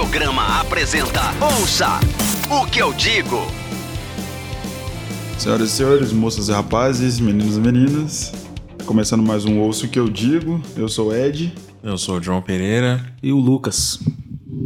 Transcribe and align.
Audiograma 0.00 0.58
apresenta 0.60 1.20
Ouça 1.58 2.00
o 2.50 2.64
que 2.64 2.78
eu 2.80 2.90
digo. 2.94 3.46
Senhoras 5.36 5.68
e 5.68 5.72
senhores, 5.72 6.10
moças 6.10 6.48
e 6.48 6.52
rapazes, 6.52 7.20
meninos 7.20 7.58
e 7.58 7.60
meninas, 7.60 8.32
começando 8.86 9.22
mais 9.22 9.44
um 9.44 9.58
Ouço 9.58 9.84
o 9.84 9.88
que 9.90 9.98
eu 9.98 10.08
digo. 10.08 10.58
Eu 10.74 10.88
sou 10.88 11.08
o 11.08 11.14
Ed. 11.14 11.52
Eu 11.82 11.98
sou 11.98 12.16
o 12.16 12.22
João 12.22 12.40
Pereira. 12.40 13.04
E 13.22 13.30
o 13.30 13.36
Lucas. 13.36 14.00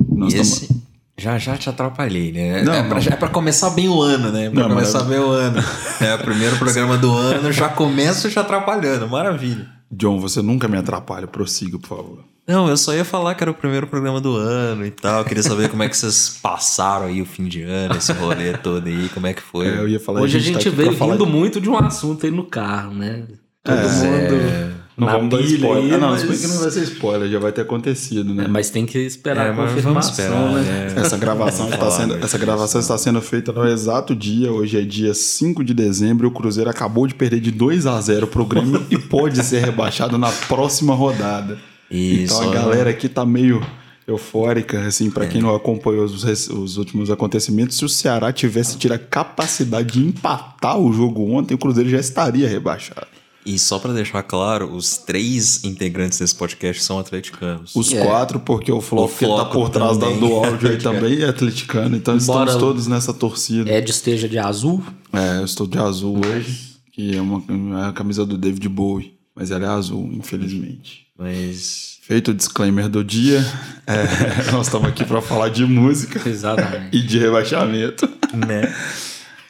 Nós 0.09 0.35
e 0.35 0.39
esse... 0.39 0.85
Já 1.19 1.37
já 1.37 1.57
te 1.57 1.69
atrapalhei, 1.69 2.31
né? 2.31 2.63
Não, 2.63 2.73
é, 2.73 2.83
pra, 2.85 3.01
não. 3.01 3.07
é 3.09 3.17
pra 3.17 3.29
começar 3.29 3.71
bem 3.71 3.89
o 3.89 4.01
ano, 4.01 4.31
né? 4.31 4.51
Pra 4.51 4.63
Não, 4.63 4.69
começar 4.69 5.01
mas- 5.01 5.09
bem 5.09 5.19
o 5.19 5.31
ano. 5.31 5.59
É 6.01 6.15
o 6.15 6.19
primeiro 6.19 6.57
programa 6.59 6.97
do 6.97 7.13
ano, 7.13 7.51
já 7.51 7.69
começo 7.69 8.31
te 8.31 8.39
atrapalhando. 8.39 9.09
Maravilha. 9.09 9.67
John, 9.91 10.21
você 10.21 10.41
nunca 10.41 10.69
me 10.69 10.77
atrapalha, 10.79 11.27
prossiga, 11.27 11.77
por 11.77 11.89
favor. 11.89 12.34
Não, 12.47 12.69
eu 12.69 12.77
só 12.77 12.93
ia 12.95 13.05
falar 13.07 13.35
que 13.35 13.43
era 13.43 13.51
o 13.51 13.55
primeiro 13.55 13.87
programa 13.87 14.21
do 14.21 14.37
ano 14.37 14.85
e 14.85 14.91
tal. 14.91 15.21
Eu 15.21 15.25
queria 15.25 15.43
saber 15.43 15.71
como 15.71 15.83
é 15.83 15.89
que 15.89 15.97
vocês 15.97 16.39
passaram 16.43 17.07
aí 17.07 17.23
o 17.23 17.27
fim 17.27 17.45
de 17.47 17.63
ano, 17.63 17.97
esse 17.97 18.13
rolê 18.13 18.53
todo 18.59 18.87
aí, 18.87 19.09
como 19.15 19.27
é 19.27 19.33
que 19.33 19.41
foi. 19.43 19.67
É, 19.67 19.79
eu 19.79 19.89
ia 19.89 19.99
falar 19.99 20.21
Hoje 20.21 20.37
a 20.37 20.41
tá 20.41 20.47
gente 20.47 20.69
aqui 20.69 20.77
veio 20.77 20.91
pra 20.91 20.99
falar 20.99 21.13
rindo 21.15 21.25
de- 21.25 21.33
muito 21.33 21.61
de 21.61 21.71
um 21.71 21.79
assunto 21.79 22.27
aí 22.27 22.33
no 22.33 22.45
carro, 22.45 22.93
né? 22.95 23.23
Todo 23.63 23.75
É. 23.79 23.81
mundo 23.81 24.75
Não 24.97 25.07
na 25.07 25.13
vamos 25.17 25.31
dar 25.31 25.41
spoiler. 25.41 25.85
aí, 25.85 25.95
ah, 25.95 25.99
não, 25.99 26.11
mas... 26.11 26.23
que 26.41 26.47
não 26.47 26.59
vai 26.61 26.71
ser 26.71 26.83
spoiler, 26.83 27.31
já 27.31 27.39
vai 27.39 27.51
ter 27.51 27.63
acontecido, 27.63 28.35
né? 28.35 28.45
É, 28.45 28.49
mas 28.49 28.69
tem 28.69 28.85
que 28.85 28.99
esperar 28.99 29.47
É, 29.47 29.49
a 29.49 29.53
mas 29.55 29.71
confirmação, 29.71 30.25
vamos 30.27 30.61
esperar, 30.61 30.63
né? 30.63 30.93
né? 30.95 31.01
Essa 31.01 31.17
gravação, 31.17 31.69
está 31.73 31.91
sendo, 31.91 32.15
essa 32.23 32.37
gravação 32.39 32.81
está 32.83 32.99
sendo 32.99 33.23
feita 33.23 33.53
no 33.53 33.67
exato 33.67 34.15
dia. 34.15 34.53
Hoje 34.53 34.79
é 34.79 34.83
dia 34.83 35.15
5 35.15 35.65
de 35.65 35.73
dezembro. 35.73 36.27
e 36.27 36.29
O 36.29 36.31
Cruzeiro 36.31 36.69
acabou 36.69 37.07
de 37.07 37.15
perder 37.15 37.41
de 37.41 37.51
2 37.51 37.87
a 37.87 37.99
0 38.03 38.27
pro 38.27 38.45
Grêmio 38.45 38.85
e 38.91 38.99
pode 38.99 39.43
ser 39.43 39.65
rebaixado 39.65 40.19
na 40.19 40.31
próxima 40.31 40.95
rodada. 40.95 41.57
Isso. 41.97 42.35
Então 42.35 42.51
a 42.51 42.55
galera 42.55 42.91
aqui 42.91 43.09
tá 43.09 43.25
meio 43.25 43.65
eufórica, 44.07 44.87
assim, 44.87 45.11
pra 45.11 45.27
quem 45.27 45.41
não 45.41 45.55
acompanhou 45.55 46.05
os, 46.05 46.25
os 46.49 46.77
últimos 46.77 47.11
acontecimentos. 47.11 47.77
Se 47.77 47.85
o 47.85 47.89
Ceará 47.89 48.33
tivesse 48.33 48.77
tido 48.77 48.93
a 48.93 48.99
capacidade 48.99 49.95
de 49.99 50.07
empatar 50.07 50.79
o 50.79 50.93
jogo 50.93 51.31
ontem, 51.33 51.55
o 51.55 51.59
Cruzeiro 51.59 51.89
já 51.89 51.99
estaria 51.99 52.49
rebaixado. 52.49 53.07
E 53.47 53.59
só 53.59 53.79
pra 53.79 53.93
deixar 53.93 54.23
claro, 54.23 54.75
os 54.75 54.97
três 54.97 55.65
integrantes 55.65 56.19
desse 56.19 56.35
podcast 56.35 56.83
são 56.83 56.99
atleticanos. 56.99 57.75
Os 57.77 57.93
É. 57.93 58.03
quatro, 58.05 58.41
porque 58.41 58.73
o 58.73 58.81
Floco, 58.81 59.13
O 59.13 59.19
que 59.19 59.27
tá 59.27 59.45
por 59.45 59.69
trás 59.69 59.99
da- 59.99 60.07
também. 60.07 60.21
do 60.21 60.35
áudio 60.35 60.71
aí 60.71 60.79
também 60.83 61.21
é 61.23 61.29
atleticano. 61.29 61.95
Então 61.95 62.17
Embora 62.17 62.45
estamos 62.51 62.57
todos 62.57 62.87
nessa 62.87 63.13
torcida. 63.13 63.71
Ed 63.71 63.91
esteja 63.91 64.27
de 64.29 64.39
azul. 64.39 64.83
É, 65.13 65.39
eu 65.41 65.45
estou 65.45 65.67
de 65.67 65.79
azul 65.79 66.21
hoje, 66.27 66.77
que 66.93 67.15
é 67.17 67.21
uma, 67.21 67.43
é 67.85 67.89
a 67.89 67.93
camisa 67.93 68.25
do 68.25 68.39
David 68.39 68.67
Bowie, 68.69 69.13
mas 69.37 69.51
ela 69.51 69.65
é 69.67 69.69
azul, 69.69 70.09
infelizmente. 70.13 71.04
Mas. 71.19 71.95
Feito 72.03 72.33
o 72.33 72.35
disclaimer 72.35 72.87
do 72.87 73.03
dia, 73.03 73.39
é, 73.87 74.51
nós 74.53 74.67
estamos 74.67 74.89
aqui 74.89 75.07
para 75.07 75.23
falar 75.23 75.49
de 75.49 75.65
música 75.65 76.29
Exatamente. 76.29 76.95
e 76.95 77.03
de 77.03 77.19
rebaixamento. 77.19 78.07
Né? 78.35 78.75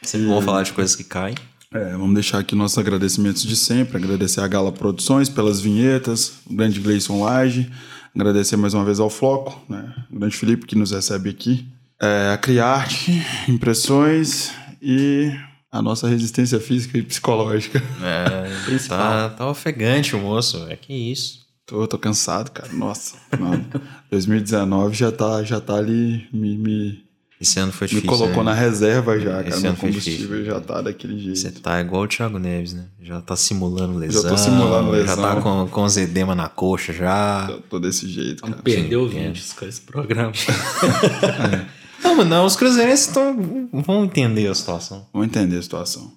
Sempre 0.01 0.29
vou 0.29 0.41
falar 0.41 0.63
de 0.63 0.73
coisas 0.73 0.95
que 0.95 1.03
caem. 1.03 1.35
É, 1.73 1.91
vamos 1.91 2.15
deixar 2.15 2.39
aqui 2.39 2.55
nossos 2.55 2.79
agradecimentos 2.79 3.43
de 3.43 3.57
sempre, 3.57 3.97
agradecer 3.97 4.41
a 4.41 4.47
Gala 4.47 4.71
Produções 4.71 5.29
pelas 5.29 5.61
vinhetas, 5.61 6.35
o 6.47 6.55
grande 6.55 6.79
Gleison 6.79 7.25
Lage, 7.25 7.69
agradecer 8.15 8.57
mais 8.57 8.73
uma 8.75 8.85
vez 8.85 9.01
ao 9.01 9.11
Floco, 9.11 9.61
né, 9.69 9.93
o 10.09 10.17
grande 10.17 10.37
Felipe 10.37 10.67
que 10.67 10.77
nos 10.77 10.93
recebe 10.93 11.31
aqui, 11.31 11.67
é, 12.01 12.31
a 12.33 12.39
Criarte, 12.39 13.21
impressões 13.49 14.53
e 14.81 15.33
a 15.73 15.83
nossa 15.83 16.07
resistência 16.07 16.61
física 16.61 16.97
e 16.97 17.03
psicológica. 17.03 17.83
É, 18.01 18.79
tá, 18.87 19.31
tá 19.31 19.51
ofegante 19.51 20.15
o 20.15 20.21
moço. 20.21 20.65
É 20.69 20.77
que 20.77 20.93
isso. 20.93 21.44
Tô, 21.67 21.87
tô 21.87 21.99
cansado, 21.99 22.51
cara. 22.51 22.73
Nossa, 22.73 23.17
mano. 23.39 23.65
2019 24.11 24.95
já 24.95 25.11
tá, 25.11 25.43
já 25.43 25.61
tá 25.61 25.75
ali, 25.77 26.29
me, 26.33 26.59
me, 26.59 27.05
Esse 27.41 27.59
ano 27.59 27.73
foi 27.73 27.87
me 27.87 27.95
difícil. 27.95 28.11
colocou 28.11 28.45
né? 28.45 28.51
na 28.51 28.55
reserva 28.55 29.19
já, 29.19 29.33
cara. 29.37 29.49
Esse 29.49 29.61
Meu 29.63 29.71
ano 29.71 29.79
foi 29.79 29.89
combustível 29.89 30.29
difícil. 30.29 30.45
já 30.45 30.61
tá 30.61 30.83
daquele 30.83 31.19
jeito. 31.19 31.39
Você 31.39 31.51
tá 31.51 31.81
igual 31.81 32.03
o 32.03 32.07
Thiago 32.07 32.39
Neves, 32.39 32.75
né? 32.75 32.85
Já 33.01 33.21
tá 33.23 33.35
simulando 33.35 33.99
lesão. 33.99 34.29
tô 34.29 34.37
simulando 34.37 34.91
lesão. 34.91 35.17
Já 35.17 35.23
tá 35.23 35.41
com, 35.41 35.67
com 35.67 35.85
os 35.85 35.97
edema 35.97 36.35
na 36.35 36.49
coxa 36.51 36.93
já. 36.93 37.47
Eu 37.51 37.61
tô 37.63 37.81
desse 37.81 38.07
jeito, 38.09 38.43
cara. 38.43 38.57
Perdeu 38.63 39.09
Sim, 39.09 39.17
ouvintes 39.17 39.53
com 39.55 39.65
esse 39.65 39.81
programa. 39.81 40.33
Não, 42.05 42.15
mas 42.17 42.27
não, 42.29 42.45
os 42.45 42.55
cruzeirenses 42.55 43.07
tão, 43.07 43.69
vão 43.73 44.05
entender 44.05 44.47
a 44.47 44.55
situação. 44.55 45.09
Vamos 45.11 45.27
entender 45.29 45.57
a 45.57 45.63
situação. 45.63 46.13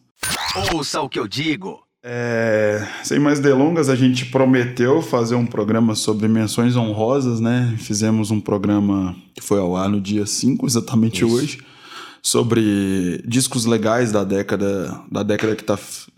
Ouça 0.74 1.00
o 1.00 1.08
que 1.08 1.18
eu 1.18 1.26
digo. 1.30 1.80
É, 2.10 2.88
sem 3.04 3.20
mais 3.20 3.42
delongas, 3.42 3.90
a 3.90 3.96
gente 3.96 4.28
prometeu 4.28 5.02
fazer 5.02 5.36
um 5.36 5.46
programa 5.46 5.94
sobre 5.94 6.26
menções 6.30 6.78
honrosas, 6.78 7.42
né? 7.42 7.76
Fizemos 7.80 8.32
um 8.32 8.40
programa 8.40 9.14
que 9.36 9.44
foi 9.44 9.60
ao 9.60 9.76
ar 9.76 9.90
no 9.90 10.00
dia 10.00 10.26
5, 10.26 10.66
exatamente 10.66 11.26
Isso. 11.26 11.36
hoje, 11.36 11.58
sobre 12.22 13.22
discos 13.28 13.66
legais 13.66 14.14
da 14.14 14.24
década, 14.24 15.02
da 15.12 15.22
década 15.22 15.54
que 15.54 15.66
tá 15.66 15.74
f- 15.76 16.10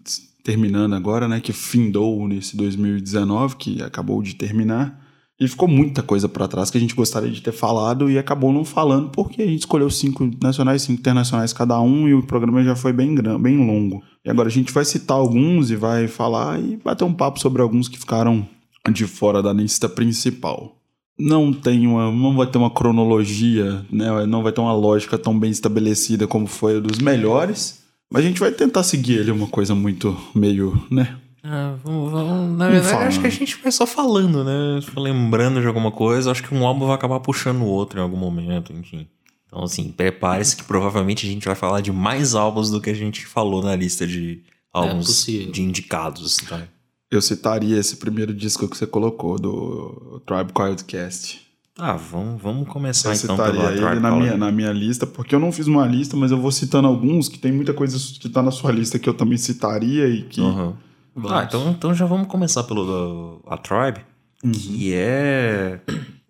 terminando 0.43 0.93
agora, 0.93 1.27
né? 1.27 1.39
Que 1.41 1.51
findou 1.51 2.27
nesse 2.27 2.55
2019, 2.55 3.55
que 3.55 3.81
acabou 3.81 4.21
de 4.21 4.35
terminar. 4.35 5.08
E 5.39 5.47
ficou 5.47 5.69
muita 5.69 6.03
coisa 6.03 6.27
pra 6.27 6.49
trás 6.49 6.69
que 6.69 6.77
a 6.77 6.81
gente 6.81 6.93
gostaria 6.93 7.31
de 7.31 7.41
ter 7.41 7.53
falado 7.53 8.11
e 8.11 8.17
acabou 8.17 8.51
não 8.51 8.65
falando, 8.65 9.09
porque 9.09 9.41
a 9.41 9.45
gente 9.45 9.59
escolheu 9.59 9.89
cinco 9.89 10.29
nacionais, 10.43 10.81
cinco 10.81 10.99
internacionais 10.99 11.53
cada 11.53 11.79
um 11.79 12.09
e 12.09 12.13
o 12.13 12.21
programa 12.23 12.61
já 12.61 12.75
foi 12.75 12.91
bem, 12.91 13.15
gran- 13.15 13.39
bem 13.39 13.57
longo. 13.65 14.03
E 14.25 14.29
agora 14.29 14.49
a 14.49 14.51
gente 14.51 14.73
vai 14.73 14.83
citar 14.83 15.15
alguns 15.15 15.71
e 15.71 15.77
vai 15.77 16.09
falar 16.09 16.59
e 16.59 16.75
bater 16.83 17.05
um 17.05 17.13
papo 17.13 17.39
sobre 17.39 17.61
alguns 17.61 17.87
que 17.87 17.97
ficaram 17.97 18.45
de 18.91 19.07
fora 19.07 19.41
da 19.41 19.53
lista 19.53 19.87
principal. 19.87 20.75
Não 21.17 21.53
tem 21.53 21.87
uma, 21.87 22.11
não 22.11 22.35
vai 22.35 22.47
ter 22.47 22.57
uma 22.57 22.69
cronologia, 22.69 23.85
né? 23.91 24.25
Não 24.25 24.43
vai 24.43 24.51
ter 24.51 24.61
uma 24.61 24.73
lógica 24.73 25.17
tão 25.17 25.37
bem 25.37 25.51
estabelecida 25.51 26.27
como 26.27 26.47
foi 26.47 26.77
a 26.77 26.79
dos 26.79 26.99
melhores, 26.99 27.81
mas 28.11 28.23
a 28.23 28.27
gente 28.27 28.39
vai 28.39 28.51
tentar 28.51 28.83
seguir 28.83 29.19
ele 29.19 29.31
uma 29.31 29.47
coisa 29.47 29.75
muito 29.75 30.17
meio, 30.35 30.81
né? 30.89 31.17
Ah, 31.43 31.75
vamos, 31.83 32.11
vamos- 32.11 32.57
na 32.57 32.67
verdade, 32.69 33.03
acho 33.05 33.19
que 33.21 33.27
a 33.27 33.31
gente 33.31 33.57
vai 33.61 33.71
só 33.71 33.85
falando, 33.85 34.43
né? 34.43 34.81
Só 34.81 34.99
lembrando 34.99 35.61
de 35.61 35.67
alguma 35.67 35.91
coisa. 35.91 36.31
Acho 36.31 36.43
que 36.43 36.53
um 36.53 36.65
álbum 36.65 36.85
vai 36.85 36.95
acabar 36.95 37.19
puxando 37.19 37.61
o 37.61 37.65
outro 37.65 37.99
em 37.99 38.01
algum 38.03 38.17
momento, 38.17 38.73
enfim. 38.73 39.07
Então, 39.47 39.63
assim, 39.63 39.91
prepare-se 39.91 40.55
que 40.55 40.63
provavelmente 40.63 41.25
a 41.25 41.29
gente 41.29 41.45
vai 41.45 41.55
falar 41.55 41.81
de 41.81 41.91
mais 41.91 42.35
álbuns 42.35 42.69
do 42.69 42.79
que 42.81 42.89
a 42.89 42.93
gente 42.93 43.25
falou 43.25 43.63
na 43.63 43.75
lista 43.75 44.05
de 44.05 44.41
álbuns 44.71 45.07
possível. 45.07 45.51
de 45.51 45.61
indicados, 45.63 46.37
tá? 46.47 46.61
Eu 47.09 47.21
citaria 47.21 47.77
esse 47.79 47.95
primeiro 47.97 48.31
disco 48.33 48.67
que 48.67 48.77
você 48.77 48.85
colocou 48.85 49.39
do 49.39 50.21
Tribe 50.27 50.53
Called 50.53 50.83
Cast. 50.83 51.41
Tá, 51.73 51.93
vamos, 51.95 52.39
vamos 52.41 52.67
começar 52.67 53.09
Eu 53.09 53.15
então 53.15 53.35
citaria 53.37 53.63
ele 53.71 53.77
Tribe 53.81 53.99
na 54.01 54.11
minha, 54.11 54.37
na 54.37 54.51
minha 54.51 54.71
lista, 54.71 55.07
porque 55.07 55.33
eu 55.33 55.39
não 55.39 55.51
fiz 55.51 55.65
uma 55.65 55.87
lista, 55.87 56.15
mas 56.15 56.29
eu 56.29 56.37
vou 56.39 56.51
citando 56.51 56.87
alguns 56.87 57.27
que 57.29 57.39
tem 57.39 57.51
muita 57.51 57.73
coisa 57.73 57.97
que 58.19 58.27
tá 58.29 58.43
na 58.43 58.51
sua 58.51 58.71
lista 58.71 58.99
que 58.99 59.07
eu 59.09 59.13
também 59.15 59.37
citaria 59.37 60.07
e 60.07 60.23
que. 60.23 60.41
Uhum. 60.41 60.73
Ah, 61.29 61.43
então, 61.47 61.71
então 61.71 61.93
já 61.93 62.05
vamos 62.05 62.27
começar 62.27 62.63
pelo 62.63 63.41
a 63.47 63.57
Tribe, 63.57 63.99
que 64.53 64.93
é 64.93 65.79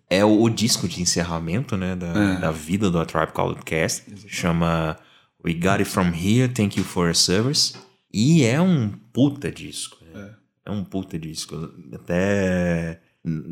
é 0.08 0.24
o, 0.24 0.42
o 0.42 0.50
disco 0.50 0.88
de 0.88 1.00
encerramento, 1.00 1.76
né, 1.76 1.94
da, 1.94 2.08
É. 2.08 2.40
da 2.40 2.50
vida 2.50 2.90
do 2.90 2.98
A 2.98 3.04
Tribe 3.04 3.32
Called 3.32 3.60
Cast. 3.64 4.04
Chama 4.26 4.96
We 5.44 5.54
Got 5.54 5.78
It 5.78 5.84
From 5.84 6.08
Here, 6.12 6.48
Thank 6.48 6.78
You 6.78 6.84
For 6.84 7.06
Your 7.06 7.14
Service. 7.14 7.74
E 8.12 8.42
é 8.44 8.60
um 8.60 8.90
puta 9.12 9.50
disco. 9.52 9.96
né? 10.12 10.30
É, 10.66 10.70
um 10.70 10.82
puta 10.84 11.18
disco. 11.18 11.56
Até... 11.94 13.00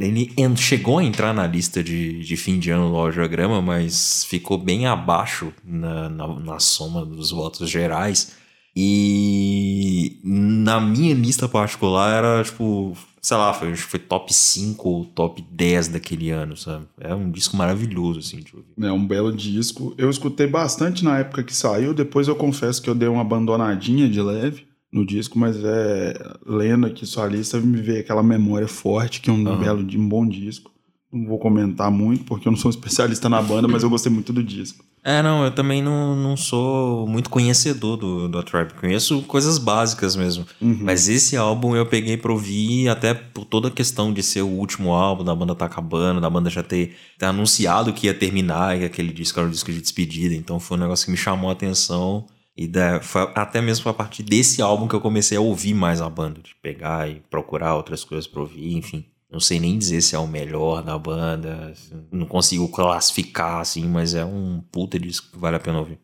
Ele 0.01 0.35
chegou 0.57 0.99
a 0.99 1.05
entrar 1.05 1.35
na 1.35 1.47
lista 1.47 1.85
de, 1.85 2.21
de 2.25 2.37
fim 2.39 2.59
de 2.59 2.71
ano 2.71 2.89
do 2.91 2.97
audiograma, 2.97 3.61
mas 3.61 4.25
ficou 4.25 4.57
bem 4.57 4.87
abaixo 4.87 5.53
na, 5.63 6.09
na, 6.09 6.27
na 6.41 6.59
soma 6.59 7.05
dos 7.05 7.31
votos 7.31 7.69
gerais. 7.69 8.33
E 8.75 9.78
na 10.23 10.81
minha 10.81 11.15
lista 11.15 11.49
particular 11.49 12.13
era 12.13 12.45
tipo, 12.45 12.97
sei 13.21 13.37
lá, 13.37 13.53
foi, 13.53 13.73
acho 13.73 13.85
que 13.85 13.91
foi 13.91 14.01
top 14.01 14.33
5 14.33 14.89
ou 14.89 15.05
top 15.05 15.45
10 15.51 15.89
daquele 15.89 16.31
ano, 16.31 16.57
sabe? 16.57 16.87
É 17.01 17.15
um 17.15 17.31
disco 17.31 17.57
maravilhoso, 17.57 18.21
assim, 18.21 18.39
de 18.39 18.55
ouvir. 18.55 18.69
É 18.81 18.93
um 18.93 19.07
belo 19.07 19.33
disco. 19.33 19.95
Eu 19.99 20.11
escutei 20.11 20.47
bastante 20.47 21.05
na 21.05 21.19
época 21.19 21.43
que 21.43 21.55
saiu, 21.55 21.93
depois 21.95 22.29
eu 22.29 22.37
confesso 22.37 22.81
que 22.83 22.89
eu 22.89 22.95
dei 22.95 23.09
uma 23.09 23.23
abandonadinha 23.23 24.09
de 24.09 24.21
leve 24.21 24.67
no 24.93 25.05
disco, 25.05 25.39
mas 25.39 25.57
é 25.63 26.15
lendo 26.47 26.87
aqui 26.87 27.05
sua 27.05 27.27
lista 27.27 27.61
me 27.61 27.81
veio 27.81 28.01
aquela 28.01 28.23
memória 28.23 28.69
forte 28.69 29.21
que 29.21 29.29
é 29.29 29.33
um 29.33 29.47
Aham. 29.47 29.59
belo, 29.59 29.85
de 29.85 29.99
um 29.99 30.09
bom 30.09 30.27
disco. 30.27 30.71
Não 31.11 31.27
vou 31.27 31.39
comentar 31.39 31.91
muito 31.91 32.25
porque 32.25 32.47
eu 32.47 32.53
não 32.53 32.59
sou 32.59 32.69
um 32.69 32.75
especialista 32.75 33.29
na 33.29 33.41
banda, 33.41 33.67
mas 33.67 33.83
eu 33.83 33.89
gostei 33.89 34.13
muito 34.13 34.31
do 34.31 34.43
disco. 34.43 34.85
É, 35.03 35.23
não, 35.23 35.43
eu 35.43 35.51
também 35.51 35.83
não, 35.83 36.15
não 36.15 36.37
sou 36.37 37.07
muito 37.07 37.31
conhecedor 37.31 37.97
do, 37.97 38.29
do 38.29 38.39
A 38.39 38.43
Tribe. 38.43 38.75
Conheço 38.75 39.23
coisas 39.23 39.57
básicas 39.57 40.15
mesmo. 40.15 40.45
Uhum. 40.61 40.81
Mas 40.83 41.09
esse 41.09 41.35
álbum 41.35 41.75
eu 41.75 41.87
peguei 41.87 42.19
pra 42.19 42.31
ouvir 42.31 42.91
até 42.91 43.15
por 43.15 43.47
toda 43.47 43.69
a 43.69 43.71
questão 43.71 44.13
de 44.13 44.23
ser 44.23 44.43
o 44.43 44.49
último 44.49 44.93
álbum, 44.93 45.25
da 45.25 45.35
banda 45.35 45.55
tá 45.55 45.65
acabando, 45.65 46.21
da 46.21 46.29
banda 46.29 46.51
já 46.51 46.63
ter, 46.63 46.95
ter 47.19 47.25
anunciado 47.25 47.93
que 47.95 48.07
ia 48.07 48.13
terminar, 48.13 48.79
e 48.79 48.85
aquele 48.85 49.13
disco 49.13 49.39
era 49.39 49.49
um 49.49 49.51
disco 49.51 49.73
de 49.73 49.81
despedida. 49.81 50.35
Então 50.35 50.61
foi 50.61 50.77
um 50.77 50.81
negócio 50.81 51.07
que 51.07 51.11
me 51.11 51.17
chamou 51.17 51.49
a 51.49 51.55
atenção. 51.55 52.27
E 52.55 52.67
da, 52.67 53.01
foi 53.01 53.23
até 53.35 53.63
mesmo 53.63 53.89
a 53.89 53.95
partir 53.95 54.25
desse 54.25 54.61
álbum 54.61 54.87
que 54.87 54.95
eu 54.95 55.01
comecei 55.01 55.39
a 55.39 55.41
ouvir 55.41 55.73
mais 55.73 56.03
a 56.03 56.11
banda, 56.11 56.43
de 56.43 56.55
pegar 56.61 57.09
e 57.09 57.23
procurar 57.31 57.77
outras 57.77 58.05
coisas 58.05 58.27
pra 58.27 58.41
ouvir, 58.41 58.77
enfim. 58.77 59.07
Não 59.31 59.41
sei 59.41 59.61
nem 59.61 59.77
dizer 59.79 60.01
se 60.01 60.15
é 60.15 60.19
o 60.19 60.27
melhor 60.27 60.83
da 60.83 60.99
banda. 60.99 61.73
Não 62.11 62.27
consigo 62.27 62.69
classificar, 62.69 63.61
assim, 63.61 63.87
mas 63.87 64.15
é 64.15 64.25
um 64.25 64.63
puta 64.73 64.99
disco 64.99 65.31
que 65.33 65.39
vale 65.39 65.57
a 65.57 65.61
pena 65.61 65.79
ouvir. 65.81 65.99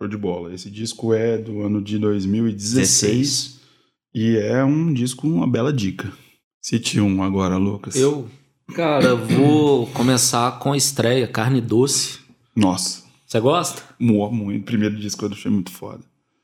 Show 0.00 0.08
de 0.08 0.16
bola. 0.16 0.54
Esse 0.54 0.70
disco 0.70 1.12
é 1.12 1.36
do 1.36 1.60
ano 1.60 1.82
de 1.82 1.98
2016 1.98 3.60
e 4.14 4.36
é 4.36 4.64
um 4.64 4.92
disco, 4.92 5.26
uma 5.28 5.46
bela 5.46 5.72
dica. 5.72 6.10
Cite 6.60 7.00
um 7.00 7.22
agora, 7.22 7.56
Lucas. 7.56 7.96
Eu, 7.96 8.28
cara, 8.74 9.14
vou 9.14 9.86
começar 9.88 10.58
com 10.58 10.72
a 10.72 10.76
estreia, 10.76 11.26
Carne 11.26 11.60
Doce. 11.60 12.18
Nossa, 12.56 13.02
Você 13.26 13.40
gosta? 13.40 13.82
mu- 13.98 14.30
muito. 14.30 14.64
Primeiro 14.64 14.96
disco 14.98 15.24
eu 15.24 15.30
achei 15.30 15.50
muito 15.50 15.70
foda. 15.70 16.00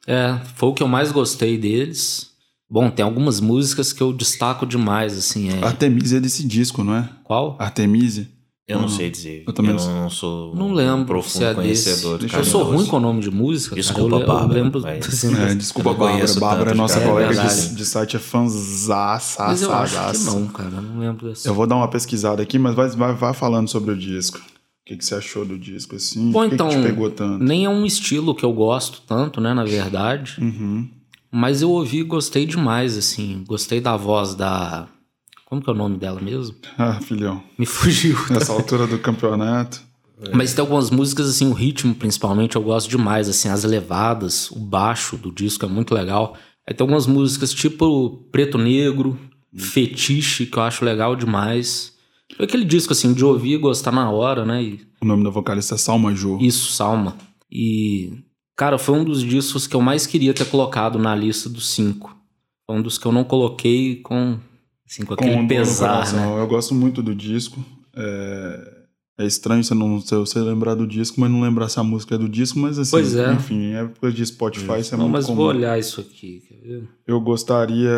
É, 0.06 0.38
foi 0.54 0.68
o 0.68 0.74
que 0.74 0.82
eu 0.82 0.88
mais 0.88 1.10
gostei 1.10 1.58
deles. 1.58 2.30
Bom, 2.68 2.90
tem 2.90 3.04
algumas 3.04 3.40
músicas 3.40 3.92
que 3.92 4.02
eu 4.02 4.12
destaco 4.12 4.66
demais, 4.66 5.16
assim, 5.16 5.50
é... 5.50 5.64
Artemisia 5.64 6.18
é 6.18 6.20
desse 6.20 6.44
disco, 6.46 6.82
não 6.82 6.96
é? 6.96 7.08
Qual? 7.22 7.56
Artemisia. 7.58 8.28
Eu 8.68 8.78
não 8.78 8.86
Uhum. 8.86 8.90
sei 8.90 9.08
dizer. 9.08 9.44
Eu 9.46 9.52
também 9.52 9.72
não 9.72 10.02
não 10.02 10.10
sou 10.10 10.52
Não 10.56 10.70
um 10.70 10.72
lembro 10.72 11.04
profundo 11.06 11.38
se 11.38 11.44
é 11.44 11.54
conhecedor 11.54 12.18
Eu 12.32 12.44
sou 12.44 12.64
ruim 12.64 12.84
com 12.84 12.96
o 12.96 13.00
nome 13.00 13.20
de 13.20 13.30
música, 13.30 13.76
Desculpa, 13.76 14.18
cara. 14.18 14.22
Eu, 14.22 14.26
Bárbara, 14.26 14.58
eu 14.58 14.64
lembro... 14.64 14.80
mas- 14.82 15.06
assim, 15.08 15.36
É, 15.36 15.54
desculpa, 15.54 15.90
Eu 15.90 15.92
não 15.92 16.00
Bárbara. 16.00 16.34
Bárbara 16.40 16.70
é 16.72 16.74
nossa 16.74 16.94
cara. 16.98 17.06
colega 17.06 17.30
É 17.30 17.34
verdade. 17.36 17.68
de, 17.68 17.74
de 17.76 17.86
site, 17.86 18.16
é 18.16 18.18
fãzaça. 18.18 19.44
Mas 19.44 19.62
eu 19.62 19.72
acho 19.72 19.94
que 20.12 20.24
não, 20.24 20.46
cara. 20.48 20.70
eu 20.74 20.82
Não 20.82 20.98
lembro 20.98 21.28
desse. 21.28 21.46
Eu 21.46 21.54
vou 21.54 21.64
dar 21.68 21.76
uma 21.76 21.86
pesquisada 21.86 22.42
aqui, 22.42 22.58
mas 22.58 22.74
vai, 22.74 22.88
vai, 22.88 23.14
vai 23.14 23.32
falando 23.32 23.68
sobre 23.68 23.92
o 23.92 23.96
disco. 23.96 24.38
O 24.38 24.42
que, 24.84 24.96
que 24.96 25.04
você 25.04 25.14
achou 25.14 25.44
do 25.44 25.56
disco, 25.58 25.94
assim? 25.94 26.32
Bom, 26.32 26.44
o 26.44 26.48
que, 26.48 26.54
então, 26.54 26.68
que 26.68 26.76
te 26.76 26.82
pegou 26.82 27.08
tanto? 27.10 27.42
Nem 27.44 27.64
é 27.64 27.68
um 27.68 27.86
estilo 27.86 28.34
que 28.34 28.44
eu 28.44 28.52
gosto 28.52 29.00
tanto, 29.06 29.40
né, 29.40 29.52
na 29.54 29.64
verdade. 29.64 30.36
Uhum. 30.40 30.88
Mas 31.30 31.62
eu 31.62 31.70
ouvi 31.70 31.98
e 31.98 32.04
gostei 32.04 32.46
demais, 32.46 32.96
assim. 32.96 33.44
Gostei 33.46 33.80
da 33.80 33.96
voz 33.96 34.34
da... 34.34 34.88
Como 35.44 35.62
que 35.62 35.70
é 35.70 35.72
o 35.72 35.76
nome 35.76 35.96
dela 35.96 36.20
mesmo? 36.20 36.56
Ah, 36.76 37.00
filhão. 37.00 37.42
Me 37.58 37.66
fugiu. 37.66 38.16
Nessa 38.30 38.52
altura 38.52 38.86
do 38.86 38.98
campeonato. 38.98 39.80
Mas 40.32 40.54
tem 40.54 40.62
algumas 40.62 40.90
músicas, 40.90 41.28
assim, 41.28 41.48
o 41.48 41.52
ritmo 41.52 41.94
principalmente 41.94 42.56
eu 42.56 42.62
gosto 42.62 42.88
demais, 42.88 43.28
assim, 43.28 43.48
as 43.50 43.64
levadas, 43.64 44.50
o 44.50 44.58
baixo 44.58 45.16
do 45.16 45.30
disco 45.30 45.64
é 45.66 45.68
muito 45.68 45.94
legal. 45.94 46.34
Aí 46.66 46.74
tem 46.74 46.82
algumas 46.84 47.06
músicas 47.06 47.52
tipo 47.52 48.24
Preto 48.32 48.56
Negro, 48.58 49.18
Fetiche, 49.54 50.46
que 50.46 50.58
eu 50.58 50.62
acho 50.62 50.84
legal 50.84 51.14
demais. 51.14 51.92
Foi 52.36 52.44
aquele 52.46 52.64
disco, 52.64 52.92
assim, 52.92 53.12
de 53.12 53.24
ouvir 53.24 53.54
e 53.54 53.58
gostar 53.58 53.92
na 53.92 54.10
hora, 54.10 54.44
né? 54.44 54.62
E 54.62 54.80
O 55.00 55.06
nome 55.06 55.22
da 55.22 55.30
vocalista 55.30 55.74
é 55.74 55.78
Salma 55.78 56.14
Jô. 56.14 56.38
isso, 56.40 56.72
Salma. 56.72 57.14
E, 57.52 58.12
cara, 58.56 58.78
foi 58.78 58.98
um 58.98 59.04
dos 59.04 59.22
discos 59.22 59.66
que 59.66 59.76
eu 59.76 59.80
mais 59.80 60.06
queria 60.06 60.32
ter 60.34 60.46
colocado 60.46 60.98
na 60.98 61.14
lista 61.14 61.48
dos 61.48 61.68
cinco. 61.68 62.16
Foi 62.66 62.76
um 62.76 62.82
dos 62.82 62.98
que 62.98 63.06
eu 63.06 63.12
não 63.12 63.22
coloquei 63.22 63.96
com, 63.96 64.38
assim, 64.88 65.04
com 65.04 65.14
aquele 65.14 65.36
no 65.36 65.46
pesar, 65.46 66.12
né? 66.12 66.40
Eu 66.40 66.46
gosto 66.48 66.74
muito 66.74 67.02
do 67.02 67.14
disco. 67.14 67.64
É, 67.94 68.76
é 69.18 69.24
estranho 69.26 69.62
você 69.62 69.72
não 69.74 70.00
você, 70.00 70.38
lembrar 70.40 70.74
do 70.74 70.86
disco, 70.86 71.20
mas 71.20 71.30
não 71.30 71.40
lembrar 71.40 71.68
se 71.68 71.78
a 71.78 71.82
música 71.84 72.16
é 72.16 72.18
do 72.18 72.28
disco, 72.28 72.58
mas 72.58 72.78
assim, 72.78 72.90
Pois 72.90 73.14
é. 73.14 73.32
enfim, 73.32 73.54
em 73.54 73.74
época 73.74 74.10
de 74.10 74.26
Spotify 74.26 74.80
isso 74.80 74.94
é 74.94 74.98
Não, 74.98 75.04
muito 75.04 75.12
mas 75.12 75.26
comum. 75.26 75.36
vou 75.36 75.46
olhar 75.46 75.78
isso 75.78 76.00
aqui, 76.00 76.42
quer 76.46 76.56
ver? 76.56 76.88
Eu 77.06 77.20
gostaria, 77.20 77.88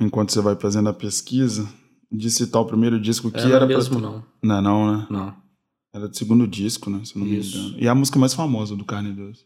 enquanto 0.00 0.32
você 0.32 0.40
vai 0.40 0.56
fazendo 0.56 0.88
a 0.88 0.92
pesquisa, 0.92 1.68
de 2.10 2.30
citar 2.30 2.62
o 2.62 2.66
primeiro 2.66 3.00
disco 3.00 3.30
que 3.30 3.40
Era 3.40 3.56
era, 3.56 3.66
mesmo, 3.66 4.00
pra... 4.00 4.10
não. 4.10 4.24
Não, 4.42 4.62
não, 4.62 4.92
né? 4.96 5.06
Não. 5.10 5.34
Era 5.96 6.08
do 6.08 6.14
segundo 6.16 6.46
disco, 6.46 6.90
né? 6.90 7.00
Se 7.06 7.16
eu 7.16 7.20
não 7.24 7.26
Isso. 7.32 7.56
me 7.56 7.64
engano. 7.68 7.82
E 7.82 7.86
é 7.86 7.88
a 7.88 7.94
música 7.94 8.18
mais 8.18 8.34
famosa 8.34 8.76
do 8.76 8.84
Carne 8.84 9.12
Doce. 9.12 9.44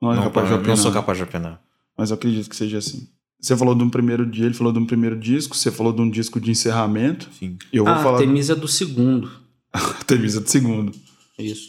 Não 0.00 0.10
é 0.10 0.16
Não, 0.16 0.22
capaz 0.22 0.46
de 0.46 0.50
não, 0.52 0.56
não 0.56 0.62
opinar, 0.62 0.76
sou 0.78 0.90
capaz 0.92 1.18
de 1.18 1.24
opinar. 1.24 1.62
mas 1.96 2.08
eu 2.10 2.14
acredito 2.14 2.48
que 2.48 2.56
seja 2.56 2.78
assim. 2.78 3.06
Você 3.38 3.54
falou 3.54 3.74
de 3.74 3.82
um 3.82 3.90
primeiro 3.90 4.24
dia, 4.24 4.46
ele 4.46 4.54
falou 4.54 4.72
de 4.72 4.78
um 4.78 4.86
primeiro 4.86 5.14
disco, 5.18 5.54
você 5.54 5.70
falou 5.70 5.92
de 5.92 6.00
um 6.00 6.08
disco 6.08 6.40
de 6.40 6.50
encerramento. 6.50 7.28
Sim. 7.38 7.58
E 7.70 7.76
eu 7.76 7.84
vou 7.84 7.92
ah, 7.92 8.02
falar 8.02 8.18
Artemisia 8.18 8.54
é 8.54 8.56
do 8.56 8.66
segundo. 8.66 9.30
Artemisia 9.72 10.40
do 10.40 10.48
segundo. 10.48 10.90
Isso. 11.38 11.68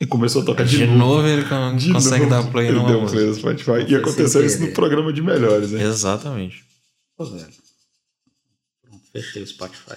E 0.00 0.06
começou 0.06 0.42
a 0.42 0.44
tocar 0.44 0.64
de, 0.64 0.78
De 0.78 0.86
novo. 0.86 0.98
novo 0.98 1.26
ele 1.28 1.44
con- 1.48 1.76
De 1.76 1.92
consegue 1.92 2.26
novo. 2.26 2.42
dar 2.42 2.50
play 2.50 2.66
Ele 2.68 2.76
numa 2.78 2.88
deu 2.88 3.06
play 3.06 3.24
no 3.26 3.34
Spotify. 3.36 3.86
E 3.88 3.94
aconteceu 3.94 4.44
isso 4.44 4.60
no 4.60 4.72
programa 4.72 5.12
de 5.12 5.22
melhores, 5.22 5.70
né? 5.70 5.84
Exatamente. 5.84 6.64
Pô, 7.16 7.24
velho. 7.24 7.46
Pronto, 8.82 9.02
fechei 9.12 9.44
o 9.44 9.46
Spotify. 9.46 9.94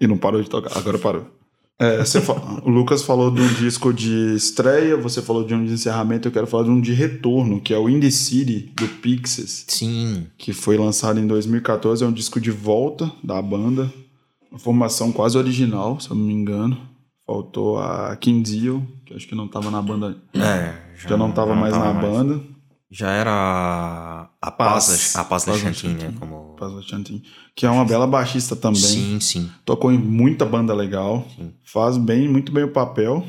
E 0.00 0.06
não 0.06 0.16
parou 0.16 0.40
de 0.40 0.48
tocar. 0.48 0.78
Agora 0.78 0.96
parou. 0.96 1.28
É, 1.78 2.02
O 2.64 2.70
Lucas 2.70 3.02
falou 3.02 3.30
de 3.30 3.40
um 3.40 3.54
disco 3.54 3.92
de 3.92 4.34
estreia, 4.34 4.96
você 4.96 5.20
falou 5.20 5.44
de 5.44 5.54
um 5.54 5.64
de 5.64 5.74
encerramento, 5.74 6.26
eu 6.26 6.32
quero 6.32 6.46
falar 6.46 6.64
de 6.64 6.70
um 6.70 6.80
de 6.80 6.92
retorno, 6.94 7.60
que 7.60 7.74
é 7.74 7.78
o 7.78 7.88
In 7.88 8.00
The 8.00 8.10
City, 8.10 8.72
do 8.74 8.88
Pixies, 8.88 9.64
Sim. 9.68 10.26
que 10.38 10.52
foi 10.54 10.78
lançado 10.78 11.20
em 11.20 11.26
2014. 11.26 12.02
É 12.02 12.06
um 12.06 12.12
disco 12.12 12.40
de 12.40 12.50
volta 12.50 13.12
da 13.22 13.40
banda. 13.42 13.92
Uma 14.50 14.58
formação 14.58 15.12
quase 15.12 15.36
original, 15.36 16.00
se 16.00 16.10
eu 16.10 16.16
não 16.16 16.24
me 16.24 16.32
engano. 16.32 16.78
Faltou 17.26 17.78
a 17.78 18.14
Kim 18.16 18.40
Deal, 18.40 18.82
que 19.04 19.12
acho 19.12 19.26
que 19.28 19.34
não 19.34 19.46
estava 19.46 19.70
na 19.70 19.82
banda. 19.82 20.16
É, 20.32 20.74
Já 21.06 21.16
não 21.16 21.28
estava 21.28 21.54
mais 21.54 21.76
na 21.76 21.92
banda. 21.92 22.40
Já 22.90 23.10
era 23.10 24.25
a- 24.40 24.50
Paz. 24.50 24.86
Paz, 24.86 25.16
a 25.16 25.24
Paz 25.24 25.44
da 25.44 25.52
Paz 25.52 25.62
da 25.62 25.72
Chantin, 25.72 25.88
né? 25.94 26.00
Chantin. 26.00 26.18
Como... 26.18 26.46
Pazla 26.56 26.82
Chantin, 26.82 27.22
que 27.54 27.66
é 27.66 27.70
uma 27.70 27.84
bela 27.84 28.06
baixista 28.06 28.56
também. 28.56 28.80
Sim, 28.80 29.20
sim. 29.20 29.50
Tocou 29.64 29.92
em 29.92 29.98
muita 29.98 30.44
banda 30.46 30.72
legal. 30.74 31.26
Sim. 31.36 31.52
Faz 31.62 31.96
bem, 31.98 32.28
muito 32.28 32.50
bem 32.50 32.64
o 32.64 32.72
papel. 32.72 33.26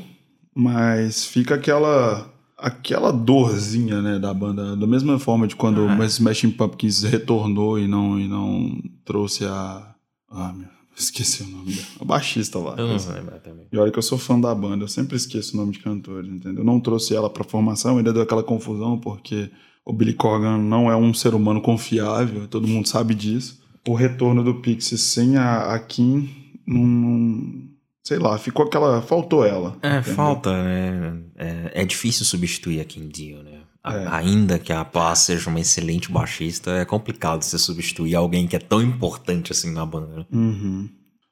Mas 0.54 1.24
fica 1.24 1.54
aquela 1.54 2.32
aquela 2.56 3.12
dorzinha, 3.12 4.02
né, 4.02 4.18
da 4.18 4.34
banda. 4.34 4.74
Da 4.76 4.86
mesma 4.86 5.16
forma 5.18 5.46
de 5.46 5.54
quando 5.54 5.86
Ah. 5.86 5.96
o 5.96 6.04
Smashing 6.04 6.50
Pumpkins 6.52 7.02
retornou 7.04 7.78
e 7.78 7.86
não, 7.86 8.18
e 8.18 8.26
não 8.26 8.80
trouxe 9.04 9.44
a... 9.44 9.94
Ah, 10.30 10.52
meu... 10.52 10.66
Esqueci 10.96 11.44
o 11.44 11.46
nome 11.46 11.72
dela. 11.72 11.86
A 12.00 12.04
baixista 12.04 12.58
lá. 12.58 12.74
Eu 12.76 12.88
não 12.88 12.98
vou 12.98 13.14
lembrar 13.14 13.38
também. 13.38 13.66
E 13.70 13.78
olha 13.78 13.92
que 13.92 13.98
eu 13.98 14.02
sou 14.02 14.18
fã 14.18 14.40
da 14.40 14.52
banda, 14.52 14.82
eu 14.82 14.88
sempre 14.88 15.16
esqueço 15.16 15.54
o 15.54 15.56
nome 15.60 15.70
de 15.70 15.78
cantores, 15.78 16.28
entendeu? 16.28 16.64
Não 16.64 16.80
trouxe 16.80 17.14
ela 17.14 17.30
pra 17.30 17.44
formação, 17.44 17.98
ainda 17.98 18.12
deu 18.12 18.22
aquela 18.22 18.42
confusão, 18.42 18.98
porque 18.98 19.48
o 19.88 19.92
Billy 19.92 20.12
Corgan 20.14 20.58
não 20.58 20.90
é 20.90 20.96
um 20.96 21.12
ser 21.14 21.34
humano 21.34 21.60
confiável, 21.60 22.46
todo 22.46 22.68
mundo 22.68 22.86
sabe 22.88 23.14
disso. 23.14 23.58
O 23.88 23.94
retorno 23.94 24.44
do 24.44 24.56
Pixies 24.56 25.00
sem 25.00 25.36
a, 25.36 25.72
a 25.74 25.78
Kim, 25.78 26.28
não, 26.66 26.84
não- 26.86 27.68
sei 28.04 28.18
lá, 28.18 28.36
ficou 28.38 28.66
aquela. 28.66 29.00
faltou 29.02 29.44
ela. 29.44 29.76
É, 29.82 29.98
entendeu? 29.98 30.14
falta, 30.14 30.62
né? 30.62 31.20
É, 31.36 31.82
é 31.82 31.84
difícil 31.84 32.24
substituir 32.24 32.80
a 32.80 32.84
Kim 32.84 33.08
Deal, 33.08 33.42
né? 33.42 33.60
A- 33.82 33.94
É. 33.94 34.06
Ainda 34.08 34.58
que 34.58 34.72
a 34.72 34.84
Paz 34.84 35.20
seja 35.20 35.48
uma 35.48 35.60
excelente 35.60 36.10
baixista, 36.12 36.70
é 36.72 36.84
complicado 36.84 37.42
você 37.42 37.58
substituir 37.58 38.14
alguém 38.14 38.46
que 38.46 38.56
é 38.56 38.58
tão 38.58 38.82
importante 38.82 39.52
assim 39.52 39.72
na 39.72 39.86
banda. 39.86 40.16
né? 40.18 40.26
Uhum. 40.32 40.88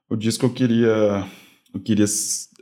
O 0.09 0.17
disco 0.17 0.47
eu 0.47 0.51
queria. 0.51 1.27
Eu 1.75 1.81
queria, 1.81 2.07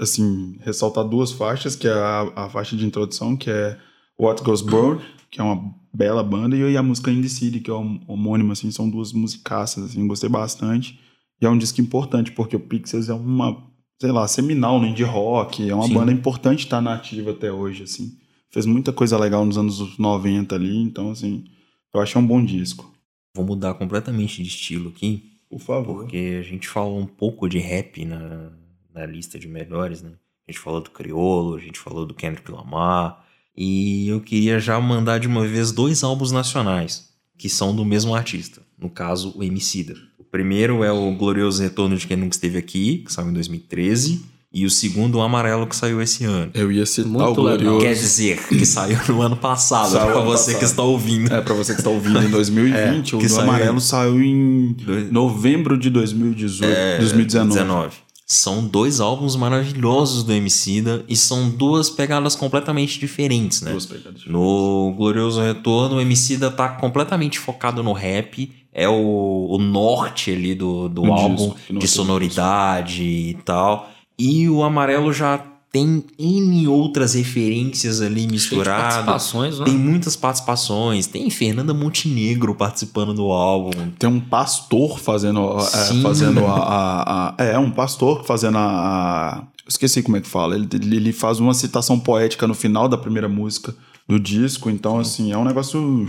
assim, 0.00 0.56
ressaltar 0.60 1.04
duas 1.04 1.30
faixas, 1.30 1.76
que 1.76 1.86
é 1.86 1.92
a, 1.92 2.32
a 2.34 2.48
faixa 2.50 2.74
de 2.76 2.84
introdução, 2.84 3.36
que 3.36 3.48
é 3.48 3.78
What 4.18 4.42
Goes 4.42 4.62
Broad, 4.62 5.02
que 5.30 5.40
é 5.40 5.44
uma 5.44 5.74
bela 5.92 6.22
banda, 6.22 6.56
e 6.56 6.76
a 6.76 6.82
música 6.82 7.10
In 7.10 7.22
The 7.22 7.28
City, 7.28 7.60
que 7.60 7.70
é 7.70 7.74
hom- 7.74 8.00
homônima, 8.06 8.52
assim, 8.52 8.70
são 8.70 8.88
duas 8.88 9.12
musicaças, 9.12 9.84
assim, 9.84 10.06
gostei 10.06 10.28
bastante. 10.28 10.98
E 11.40 11.46
é 11.46 11.50
um 11.50 11.58
disco 11.58 11.80
importante, 11.80 12.32
porque 12.32 12.56
o 12.56 12.60
Pixies 12.60 13.08
é 13.08 13.14
uma, 13.14 13.62
sei 14.00 14.10
lá, 14.12 14.26
seminal 14.28 14.80
né, 14.80 14.92
de 14.92 15.02
rock, 15.02 15.68
é 15.68 15.74
uma 15.74 15.86
Sim. 15.86 15.94
banda 15.94 16.12
importante 16.12 16.60
estar 16.60 16.80
nativa 16.80 17.32
até 17.32 17.50
hoje, 17.52 17.82
assim. 17.84 18.16
Fez 18.50 18.66
muita 18.66 18.92
coisa 18.92 19.18
legal 19.18 19.44
nos 19.44 19.58
anos 19.58 19.98
90 19.98 20.54
ali, 20.54 20.76
então, 20.78 21.10
assim, 21.10 21.44
eu 21.92 22.00
achei 22.00 22.20
um 22.20 22.26
bom 22.26 22.44
disco. 22.44 22.92
Vou 23.36 23.44
mudar 23.44 23.74
completamente 23.74 24.40
de 24.42 24.48
estilo 24.48 24.90
aqui, 24.90 25.32
Por 25.50 25.58
favor. 25.58 26.02
porque 26.02 26.38
a 26.40 26.42
gente 26.42 26.68
falou 26.68 26.98
um 27.00 27.06
pouco 27.06 27.48
de 27.48 27.58
rap 27.58 28.04
na, 28.04 28.52
na 28.94 29.06
lista 29.06 29.38
de 29.40 29.48
melhores, 29.48 30.02
né? 30.02 30.12
A 30.46 30.52
gente 30.52 30.60
falou 30.60 30.80
do 30.80 30.90
Criolo, 30.90 31.56
a 31.56 31.58
gente 31.60 31.78
falou 31.80 32.06
do 32.06 32.14
Kendrick 32.14 32.48
Lamar, 32.52 33.23
e 33.56 34.08
eu 34.08 34.20
queria 34.20 34.58
já 34.58 34.80
mandar 34.80 35.18
de 35.18 35.26
uma 35.28 35.46
vez 35.46 35.70
dois 35.72 36.02
álbuns 36.02 36.32
nacionais, 36.32 37.04
que 37.38 37.48
são 37.48 37.74
do 37.74 37.84
mesmo 37.84 38.14
artista, 38.14 38.60
no 38.78 38.88
caso, 38.90 39.32
o 39.36 39.42
Emicida. 39.42 39.94
O 40.18 40.24
primeiro 40.24 40.82
é 40.82 40.90
o 40.92 41.12
Glorioso 41.14 41.62
Retorno 41.62 41.96
de 41.96 42.06
Quem 42.06 42.16
Nunca 42.16 42.34
Esteve 42.34 42.58
Aqui, 42.58 42.98
que 43.06 43.12
saiu 43.12 43.28
em 43.30 43.32
2013, 43.32 44.22
e 44.56 44.64
o 44.64 44.70
segundo, 44.70 45.16
o 45.16 45.20
Amarelo, 45.20 45.66
que 45.66 45.74
saiu 45.74 46.00
esse 46.00 46.24
ano. 46.24 46.52
Eu 46.54 46.70
ia 46.70 46.86
citar 46.86 47.10
Muito 47.10 47.40
o 47.40 47.42
legal. 47.44 47.58
Glorioso. 47.58 47.80
Quer 47.80 47.94
dizer, 47.94 48.46
que 48.46 48.64
saiu 48.64 48.98
no 49.08 49.20
ano 49.20 49.36
passado, 49.36 49.90
Saiu 49.90 50.12
pra 50.12 50.20
você 50.20 50.44
passado. 50.52 50.58
que 50.60 50.64
está 50.64 50.82
ouvindo. 50.84 51.34
É, 51.34 51.40
pra 51.40 51.54
você 51.54 51.72
que 51.74 51.80
está 51.80 51.90
ouvindo 51.90 52.22
em 52.22 52.30
2020, 52.30 53.14
É, 53.14 53.16
o 53.16 53.20
do 53.20 53.28
saiu 53.28 53.42
Amarelo 53.42 53.76
em- 53.76 53.80
saiu 53.80 54.22
em 54.22 54.76
novembro 55.10 55.76
de 55.76 55.90
2018, 55.90 56.72
É, 56.72 56.98
2019. 56.98 57.52
19. 57.52 57.96
São 58.26 58.66
dois 58.66 59.00
álbuns 59.00 59.36
maravilhosos 59.36 60.22
do 60.24 60.32
Emicida 60.32 61.04
e 61.08 61.14
são 61.14 61.50
duas 61.50 61.90
pegadas 61.90 62.34
completamente 62.34 62.98
diferentes, 62.98 63.60
né? 63.60 63.70
Duas 63.72 63.84
pegadas. 63.84 64.24
No 64.26 64.94
Glorioso 64.96 65.42
Retorno, 65.42 65.96
o 65.96 66.00
Emicida 66.00 66.50
tá 66.50 66.70
completamente 66.70 67.38
focado 67.38 67.82
no 67.82 67.92
rap, 67.92 68.50
é 68.72 68.88
o, 68.88 69.48
o 69.50 69.58
norte 69.58 70.32
ali 70.32 70.54
do, 70.54 70.88
do 70.88 71.02
No 71.02 71.12
álbum, 71.12 71.54
disco, 71.54 71.78
de 71.78 71.86
sonoridade 71.86 73.02
e 73.02 73.34
tal. 73.44 73.90
E 74.18 74.48
o 74.48 74.62
Amarelo 74.62 75.12
já 75.12 75.38
tem 75.74 76.04
N 76.16 76.68
outras 76.68 77.14
referências 77.14 78.00
ali 78.00 78.26
de 78.26 78.32
misturadas. 78.32 78.94
participações, 79.04 79.58
né? 79.58 79.64
Tem 79.64 79.74
muitas 79.76 80.14
participações. 80.14 81.08
Tem 81.08 81.28
Fernanda 81.30 81.74
Montenegro 81.74 82.54
participando 82.54 83.12
do 83.12 83.24
álbum. 83.32 83.90
Tem 83.98 84.08
um 84.08 84.20
pastor 84.20 85.00
fazendo, 85.00 85.40
é, 85.58 86.00
fazendo 86.00 86.46
a, 86.46 86.52
a- 86.60 87.34
a- 87.36 87.44
É, 87.44 87.58
um 87.58 87.72
pastor 87.72 88.22
fazendo 88.24 88.56
a. 88.56 88.62
a- 88.62 89.42
esqueci 89.66 90.00
como 90.00 90.16
é 90.16 90.20
que 90.20 90.28
fala. 90.28 90.54
Ele, 90.54 90.68
ele 90.74 90.94
ele 90.96 91.12
faz 91.12 91.40
uma 91.40 91.52
citação 91.52 91.98
poética 91.98 92.46
no 92.46 92.54
final 92.54 92.88
da 92.88 92.96
primeira 92.96 93.28
música 93.28 93.74
do 94.06 94.20
disco. 94.20 94.68
Então, 94.68 94.98
assim, 94.98 95.32
é 95.32 95.38
um 95.38 95.44
negócio. 95.44 96.06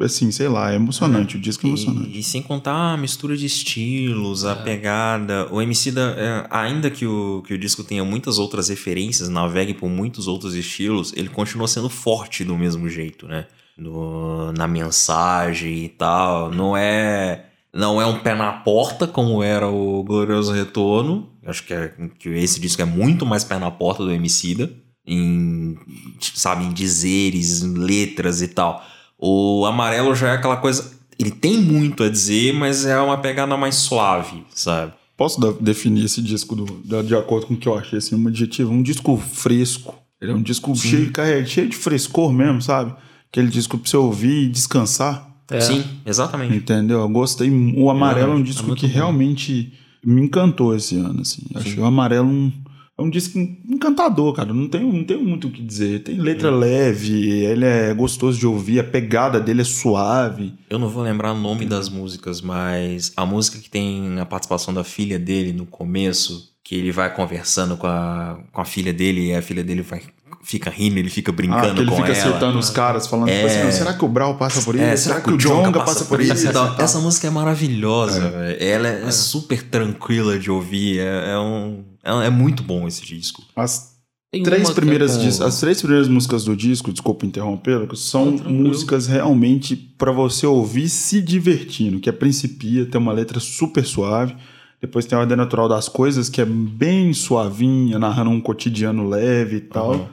Assim, 0.00 0.30
sei 0.30 0.48
lá, 0.48 0.72
é 0.72 0.76
emocionante. 0.76 1.36
O 1.36 1.40
disco 1.40 1.66
é 1.66 1.70
emocionante. 1.70 2.10
E, 2.10 2.20
e 2.20 2.22
sem 2.22 2.42
contar 2.42 2.92
a 2.92 2.96
mistura 2.96 3.36
de 3.36 3.46
estilos, 3.46 4.44
a 4.44 4.54
pegada. 4.54 5.48
O 5.50 5.60
MC 5.60 5.90
da. 5.90 6.14
é, 6.16 6.46
ainda 6.50 6.90
que 6.90 7.06
o, 7.06 7.42
que 7.46 7.54
o 7.54 7.58
disco 7.58 7.82
tenha 7.82 8.04
muitas 8.04 8.38
outras 8.38 8.68
referências, 8.68 9.28
navegue 9.28 9.74
por 9.74 9.88
muitos 9.88 10.28
outros 10.28 10.54
estilos, 10.54 11.12
ele 11.16 11.28
continua 11.28 11.66
sendo 11.66 11.88
forte 11.88 12.44
do 12.44 12.56
mesmo 12.56 12.88
jeito, 12.88 13.26
né? 13.26 13.46
No, 13.76 14.52
na 14.52 14.66
mensagem 14.68 15.84
e 15.84 15.88
tal. 15.88 16.50
Não 16.50 16.76
é. 16.76 17.46
Não 17.72 18.00
é 18.00 18.06
um 18.06 18.18
pé 18.18 18.34
na 18.34 18.50
porta 18.50 19.06
como 19.06 19.42
era 19.42 19.68
o 19.68 20.02
Glorioso 20.02 20.52
Retorno. 20.52 21.28
Acho 21.46 21.64
que, 21.64 21.72
é, 21.72 21.94
que 22.18 22.28
esse 22.30 22.60
disco 22.60 22.82
é 22.82 22.84
muito 22.84 23.24
mais 23.24 23.44
pé 23.44 23.58
na 23.58 23.70
porta 23.70 24.04
do 24.04 24.10
Emicida. 24.10 24.70
Em, 25.10 25.76
sabe, 26.20 26.64
em 26.64 26.72
dizeres, 26.72 27.62
em 27.62 27.72
letras 27.74 28.42
e 28.42 28.48
tal. 28.48 28.84
O 29.18 29.64
Amarelo 29.64 30.14
já 30.14 30.28
é 30.28 30.32
aquela 30.34 30.56
coisa... 30.58 30.92
Ele 31.18 31.30
tem 31.32 31.56
muito 31.60 32.04
a 32.04 32.08
dizer, 32.08 32.52
mas 32.54 32.84
é 32.84 33.00
uma 33.00 33.16
pegada 33.18 33.56
mais 33.56 33.74
suave, 33.76 34.44
sabe? 34.54 34.92
Posso 35.16 35.40
definir 35.60 36.04
esse 36.04 36.22
disco 36.22 36.54
do- 36.54 36.80
da- 36.84 37.02
de 37.02 37.12
acordo 37.16 37.46
com 37.46 37.54
o 37.54 37.56
que 37.56 37.66
eu 37.66 37.76
achei, 37.76 37.98
assim, 37.98 38.14
um 38.14 38.28
adjetivo? 38.28 38.70
Um 38.70 38.82
disco 38.82 39.16
fresco. 39.16 39.94
Ele 40.20 40.30
é 40.30 40.34
um 40.34 40.42
disco 40.42 40.74
cheio, 40.76 41.10
carrega- 41.10 41.44
cheio 41.46 41.68
de 41.68 41.76
frescor 41.76 42.32
mesmo, 42.32 42.62
sabe? 42.62 42.94
Aquele 43.32 43.48
disco 43.48 43.76
pra 43.78 43.90
você 43.90 43.96
ouvir 43.96 44.44
e 44.44 44.48
descansar. 44.48 45.26
É. 45.50 45.60
Sim, 45.60 45.82
exatamente. 46.06 46.54
Entendeu? 46.54 47.00
Eu 47.00 47.08
gostei. 47.08 47.50
O 47.76 47.90
Amarelo 47.90 48.32
é 48.32 48.34
um 48.36 48.40
É, 48.40 48.42
disco 48.42 48.70
é 48.72 48.76
que 48.76 48.86
bom. 48.86 48.92
realmente 48.92 49.72
me 50.04 50.22
encantou 50.22 50.76
esse 50.76 50.94
ano, 50.96 51.22
assim. 51.22 51.42
Achei 51.54 51.78
o 51.80 51.84
Amarelo 51.84 52.28
um, 52.28 52.52
é 52.98 53.02
um 53.02 53.08
disco 53.08 53.38
encantador, 53.38 54.32
cara. 54.32 54.52
Não 54.52 54.68
tem, 54.68 54.82
não 54.82 55.04
tem 55.04 55.16
muito 55.22 55.46
o 55.46 55.50
que 55.50 55.62
dizer. 55.62 56.00
Tem 56.02 56.16
letra 56.18 56.50
leve, 56.50 57.30
ele 57.44 57.64
é 57.64 57.94
gostoso 57.94 58.36
de 58.38 58.46
ouvir, 58.46 58.80
a 58.80 58.84
pegada 58.84 59.38
dele 59.40 59.60
é 59.60 59.64
suave. 59.64 60.54
Eu 60.68 60.78
não 60.80 60.88
vou 60.88 61.02
lembrar 61.04 61.32
o 61.32 61.38
nome 61.38 61.64
das 61.64 61.88
músicas, 61.88 62.40
mas 62.40 63.12
a 63.16 63.24
música 63.24 63.58
que 63.58 63.70
tem 63.70 64.18
a 64.18 64.26
participação 64.26 64.74
da 64.74 64.82
filha 64.82 65.18
dele 65.18 65.52
no 65.52 65.64
começo, 65.64 66.52
que 66.64 66.74
ele 66.74 66.90
vai 66.92 67.14
conversando 67.14 67.76
com 67.76 67.86
a, 67.86 68.40
com 68.52 68.60
a 68.60 68.64
filha 68.64 68.92
dele 68.92 69.28
e 69.28 69.34
a 69.34 69.40
filha 69.40 69.62
dele 69.62 69.82
vai, 69.82 70.02
fica 70.42 70.68
rindo, 70.68 70.98
ele 70.98 71.08
fica 71.08 71.30
Ah, 71.30 71.34
brincando 71.34 71.74
que 71.74 71.80
ele 71.82 71.90
com 71.90 71.96
fica 71.96 72.12
ela. 72.12 72.32
citando 72.34 72.58
os 72.58 72.68
caras, 72.70 73.06
falando, 73.06 73.28
tipo 73.30 73.46
É. 73.46 73.62
assim, 73.62 73.78
será 73.78 73.94
que 73.94 74.04
o 74.04 74.08
Brau 74.08 74.36
passa 74.36 74.60
por 74.62 74.74
isso? 74.74 74.84
É, 74.84 74.96
será, 74.96 75.20
que 75.20 75.30
o 75.30 75.36
Jonga 75.38 75.84
passa 75.84 76.04
por 76.04 76.20
isso? 76.20 76.52
tal? 76.52 76.74
Essa 76.80 76.98
música 76.98 77.26
é 77.28 77.30
maravilhosa, 77.30 78.28
velho. 78.28 78.56
Ela 78.60 78.88
é, 78.88 79.10
super 79.12 79.62
tranquila 79.62 80.38
de 80.38 80.50
ouvir. 80.50 80.98
É, 80.98 81.32
é 81.32 81.38
um, 81.38 81.84
é, 82.08 82.26
é 82.26 82.30
muito 82.30 82.62
bom 82.62 82.86
esse 82.88 83.04
disco. 83.04 83.42
As 83.54 83.96
Tem 84.32 84.42
três 84.42 84.68
é 84.70 84.74
primeiras 84.74 85.18
dis- 85.20 85.40
as 85.40 85.60
três 85.60 85.80
primeiras 85.80 86.08
músicas 86.08 86.44
do 86.44 86.56
disco, 86.56 86.92
desculpa 86.92 87.24
interrompê-lo, 87.26 87.94
são 87.96 88.30
músicas 88.32 89.06
realmente 89.06 89.76
pra 89.76 90.12
você 90.12 90.46
ouvir 90.46 90.88
se 90.88 91.20
divertindo, 91.22 92.00
que 92.00 92.08
é 92.08 92.12
Principia, 92.12 92.86
tem 92.86 93.00
uma 93.00 93.12
letra 93.12 93.40
super 93.40 93.84
suave. 93.84 94.34
Depois 94.80 95.06
tem 95.06 95.16
a 95.16 95.20
Ordem 95.20 95.36
Natural 95.36 95.68
das 95.68 95.88
Coisas, 95.88 96.28
que 96.28 96.40
é 96.40 96.44
bem 96.44 97.12
suavinha, 97.12 97.98
narrando 97.98 98.30
um 98.30 98.40
cotidiano 98.40 99.08
leve 99.08 99.56
e 99.56 99.60
tal. 99.60 99.92
Uhum. 99.94 100.06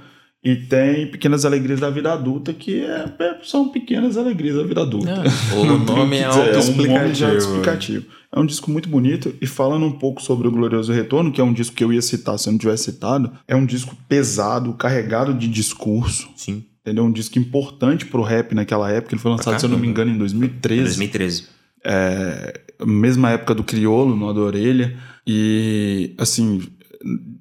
E 0.44 0.56
tem 0.56 1.08
Pequenas 1.10 1.44
Alegrias 1.46 1.80
da 1.80 1.90
Vida 1.90 2.14
Adulta, 2.14 2.54
que 2.54 2.80
é, 2.82 3.06
é- 3.20 3.38
são 3.44 3.70
pequenas 3.70 4.16
alegrias 4.18 4.56
da 4.56 4.64
vida 4.64 4.82
adulta. 4.82 5.24
Tem 5.52 5.60
o 5.60 5.78
nome 5.80 6.18
é 6.18 6.28
dizer, 6.30 6.72
um 6.72 6.75
nome 6.88 7.14
já 7.16 7.28
autoexplicativo. 7.28 8.06
É 8.36 8.39
um 8.39 8.46
disco 8.46 8.70
muito 8.70 8.89
bonito 8.89 9.34
e 9.39 9.48
falando 9.48 9.86
um 9.86 9.92
pouco 9.94 10.22
sobre 10.22 10.46
o 10.46 10.51
Glorioso 10.51 10.92
Retorno, 10.92 11.32
que 11.32 11.39
é 11.39 11.44
um 11.44 11.54
disco 11.54 11.74
que 11.74 11.82
eu 11.82 11.94
ia 11.94 12.01
citar 12.01 12.38
se 12.38 12.50
eu 12.50 12.51
não 12.51 12.60
tivesse 12.60 12.84
citado, 12.84 13.32
é 13.48 13.56
um 13.56 13.65
disco 13.65 13.96
pesado, 14.10 14.74
carregado 14.74 15.34
de 15.34 15.48
discurso. 15.48 16.27
Sim, 16.36 16.65
Entendeu? 16.82 17.06
Um 17.06 17.12
disco 17.12 17.39
importante 17.39 18.06
pro 18.06 18.22
rap 18.22 18.54
naquela 18.54 18.92
época. 18.92 19.15
Ele 19.15 19.22
foi 19.22 19.32
lançado, 19.32 19.58
se 19.58 19.65
eu 19.65 19.70
não 19.70 19.80
me 19.80 19.88
engano, 19.88 20.12
em 20.12 20.18
2013. 20.18 20.84
2013. 20.84 21.46
É, 21.84 22.62
mesma 22.86 23.32
época 23.32 23.56
do 23.56 23.63
Criolo, 23.63 24.18
no 24.18 24.34
da 24.34 24.42
Orelha. 24.42 24.96
E, 25.25 26.13
assim, 26.18 26.62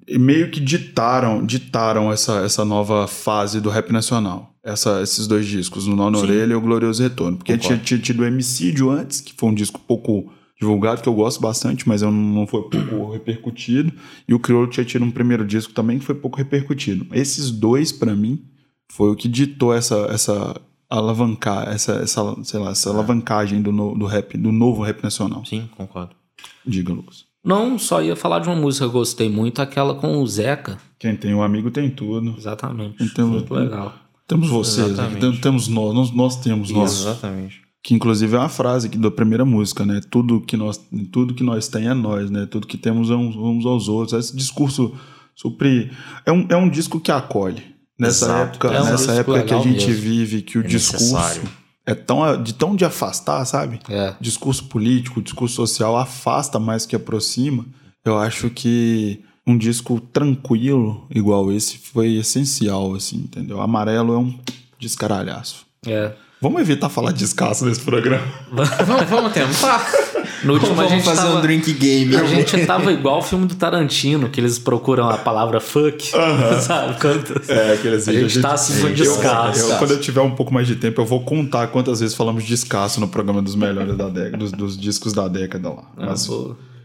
meio 0.08 0.50
que 0.50 0.60
ditaram, 0.60 1.44
ditaram 1.44 2.12
essa, 2.12 2.44
essa 2.44 2.64
nova 2.64 3.08
fase 3.08 3.60
do 3.60 3.68
rap 3.68 3.92
nacional. 3.92 4.54
Essa, 4.62 5.02
esses 5.02 5.26
dois 5.26 5.44
discos, 5.44 5.86
o 5.88 5.94
Nó 5.94 6.08
na. 6.08 6.18
Orelha 6.18 6.52
e 6.52 6.56
o 6.56 6.60
Glorioso 6.60 7.02
Retorno. 7.02 7.36
Porque 7.36 7.58
tinha, 7.58 7.76
tinha 7.76 8.00
tido 8.00 8.20
o 8.20 8.24
Emicídio 8.24 8.90
antes, 8.90 9.20
que 9.20 9.34
foi 9.36 9.50
um 9.50 9.54
disco 9.54 9.78
pouco 9.80 10.32
divulgado, 10.64 11.02
que 11.02 11.08
eu 11.08 11.14
gosto 11.14 11.40
bastante, 11.40 11.86
mas 11.88 12.02
eu 12.02 12.10
não 12.10 12.46
foi 12.46 12.62
pouco 12.68 13.10
repercutido. 13.12 13.92
E 14.26 14.34
o 14.34 14.38
Criolo 14.38 14.66
tinha 14.66 14.84
tido 14.84 15.04
um 15.04 15.10
primeiro 15.10 15.44
disco 15.46 15.72
também, 15.72 15.98
que 15.98 16.04
foi 16.04 16.14
pouco 16.14 16.36
repercutido. 16.38 17.06
Esses 17.12 17.50
dois, 17.50 17.92
pra 17.92 18.14
mim, 18.14 18.42
foi 18.90 19.10
o 19.10 19.16
que 19.16 19.28
ditou 19.28 19.72
essa, 19.74 20.06
essa 20.10 20.60
alavancar, 20.88 21.68
essa, 21.68 21.94
essa, 21.94 22.20
sei 22.44 22.60
lá, 22.60 22.70
essa 22.70 22.90
alavancagem 22.90 23.60
do, 23.62 23.72
no- 23.72 23.94
do 23.96 24.06
rap, 24.06 24.36
do 24.38 24.52
novo 24.52 24.82
rap 24.82 25.02
nacional. 25.02 25.44
Sim, 25.44 25.68
concordo. 25.76 26.14
Diga, 26.66 26.92
Lucas. 26.92 27.24
Não, 27.44 27.78
só 27.78 28.02
ia 28.02 28.16
falar 28.16 28.38
de 28.38 28.48
uma 28.48 28.56
música 28.56 28.84
que 28.86 28.88
eu 28.88 28.92
gostei 28.92 29.28
muito, 29.28 29.60
aquela 29.60 29.94
com 29.94 30.18
o 30.22 30.26
Zeca. 30.26 30.78
Quem 30.98 31.14
tem 31.16 31.34
um 31.34 31.42
amigo 31.42 31.70
tem 31.70 31.90
tudo. 31.90 32.34
Exatamente. 32.38 33.02
Então, 33.02 33.28
muito 33.28 33.52
legal. 33.52 33.94
Temos 34.26 34.48
vocês, 34.48 34.96
tem- 35.20 35.36
temos 35.40 35.68
nós, 35.68 35.94
nós, 35.94 36.10
nós 36.12 36.36
temos 36.40 36.70
nós. 36.70 37.00
Exatamente. 37.00 37.60
Que 37.84 37.94
inclusive 37.94 38.34
é 38.34 38.38
uma 38.38 38.48
frase 38.48 38.86
aqui 38.86 38.96
da 38.96 39.10
primeira 39.10 39.44
música, 39.44 39.84
né? 39.84 40.00
Tudo 40.10 40.40
que 40.40 40.56
nós, 40.56 40.80
tudo 41.12 41.34
que 41.34 41.44
nós 41.44 41.68
tem 41.68 41.86
é 41.86 41.92
nós, 41.92 42.30
né? 42.30 42.46
Tudo 42.50 42.66
que 42.66 42.78
temos 42.78 43.10
é 43.10 43.14
uns, 43.14 43.36
uns 43.36 43.66
aos 43.66 43.88
outros. 43.88 44.18
Esse 44.18 44.34
discurso 44.34 44.94
supri 45.36 45.90
é 46.24 46.32
um, 46.32 46.46
é 46.48 46.56
um 46.56 46.68
disco 46.70 46.98
que 46.98 47.12
acolhe. 47.12 47.62
Nessa 47.98 48.24
Exato. 48.24 48.40
época, 48.42 48.68
É 48.68 48.80
um 48.80 48.84
nessa 48.86 49.12
época 49.12 49.42
que 49.42 49.52
a 49.54 49.58
gente 49.60 49.86
mesmo. 49.86 50.02
vive, 50.02 50.40
que 50.42 50.56
o 50.56 50.62
É 50.64 50.66
discurso 50.66 51.14
necessário. 51.14 51.42
é 51.86 51.94
tão 51.94 52.42
de 52.42 52.54
tão 52.54 52.74
de 52.74 52.86
afastar, 52.86 53.44
sabe? 53.44 53.78
É. 53.88 54.14
discurso 54.18 54.64
político, 54.64 55.20
discurso 55.20 55.54
social 55.54 55.94
afasta 55.96 56.58
mais 56.58 56.86
que 56.86 56.96
aproxima. 56.96 57.66
Eu 58.02 58.18
acho 58.18 58.48
que 58.48 59.20
um 59.46 59.58
disco 59.58 60.00
tranquilo 60.00 61.06
igual 61.14 61.52
esse 61.52 61.76
foi 61.76 62.14
essencial, 62.14 62.94
assim, 62.94 63.18
entendeu? 63.18 63.60
Amarelo 63.60 64.14
é 64.14 64.18
um 64.18 64.34
descaralhaço. 64.80 65.66
É. 65.86 66.14
Vamos 66.44 66.60
evitar 66.60 66.90
falar 66.90 67.10
descasso 67.10 67.64
nesse 67.64 67.80
programa. 67.80 68.22
vamos, 68.52 69.08
vamos 69.08 69.32
tentar. 69.32 69.90
No 70.44 70.52
último 70.52 70.72
a 70.72 70.74
vamos 70.74 70.90
gente 70.90 71.04
fazer 71.04 71.22
tava, 71.22 71.38
um 71.38 71.40
drink 71.40 71.72
game. 71.72 72.14
A 72.14 72.24
gente 72.26 72.66
tava 72.66 72.92
igual 72.92 73.20
o 73.20 73.22
filme 73.22 73.46
do 73.46 73.54
Tarantino, 73.54 74.28
que 74.28 74.42
eles 74.42 74.58
procuram 74.58 75.08
a 75.08 75.16
palavra 75.16 75.58
fuck, 75.58 76.06
sabe? 76.60 77.00
Quando... 77.00 77.50
É, 77.50 77.72
aqueles 77.72 78.06
A 78.06 78.12
gente 78.12 78.42
tá 78.42 78.56
com 78.58 78.88
eu, 78.88 78.92
descasso. 78.92 79.72
eu, 79.72 79.78
Quando 79.78 79.92
eu 79.92 80.00
tiver 80.00 80.20
um 80.20 80.32
pouco 80.32 80.52
mais 80.52 80.66
de 80.66 80.76
tempo, 80.76 81.00
eu 81.00 81.06
vou 81.06 81.24
contar 81.24 81.68
quantas 81.68 82.00
vezes 82.00 82.14
falamos 82.14 82.42
de 82.42 82.50
descasso 82.50 83.00
no 83.00 83.08
programa 83.08 83.40
dos 83.40 83.54
melhores 83.54 83.96
da 83.96 84.10
década, 84.10 84.36
dos, 84.36 84.52
dos 84.52 84.76
discos 84.76 85.14
da 85.14 85.26
década 85.26 85.70
lá. 85.70 85.84
Ah, 85.96 86.06
Mas 86.08 86.28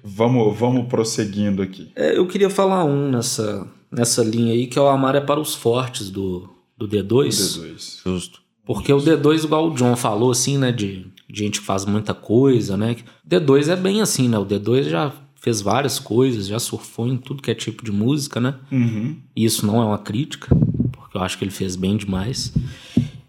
vamos, 0.02 0.58
vamos 0.58 0.88
prosseguindo 0.88 1.62
aqui. 1.62 1.92
É, 1.98 2.18
eu 2.18 2.26
queria 2.26 2.50
falar 2.50 2.86
um 2.86 3.12
nessa, 3.12 3.68
nessa 3.92 4.24
linha 4.24 4.54
aí, 4.54 4.68
que 4.68 4.80
é 4.80 4.82
o 4.82 4.88
Amar 4.88 5.18
é 5.18 5.22
para 5.22 5.38
os 5.38 5.54
Fortes, 5.54 6.10
do, 6.10 6.50
do 6.78 6.88
D2. 6.88 7.28
D2. 7.28 8.02
Justo. 8.06 8.49
Porque 8.72 8.94
o 8.94 8.98
D2, 8.98 9.46
igual 9.46 9.68
o 9.72 9.74
John 9.74 9.96
falou, 9.96 10.30
assim, 10.30 10.56
né? 10.60 10.72
De, 10.72 11.08
de 11.28 11.40
gente 11.44 11.60
que 11.60 11.66
faz 11.66 11.86
muita 11.86 12.14
coisa, 12.14 12.78
né? 12.78 12.96
D2 13.28 13.68
é 13.68 13.76
bem 13.76 14.00
assim, 14.00 14.30
né? 14.30 14.38
O 14.38 14.46
D2 14.46 14.84
já 14.90 15.12
fez 15.42 15.60
várias 15.60 15.98
coisas, 15.98 16.46
já 16.48 16.60
surfou 16.60 17.08
em 17.08 17.18
tudo 17.18 17.42
que 17.42 17.50
é 17.50 17.56
tipo 17.56 17.84
de 17.84 17.92
música, 17.92 18.40
né? 18.40 18.54
Uhum. 18.72 19.16
E 19.36 19.44
isso 19.44 19.66
não 19.66 19.82
é 19.82 19.86
uma 19.86 19.98
crítica, 19.98 20.56
porque 20.92 21.18
eu 21.18 21.22
acho 21.22 21.36
que 21.38 21.44
ele 21.44 21.50
fez 21.52 21.76
bem 21.76 21.98
demais. 21.98 22.54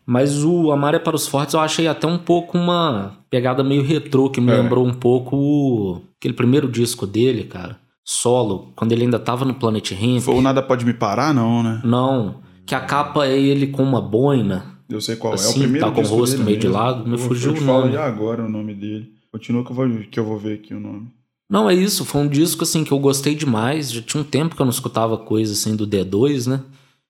Mas 0.04 0.44
o 0.44 0.72
Amar 0.72 0.94
é 0.94 0.98
para 0.98 1.16
os 1.16 1.26
Fortes 1.26 1.54
eu 1.54 1.60
achei 1.60 1.86
até 1.86 2.06
um 2.06 2.18
pouco 2.18 2.58
uma 2.58 3.12
pegada 3.30 3.62
meio 3.64 3.82
retrô, 3.82 4.28
que 4.28 4.40
me 4.42 4.50
É. 4.52 4.56
lembrou 4.60 4.84
um 4.86 4.92
pouco 4.92 5.36
o- 5.36 6.02
aquele 6.18 6.34
primeiro 6.34 6.68
disco 6.68 7.06
dele, 7.06 7.44
cara. 7.44 7.78
Solo, 8.04 8.72
quando 8.76 8.92
ele 8.92 9.04
ainda 9.04 9.18
tava 9.18 9.44
no 9.44 9.54
Planet 9.54 9.92
Ramp. 9.92 10.20
Foi 10.20 10.34
o 10.34 10.42
Nada 10.42 10.60
Pode 10.62 10.84
Me 10.84 10.92
Parar, 10.92 11.32
não, 11.32 11.62
né? 11.62 11.80
Não, 11.84 12.40
que 12.66 12.74
a 12.74 12.80
capa 12.80 13.24
é 13.26 13.38
ele 13.38 13.68
com 13.68 13.82
uma 13.84 14.00
boina. 14.00 14.64
Eu 14.90 15.00
sei 15.00 15.16
qual 15.16 15.32
é. 15.34 15.36
É 15.36 15.40
Assim, 15.40 15.50
o 15.58 15.62
primeiro 15.62 15.86
tá 15.86 15.92
com 15.92 16.00
o 16.00 16.04
rosto 16.04 16.32
dele 16.32 16.44
meio 16.44 16.58
de 16.58 16.66
mesmo. 16.66 16.82
lado, 16.82 17.06
me 17.06 17.12
Eu 17.14 17.18
fugiu 17.18 17.50
eu 17.50 17.54
te 17.56 17.62
o 17.62 17.66
falo 17.66 17.84
nome. 17.86 17.96
agora 17.96 18.44
o 18.44 18.48
nome 18.48 18.74
dele. 18.74 19.12
Continua 19.32 19.64
que 19.64 19.70
eu, 19.70 19.76
vou, 19.76 19.88
que 20.10 20.20
eu 20.20 20.24
vou 20.24 20.38
ver 20.38 20.54
aqui 20.54 20.74
o 20.74 20.80
nome. 20.80 21.08
Não, 21.48 21.68
é 21.68 21.74
isso, 21.74 22.04
foi 22.04 22.20
um 22.20 22.28
disco 22.28 22.62
assim 22.64 22.84
que 22.84 22.92
eu 22.92 22.98
gostei 22.98 23.34
demais. 23.34 23.90
Já 23.92 24.02
tinha 24.02 24.20
um 24.20 24.24
tempo 24.24 24.54
que 24.54 24.60
eu 24.62 24.66
não 24.66 24.70
escutava 24.72 25.16
coisa 25.18 25.52
assim 25.52 25.74
do 25.76 25.86
D2, 25.86 26.48
né? 26.48 26.60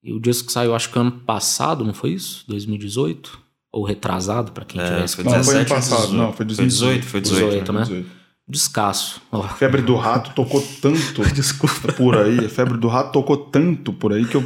E 0.02 0.12
o 0.12 0.20
disco 0.20 0.50
saiu 0.50 0.74
acho 0.74 0.90
que 0.90 0.98
ano 0.98 1.12
passado, 1.12 1.84
não 1.84 1.92
foi 1.92 2.10
isso? 2.12 2.44
2018? 2.48 3.38
Ou 3.72 3.84
retrasado, 3.84 4.50
pra 4.52 4.64
quem 4.64 4.80
tiver 4.80 4.94
É, 4.94 4.96
foi 4.98 5.04
escutado. 5.04 5.36
Não, 5.36 5.44
foi 5.44 5.54
ano 5.54 5.64
17 5.64 5.70
ou 5.70 5.76
passado. 5.76 6.00
18? 6.10 6.16
Não, 6.16 6.32
foi 6.32 6.46
Foi 6.46 6.66
18, 6.66 7.04
foi 7.06 7.20
18, 7.20 7.46
18, 7.50 7.72
né? 7.72 8.04
Descasso. 8.50 9.22
Ó, 9.32 9.42
Febre 9.56 9.80
do 9.82 9.94
Rato 9.96 10.32
tocou 10.34 10.62
tanto 10.82 11.22
Desculpa. 11.34 11.92
por 11.92 12.16
aí. 12.16 12.48
Febre 12.48 12.76
do 12.76 12.88
Rato 12.88 13.12
tocou 13.12 13.36
tanto 13.36 13.92
por 13.92 14.12
aí 14.12 14.24
que 14.26 14.34
eu, 14.36 14.42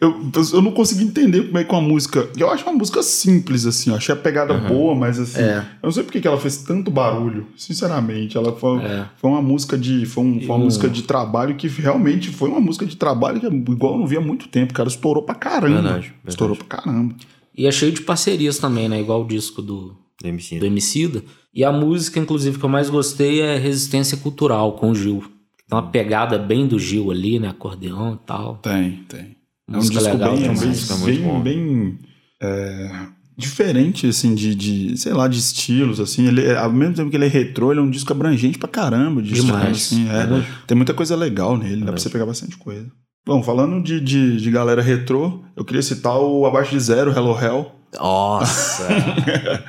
eu, 0.00 0.30
eu 0.52 0.62
não 0.62 0.72
consegui 0.72 1.04
entender 1.04 1.42
como 1.46 1.58
é 1.58 1.64
que 1.64 1.72
uma 1.72 1.80
música. 1.82 2.28
Eu 2.36 2.50
acho 2.50 2.64
uma 2.64 2.72
música 2.72 3.02
simples, 3.02 3.66
assim. 3.66 3.90
Eu 3.90 3.96
achei 3.96 4.14
a 4.14 4.18
pegada 4.18 4.54
boa, 4.54 4.94
mas 4.94 5.18
assim. 5.18 5.40
É. 5.40 5.58
Eu 5.82 5.86
não 5.88 5.92
sei 5.92 6.02
porque 6.04 6.20
que 6.20 6.26
ela 6.28 6.38
fez 6.38 6.58
tanto 6.58 6.90
barulho. 6.90 7.46
Sinceramente. 7.56 8.36
Ela 8.36 8.52
foi, 8.52 8.78
É. 8.82 9.06
foi 9.16 9.30
uma 9.30 9.42
música 9.42 9.76
de. 9.76 10.06
Foi, 10.06 10.24
um- 10.24 10.38
foi 10.40 10.48
uma 10.48 10.58
música 10.58 10.88
de 10.88 11.02
trabalho 11.02 11.54
que 11.56 11.66
realmente 11.68 12.30
foi 12.30 12.48
uma 12.48 12.60
música 12.60 12.86
de 12.86 12.96
trabalho 12.96 13.40
que, 13.40 13.46
igual 13.46 13.94
eu 13.94 13.98
não 14.00 14.06
via 14.06 14.18
há 14.18 14.22
muito 14.22 14.48
tempo. 14.48 14.72
Cara, 14.72 14.88
estourou 14.88 15.22
pra 15.22 15.34
caramba. 15.34 15.74
Verdade, 15.82 15.92
verdade. 16.02 16.14
Estourou 16.28 16.56
pra 16.56 16.66
caramba. 16.78 17.14
E 17.56 17.66
é 17.66 17.72
cheio 17.72 17.92
de 17.92 18.00
parcerias 18.02 18.58
também, 18.58 18.88
né? 18.88 19.00
Igual 19.00 19.22
o 19.24 19.26
disco 19.26 19.60
do, 19.60 19.94
Do 20.22 20.28
MC. 20.28 20.58
do 20.58 20.66
Emicida. 20.66 21.22
E 21.52 21.64
a 21.64 21.72
música, 21.72 22.18
inclusive, 22.20 22.58
que 22.58 22.64
eu 22.64 22.68
mais 22.68 22.88
gostei 22.88 23.40
é 23.40 23.58
Resistência 23.58 24.16
Cultural, 24.16 24.72
com 24.72 24.90
o 24.90 24.94
Gil. 24.94 25.20
Tem 25.68 25.78
uma 25.78 25.90
pegada 25.90 26.38
bem 26.38 26.66
do 26.66 26.78
Gil 26.78 27.10
ali, 27.10 27.38
né? 27.40 27.48
Acordeão 27.48 28.14
e 28.14 28.26
tal. 28.26 28.56
Tem, 28.58 29.04
tem. 29.08 29.36
É 29.68 29.72
um 29.72 29.76
Música 29.76 29.98
disco 29.98 30.12
legal 30.14 30.36
bem, 30.36 30.46
é 30.46 30.50
um 30.50 30.54
demais. 30.54 30.60
bem, 30.60 30.68
Música 30.70 30.96
muito 30.96 31.42
bem, 31.42 31.42
bem, 31.42 31.98
é, 32.42 32.90
diferente, 33.36 34.06
assim, 34.06 34.34
de, 34.34 34.54
de, 34.54 34.96
sei 34.96 35.12
lá, 35.12 35.26
de 35.28 35.38
estilos, 35.38 35.98
assim. 36.00 36.26
Ele, 36.26 36.44
é- 36.46 36.56
ao 36.56 36.72
mesmo 36.72 36.94
tempo 36.94 37.10
que 37.10 37.16
ele 37.16 37.24
é 37.26 37.28
retrô, 37.28 37.70
ele 37.70 37.80
é 37.80 37.82
um 37.82 37.90
disco 37.90 38.12
abrangente 38.12 38.58
pra 38.58 38.68
caramba. 38.68 39.22
De 39.22 39.32
Demais. 39.32 39.76
estilos, 39.92 40.10
assim, 40.10 40.40
é. 40.40 40.46
Tem 40.66 40.76
muita 40.76 40.92
coisa 40.94 41.16
legal 41.16 41.56
nele, 41.56 41.80
dá 41.84 41.92
pra 41.92 42.00
você 42.00 42.10
pegar 42.10 42.26
bastante 42.26 42.56
coisa. 42.56 42.86
Bom, 43.24 43.42
falando 43.42 43.82
de, 43.82 44.00
de, 44.00 44.36
de 44.40 44.50
galera 44.50 44.82
retrô, 44.82 45.42
eu 45.56 45.64
queria 45.64 45.82
citar 45.82 46.18
o 46.18 46.44
Abaixo 46.44 46.72
de 46.72 46.80
Zero, 46.80 47.12
Hello 47.12 47.38
Hell, 47.40 47.70
Nossa! 47.98 48.88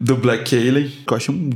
do 0.00 0.16
Black 0.16 0.54
Alien, 0.54 0.88
que 1.06 1.12
eu 1.12 1.16
achei 1.16 1.34
um, 1.34 1.50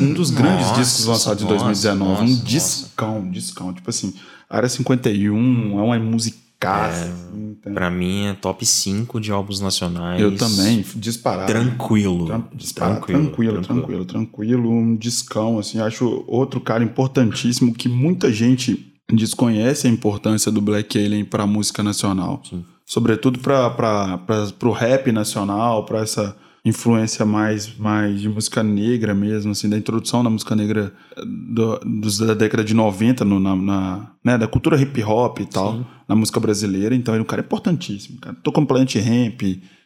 um 0.00 0.12
dos 0.14 0.30
grandes 0.30 0.66
Nossa, 0.68 0.80
discos 0.80 1.04
lançados 1.06 1.42
em 1.42 1.46
nossa, 1.46 1.64
2019. 1.64 2.10
nossa, 2.10 2.22
um 2.22 2.26
nossa. 2.28 2.44
discão, 2.44 3.18
um 3.18 3.30
discão. 3.30 3.72
Tipo 3.72 3.90
assim, 3.90 4.14
Área 4.48 4.68
51 4.68 5.78
é 5.78 5.82
uma 5.82 5.98
musicaça. 5.98 7.04
assim, 7.04 7.50
entendeu? 7.52 7.74
pra 7.74 7.90
mim 7.90 8.26
é 8.26 8.34
top 8.34 8.64
5 8.64 9.20
de 9.20 9.30
álbuns 9.32 9.60
nacionais. 9.60 10.20
Eu 10.20 10.36
também, 10.36 10.84
disparado. 10.96 11.46
Tranquilo. 11.50 12.26
Tran- 12.26 12.44
disparado, 12.54 13.06
tranquilo, 13.06 13.60
tranquilo, 13.62 14.04
tranquilo, 14.04 14.70
Um 14.70 14.96
discão, 14.96 15.58
assim. 15.58 15.80
Acho 15.80 16.24
outro 16.26 16.60
cara 16.60 16.84
importantíssimo 16.84 17.74
que 17.74 17.88
muita 17.88 18.32
gente 18.32 18.92
desconhece 19.12 19.86
a 19.86 19.90
importância 19.90 20.50
do 20.50 20.60
Black 20.60 20.98
Alien 20.98 21.24
pra 21.24 21.46
música 21.46 21.82
nacional. 21.82 22.42
Sim. 22.48 22.64
Sobretudo 22.86 23.38
para 23.38 24.18
o 24.62 24.70
rap 24.72 25.10
nacional, 25.12 25.84
para 25.86 26.00
essa 26.00 26.36
influência 26.64 27.26
mais, 27.26 27.76
mais 27.78 28.20
de 28.20 28.28
música 28.28 28.62
negra 28.62 29.14
mesmo, 29.14 29.52
assim, 29.52 29.68
da 29.68 29.76
introdução 29.76 30.24
da 30.24 30.30
música 30.30 30.56
negra 30.56 30.92
eh, 31.16 31.22
do- 31.26 31.78
dos, 31.80 32.18
da 32.18 32.32
década 32.34 32.64
de 32.64 32.72
90, 32.74 33.24
no, 33.24 33.38
na, 33.38 33.54
na- 33.54 34.10
né, 34.24 34.38
da 34.38 34.46
cultura 34.46 34.80
hip 34.80 35.02
hop 35.02 35.40
e 35.40 35.46
tal, 35.46 35.74
Sim. 35.78 35.84
na 36.08 36.16
música 36.16 36.40
brasileira. 36.40 36.94
Então 36.94 37.14
ele 37.14 37.20
é 37.20 37.22
um 37.22 37.26
cara 37.26 37.42
importantíssimo, 37.42 38.18
cara. 38.18 38.34
Tocou 38.42 38.62
com 38.62 38.66
Planet 38.66 38.94
Ramp, 38.96 39.42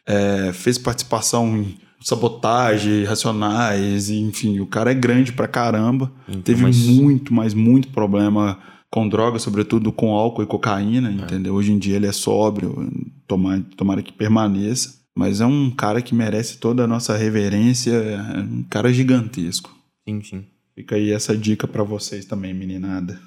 eh, 0.07 0.51
fez 0.53 0.77
participação 0.77 1.57
em 1.57 1.75
Sabotagem, 2.01 3.03
Racionais, 3.03 4.09
enfim, 4.09 4.59
o 4.61 4.65
cara 4.65 4.91
é 4.91 4.93
grande 4.93 5.33
pra 5.33 5.47
caramba. 5.49 6.09
Então, 6.29 6.41
Teve 6.43 6.63
mas- 6.63 6.77
muito, 6.87 7.33
mas 7.33 7.53
muito 7.53 7.89
problema 7.89 8.57
com 8.89 9.07
drogas, 9.07 9.41
sobretudo 9.41 9.91
com 9.91 10.11
álcool 10.15 10.41
e 10.41 10.45
É. 10.45 10.47
cocaína, 10.47 11.11
entendeu? 11.11 11.53
Hoje 11.55 11.73
em 11.73 11.77
dia 11.77 11.97
ele 11.97 12.07
é 12.07 12.11
sóbrio, 12.13 12.89
tomara, 13.27 13.63
tomara 13.75 14.01
que 14.01 14.13
permaneça. 14.13 14.97
Mas 15.19 15.41
é 15.41 15.45
um 15.45 15.69
cara 15.69 16.01
que 16.01 16.15
merece 16.15 16.59
toda 16.59 16.85
a 16.85 16.87
nossa 16.87 17.17
reverência, 17.17 17.91
é 17.91 18.39
um 18.39 18.63
cara 18.69 18.93
gigantesco. 18.93 19.69
Sim, 20.07 20.23
sim. 20.23 20.45
Fica 20.73 20.95
aí 20.95 21.11
essa 21.11 21.35
dica 21.35 21.67
pra 21.67 21.83
vocês 21.83 22.23
também, 22.23 22.53
meninada. 22.53 23.19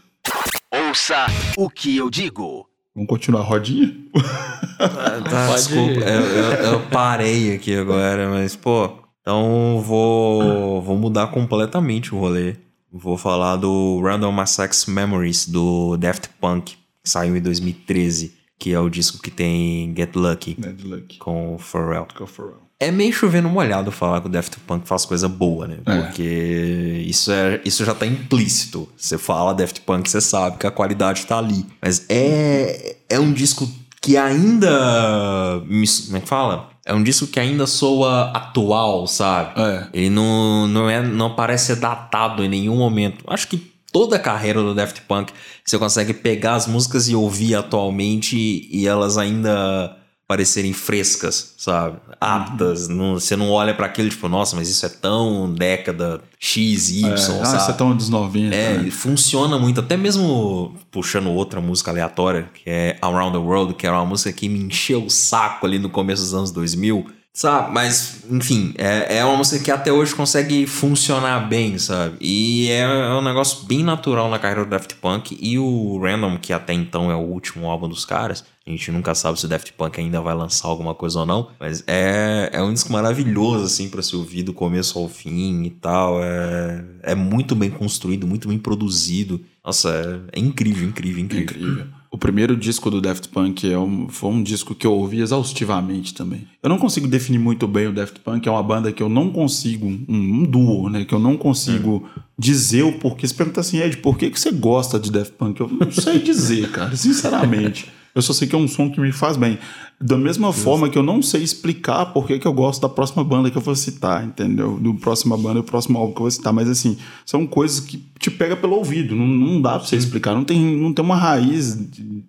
Ouça 0.88 1.26
o 1.54 1.68
que 1.68 1.94
eu 1.94 2.08
digo. 2.08 2.66
Vamos 2.94 3.10
continuar 3.10 3.40
a 3.40 3.44
rodinha? 3.44 3.94
Tá, 4.82 5.46
Pode- 5.46 5.54
desculpa, 5.58 6.00
eu, 6.00 6.20
eu- 6.22 6.52
eu 6.72 6.80
parei 6.88 7.54
aqui 7.54 7.72
agora, 7.76 8.28
mas, 8.30 8.56
pô, 8.56 8.90
então 9.20 9.80
vou, 9.86 10.82
vou 10.82 10.96
mudar 10.96 11.28
completamente 11.28 12.12
o 12.12 12.18
rolê. 12.18 12.56
Vou 12.90 13.16
falar 13.16 13.56
do 13.56 14.00
Random 14.00 14.40
Access 14.40 14.90
Memories 14.90 15.46
do 15.46 15.96
Daft 15.98 16.28
Punk, 16.40 16.72
que 17.04 17.08
saiu 17.08 17.36
em 17.36 17.40
2013, 17.40 18.32
que 18.62 18.72
é 18.72 18.78
o 18.78 18.88
disco 18.88 19.18
que 19.18 19.28
tem 19.28 19.92
Get 19.96 20.14
Lucky 20.14 20.56
Ned 20.56 20.86
Luck. 20.86 21.18
com 21.18 21.56
o 21.56 21.58
Pharrell. 21.58 22.06
For 22.26 22.50
it. 22.50 22.58
É 22.78 22.92
meio 22.92 23.12
chovendo 23.12 23.48
molhado 23.48 23.90
falar 23.90 24.20
que 24.20 24.28
o 24.28 24.30
Daft 24.30 24.56
Punk 24.60 24.86
faz 24.86 25.04
coisa 25.04 25.28
boa, 25.28 25.66
né? 25.66 25.78
É. 25.84 26.00
Porque 26.02 27.02
isso, 27.04 27.32
é, 27.32 27.60
isso 27.64 27.84
já 27.84 27.92
tá 27.92 28.06
implícito. 28.06 28.88
Você 28.96 29.18
fala 29.18 29.52
Daft 29.52 29.80
Punk, 29.80 30.08
você 30.08 30.20
sabe 30.20 30.58
que 30.58 30.66
a 30.66 30.70
qualidade 30.70 31.26
tá 31.26 31.38
ali. 31.38 31.66
Mas 31.80 32.06
é, 32.08 32.98
é 33.08 33.18
um 33.18 33.32
disco 33.32 33.68
que 34.00 34.16
ainda. 34.16 35.60
Como 35.60 36.16
é 36.16 36.20
que 36.20 36.28
fala? 36.28 36.70
É 36.86 36.94
um 36.94 37.02
disco 37.02 37.26
que 37.26 37.40
ainda 37.40 37.66
soa 37.66 38.30
atual, 38.30 39.08
sabe? 39.08 39.60
É. 39.60 39.86
Ele 39.92 40.10
não, 40.10 40.68
não, 40.68 40.88
é, 40.88 41.02
não 41.02 41.34
parece 41.34 41.66
ser 41.66 41.76
datado 41.76 42.44
em 42.44 42.48
nenhum 42.48 42.76
momento. 42.76 43.24
Acho 43.26 43.48
que 43.48 43.71
toda 43.92 44.16
a 44.16 44.18
carreira 44.18 44.62
do 44.62 44.74
Daft 44.74 45.02
Punk 45.02 45.32
você 45.64 45.78
consegue 45.78 46.14
pegar 46.14 46.54
as 46.54 46.66
músicas 46.66 47.08
e 47.08 47.14
ouvir 47.14 47.54
atualmente 47.54 48.36
e 48.70 48.86
elas 48.86 49.18
ainda 49.18 49.96
parecerem 50.26 50.72
frescas, 50.72 51.54
sabe? 51.58 51.98
Aptas. 52.18 52.88
Não, 52.88 53.14
você 53.14 53.36
não 53.36 53.50
olha 53.50 53.74
pra 53.74 53.84
aquilo 53.84 54.08
tipo, 54.08 54.28
nossa, 54.28 54.56
mas 54.56 54.66
isso 54.66 54.86
é 54.86 54.88
tão 54.88 55.52
década 55.52 56.22
X, 56.40 56.88
Y, 56.88 57.10
É, 57.10 57.12
ah, 57.12 57.16
sabe? 57.18 57.56
isso 57.58 57.70
é 57.70 57.74
tão 57.74 57.94
dos 57.94 58.08
90. 58.08 58.54
É, 58.54 58.78
né? 58.78 58.90
funciona 58.90 59.58
muito, 59.58 59.80
até 59.80 59.94
mesmo 59.94 60.74
puxando 60.90 61.30
outra 61.30 61.60
música 61.60 61.90
aleatória, 61.90 62.48
que 62.54 62.62
é 62.70 62.96
Around 63.02 63.32
the 63.32 63.44
World, 63.44 63.74
que 63.74 63.86
era 63.86 63.96
uma 63.96 64.06
música 64.06 64.32
que 64.32 64.48
me 64.48 64.58
encheu 64.58 65.04
o 65.04 65.10
saco 65.10 65.66
ali 65.66 65.78
no 65.78 65.90
começo 65.90 66.22
dos 66.22 66.32
anos 66.32 66.50
2000, 66.50 67.04
sabe? 67.32 67.72
Mas, 67.72 68.24
enfim, 68.30 68.74
é, 68.76 69.18
é 69.18 69.24
uma 69.24 69.36
música 69.36 69.62
que 69.64 69.70
até 69.70 69.90
hoje 69.92 70.14
consegue 70.14 70.66
funcionar 70.66 71.48
bem, 71.48 71.78
sabe? 71.78 72.16
E 72.20 72.68
é, 72.70 72.80
é 72.82 73.14
um 73.14 73.22
negócio 73.22 73.64
bem 73.66 73.82
natural 73.82 74.28
na 74.28 74.38
carreira 74.38 74.64
do 74.64 74.70
Daft 74.70 74.94
Punk, 74.96 75.36
e 75.40 75.58
o 75.58 75.98
Random, 75.98 76.36
que 76.38 76.52
até 76.52 76.72
então 76.74 77.10
é 77.10 77.16
o 77.16 77.20
último 77.20 77.68
álbum 77.68 77.88
dos 77.88 78.04
caras, 78.04 78.44
a 78.66 78.70
gente 78.70 78.92
nunca 78.92 79.14
sabe 79.14 79.40
se 79.40 79.46
o 79.46 79.48
Daft 79.48 79.72
Punk 79.72 79.98
ainda 79.98 80.20
vai 80.20 80.34
lançar 80.34 80.68
alguma 80.68 80.94
coisa 80.94 81.20
ou 81.20 81.26
não, 81.26 81.48
mas 81.58 81.82
é, 81.86 82.50
é 82.52 82.62
um 82.62 82.72
disco 82.72 82.92
maravilhoso, 82.92 83.64
assim, 83.64 83.88
pra 83.88 84.02
se 84.02 84.14
ouvir 84.14 84.42
do 84.42 84.52
começo 84.52 84.98
ao 84.98 85.08
fim 85.08 85.64
e 85.64 85.70
tal. 85.70 86.22
É, 86.22 86.84
é 87.02 87.14
muito 87.14 87.56
bem 87.56 87.70
construído, 87.70 88.26
muito 88.26 88.46
bem 88.46 88.58
produzido. 88.58 89.40
Nossa, 89.64 89.90
é, 90.32 90.38
é 90.38 90.40
incrível, 90.40 90.86
incrível, 90.86 91.24
incrível. 91.24 91.56
Incrível. 91.56 92.01
O 92.14 92.18
primeiro 92.18 92.54
disco 92.54 92.90
do 92.90 93.00
Daft 93.00 93.28
Punk 93.30 93.64
é 93.72 93.78
um- 93.78 94.06
foi 94.06 94.30
um 94.30 94.42
disco 94.42 94.74
que 94.74 94.86
eu 94.86 94.92
ouvi 94.92 95.20
exaustivamente 95.22 96.12
também. 96.12 96.46
Eu 96.62 96.68
não 96.68 96.76
consigo 96.76 97.08
definir 97.08 97.38
muito 97.38 97.66
bem 97.66 97.86
o 97.86 97.92
Daft 97.92 98.20
Punk, 98.20 98.46
é 98.46 98.50
uma 98.50 98.62
banda 98.62 98.92
que 98.92 99.02
eu 99.02 99.08
não 99.08 99.30
consigo, 99.30 99.86
um, 99.86 100.04
um 100.08 100.44
duo, 100.44 100.90
né? 100.90 101.06
Que 101.06 101.14
eu 101.14 101.18
não 101.18 101.38
consigo 101.38 102.06
dizer 102.38 102.82
o 102.82 102.92
porquê. 102.98 103.26
Você 103.26 103.32
pergunta 103.34 103.60
assim, 103.60 103.78
Ed, 103.80 103.96
por 103.96 104.18
que, 104.18 104.28
que 104.30 104.38
você 104.38 104.50
gosta 104.52 105.00
de 105.00 105.10
Daft 105.10 105.32
Punk? 105.38 105.58
Eu 105.60 105.68
não 105.68 105.90
sei 105.90 106.18
dizer, 106.18 106.70
cara, 106.70 106.94
sinceramente. 106.94 107.90
Eu 108.14 108.20
só 108.20 108.32
sei 108.32 108.46
que 108.46 108.54
é 108.54 108.58
um 108.58 108.68
som 108.68 108.90
que 108.90 109.00
me 109.00 109.10
faz 109.10 109.36
bem. 109.36 109.58
Da 109.98 110.18
mesma 110.18 110.52
forma 110.52 110.88
que 110.88 110.98
eu 110.98 111.02
não 111.02 111.22
sei 111.22 111.42
explicar 111.42 112.06
por 112.06 112.26
que, 112.26 112.40
eu 112.44 112.52
gosto 112.52 112.82
da 112.82 112.88
próxima 112.88 113.22
banda 113.22 113.50
que 113.50 113.56
eu 113.56 113.62
vou 113.62 113.74
citar, 113.74 114.24
entendeu? 114.24 114.78
Do 114.78 114.94
próxima 114.94 115.36
banda 115.38 115.58
e 115.58 115.60
o 115.60 115.64
próximo 115.64 115.96
álbum 115.96 116.12
que 116.12 116.18
eu 116.18 116.24
vou 116.24 116.30
citar. 116.30 116.52
Mas 116.52 116.68
assim, 116.68 116.98
são 117.24 117.46
coisas 117.46 117.80
que 117.80 118.04
te 118.18 118.30
pega 118.30 118.56
pelo 118.56 118.76
ouvido. 118.76 119.14
Não, 119.14 119.26
não 119.26 119.62
dá 119.62 119.78
pra 119.78 119.88
você 119.88 119.96
explicar. 119.96 120.34
Não 120.34 120.44
tem, 120.44 120.76
não 120.76 120.92
tem 120.92 121.04
uma 121.04 121.16
raiz, 121.16 121.78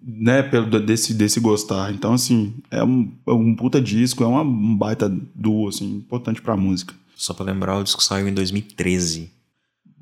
né, 0.06 0.44
pelo, 0.44 0.80
desse, 0.80 1.14
desse 1.14 1.40
gostar. 1.40 1.92
Então, 1.92 2.14
assim, 2.14 2.54
é 2.72 2.84
um, 2.84 3.12
é 3.28 3.32
um 3.32 3.56
puta 3.56 3.82
disco, 3.82 4.24
é 4.24 4.28
uma, 4.28 4.42
um 4.42 4.78
baita 4.78 5.14
duo, 5.36 5.68
assim, 5.68 5.96
importante 5.96 6.42
pra 6.42 6.56
música. 6.56 6.94
Só 7.16 7.34
pra 7.34 7.46
lembrar, 7.46 7.78
o 7.80 7.84
disco 7.84 8.04
saiu 8.04 8.28
em 8.28 8.34
2013. 8.34 9.33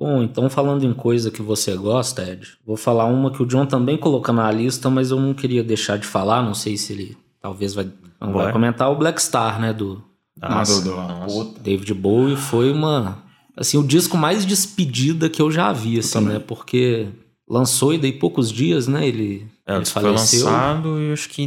Bom, 0.04 0.24
então 0.24 0.50
falando 0.50 0.84
em 0.84 0.94
coisa 0.94 1.30
que 1.30 1.44
você 1.44 1.76
gosta, 1.76 2.24
Ed, 2.28 2.48
vou 2.66 2.76
falar 2.76 3.06
uma 3.06 3.30
que 3.30 3.44
o 3.44 3.46
John 3.46 3.68
também 3.68 3.98
colocou 3.98 4.34
na 4.34 4.52
lista, 4.52 4.90
mas 4.90 5.12
eu 5.12 5.20
não 5.20 5.32
queria 5.32 5.64
deixar 5.64 5.98
de 6.00 6.08
falar, 6.08 6.42
não 6.42 6.56
sei 6.56 6.76
se 6.76 6.92
ele 6.94 7.16
talvez 7.40 7.76
vai, 7.76 7.88
não 8.20 8.34
vai 8.34 8.46
Vai. 8.46 8.52
comentar, 8.54 8.90
o 8.92 8.96
Black 8.96 9.22
Star, 9.22 9.62
né, 9.62 9.72
do 9.74 10.02
Ah, 10.42 10.64
do- 10.64 10.82
do- 10.82 10.96
nossa. 10.96 11.26
puta. 11.28 11.60
David 11.62 11.94
Bowie, 11.94 12.36
foi 12.36 12.72
uma, 12.72 13.20
assim, 13.56 13.78
o 13.78 13.84
disco 13.84 14.18
mais 14.18 14.44
despedida 14.44 15.30
que 15.30 15.40
eu 15.40 15.52
já 15.52 15.72
vi, 15.72 16.00
assim, 16.00 16.20
né, 16.22 16.40
porque 16.40 17.08
lançou 17.48 17.94
e 17.94 18.00
daí 18.00 18.12
poucos 18.14 18.52
dias, 18.52 18.88
né, 18.88 19.08
ele, 19.08 19.46
É, 19.68 19.74
o 19.74 19.78
ele 19.78 19.86
foi 19.86 20.02
faleceu. 20.02 20.46
lançado 20.46 21.00
e 21.00 21.12
acho 21.14 21.30
que 21.30 21.46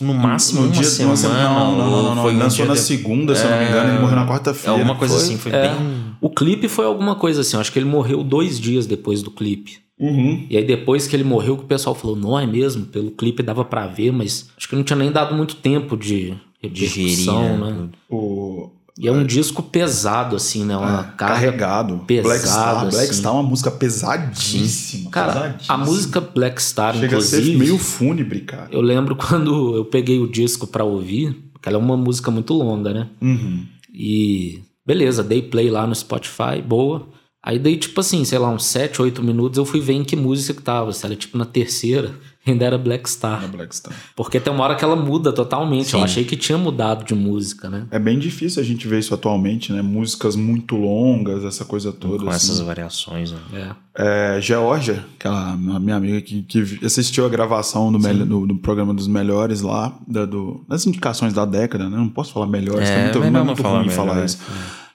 no 0.00 0.14
máximo 0.14 0.62
No 0.62 0.66
uma 0.68 0.72
dia- 0.72 0.84
semana. 0.84 1.28
Não, 1.28 1.76
não, 1.76 1.76
não, 1.76 1.90
não, 2.04 2.14
não. 2.14 2.22
foi 2.22 2.34
um 2.34 2.38
lançou 2.38 2.64
na 2.64 2.72
de- 2.72 2.80
segunda, 2.80 3.34
se 3.34 3.44
eu 3.44 3.50
não 3.50 3.58
me 3.58 3.68
engano, 3.68 3.90
ele 3.90 3.98
morreu 3.98 4.16
na 4.16 4.26
quarta-feira. 4.26 4.70
É 4.70 4.80
alguma 4.80 4.96
coisa 4.98 5.12
Foi- 5.14 5.22
assim, 5.24 5.36
foi 5.36 5.52
é. 5.52 5.68
bem. 5.68 6.01
O 6.22 6.30
clipe 6.30 6.68
foi 6.68 6.86
alguma 6.86 7.16
coisa 7.16 7.40
assim, 7.42 7.56
eu 7.56 7.60
acho 7.60 7.72
que 7.72 7.78
ele 7.78 7.84
morreu 7.88 8.22
dois 8.22 8.58
dias 8.60 8.86
depois 8.86 9.22
do 9.22 9.30
clipe. 9.30 9.78
Uhum. 9.98 10.46
E 10.48 10.56
aí 10.56 10.64
depois 10.64 11.06
que 11.06 11.14
ele 11.14 11.24
morreu, 11.24 11.56
que 11.56 11.64
o 11.64 11.66
pessoal 11.66 11.94
falou, 11.94 12.16
não 12.16 12.38
é 12.38 12.46
mesmo, 12.46 12.86
pelo 12.86 13.10
clipe 13.10 13.42
dava 13.42 13.64
pra 13.64 13.86
ver, 13.88 14.12
mas 14.12 14.48
acho 14.56 14.68
que 14.68 14.76
não 14.76 14.84
tinha 14.84 14.96
nem 14.96 15.10
dado 15.12 15.34
muito 15.34 15.56
tempo 15.56 15.96
de 15.96 16.34
Digerir, 16.62 17.08
repercussão, 17.18 17.58
né? 17.58 17.70
né? 17.72 17.88
O, 18.08 18.70
E 18.98 19.08
é 19.08 19.12
um 19.12 19.24
disco 19.26 19.62
pesado, 19.64 20.36
assim, 20.36 20.64
né? 20.64 20.76
Uma 20.76 21.02
carga 21.04 21.34
carregado. 21.34 21.98
pesada, 22.06 22.28
Black 22.28 22.46
Star, 22.46 22.80
Black 22.82 22.96
assim. 23.10 23.12
Star 23.14 23.32
é 23.32 23.34
uma 23.34 23.42
música 23.42 23.70
pesadíssima. 23.72 25.10
Cara, 25.10 25.32
pesadíssima. 25.32 25.74
a 25.74 25.78
música 25.78 26.20
Black 26.20 26.62
Star, 26.62 26.94
Chega 26.94 27.16
a 27.16 27.20
ser 27.20 27.36
inclusive, 27.38 27.58
meio 27.58 27.78
fúnebre, 27.78 28.40
cara. 28.42 28.68
eu 28.70 28.80
lembro 28.80 29.14
quando 29.16 29.76
eu 29.76 29.84
peguei 29.84 30.18
o 30.20 30.28
disco 30.30 30.66
pra 30.66 30.84
ouvir, 30.84 31.36
porque 31.52 31.68
ela 31.68 31.78
é 31.78 31.80
uma 31.80 31.96
música 31.96 32.30
muito 32.30 32.54
longa, 32.54 32.92
né? 32.92 33.08
Uhum. 33.20 33.66
E 33.92 34.60
beleza, 34.86 35.22
dei 35.22 35.42
play 35.42 35.70
lá 35.70 35.86
no 35.86 35.94
Spotify, 35.94 36.60
boa. 36.64 37.08
Aí 37.44 37.58
dei 37.58 37.76
tipo 37.76 37.98
assim, 38.00 38.24
sei 38.24 38.38
lá, 38.38 38.48
uns 38.48 38.64
7, 38.66 39.02
8 39.02 39.22
minutos, 39.22 39.58
eu 39.58 39.64
fui 39.64 39.80
ver 39.80 39.94
em 39.94 40.04
que 40.04 40.14
música 40.14 40.54
que 40.54 40.62
tava. 40.62 40.92
Se 40.92 41.04
era 41.04 41.16
tipo 41.16 41.36
na 41.36 41.44
terceira, 41.44 42.14
ainda 42.50 42.64
era 42.64 42.76
Black 42.78 43.04
É 43.08 43.12
Star. 43.12 43.48
Black 43.48 43.74
Star. 43.76 43.94
Porque 44.16 44.40
tem 44.40 44.52
uma 44.52 44.64
hora 44.64 44.74
que 44.74 44.84
ela 44.84 44.96
muda 44.96 45.32
totalmente. 45.32 45.92
Eu 45.92 46.00
Sim. 46.00 46.04
achei 46.04 46.24
que 46.24 46.36
tinha 46.36 46.58
mudado 46.58 47.04
de 47.04 47.14
música, 47.14 47.70
né? 47.70 47.86
É 47.90 47.98
bem 47.98 48.18
difícil 48.18 48.60
a 48.62 48.64
gente 48.64 48.86
ver 48.88 48.98
isso 48.98 49.14
atualmente, 49.14 49.72
né? 49.72 49.80
Músicas 49.82 50.34
muito 50.36 50.76
longas, 50.76 51.44
essa 51.44 51.64
coisa 51.64 51.92
toda. 51.92 52.24
Com 52.24 52.30
assim. 52.30 52.50
essas 52.52 52.60
variações, 52.60 53.32
né? 53.32 53.38
É. 53.52 53.82
É, 53.94 54.40
Georgia, 54.40 55.04
aquela 55.18 55.54
minha 55.56 55.96
amiga 55.96 56.20
que, 56.22 56.42
que 56.42 56.78
assistiu 56.84 57.26
a 57.26 57.28
gravação 57.28 57.92
do, 57.92 57.98
do, 58.24 58.46
do 58.46 58.56
programa 58.56 58.94
dos 58.94 59.06
melhores 59.06 59.60
lá, 59.60 59.92
da- 60.08 60.24
do- 60.24 60.64
das 60.66 60.86
indicações 60.86 61.34
da 61.34 61.44
década, 61.44 61.88
né? 61.90 61.96
Não 61.96 62.08
posso 62.08 62.32
falar 62.32 62.46
melhores, 62.46 62.88
É, 62.88 62.94
é, 63.00 63.02
muito, 63.04 63.18
melhor 63.20 63.28
é 63.28 63.30
não 63.38 63.44
muito 63.44 63.60
falar 63.62 63.78
ruim 63.80 63.88
falar 63.90 64.12
melhores, 64.14 64.32
isso. 64.32 64.42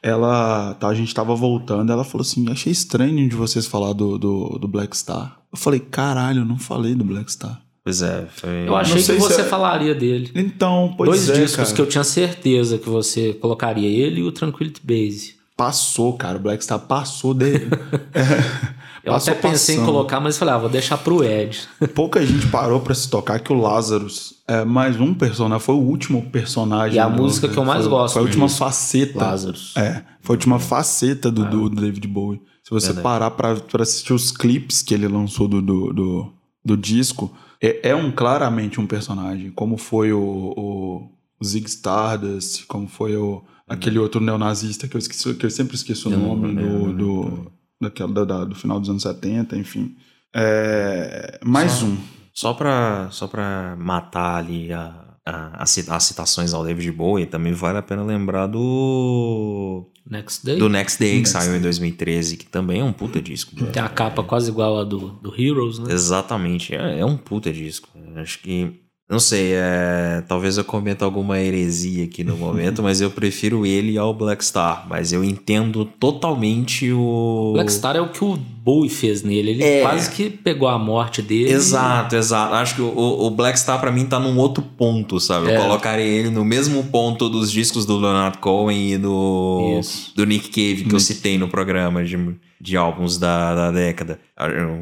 Ela, 0.08 0.74
tá, 0.76 0.88
a 0.88 0.94
gente 0.96 1.14
tava 1.14 1.36
voltando, 1.36 1.92
ela 1.92 2.04
falou 2.04 2.22
assim: 2.22 2.50
achei 2.52 2.72
estranho 2.72 3.28
de 3.28 3.36
vocês 3.36 3.66
falar 3.66 3.94
do, 3.94 4.18
do, 4.18 4.58
do 4.60 4.68
Black 4.68 4.96
Star. 4.96 5.38
Eu 5.52 5.58
falei, 5.58 5.80
caralho, 5.80 6.42
eu 6.42 6.46
não 6.46 6.58
falei 6.58 6.96
do 6.96 7.04
Black 7.04 7.32
Star. 7.32 7.62
Pois 7.84 8.02
é, 8.02 8.28
foi. 8.36 8.68
Eu 8.68 8.76
achei 8.76 9.02
que 9.02 9.14
você 9.14 9.42
é- 9.42 9.46
falaria 9.46 9.96
dele. 9.96 10.32
Então, 10.36 10.94
pois 10.98 11.10
Dois 11.10 11.30
é, 11.30 11.34
discos 11.42 11.56
cara. 11.66 11.76
que 11.76 11.82
eu 11.82 11.88
tinha 11.88 12.04
certeza 12.04 12.78
que 12.78 12.90
você 12.90 13.34
colocaria 13.34 13.88
ele 13.88 14.22
e 14.22 14.24
o 14.24 14.32
Tranquility 14.32 14.82
Base. 14.84 15.36
Passou, 15.56 16.14
cara. 16.14 16.38
O 16.38 16.42
Black 16.42 16.64
Star 16.64 16.80
passou 16.80 17.34
dele. 17.34 17.68
Eu 19.04 19.14
Passou 19.14 19.32
até 19.32 19.42
pensei 19.42 19.76
em 19.76 19.78
passando. 19.80 19.94
colocar, 19.94 20.20
mas 20.20 20.38
falei, 20.38 20.54
ah, 20.54 20.58
vou 20.58 20.70
deixar 20.70 20.98
pro 20.98 21.24
Ed. 21.24 21.62
Pouca 21.96 22.26
gente 22.26 22.46
parou 22.48 22.82
pra 22.82 22.94
se 22.94 23.10
tocar 23.10 23.40
que 23.40 23.54
o 23.54 23.56
Lazarus 23.58 24.34
é 24.48 24.64
mais 24.64 25.00
um 25.00 25.14
personagem, 25.14 25.60
foi 25.64 25.76
o 25.76 25.80
último 25.80 26.30
personagem. 26.32 26.96
E 26.96 27.00
a 27.00 27.08
do- 27.10 27.22
música 27.22 27.48
que 27.50 27.58
eu 27.58 27.66
mais 27.66 27.82
foi- 27.82 27.90
gosto 27.90 28.14
Foi 28.14 28.22
a 28.22 28.26
última 28.26 28.46
disso. 28.48 28.58
faceta. 28.60 29.20
Lazarus. 29.20 29.74
É, 29.76 30.04
foi 30.22 30.36
a 30.36 30.38
última 30.38 30.60
faceta 30.60 31.28
Ah. 31.28 31.32
do, 31.32 31.70
do 31.70 31.70
David 31.82 32.08
Bowie. 32.08 32.42
Se 32.64 32.72
você 32.72 32.88
Verdade. 32.88 33.04
parar 33.04 33.32
pra, 33.32 33.56
pra 33.56 33.84
assistir 33.84 34.14
os 34.14 34.32
clipes 34.32 34.82
que 34.82 34.94
ele 34.94 35.08
lançou 35.08 35.48
do, 35.48 35.62
do, 35.62 35.94
do, 35.94 36.34
do 36.66 36.78
disco, 36.78 37.32
é, 37.62 37.90
é 37.90 37.96
um 37.96 38.12
claramente 38.12 38.80
um 38.80 38.86
personagem. 38.88 39.52
Como 39.52 39.78
foi 39.78 40.12
o, 40.14 40.20
o, 40.58 41.10
o 41.40 41.46
Zig 41.46 41.66
Stardust, 41.68 42.66
como 42.68 42.88
foi 42.88 43.16
o, 43.16 43.42
aquele 43.68 43.98
outro 44.00 44.20
neonazista 44.22 44.88
que 44.88 44.96
eu, 44.96 45.00
esqueci, 45.00 45.34
que 45.34 45.46
eu 45.46 45.50
sempre 45.50 45.76
esqueço 45.76 46.10
o 46.10 46.12
nome 46.18 46.54
não, 46.54 46.64
do, 46.64 46.88
não, 46.88 46.96
do, 46.96 47.52
daquela, 47.82 48.12
da- 48.14 48.26
da- 48.26 48.46
do 48.46 48.56
final 48.56 48.80
dos 48.80 48.90
anos 48.90 49.04
70, 49.04 49.58
enfim. 49.58 49.96
É, 50.36 51.40
mais 51.44 51.72
Só- 51.72 51.86
um. 51.86 51.98
Só 52.40 52.54
pra, 52.54 53.08
só 53.10 53.26
pra 53.28 53.76
matar 53.80 54.36
ali 54.38 54.72
a, 54.72 54.94
a- 55.26 55.64
as 55.64 55.72
cita- 55.72 55.96
as 55.96 56.04
citações 56.04 56.54
ao 56.54 56.64
David 56.64 56.92
Bowie, 56.92 57.26
também 57.26 57.52
vale 57.52 57.80
a 57.80 57.82
pena 57.82 58.04
lembrar 58.04 58.46
do. 58.46 59.90
Next 60.08 60.46
Day. 60.46 60.60
Do 60.60 60.70
Next 60.70 61.00
Day, 61.00 61.10
que 61.14 61.18
Next 61.18 61.32
saiu 61.34 61.50
Day. 61.50 61.60
em 61.60 61.62
2013, 61.64 62.38
que 62.38 62.46
também 62.46 62.82
é 62.82 62.84
um 62.84 62.94
puta 62.94 63.20
disco. 63.20 63.56
Tem 63.72 63.82
a 63.82 63.90
capa 63.90 64.22
quase 64.24 64.52
igual 64.52 64.78
a 64.80 64.84
do, 64.84 65.10
do 65.20 65.34
Heroes, 65.36 65.80
né? 65.80 65.92
Exatamente, 65.92 66.76
é, 66.76 67.00
é 67.00 67.06
um 67.06 67.18
puta 67.18 67.52
disco. 67.52 67.90
Acho 68.18 68.38
que. 68.40 68.82
Não 69.10 69.20
sei, 69.20 69.54
é, 69.54 70.22
talvez 70.28 70.58
eu 70.58 70.66
cometa 70.66 71.06
alguma 71.06 71.40
heresia 71.40 72.04
aqui 72.04 72.26
no 72.26 72.36
momento, 72.36 72.84
mas 72.84 73.00
eu 73.00 73.10
prefiro 73.10 73.66
ele 73.66 73.98
ao 73.98 74.14
Black 74.14 74.44
Star. 74.44 74.86
Mas 74.90 75.14
eu 75.14 75.24
entendo 75.24 75.86
totalmente 75.86 76.92
o. 76.92 77.52
Black 77.54 77.72
Star 77.72 77.96
é 77.96 78.02
o 78.02 78.10
que 78.10 78.22
o 78.22 78.36
Bowie 78.36 78.90
fez 78.90 79.24
nele. 79.24 79.52
Ele 79.52 79.64
É. 79.64 79.82
quase 79.82 80.12
que 80.12 80.30
pegou 80.30 80.68
a 80.68 80.78
morte 80.78 81.22
dele. 81.22 81.50
Exato, 81.52 82.18
exato. 82.18 82.54
Acho 82.56 82.76
que 82.76 82.82
o, 82.82 82.88
o 82.98 83.32
Black 83.32 83.58
Star 83.58 83.80
pra 83.80 83.94
mim 83.94 84.06
tá 84.06 84.20
num 84.20 84.38
outro 84.38 84.62
ponto, 84.62 85.22
sabe? 85.22 85.52
É. 85.52 85.56
Eu 85.56 85.62
colocaria 85.62 86.04
ele 86.04 86.30
no 86.30 86.44
mesmo 86.44 86.84
ponto 86.84 87.30
dos 87.30 87.50
discos 87.50 87.86
do 87.86 87.98
Leonard 87.98 88.40
Cohen 88.40 88.92
e 88.92 88.98
do, 88.98 89.78
Isso. 89.80 90.12
do 90.18 90.26
Nick 90.26 90.50
Cave 90.50 90.84
que 90.84 90.94
eu 90.94 91.00
citei 91.00 91.38
no 91.38 91.48
programa 91.48 92.04
de, 92.04 92.18
de 92.60 92.76
álbuns 92.78 93.18
da, 93.18 93.54
da 93.56 93.72
década. 93.72 94.20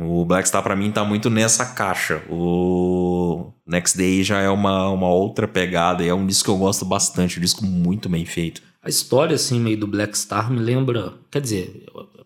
O 0.07 0.23
Black 0.25 0.47
Star 0.47 0.63
pra 0.63 0.75
mim 0.75 0.91
tá 0.91 1.03
muito 1.03 1.29
nessa 1.29 1.65
caixa. 1.65 2.21
O 2.29 3.51
Next 3.65 3.97
Day 3.97 4.23
já 4.23 4.39
é 4.39 4.49
uma, 4.49 4.89
uma 4.89 5.09
outra 5.09 5.47
pegada 5.47 6.03
e 6.03 6.07
é 6.07 6.13
um 6.13 6.25
disco 6.25 6.45
que 6.45 6.51
eu 6.51 6.57
gosto 6.57 6.85
bastante, 6.85 7.37
um 7.37 7.41
disco 7.41 7.65
muito 7.65 8.07
bem 8.09 8.25
feito. 8.25 8.61
A 8.81 8.89
história, 8.89 9.35
assim, 9.35 9.59
meio 9.59 9.77
do 9.79 9.87
Black 9.87 10.17
Star 10.17 10.51
me 10.51 10.59
lembra. 10.59 11.13
Quer 11.31 11.41
dizer, 11.41 11.85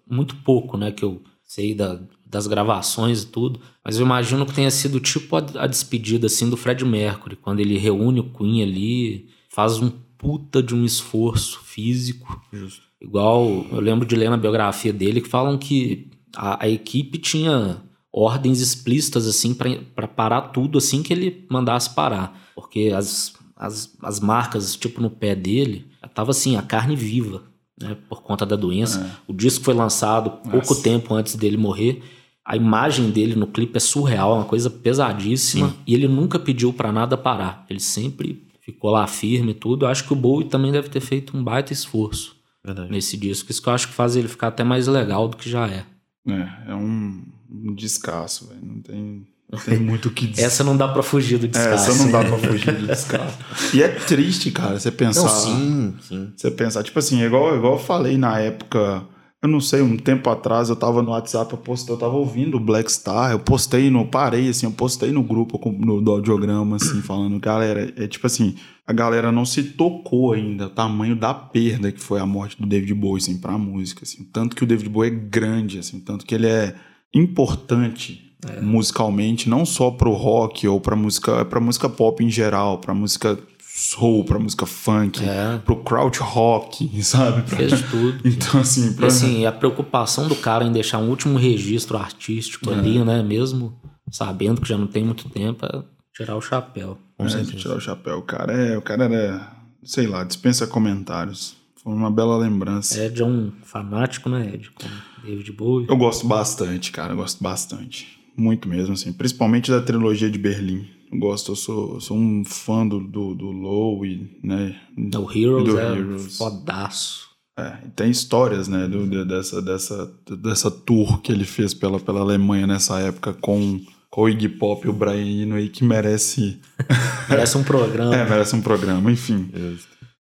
muito 0.10 0.36
pouco, 0.38 0.78
né? 0.78 0.92
Que 0.92 1.04
eu 1.04 1.22
sei 1.44 1.74
da- 1.74 2.00
das 2.26 2.46
gravações 2.48 3.24
e 3.24 3.28
tudo. 3.28 3.60
Mas 3.84 3.98
eu 3.98 4.06
imagino 4.06 4.46
que 4.46 4.54
tenha 4.54 4.70
sido 4.70 5.00
tipo 5.00 5.36
a, 5.36 5.40
a 5.56 5.68
despedida, 5.68 6.28
assim, 6.28 6.50
do 6.50 6.58
Fred 6.58 6.84
Mercury. 6.86 7.36
Quando 7.38 7.60
ele 7.60 7.78
reúne 7.78 8.20
o 8.20 8.30
Queen 8.30 8.62
ali, 8.62 9.30
faz 9.50 9.80
um 9.80 9.90
puta 10.18 10.62
de 10.62 10.76
um 10.76 10.84
esforço 10.86 11.62
físico. 11.64 12.40
Justo. 12.52 12.89
Igual 13.02 13.66
eu 13.72 13.80
lembro 13.80 14.06
de 14.06 14.16
ler 14.16 14.30
na 14.30 14.38
biografia 14.38 14.92
dele 14.92 15.22
que 15.22 15.30
falam 15.30 15.58
que 15.58 16.10
a, 16.36 16.66
a 16.66 16.70
equipe 16.70 17.18
tinha 17.18 17.82
ordens 18.12 18.60
explícitas 18.60 19.26
assim 19.28 19.54
para 19.54 20.08
parar 20.08 20.42
tudo 20.42 20.78
assim 20.78 21.02
que 21.02 21.14
ele 21.14 21.46
mandasse 21.50 21.94
parar, 21.94 22.38
porque 22.56 22.92
as, 22.96 23.34
as, 23.56 23.96
as 24.02 24.20
marcas 24.20 24.76
tipo 24.76 25.02
no 25.02 25.10
pé 25.10 25.36
dele 25.36 25.86
tava 26.14 26.32
assim 26.32 26.56
a 26.58 26.62
carne 26.62 26.96
viva, 26.96 27.44
né, 27.80 27.96
por 28.10 28.22
conta 28.22 28.46
da 28.46 28.56
doença. 28.56 29.20
O 29.28 29.34
disco 29.34 29.64
foi 29.64 29.74
lançado 29.74 30.32
pouco 30.50 30.58
Nossa. 30.58 30.84
tempo 30.84 31.14
antes 31.14 31.36
dele 31.36 31.56
morrer. 31.56 32.02
A 32.44 32.58
imagem 32.58 33.12
dele 33.12 33.36
no 33.36 33.48
clipe 33.48 33.78
é 33.78 33.80
surreal, 33.80 34.34
é 34.34 34.36
uma 34.40 34.46
coisa 34.46 34.70
pesadíssima 34.70 35.74
e 35.86 35.94
ele 35.94 36.08
nunca 36.08 36.40
pediu 36.40 36.74
para 36.74 36.92
nada 36.92 37.16
parar. 37.16 37.66
Ele 37.70 37.80
sempre 37.80 38.44
ficou 38.60 38.90
lá 38.90 39.06
firme 39.06 39.52
e 39.52 39.54
tudo. 39.54 39.86
Eu 39.86 39.90
acho 39.90 40.06
que 40.06 40.14
o 40.14 40.16
Bowie 40.16 40.50
também 40.50 40.72
deve 40.72 40.90
ter 40.90 41.00
feito 41.00 41.38
um 41.38 41.44
baita 41.44 41.72
esforço 41.72 42.39
Verdade. 42.74 42.92
nesse 42.92 43.18
disco. 43.18 43.52
Isso 43.52 43.62
que 43.62 43.70
eu 43.70 43.74
acho 43.74 43.88
que 43.88 43.94
faz 43.94 44.16
ele 44.16 44.28
ficar 44.28 44.48
até 44.50 44.64
mais 44.64 44.88
legal 44.88 45.28
do 45.28 45.38
que 45.38 45.50
já 45.50 45.68
é. 45.68 45.86
É, 46.28 46.72
é 46.72 46.76
um, 46.76 47.24
um 47.52 47.74
descasso, 47.74 48.48
velho. 48.48 48.60
Não 48.64 48.82
tem, 48.82 49.28
não 49.52 49.60
tem 49.60 49.78
muito 49.80 50.10
o 50.10 50.12
que 50.12 50.28
dizer. 50.28 50.44
Essa 50.44 50.64
não 50.64 50.78
dá 50.78 50.88
pra 50.88 51.02
fugir 51.02 51.38
do 51.40 51.46
É, 51.46 51.50
descasso. 51.50 51.92
essa 51.92 52.04
não 52.04 52.12
dá 52.12 52.24
pra 52.24 52.38
fugir 52.38 52.76
do 52.76 52.86
descasso. 52.88 53.38
E 53.74 53.82
é 53.82 53.88
triste, 53.88 54.52
cara, 54.52 54.80
você 54.80 54.92
pensar. 54.92 55.22
Não, 55.24 55.30
sim, 55.30 55.96
sim. 56.02 56.34
Você 56.36 56.52
pensar, 56.52 56.84
tipo 56.84 57.00
assim, 57.00 57.22
igual, 57.24 57.56
igual 57.58 57.74
eu 57.74 57.80
falei 57.80 58.18
na 58.18 58.40
época, 58.40 59.04
eu 59.42 59.48
não 59.48 59.62
sei, 59.62 59.82
um 59.82 59.96
tempo 59.96 60.30
atrás 60.30 60.70
eu 60.70 60.76
tava 60.76 61.02
no 61.02 61.12
WhatsApp, 61.12 61.52
eu 61.54 61.58
postei, 61.58 61.94
eu 61.96 62.00
tava 62.00 62.14
ouvindo 62.16 62.58
o 62.58 62.60
Black 62.60 62.92
Star, 62.92 63.32
eu 63.32 63.40
postei 63.40 63.90
no, 63.90 64.06
parei 64.06 64.50
assim, 64.50 64.66
eu 64.66 64.72
postei 64.72 65.12
no 65.12 65.24
grupo 65.24 65.58
com- 65.58 65.72
no, 65.72 66.02
do 66.02 66.12
audiograma, 66.12 66.76
assim, 66.76 67.02
falando, 67.04 67.40
galera, 67.40 67.94
é 67.96 68.08
tipo 68.08 68.28
assim, 68.28 68.56
a 68.86 68.92
galera 68.92 69.32
não 69.32 69.46
se 69.46 69.64
tocou 69.64 70.34
ainda 70.34 70.66
o 70.66 70.70
tamanho 70.70 71.16
da 71.16 71.34
perda 71.34 71.92
que 71.92 72.02
foi 72.02 72.20
a 72.20 72.26
morte 72.26 72.60
do 72.60 72.68
David 72.68 72.94
Bowie, 72.94 73.22
assim, 73.22 73.38
pra 73.38 73.58
música, 73.58 74.04
assim, 74.04 74.24
tanto 74.34 74.56
que 74.56 74.64
o 74.64 74.68
David 74.68 74.90
Bowie 74.90 75.12
é 75.12 75.16
grande, 75.16 75.80
assim, 75.80 76.00
tanto 76.00 76.26
que 76.26 76.36
ele 76.36 76.48
é 76.48 76.76
importante 77.16 78.26
musicalmente, 78.62 79.50
não 79.50 79.66
só 79.66 79.92
pro 79.92 80.14
rock 80.14 80.68
ou 80.68 80.80
pra 80.80 80.96
música, 80.96 81.44
pra 81.46 81.60
música 81.60 81.90
pop 81.90 82.24
em 82.24 82.30
geral, 82.30 82.78
pra 82.80 82.94
música 82.94 83.38
soul, 83.80 84.24
pra 84.26 84.38
música 84.38 84.66
funk, 84.66 85.24
É. 85.24 85.58
pro 85.60 85.78
crowd 85.78 86.18
rock, 86.20 86.90
sabe? 87.04 87.44
Pra- 87.44 87.58
Fez 87.58 87.82
tudo. 87.90 88.20
Então, 88.28 88.60
assim, 88.62 88.90
E 88.90 88.94
pra... 88.94 89.08
assim, 89.08 89.46
a 89.46 89.52
preocupação 89.52 90.28
do 90.28 90.36
cara 90.36 90.64
em 90.66 90.72
deixar 90.72 90.98
um 90.98 91.10
último 91.10 91.38
registro 91.38 91.98
artístico 91.98 92.70
ali, 92.72 93.04
né? 93.04 93.24
Mesmo 93.24 93.74
sabendo 94.12 94.60
que 94.62 94.68
já 94.68 94.78
não 94.78 94.88
tem 94.88 95.04
muito 95.06 95.30
tempo, 95.30 95.66
é 95.66 95.84
tirar 96.14 96.36
o 96.36 96.42
chapéu. 96.42 96.98
Com 97.18 97.26
é, 97.26 97.30
certeza. 97.30 97.58
tirar 97.58 97.76
o 97.78 97.82
chapéu. 97.82 98.18
O 98.18 98.22
cara, 98.22 98.52
é, 98.54 98.78
o 98.78 98.82
cara 98.82 99.06
era, 99.06 99.52
sei 99.84 100.08
lá, 100.08 100.24
dispensa 100.24 100.66
comentários. 100.68 101.56
Foi 101.82 101.94
uma 101.94 102.12
bela 102.12 102.38
lembrança. 102.38 103.02
Ed 103.02 103.22
é 103.22 103.26
um 103.26 103.52
fanático, 103.64 104.30
né, 104.30 104.52
Ed? 104.54 104.70
Como 104.72 104.94
David 105.24 105.52
Bowie. 105.54 105.88
Eu 105.90 105.96
gosto 105.96 106.28
bastante, 106.28 106.92
cara, 106.92 107.14
eu 107.14 107.18
gosto 107.18 107.42
bastante. 107.42 108.20
Muito 108.36 108.68
mesmo, 108.68 108.94
assim. 108.94 109.14
Principalmente 109.14 109.72
da 109.72 109.82
trilogia 109.82 110.30
de 110.30 110.38
Berlim. 110.38 110.88
Gosto, 111.12 111.54
eu 111.54 111.56
sou, 111.56 111.94
eu 111.96 112.02
sou 112.02 112.18
um 112.18 112.44
fã 112.46 112.88
do, 112.88 113.00
do, 113.00 113.34
do 113.36 113.52
Low 113.52 114.06
e, 114.06 114.40
né? 114.44 114.76
O 115.18 115.32
Heroes 115.32 115.66
do 115.66 115.80
é 115.80 115.98
Heroes. 115.98 116.38
fodaço. 116.38 117.28
É, 117.58 117.78
tem 117.96 118.10
histórias, 118.10 118.68
né, 118.70 118.88
do, 118.88 119.06
de- 119.08 119.26
dessa, 119.26 119.62
dessa, 119.62 120.10
dessa 120.42 120.72
tour 120.72 121.22
que 121.22 121.30
ele 121.32 121.44
fez 121.44 121.74
pela, 121.74 122.00
pela 122.00 122.22
Alemanha 122.22 122.66
nessa 122.66 123.00
época 123.00 123.34
com, 123.34 123.82
com 124.10 124.22
o 124.22 124.30
Iggy 124.30 124.48
Pop 124.48 124.86
e 124.86 124.90
o 124.90 124.94
Brian 124.94 125.44
Eno 125.44 125.56
aí, 125.56 125.68
que 125.68 125.84
merece, 125.84 126.62
Parece 127.28 127.58
um 127.58 127.64
programa. 127.64 128.16
é, 128.16 128.30
merece 128.30 128.56
um 128.56 128.62
programa, 128.62 129.12
enfim. 129.12 129.52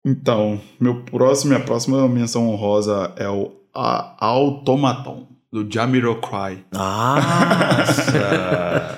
Então, 0.04 0.60
meu 0.80 1.02
próximo, 1.02 1.52
minha 1.52 1.64
próxima 1.64 2.08
menção 2.08 2.48
honrosa 2.48 3.12
é 3.16 3.28
o 3.28 3.52
A- 3.72 4.16
Automaton, 4.18 5.28
do 5.52 5.64
Jamiroquai. 5.70 6.64
Nossa! 6.72 8.08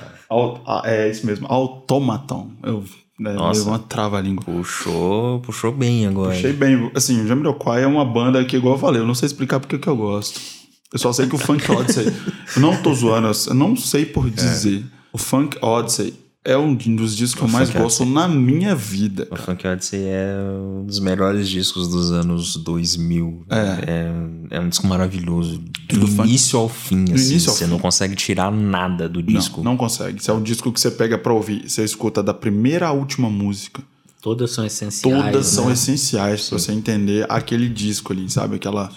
Ah, 0.31 0.83
é 0.85 1.11
isso 1.11 1.27
mesmo, 1.27 1.47
Automaton. 1.49 2.51
Eu 2.63 2.85
né, 3.21 3.35
Nossa. 3.35 3.69
uma 3.69 3.79
trava-língua. 3.79 4.43
Puxou, 4.43 5.41
puxou 5.41 5.71
bem 5.71 6.07
agora. 6.07 6.33
Achei 6.33 6.55
bem. 6.55 6.91
Assim, 6.95 7.21
o 7.21 7.27
Jamiroquai 7.27 7.83
é 7.83 7.87
uma 7.87 8.05
banda 8.05 8.43
que, 8.47 8.57
igual 8.57 8.77
eu 8.77 8.81
falei, 8.81 9.03
eu 9.03 9.07
não 9.07 9.15
sei 9.15 9.27
explicar 9.27 9.61
porque 9.61 9.79
que 9.79 9.89
eu 9.89 9.97
gosto. 9.97 10.41
Eu 10.91 10.99
só 10.99 11.13
sei 11.13 11.27
que 11.27 11.35
o 11.35 11.39
Funk 11.39 11.71
Odyssey. 11.71 12.07
eu 12.57 12.63
não 12.63 12.81
tô 12.83 12.95
zoando, 12.95 13.31
eu 13.47 13.55
não 13.55 13.77
sei 13.77 14.07
por 14.07 14.31
dizer. 14.31 14.85
O 15.13 15.19
Funk 15.19 15.59
Odyssey 15.61 16.15
é 16.53 16.59
um 16.59 16.75
dos 16.75 17.17
discos 17.17 17.39
que 17.41 17.45
eu 17.45 17.49
mais 17.49 17.71
Funk 17.71 17.83
gosto 17.83 18.05
na 18.05 18.27
minha 18.27 18.75
vida. 18.75 19.29
O 19.31 19.37
Funk 19.37 19.67
Odyssey 19.67 20.01
é 20.05 20.35
um 20.61 20.85
dos 20.85 20.99
melhores 20.99 21.49
discos 21.49 21.89
dos 21.89 22.11
anos 22.11 22.57
2000. 22.57 23.45
É, 23.49 24.57
é, 24.57 24.61
um 24.61 24.69
disco 24.69 24.87
maravilhoso. 24.87 25.59
Do, 25.89 26.01
do 26.01 26.07
funk- 26.09 26.29
início 26.29 26.59
ao 26.59 26.69
fim, 26.69 27.05
assim. 27.13 27.31
início 27.33 27.51
ao 27.51 27.57
você 27.57 27.65
fim. 27.65 27.71
não 27.71 27.79
consegue 27.79 28.15
tirar 28.15 28.51
nada 28.51 29.09
do 29.09 29.23
disco. 29.23 29.59
Não, 29.63 29.73
não 29.73 29.77
consegue. 29.77 30.19
Esse 30.19 30.31
é 30.31 30.33
o 30.33 30.41
disco 30.41 30.73
que 30.73 30.81
você 30.81 30.91
pega 30.91 31.17
pra 31.17 31.33
ouvir. 31.33 31.69
Você 31.69 31.85
escuta 31.85 32.23
da 32.23 32.35
primeira 32.35 32.89
à 32.89 32.93
última 32.93 33.31
música. 33.31 33.83
Todas 34.23 34.51
são 34.51 34.67
essenciais. 34.67 35.25
Todas 35.33 35.47
são 35.47 35.67
né? 35.67 35.73
essenciais 35.73 36.49
pra 36.49 36.59
você 36.59 36.73
entender 36.73 37.25
aquele 37.29 37.69
disco 37.69 38.13
ali, 38.13 38.29
sabe? 38.29 38.57
Aquela, 38.57 38.91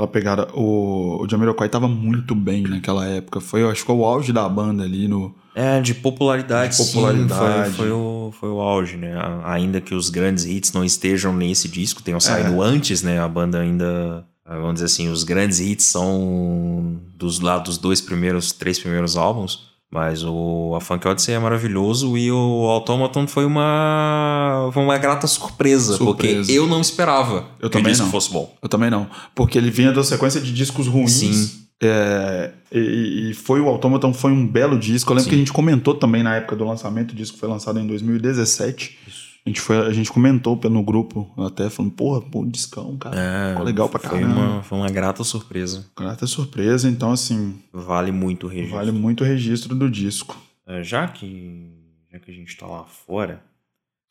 aquela 0.00 0.08
pegada. 0.08 0.48
O, 0.54 1.22
o 1.22 1.28
Jamiroquai 1.28 1.68
tava 1.68 1.86
muito 1.86 2.34
bem 2.34 2.62
naquela 2.62 3.06
época. 3.06 3.40
Foi, 3.40 3.62
acho 3.64 3.80
que 3.80 3.86
foi 3.86 3.94
o 3.94 4.04
auge 4.04 4.32
da 4.32 4.48
banda 4.48 4.82
ali 4.82 5.06
no. 5.06 5.34
É, 5.54 5.80
de 5.80 5.94
popularidade, 5.94 6.76
De 6.76 6.84
popularidade. 6.84 7.70
sim. 7.70 7.76
Foi, 7.76 7.86
foi, 7.86 7.90
o, 7.90 8.32
foi 8.38 8.48
o 8.48 8.60
auge, 8.60 8.96
né? 8.96 9.14
Ainda 9.44 9.80
que 9.80 9.94
os 9.94 10.08
grandes 10.08 10.44
hits 10.44 10.72
não 10.72 10.84
estejam 10.84 11.34
nesse 11.34 11.68
disco, 11.68 12.02
tenham 12.02 12.20
saído 12.20 12.62
antes, 12.62 13.02
né? 13.02 13.20
A 13.20 13.28
banda 13.28 13.58
ainda. 13.60 14.24
Vamos 14.46 14.74
dizer 14.74 14.86
assim, 14.86 15.08
os 15.08 15.22
grandes 15.22 15.60
hits 15.60 15.84
são 15.86 16.98
dos 17.16 17.38
lá 17.38 17.58
dos 17.58 17.78
dois 17.78 18.00
primeiros, 18.00 18.50
três 18.52 18.78
primeiros 18.78 19.16
álbuns. 19.16 19.69
Mas 19.92 20.22
o 20.24 20.72
a 20.76 20.80
Funk 20.80 21.06
Odyssey 21.08 21.34
é 21.34 21.38
maravilhoso 21.40 22.16
e 22.16 22.30
o 22.30 22.36
Automaton 22.68 23.26
foi 23.26 23.44
uma 23.44 24.70
foi 24.72 24.84
uma 24.84 24.96
grata 24.98 25.26
surpresa, 25.26 25.96
Surpresa. 25.96 26.38
porque 26.46 26.52
eu 26.52 26.66
não 26.68 26.80
esperava 26.80 27.48
Eu 27.60 27.68
que 27.68 27.76
também 27.76 27.90
o 27.90 27.92
disco 27.92 28.04
não. 28.04 28.12
fosse 28.12 28.30
bom. 28.32 28.56
Eu 28.62 28.68
também 28.68 28.88
não. 28.88 29.08
Porque 29.34 29.58
ele 29.58 29.68
vinha 29.70 29.90
da 29.92 30.04
sequência 30.04 30.40
de 30.40 30.52
discos 30.52 30.86
ruins. 30.86 31.10
Sim. 31.12 31.50
É, 31.82 32.50
e, 32.70 33.30
e 33.30 33.34
foi 33.34 33.60
o 33.60 33.66
Automaton 33.68 34.12
foi 34.12 34.30
um 34.30 34.46
belo 34.46 34.78
disco. 34.78 35.10
Eu 35.10 35.14
lembro 35.16 35.24
Sim. 35.24 35.30
que 35.30 35.34
a 35.34 35.38
gente 35.38 35.52
comentou 35.52 35.94
também 35.94 36.22
na 36.22 36.36
época 36.36 36.54
do 36.54 36.64
lançamento. 36.64 37.10
O 37.10 37.14
disco 37.16 37.36
foi 37.36 37.48
lançado 37.48 37.80
em 37.80 37.86
2017. 37.86 38.96
A 39.44 39.48
gente, 39.48 39.60
foi, 39.60 39.78
a 39.86 39.90
gente 39.92 40.12
comentou 40.12 40.58
no 40.70 40.82
grupo 40.82 41.30
até 41.38 41.70
falando, 41.70 41.92
porra, 41.92 42.20
pô, 42.20 42.44
discão, 42.44 42.96
cara. 42.98 43.16
É, 43.18 43.50
Ficou 43.52 43.64
legal 43.64 43.88
pra 43.88 43.98
foi 43.98 44.10
caramba. 44.20 44.34
uma, 44.40 44.62
foi 44.62 44.78
uma 44.78 44.90
grata 44.90 45.24
surpresa. 45.24 45.86
Grata 45.98 46.26
surpresa, 46.26 46.88
então 46.88 47.10
assim, 47.10 47.58
Vale 47.72 48.12
muito 48.12 48.46
o 48.46 48.50
registro. 48.50 48.76
vale 48.76 48.92
muito 48.92 49.24
o 49.24 49.26
registro 49.26 49.74
do 49.74 49.90
disco. 49.90 50.36
É, 50.66 50.82
já 50.84 51.08
que 51.08 51.70
já 52.12 52.18
que 52.18 52.30
a 52.30 52.34
gente 52.34 52.54
tá 52.56 52.66
lá 52.66 52.84
fora, 52.84 53.42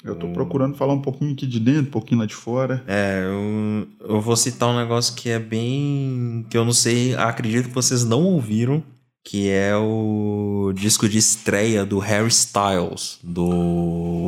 Eu 0.03 0.15
tô 0.15 0.29
procurando 0.29 0.75
falar 0.77 0.93
um 0.93 1.01
pouquinho 1.01 1.33
aqui 1.33 1.45
de 1.45 1.59
dentro, 1.59 1.81
um 1.83 1.91
pouquinho 1.91 2.21
lá 2.21 2.25
de 2.25 2.33
fora. 2.35 2.83
é, 2.87 3.23
eu, 3.25 3.87
eu 4.15 4.21
vou 4.21 4.35
citar 4.35 4.69
um 4.69 4.77
negócio 4.77 5.13
que 5.15 5.29
é 5.29 5.37
bem 5.37 6.45
que 6.49 6.57
eu 6.57 6.63
não 6.65 6.71
sei, 6.73 7.13
acredito 7.15 7.67
que 7.67 7.75
vocês 7.75 8.03
não 8.05 8.23
ouviram, 8.23 8.81
que 9.23 9.49
é 9.49 9.75
o 9.75 10.71
disco 10.75 11.07
de 11.07 11.17
estreia 11.17 11.85
do 11.85 11.99
Harry 11.99 12.29
Styles 12.29 13.19
do 13.23 13.45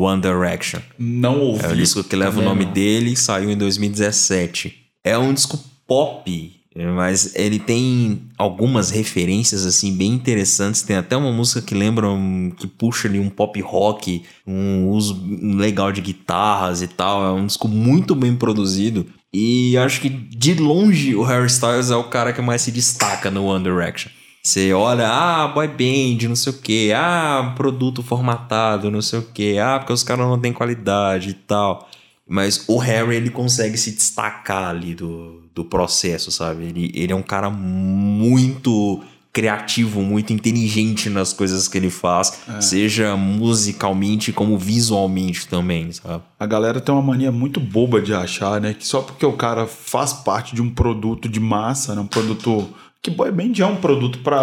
One 0.02 0.22
Direction. 0.22 0.80
Não 1.00 1.40
ouvi. 1.40 1.66
É 1.66 1.70
o 1.70 1.76
disco 1.76 2.04
que 2.04 2.16
leva 2.16 2.40
o 2.40 2.44
nome 2.44 2.66
não. 2.66 2.72
dele, 2.74 3.16
saiu 3.16 3.50
em 3.50 3.58
2017. 3.58 4.76
É 5.04 5.18
um 5.18 5.34
disco 5.34 5.60
pop, 5.88 6.54
mas 6.96 7.34
ele 7.36 7.58
tem 7.60 8.22
algumas 8.38 8.92
referências 8.92 9.66
assim 9.66 9.96
bem 9.96 10.12
interessantes. 10.14 10.82
Tem 10.84 10.96
até 10.96 11.18
uma 11.18 11.32
música 11.32 11.62
que 11.62 11.74
lembra 11.74 12.08
um- 12.10 12.52
que 12.56 12.68
puxa 12.68 13.08
ali 13.08 13.20
um 13.20 13.30
pop 13.30 13.60
rock, 13.62 14.24
um 14.46 14.88
uso 14.90 15.20
legal 15.58 15.92
de 15.92 16.02
guitarras 16.02 16.82
e 16.82 16.88
tal. 16.88 17.24
É 17.26 17.32
um 17.32 17.46
disco 17.48 17.68
muito 17.68 18.14
bem 18.14 18.36
produzido. 18.36 19.06
E 19.34 19.78
acho 19.78 20.02
que 20.02 20.10
de 20.10 20.54
longe 20.56 21.16
o 21.16 21.24
Harry 21.24 21.48
Styles 21.48 21.90
é 21.90 21.96
o 21.96 22.04
cara 22.04 22.34
que 22.34 22.42
mais 22.42 22.62
se 22.62 22.72
destaca 22.72 23.32
no 23.32 23.46
One 23.46 23.64
Direction. 23.64 24.12
Você 24.44 24.74
olha, 24.74 25.08
ah, 25.08 25.48
boy 25.48 25.68
band, 25.68 26.28
não 26.28 26.36
sei 26.36 26.52
o 26.52 26.58
que, 26.58 26.92
ah, 26.92 27.54
produto 27.56 28.02
formatado, 28.02 28.90
não 28.90 29.02
sei 29.02 29.20
o 29.20 29.24
que, 29.24 29.60
ah, 29.60 29.78
porque 29.78 29.94
os 29.94 30.04
caras 30.04 30.26
não 30.26 30.40
têm 30.40 30.52
qualidade 30.52 31.30
e 31.30 31.34
tal. 31.34 31.88
Mas 32.28 32.64
o 32.68 32.78
Harry, 32.78 33.18
ele 33.18 33.30
consegue 33.30 33.78
se 33.78 33.92
destacar 33.92 34.70
ali 34.70 34.96
do, 34.96 35.44
do 35.54 35.66
processo, 35.66 36.32
sabe? 36.32 36.64
Ele, 36.64 36.92
ele 36.96 37.12
é 37.12 37.16
um 37.16 37.22
cara 37.22 37.50
muito 37.50 39.04
criativo, 39.34 40.02
muito 40.02 40.34
inteligente 40.34 41.10
nas 41.10 41.32
coisas 41.32 41.68
que 41.68 41.78
ele 41.78 41.90
faz, 41.90 42.42
seja 42.60 43.16
musicalmente 43.16 44.34
como 44.34 44.58
visualmente 44.58 45.48
também, 45.48 45.92
sabe? 45.92 46.24
A 46.38 46.46
galera 46.46 46.82
tem 46.82 46.94
uma 46.94 47.02
mania 47.02 47.32
muito 47.32 47.60
boba 47.60 48.02
de 48.02 48.14
achar, 48.14 48.60
né? 48.60 48.74
Que 48.74 48.86
só 48.86 49.02
porque 49.02 49.26
o 49.26 49.34
cara 49.34 49.66
faz 49.66 50.12
parte 50.12 50.54
de 50.54 50.62
um 50.62 50.70
produto 50.70 51.30
de 51.30 51.40
massa, 51.40 51.96
né? 51.96 52.02
Um 52.02 52.08
produto. 52.08 52.70
Que 53.02 53.10
boy 53.10 53.32
band 53.32 53.54
é 53.60 53.66
um 53.66 53.78
produto 53.78 54.20
pra 54.20 54.42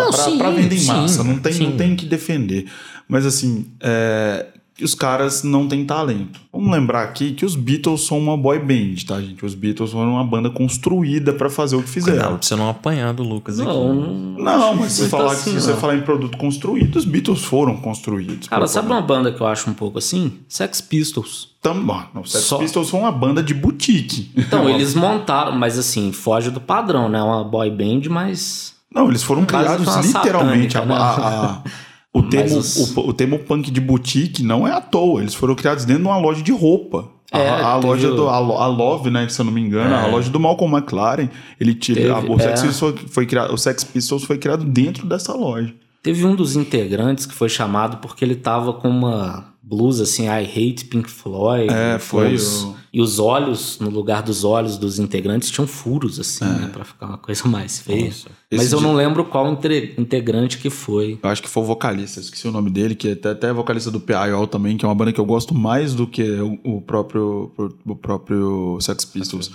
vender 0.50 0.74
em 0.74 0.78
sim, 0.80 0.86
massa. 0.88 1.22
Não 1.22 1.38
tem, 1.38 1.54
não 1.60 1.76
tem 1.76 1.94
que 1.94 2.06
defender. 2.06 2.66
Mas 3.06 3.24
assim, 3.24 3.70
é, 3.80 4.46
que 4.78 4.84
os 4.84 4.94
caras 4.94 5.42
não 5.42 5.66
têm 5.66 5.84
talento. 5.84 6.40
Vamos 6.52 6.70
lembrar 6.70 7.02
aqui 7.02 7.32
que 7.32 7.44
os 7.44 7.56
Beatles 7.56 8.06
são 8.06 8.16
uma 8.16 8.36
boy 8.36 8.60
band, 8.60 8.94
tá, 9.08 9.20
gente? 9.20 9.44
Os 9.44 9.52
Beatles 9.52 9.90
foram 9.90 10.12
uma 10.12 10.22
banda 10.24 10.48
construída 10.50 11.32
pra 11.32 11.50
fazer 11.50 11.74
o 11.74 11.82
que 11.82 11.90
Cuidado 11.92 12.12
fizeram. 12.14 12.36
pra 12.38 12.46
você 12.46 12.54
não 12.54 12.68
apanhar 12.70 13.12
do 13.12 13.24
Lucas 13.24 13.58
aqui. 13.58 13.68
Não, 13.68 13.92
Não, 14.38 14.76
mas 14.76 14.92
se, 14.92 15.02
Não 15.02 15.10
tá 15.10 15.16
falar, 15.16 15.32
assim, 15.32 15.50
se 15.50 15.60
você 15.62 15.70
não. 15.72 15.76
falar 15.78 15.96
em 15.96 16.02
produto 16.02 16.38
construído, 16.38 16.94
os 16.94 17.04
Beatles 17.04 17.42
foram 17.42 17.76
construídos. 17.78 18.46
Cara, 18.46 18.68
sabe 18.68 18.86
uma 18.86 19.02
banda 19.02 19.32
que 19.32 19.40
eu 19.40 19.48
acho 19.48 19.68
um 19.68 19.74
pouco 19.74 19.98
assim? 19.98 20.34
Sex 20.48 20.80
Pistols. 20.80 21.48
Também. 21.60 22.00
Não, 22.14 22.24
Sex 22.24 22.44
Só- 22.44 22.58
Pistols 22.58 22.88
foi 22.88 23.00
uma 23.00 23.10
banda 23.10 23.42
de 23.42 23.52
boutique. 23.54 24.30
Então, 24.36 24.68
eles 24.70 24.94
montaram, 24.94 25.58
mas 25.58 25.76
assim, 25.76 26.12
foge 26.12 26.52
do 26.52 26.60
padrão, 26.60 27.08
né? 27.08 27.20
Uma 27.20 27.42
boy 27.42 27.68
band, 27.68 28.02
mas. 28.08 28.74
Não, 28.94 29.08
eles 29.08 29.24
foram 29.24 29.44
criados 29.44 29.86
literalmente. 30.06 30.74
satânica, 30.74 30.94
a- 30.94 30.96
a- 30.96 31.46
a- 31.46 31.62
o, 32.12 32.22
termo, 32.22 32.58
os- 32.58 32.96
o, 32.96 33.00
o 33.08 33.12
termo 33.12 33.38
punk 33.40 33.70
de 33.70 33.80
boutique 33.80 34.42
não 34.42 34.66
é 34.66 34.72
à 34.72 34.80
toa. 34.80 35.20
Eles 35.20 35.34
foram 35.34 35.54
criados 35.54 35.84
dentro 35.84 36.02
de 36.02 36.08
uma 36.08 36.18
loja 36.18 36.42
de 36.42 36.52
roupa. 36.52 37.10
A- 37.30 37.38
É, 37.38 37.48
a, 37.50 37.74
teve 37.74 37.86
loja 37.86 38.10
do. 38.10 38.28
A, 38.28 38.36
a 38.36 38.66
Love, 38.66 39.10
né? 39.10 39.28
Se 39.28 39.40
eu 39.40 39.44
não 39.44 39.52
me 39.52 39.60
engano, 39.60 39.94
a 39.94 40.06
loja 40.06 40.30
do 40.30 40.40
Malcolm 40.40 40.74
McLaren. 40.76 41.28
Ele 41.60 41.74
tira. 41.74 42.00
Teve, 42.00 42.10
a- 42.12 42.18
o, 42.34 42.38
Sex 42.38 42.62
é. 42.62 42.66
Pistols 42.66 42.78
foi, 42.78 43.08
foi 43.08 43.26
criado, 43.26 43.52
o 43.52 43.58
Sex 43.58 43.84
Pistols 43.84 44.24
foi 44.24 44.38
criado 44.38 44.64
dentro 44.64 45.06
dessa 45.06 45.34
loja. 45.34 45.74
Teve 46.02 46.24
um 46.24 46.34
dos 46.34 46.56
integrantes 46.56 47.26
que 47.26 47.34
foi 47.34 47.48
chamado 47.48 47.98
porque 47.98 48.24
ele 48.24 48.36
tava 48.36 48.72
com 48.72 48.88
uma 48.88 49.52
blusa 49.68 50.04
assim, 50.04 50.24
I 50.26 50.44
hate 50.44 50.86
Pink 50.86 51.10
Floyd. 51.10 51.72
É, 51.72 51.98
foi 51.98 52.34
Os- 52.34 52.62
o- 52.64 52.78
E 52.90 53.02
os 53.02 53.18
olhos, 53.18 53.78
no 53.80 53.90
lugar 53.90 54.22
dos 54.22 54.44
olhos 54.44 54.78
dos 54.78 54.98
integrantes, 54.98 55.50
tinham 55.50 55.66
furos, 55.68 56.18
assim, 56.18 56.42
né? 56.46 56.70
Pra 56.72 56.84
ficar 56.86 57.04
uma 57.06 57.18
coisa 57.18 57.46
mais 57.46 57.78
feia. 57.80 58.10
Mas 58.50 58.72
eu 58.72 58.80
não 58.80 58.94
lembro 58.94 59.26
qual 59.26 59.52
inte- 59.52 59.94
integrante 59.98 60.56
que 60.56 60.70
foi. 60.70 61.18
Eu 61.22 61.28
acho 61.28 61.42
que 61.42 61.50
foi 61.50 61.62
o 61.62 61.66
vocalista, 61.66 62.18
esqueci 62.18 62.48
o 62.48 62.50
nome 62.50 62.70
dele, 62.70 62.94
que 62.94 63.08
é 63.08 63.12
até, 63.12 63.30
até 63.32 63.52
vocalista 63.52 63.90
do 63.90 64.00
PIO 64.00 64.46
também, 64.46 64.78
que 64.78 64.86
é 64.86 64.88
uma 64.88 64.94
banda 64.94 65.12
que 65.12 65.20
eu 65.20 65.26
gosto 65.26 65.54
mais 65.54 65.92
do 65.94 66.06
que 66.06 66.22
o, 66.40 66.58
o 66.64 66.80
próprio, 66.80 67.52
o 67.86 67.94
próprio 67.94 68.78
Sex 68.80 69.04
Pistols. 69.04 69.50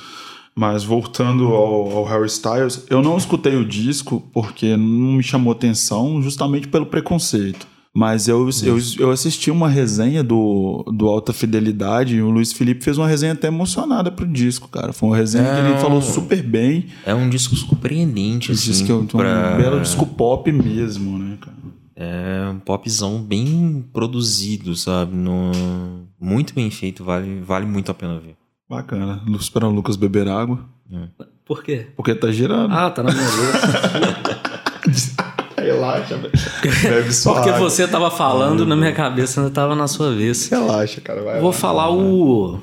Mas 0.55 0.83
voltando 0.83 1.47
ao, 1.47 1.97
ao 1.97 2.03
Harry 2.05 2.27
Styles, 2.27 2.85
eu 2.87 3.01
não 3.01 3.17
escutei 3.17 3.55
o 3.55 3.65
disco 3.65 4.21
porque 4.31 4.77
não 4.77 5.13
me 5.13 5.23
chamou 5.23 5.51
atenção 5.51 6.21
justamente 6.21 6.67
pelo 6.67 6.85
preconceito. 6.85 7.65
Mas 7.95 8.27
eu, 8.27 8.49
eu, 8.63 8.77
eu 8.97 9.11
assisti 9.11 9.51
uma 9.51 9.69
resenha 9.69 10.23
do, 10.23 10.83
do 10.91 11.07
Alta 11.07 11.31
Fidelidade 11.31 12.15
e 12.15 12.21
o 12.23 12.31
Luiz 12.31 12.51
Felipe 12.51 12.83
fez 12.83 12.97
uma 12.97 13.07
resenha 13.07 13.33
até 13.33 13.47
emocionada 13.47 14.09
pro 14.09 14.25
disco, 14.25 14.67
cara. 14.67 14.91
Foi 14.91 15.09
uma 15.09 15.15
resenha 15.15 15.43
que 15.53 15.59
ele 15.59 15.69
Não. 15.73 15.77
falou 15.79 16.01
super 16.01 16.41
bem. 16.41 16.87
É 17.05 17.13
um 17.13 17.29
disco 17.29 17.55
surpreendente, 17.55 18.49
Ele 18.51 18.57
assim. 18.57 18.83
que 18.85 18.91
é 18.91 18.95
um, 18.95 19.01
um 19.01 19.05
pra- 19.05 19.57
belo 19.57 19.79
disco 19.79 20.07
pop 20.07 20.51
mesmo, 20.51 21.19
né, 21.19 21.37
cara? 21.39 21.57
É 21.95 22.49
um 22.49 22.57
popzão 22.57 23.21
bem 23.21 23.85
produzido, 23.93 24.75
sabe? 24.75 25.15
No... 25.15 25.51
Muito 26.19 26.55
bem 26.55 26.71
feito, 26.71 27.03
vale, 27.03 27.41
vale 27.41 27.67
muito 27.67 27.91
a 27.91 27.93
pena 27.93 28.19
ver. 28.19 28.35
Bacana. 28.67 29.21
Esperando 29.39 29.71
o 29.71 29.75
Lucas 29.75 29.95
beber 29.95 30.27
água. 30.27 30.65
Por 31.45 31.63
quê? 31.63 31.85
Porque 31.95 32.15
tá 32.15 32.31
girando. 32.31 32.73
Ah, 32.73 32.89
tá 32.89 33.03
na 33.03 33.11
minha. 33.11 33.23
Relaxa, 35.63 36.17
velho. 36.17 36.31
Bebe 36.83 37.13
só 37.13 37.33
Porque 37.33 37.49
água. 37.49 37.69
você 37.69 37.87
tava 37.87 38.11
falando, 38.11 38.65
na 38.65 38.75
minha 38.75 38.93
cabeça 38.93 39.39
ainda 39.41 39.51
tava 39.51 39.75
na 39.75 39.87
sua 39.87 40.13
vez. 40.13 40.47
Relaxa, 40.49 41.01
cara. 41.01 41.21
Vai 41.23 41.39
Vou 41.39 41.49
lá. 41.51 41.53
falar 41.53 41.91
o. 41.91 42.59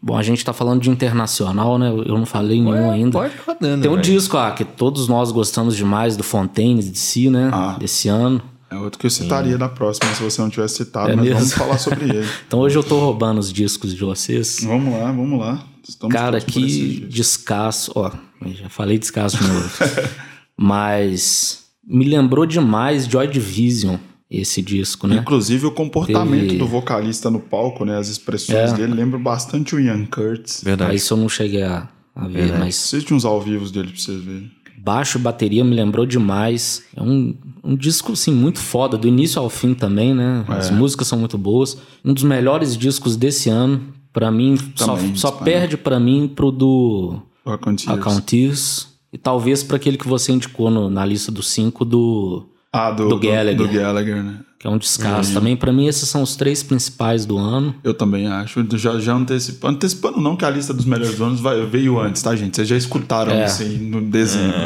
Bom, 0.00 0.16
a 0.16 0.22
gente 0.22 0.44
tá 0.44 0.52
falando 0.52 0.80
de 0.80 0.88
internacional, 0.90 1.76
né? 1.78 1.88
Eu 1.90 2.16
não 2.16 2.26
falei 2.26 2.60
nenhum 2.60 2.90
ainda. 2.90 3.12
Pode 3.18 3.34
rodando, 3.44 3.82
Tem 3.82 3.90
um 3.90 3.94
velho. 3.96 4.02
disco 4.04 4.36
ah, 4.36 4.52
que 4.52 4.64
todos 4.64 5.08
nós 5.08 5.32
gostamos 5.32 5.74
demais 5.76 6.16
do 6.16 6.22
Fontaine 6.22 6.80
de 6.82 6.96
si, 6.98 7.28
né? 7.28 7.50
Ah. 7.52 7.76
Desse 7.80 8.08
ano. 8.08 8.40
É 8.70 8.76
outro 8.76 8.98
que 8.98 9.06
eu 9.06 9.10
citaria 9.10 9.58
na 9.58 9.68
próxima, 9.68 10.14
se 10.14 10.22
você 10.22 10.40
não 10.40 10.48
tivesse 10.48 10.76
citado, 10.76 11.10
É 11.10 11.16
mas 11.16 11.24
mesmo? 11.24 11.38
vamos 11.40 11.52
falar 11.54 11.78
sobre 11.78 12.04
ele. 12.08 12.26
Então 12.46 12.60
hoje 12.60 12.76
eu 12.78 12.82
tô 12.82 12.98
roubando 13.00 13.38
os 13.38 13.52
discos 13.52 13.94
de 13.94 14.00
vocês. 14.02 14.60
vamos 14.62 14.94
lá, 14.98 15.06
vamos 15.12 15.38
lá. 15.38 15.62
Estamos 15.86 16.14
Cara, 16.14 16.40
que 16.40 17.00
descasso. 17.10 17.92
Ó, 17.96 18.10
já 18.46 18.68
falei 18.70 18.98
descasso 18.98 19.36
de 19.36 19.46
novo. 19.48 19.68
Mas 20.56 21.61
me 21.86 22.04
lembrou 22.04 22.46
demais 22.46 23.06
Joy 23.06 23.26
Division. 23.26 23.96
esse 24.34 24.62
disco, 24.62 25.06
né? 25.06 25.16
Inclusive 25.16 25.66
o 25.66 25.70
comportamento 25.70 26.46
Teve- 26.46 26.56
do 26.58 26.66
vocalista 26.66 27.30
no 27.30 27.38
palco, 27.38 27.84
né? 27.84 27.98
As 27.98 28.08
expressões 28.08 28.72
É. 28.72 28.74
dele 28.74 28.94
lembram 28.94 29.22
bastante 29.22 29.74
o 29.74 29.80
Ian 29.80 30.06
Curtis. 30.06 30.62
Verdade. 30.64 30.90
Aí 30.92 30.96
isso 30.96 31.12
eu 31.12 31.18
não 31.18 31.28
cheguei 31.28 31.62
a, 31.62 31.86
a 32.16 32.26
ver, 32.28 32.32
Verdade. 32.38 32.60
mas 32.60 32.76
Assiste 32.76 33.12
uns 33.12 33.26
ao 33.26 33.38
vivo 33.42 33.68
dele 33.68 33.88
pra 33.88 34.00
você 34.00 34.16
ver. 34.16 34.50
baixo 34.78 35.18
e 35.18 35.20
bateria 35.20 35.62
me 35.62 35.76
lembrou 35.76 36.06
demais. 36.06 36.82
É 36.96 37.02
um, 37.02 37.34
um 37.62 37.76
disco, 37.76 38.12
assim, 38.12 38.32
muito 38.32 38.58
foda, 38.58 38.96
do 38.96 39.06
início 39.06 39.38
ao 39.38 39.50
fim 39.50 39.74
também, 39.74 40.14
né? 40.14 40.46
As 40.48 40.70
É. 40.70 40.72
músicas 40.72 41.08
são 41.08 41.18
muito 41.18 41.36
boas. 41.36 41.76
Um 42.02 42.14
dos 42.14 42.24
melhores 42.24 42.74
discos 42.74 43.16
desse 43.16 43.50
ano, 43.50 43.82
pra 44.14 44.30
mim, 44.30 44.56
só, 44.74 44.94
Também, 44.96 45.08
só 45.08 45.28
disparado. 45.28 45.44
perde 45.44 45.76
pra 45.76 46.00
mim 46.00 46.26
pro 46.34 46.50
do. 46.50 47.20
Accounteers. 47.44 48.88
E 49.12 49.18
talvez 49.18 49.62
pra 49.62 49.76
aquele 49.76 49.96
que 49.98 50.08
você 50.08 50.32
indicou 50.32 50.70
no- 50.70 50.88
na 50.88 51.04
lista 51.04 51.30
dos 51.30 51.48
cinco 51.50 51.84
do... 51.84 52.46
Ah, 52.72 52.90
do, 52.90 53.08
do 53.10 53.18
Gallagher. 53.18 53.56
Do, 53.56 53.68
Gallagher, 53.68 54.22
né? 54.22 54.36
Que 54.58 54.66
é 54.66 54.70
um 54.70 54.78
descasso. 54.78 55.34
Também, 55.34 55.54
pra 55.56 55.70
mim, 55.72 55.86
esses 55.88 56.08
são 56.08 56.22
os 56.22 56.36
três 56.36 56.62
principais 56.62 57.26
do 57.26 57.36
ano. 57.36 57.74
Eu 57.84 57.92
também 57.92 58.26
acho. 58.28 58.64
Já, 58.78 58.98
já 58.98 59.12
antecipando. 59.12 59.74
Antecipando 59.74 60.20
não, 60.22 60.36
que 60.36 60.44
a 60.46 60.48
lista 60.50 60.72
dos 60.72 60.86
melhores 60.86 61.20
anos 61.20 61.40
vai- 61.40 61.66
veio 61.66 61.98
antes, 62.00 62.22
tá, 62.22 62.34
gente? 62.34 62.56
Vocês 62.56 62.68
já 62.68 62.76
escutaram 62.76 63.32
É. 63.32 63.44
isso 63.44 63.60
aí 63.62 63.76
no 63.76 64.00
dezembro. 64.00 64.56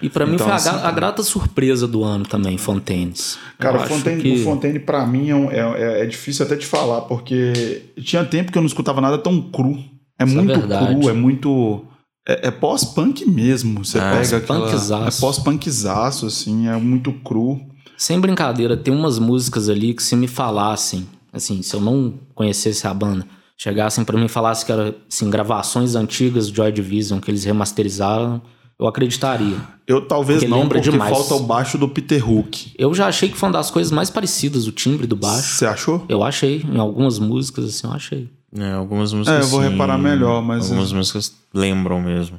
E 0.00 0.08
pra 0.08 0.24
mim 0.26 0.34
Então, 0.34 0.46
foi 0.46 0.52
a, 0.52 0.56
assim, 0.56 0.70
gra- 0.70 0.86
a 0.88 0.92
grata 0.92 1.22
surpresa 1.24 1.88
do 1.88 2.04
ano 2.04 2.24
também, 2.24 2.56
Fontaines. 2.56 3.36
Cara, 3.58 3.80
Fontaine, 3.80 4.22
que- 4.22 4.32
o 4.40 4.44
Fontaine 4.44 4.78
pra 4.78 5.04
mim 5.06 5.30
é, 5.30 5.34
um- 5.34 5.50
é, 5.50 5.58
é- 5.58 6.02
é 6.02 6.06
difícil 6.06 6.44
até 6.46 6.54
de 6.54 6.66
falar, 6.66 7.00
porque 7.02 7.82
tinha 8.02 8.24
tempo 8.24 8.52
que 8.52 8.58
eu 8.58 8.62
não 8.62 8.68
escutava 8.68 9.00
nada 9.00 9.18
tão 9.18 9.40
cru. 9.40 9.76
É 10.18 10.24
Isso 10.24 10.38
é 10.38 10.42
muito 10.42 10.60
cru, 10.60 11.08
é 11.08 11.12
muito. 11.12 11.84
É, 12.28 12.48
é 12.48 12.50
pós-punk 12.50 13.24
mesmo. 13.24 13.84
Você 13.84 13.98
Ah, 13.98 14.12
pega 14.20 14.36
aquela. 14.38 15.06
É 15.06 15.10
pós-punkzaço, 15.20 16.26
assim, 16.26 16.68
é 16.68 16.76
muito 16.76 17.12
cru. 17.12 17.60
Sem 17.96 18.20
brincadeira, 18.20 18.76
tem 18.76 18.92
umas 18.92 19.18
músicas 19.18 19.68
ali 19.68 19.94
que 19.94 20.02
se 20.02 20.14
me 20.16 20.26
falassem, 20.26 21.06
assim, 21.32 21.62
se 21.62 21.74
eu 21.74 21.80
não 21.80 22.14
conhecesse 22.34 22.86
a 22.86 22.92
banda, 22.92 23.26
chegassem 23.56 24.04
pra 24.04 24.18
mim 24.18 24.26
e 24.26 24.28
falassem 24.28 24.66
que 24.66 24.72
eram 24.72 24.94
assim, 25.10 25.30
gravações 25.30 25.94
antigas 25.94 26.50
do 26.50 26.56
Joy 26.56 26.70
Division 26.72 27.20
que 27.20 27.30
eles 27.30 27.44
remasterizaram, 27.44 28.42
eu 28.78 28.86
acreditaria. 28.86 29.56
Eu 29.86 30.06
talvez 30.06 30.40
Porque 30.40 30.50
não, 30.50 30.60
lembra 30.62 30.78
porque 30.78 30.90
demais. 30.90 31.10
falta 31.16 31.34
o 31.34 31.40
baixo 31.46 31.78
do 31.78 31.88
Peter 31.88 32.28
Hook. 32.28 32.72
Eu 32.76 32.92
já 32.92 33.06
achei 33.06 33.30
que 33.30 33.36
foi 33.36 33.48
uma 33.48 33.54
das 33.54 33.70
coisas 33.70 33.90
mais 33.90 34.10
parecidas, 34.10 34.66
o 34.66 34.72
timbre 34.72 35.06
do 35.06 35.16
baixo. 35.16 35.56
Você 35.56 35.64
achou? 35.64 36.04
Eu 36.08 36.22
achei, 36.22 36.62
em 36.70 36.76
algumas 36.78 37.18
músicas, 37.18 37.64
assim, 37.64 37.86
eu 37.86 37.92
achei. 37.94 38.28
É, 38.58 38.72
algumas 38.72 39.12
músicas. 39.12 39.38
É, 39.40 39.42
eu 39.42 39.48
vou 39.50 39.62
sim, 39.62 39.68
reparar 39.70 39.98
melhor, 39.98 40.42
mas- 40.42 40.64
Algumas 40.70 40.92
músicas 40.92 41.32
lembram 41.52 42.00
mesmo. 42.00 42.38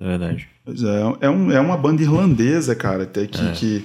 É 0.00 0.06
verdade. 0.06 0.48
Pois 0.64 0.82
é, 0.82 1.00
é, 1.22 1.30
um- 1.30 1.50
é 1.50 1.60
uma 1.60 1.76
banda 1.76 2.02
irlandesa, 2.02 2.74
cara, 2.74 3.02
até 3.02 3.26
que, 3.26 3.52
que 3.52 3.84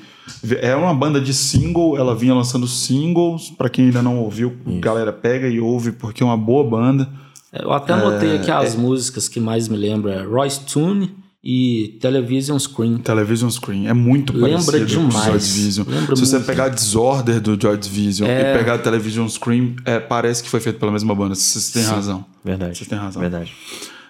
é 0.62 0.76
uma 0.76 0.94
banda 0.94 1.20
de 1.20 1.34
single, 1.34 1.98
ela 1.98 2.16
vinha 2.16 2.34
lançando 2.36 2.68
singles, 2.68 3.50
pra 3.58 3.68
quem 3.70 3.86
ainda 3.86 4.02
não 4.02 4.20
ouviu, 4.20 4.56
galera 4.80 5.12
pega 5.12 5.48
e 5.48 5.60
ouve 5.60 5.92
porque 5.92 6.22
é 6.22 6.26
uma 6.26 6.38
boa 6.38 6.64
banda. 6.64 7.10
Eu 7.52 7.72
até 7.74 7.94
anotei 7.94 8.38
aqui 8.38 8.50
as 8.52 8.76
músicas 8.76 9.28
que 9.28 9.40
mais 9.40 9.68
me 9.68 9.78
lembram, 9.78 10.12
é 10.14 10.24
Royce 10.24 10.62
Tune 10.66 11.16
e 11.44 11.98
Television 12.00 12.58
Screen. 12.58 12.98
Television 13.00 13.50
Screen 13.50 13.88
é 13.88 13.94
muito 13.94 14.32
Lembra 14.32 14.64
parecido 14.64 14.96
com 15.02 15.06
o 15.06 15.10
demais. 15.10 15.26
Joy 15.26 15.40
Division. 15.40 15.86
Lembra 15.90 16.16
Se 16.16 16.26
você 16.26 16.36
muito. 16.36 16.48
pegar 16.48 16.70
Disorder 16.70 17.42
do 17.42 17.60
Joy 17.62 17.78
Division 17.78 18.30
É. 18.30 18.54
e 18.54 18.58
pegar 18.58 18.78
Television 18.78 19.28
Screen, 19.28 19.76
é, 19.84 20.00
parece 20.00 20.42
que 20.42 20.50
foi 20.50 20.62
feito 20.62 20.80
pela 20.80 20.92
mesma 20.92 21.14
banda. 21.14 21.36
Vocês 21.36 21.70
têm 21.72 21.84
razão. 21.84 22.26
Verdade. 22.46 22.78
Você 22.78 22.86
tem 22.86 22.98
razão. 22.98 23.22
Verdade. 23.22 23.52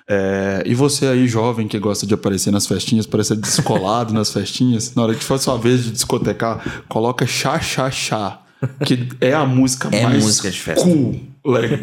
É, 0.08 0.62
e 0.65 0.76
você 0.76 1.08
aí, 1.08 1.28
jovem, 1.28 1.67
que 1.67 1.80
gosta 1.80 2.06
de 2.06 2.13
aparecer 2.13 2.52
nas 2.52 2.67
festinhas, 2.67 3.06
parecer 3.08 3.36
descolado 3.38 4.13
nas 4.13 4.32
festinhas, 4.32 4.93
na 4.93 5.02
hora 5.04 5.15
que 5.15 5.24
for 5.24 5.39
sua 5.39 5.58
vez 5.58 5.84
de 5.84 5.91
discotecar, 5.91 6.84
coloca 6.88 7.26
chá, 7.26 7.60
chá, 7.60 7.89
chá. 7.89 8.41
Que 8.86 9.10
é 9.19 9.34
a 9.34 9.46
música 9.46 9.89
É 9.91 10.04
mais 10.04 10.24
música 10.24 10.50
cool 10.76 11.19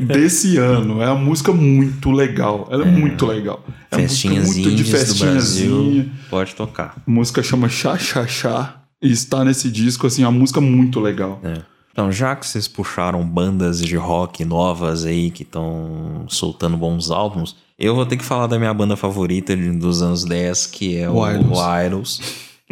desse 0.07 0.57
ano. 0.57 1.03
É 1.03 1.07
uma 1.11 1.21
música 1.21 1.53
muito 1.53 2.11
legal. 2.11 2.69
Ela 2.71 2.87
é, 2.87 2.91
muito 2.91 3.27
legal. 3.27 3.65
É 3.91 3.97
uma 3.97 4.43
muito 4.43 4.71
de 4.75 4.85
festinhazinha. 4.85 6.11
Pode 6.31 6.55
tocar. 6.55 6.97
A 7.07 7.11
música 7.11 7.43
chama 7.43 7.69
Chá 7.69 7.99
Chá 7.99 8.27
Chá 8.27 8.83
e 9.03 9.11
está 9.11 9.45
nesse 9.45 9.71
disco, 9.71 10.07
assim, 10.07 10.25
a 10.25 10.31
música 10.31 10.61
muito 10.61 11.01
legal. 11.01 11.41
É. 11.43 11.63
Então, 11.93 12.11
já 12.13 12.37
que 12.37 12.47
vocês 12.47 12.69
puxaram 12.69 13.27
bandas 13.27 13.81
de 13.81 13.97
rock 13.97 14.45
novas 14.45 15.05
aí 15.05 15.31
que 15.31 15.43
estão 15.43 16.25
soltando 16.29 16.77
bons 16.77 17.11
álbuns, 17.11 17.57
eu 17.79 17.95
vou 17.95 18.07
ter 18.07 18.17
que 18.17 18.25
falar 18.25 18.47
da 18.47 18.59
minha 18.59 18.73
banda 18.73 18.97
favorita 18.97 19.57
dos 19.57 20.01
anos 20.01 20.25
10, 20.25 20.67
que 20.67 20.97
é 20.97 21.11
o, 21.11 21.15
O 21.15 21.31
Idols. 21.31 21.59
o 21.59 21.85
Idols. 21.85 22.21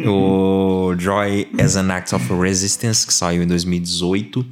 o 0.05 0.95
Joy 0.97 1.47
as 1.59 1.75
an 1.75 1.91
Act 1.91 2.15
of 2.15 2.33
Resistance, 2.33 3.05
que 3.05 3.13
saiu 3.13 3.43
em 3.43 3.47
2018. 3.47 4.45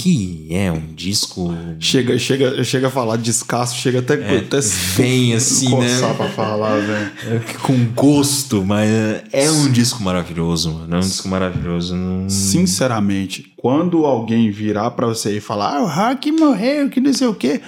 Que 0.00 0.46
é 0.48 0.72
um 0.72 0.94
disco 0.94 1.54
Chega, 1.78 2.18
chega, 2.18 2.64
chega 2.64 2.86
a 2.86 2.90
falar 2.90 3.16
de 3.16 3.30
escasso, 3.30 3.76
chega 3.76 3.98
até, 3.98 4.14
até 4.14 4.60
bem 4.96 5.34
assim, 5.34 5.76
né? 5.76 6.14
pra 6.16 6.26
falar, 6.30 6.78
velho. 6.78 7.42
Com 7.62 7.84
gosto, 7.94 8.64
mas 8.64 8.88
é 9.30 9.50
um 9.50 9.70
disco 9.70 10.02
maravilhoso, 10.02 10.72
mano. 10.72 10.96
É 10.96 10.98
um 10.98 11.00
disco 11.00 11.28
maravilhoso. 11.28 11.94
Não... 11.94 12.30
Sinceramente, 12.30 13.52
quando 13.58 14.06
alguém 14.06 14.50
virar 14.50 14.92
pra 14.92 15.06
você 15.06 15.36
e 15.36 15.40
falar, 15.40 15.76
ah, 15.76 15.82
o 15.82 15.86
Rock 15.86 16.32
morreu, 16.32 16.88
que 16.88 16.98
não 16.98 17.12
sei 17.12 17.26
o 17.26 17.34
quê, 17.34 17.60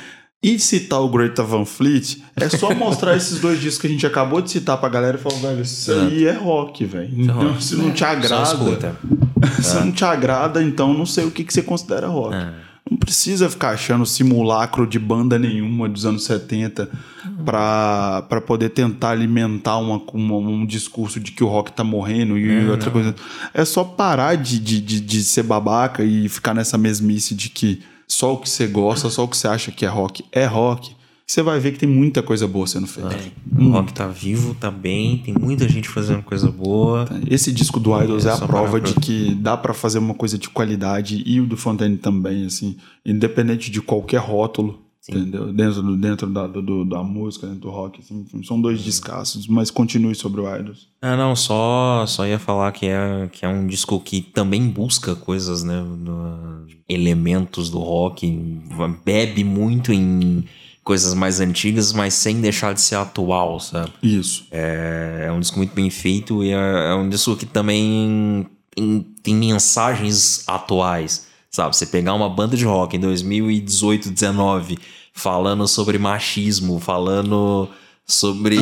e 0.42 0.58
citar 0.58 1.00
o 1.00 1.08
Greta 1.08 1.42
Van 1.42 1.64
Fleet, 1.64 2.18
é 2.34 2.48
só 2.48 2.74
mostrar 2.74 3.14
esses 3.16 3.38
dois 3.40 3.60
discos 3.60 3.80
que 3.82 3.86
a 3.86 3.90
gente 3.90 4.06
acabou 4.06 4.40
de 4.42 4.50
citar 4.50 4.76
pra 4.78 4.88
galera 4.88 5.16
e 5.16 5.20
falar, 5.20 5.36
velho, 5.38 5.62
isso 5.62 5.92
aí 5.92 6.26
é 6.26 6.32
rock, 6.32 6.84
velho. 6.84 7.10
Então, 7.16 7.58
se 7.60 7.76
não 7.76 7.92
te 7.92 8.00
Só 8.00 8.06
agrada, 8.06 8.96
se 9.62 9.74
não 9.76 9.92
te 9.92 10.04
agrada, 10.04 10.62
então 10.62 10.92
não 10.92 11.06
sei 11.06 11.24
o 11.24 11.30
que, 11.30 11.44
que 11.44 11.52
você 11.54 11.62
considera 11.62 12.08
rock. 12.08 12.34
É. 12.34 12.52
Não 12.90 12.98
precisa 12.98 13.48
ficar 13.48 13.70
achando 13.70 14.04
simulacro 14.04 14.86
de 14.86 14.98
banda 14.98 15.38
nenhuma 15.38 15.88
dos 15.88 16.04
anos 16.04 16.24
70 16.24 16.90
pra, 17.44 18.22
pra 18.28 18.40
poder 18.40 18.70
tentar 18.70 19.10
alimentar 19.10 19.78
uma, 19.78 20.02
uma- 20.12 20.36
um 20.36 20.66
discurso 20.66 21.18
de 21.20 21.32
que 21.32 21.42
o 21.44 21.48
rock 21.48 21.72
tá 21.72 21.84
morrendo 21.84 22.36
e 22.36 22.68
outra 22.68 22.90
coisa. 22.90 23.14
É 23.54 23.64
só 23.64 23.84
parar 23.84 24.36
de, 24.36 24.58
de, 24.58 24.80
de, 24.80 25.00
de 25.00 25.24
ser 25.24 25.42
babaca 25.44 26.02
e 26.04 26.28
ficar 26.28 26.52
nessa 26.54 26.76
mesmice 26.76 27.34
de 27.34 27.48
que 27.48 27.80
só 28.12 28.34
o 28.34 28.36
que 28.36 28.48
você 28.48 28.66
gosta, 28.66 29.08
só 29.08 29.24
o 29.24 29.28
que 29.28 29.36
você 29.36 29.48
acha 29.48 29.72
que 29.72 29.86
é 29.86 29.88
rock 29.88 30.22
é 30.30 30.44
rock. 30.44 30.94
Você 31.26 31.40
vai 31.42 31.58
ver 31.58 31.72
que 31.72 31.78
tem 31.78 31.88
muita 31.88 32.22
coisa 32.22 32.46
boa 32.46 32.66
sendo 32.66 32.86
feita. 32.86 33.16
O 33.58 33.70
rock 33.70 33.94
tá 33.94 34.06
vivo, 34.06 34.54
tá 34.54 34.70
bem, 34.70 35.16
tem 35.18 35.32
muita 35.32 35.66
gente 35.66 35.88
fazendo 35.88 36.22
coisa 36.22 36.50
boa. 36.50 37.08
Esse 37.26 37.50
disco 37.50 37.80
do 37.80 37.98
Idols 37.98 38.26
é, 38.26 38.28
É 38.28 38.32
a 38.32 38.38
prova 38.38 38.78
de 38.78 38.92
que 38.94 39.34
dá 39.36 39.56
pra 39.56 39.72
fazer 39.72 39.98
uma 39.98 40.12
coisa 40.12 40.36
de 40.36 40.50
qualidade 40.50 41.22
e 41.24 41.40
o 41.40 41.46
do 41.46 41.56
Fontaine 41.56 41.96
também, 41.96 42.44
assim, 42.44 42.76
independente 43.06 43.70
de 43.70 43.80
qualquer 43.80 44.20
rótulo, 44.20 44.81
entendeu? 45.08 45.52
Dentro, 45.52 45.82
do, 45.82 45.96
dentro 45.96 46.26
da, 46.28 46.46
do- 46.46 46.84
da 46.84 47.02
música, 47.02 47.46
dentro 47.46 47.62
do 47.62 47.70
rock, 47.70 48.00
assim, 48.00 48.24
são 48.44 48.60
dois 48.60 48.82
descassos, 48.82 49.46
mas 49.46 49.70
continue 49.70 50.14
sobre 50.14 50.40
o 50.40 50.56
Idols. 50.56 50.88
Ah, 51.00 51.16
não, 51.16 51.34
só, 51.34 52.04
só 52.06 52.26
ia 52.26 52.38
falar 52.38 52.70
que 52.72 52.86
é, 52.86 53.28
que 53.32 53.44
é 53.44 53.48
um 53.48 53.66
disco 53.66 53.98
que 54.00 54.20
também 54.20 54.68
busca 54.68 55.14
coisas, 55.16 55.62
né? 55.62 55.80
no- 55.82 56.66
elementos 56.88 57.70
do 57.70 57.78
rock, 57.78 58.26
bebe 59.04 59.42
muito 59.44 59.92
em 59.92 60.44
coisas 60.84 61.14
mais 61.14 61.40
antigas, 61.40 61.92
mas 61.92 62.12
sem 62.12 62.40
deixar 62.40 62.74
de 62.74 62.80
ser 62.80 62.96
atual, 62.96 63.58
sabe? 63.60 63.92
Isso. 64.02 64.46
É, 64.50 65.24
é 65.28 65.32
um 65.32 65.40
disco 65.40 65.56
muito 65.56 65.74
bem 65.74 65.88
feito 65.88 66.42
e 66.44 66.50
é, 66.50 66.90
é 66.90 66.94
um 66.94 67.08
disco 67.08 67.34
que 67.36 67.46
também 67.46 68.46
tem, 68.74 69.06
tem 69.22 69.34
mensagens 69.34 70.44
atuais, 70.46 71.28
sabe? 71.52 71.76
Você 71.76 71.86
pegar 71.86 72.14
uma 72.14 72.30
banda 72.30 72.56
de 72.56 72.64
rock 72.64 72.96
em 72.96 73.00
2018, 73.00 74.10
19, 74.10 74.78
falando 75.12 75.68
sobre 75.68 75.98
machismo, 75.98 76.80
falando 76.80 77.68
sobre 78.06 78.56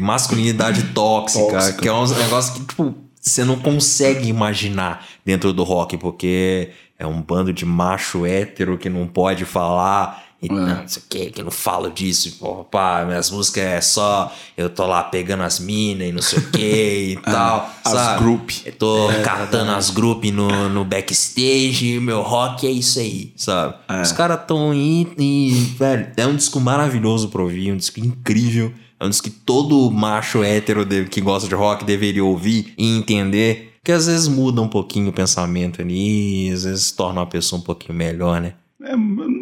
masculinidade 0.00 0.82
tóxica, 0.94 1.50
Tóxica. 1.52 1.82
que 1.82 1.88
é 1.88 1.92
um 1.92 2.06
negócio 2.06 2.54
que, 2.54 2.60
tipo, 2.66 2.94
você 3.20 3.44
não 3.44 3.58
consegue 3.58 4.28
imaginar 4.28 5.06
dentro 5.24 5.52
do 5.52 5.62
rock, 5.62 5.96
porque 5.98 6.70
é 6.98 7.06
um 7.06 7.20
bando 7.20 7.52
de 7.52 7.66
macho 7.66 8.24
hétero 8.24 8.78
que 8.78 8.88
não 8.88 9.06
pode 9.06 9.44
falar. 9.44 10.25
E 10.40 10.48
não, 10.48 10.66
não 10.66 10.88
sei 10.88 11.02
o 11.02 11.06
que, 11.08 11.30
que 11.30 11.42
não 11.42 11.50
falo 11.50 11.90
disso, 11.90 12.36
pô, 12.38 12.64
pá, 12.64 13.04
minhas 13.06 13.30
músicas 13.30 13.64
é 13.64 13.80
só 13.80 14.30
eu 14.56 14.68
tô 14.68 14.86
lá 14.86 15.02
pegando 15.02 15.42
as 15.42 15.58
minas 15.58 16.08
e 16.08 16.12
não 16.12 16.20
sei 16.20 16.38
o 16.40 16.50
que 16.50 17.12
e 17.12 17.16
tal. 17.24 17.70
as 17.82 17.92
sabe? 17.92 18.22
group. 18.22 18.50
Eu 18.64 18.72
tô 18.72 19.08
catando 19.24 19.70
as 19.72 19.90
group 19.90 20.24
no, 20.26 20.68
no 20.68 20.84
backstage 20.84 21.98
meu 22.00 22.22
rock 22.22 22.66
é 22.66 22.70
isso 22.70 22.98
aí, 22.98 23.32
sabe? 23.36 23.74
Os 24.02 24.12
caras 24.12 24.40
tão 24.46 24.70
aí 24.72 25.06
e, 25.18 25.52
velho, 25.78 26.08
é 26.16 26.26
um 26.26 26.36
disco 26.36 26.60
maravilhoso 26.60 27.28
pra 27.28 27.42
ouvir, 27.42 27.72
um 27.72 27.76
disco 27.76 28.00
incrível. 28.00 28.72
É 28.98 29.04
um 29.04 29.10
disco 29.10 29.28
que 29.28 29.36
todo 29.36 29.90
macho 29.90 30.42
hétero 30.42 30.86
que 31.08 31.20
gosta 31.20 31.48
de 31.48 31.54
rock 31.54 31.84
deveria 31.84 32.24
ouvir 32.24 32.72
e 32.78 32.96
entender. 32.96 33.74
Que 33.84 33.92
às 33.92 34.06
vezes 34.06 34.26
muda 34.26 34.60
um 34.60 34.68
pouquinho 34.68 35.10
o 35.10 35.12
pensamento 35.12 35.80
ali, 35.80 36.50
às 36.50 36.64
vezes 36.64 36.90
torna 36.90 37.20
uma 37.20 37.26
pessoa 37.26 37.60
um 37.60 37.62
pouquinho 37.62 37.96
melhor, 37.96 38.40
né? 38.40 38.54
É, 38.82 38.94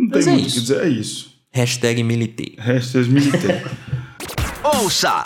não 0.05 0.11
tem 0.11 0.19
Mas 0.19 0.27
é 0.27 0.31
muito 0.31 0.45
o 0.45 0.47
isso. 0.47 0.55
que 0.57 0.61
dizer, 0.63 0.83
é 0.85 0.89
isso. 0.89 1.35
Hashtag 1.53 2.03
militei. 2.03 2.55
Restos 2.59 3.07
militares. 3.09 3.63
Ouça 4.83 5.23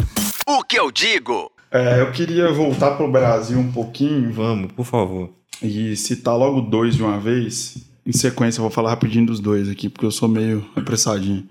o 0.47 0.63
que 0.65 0.79
eu 0.79 0.91
digo. 0.91 1.51
é, 1.71 2.01
eu 2.01 2.11
queria 2.13 2.51
voltar 2.53 2.93
pro 2.93 3.11
Brasil 3.11 3.59
um 3.59 3.71
pouquinho. 3.73 4.33
Vamos, 4.33 4.73
por 4.73 4.85
favor. 4.85 5.31
e 5.63 5.97
citar 5.97 6.37
logo 6.37 6.61
dois 6.61 6.95
de 6.97 7.03
uma 7.03 7.19
vez. 7.19 7.77
Em 8.07 8.13
sequência, 8.13 8.59
eu 8.59 8.63
vou 8.63 8.71
falar 8.71 8.91
rapidinho 8.91 9.27
dos 9.27 9.39
dois 9.39 9.69
aqui, 9.69 9.89
porque 9.89 10.07
eu 10.07 10.11
sou 10.11 10.29
meio 10.29 10.65
apressadinho. 10.75 11.47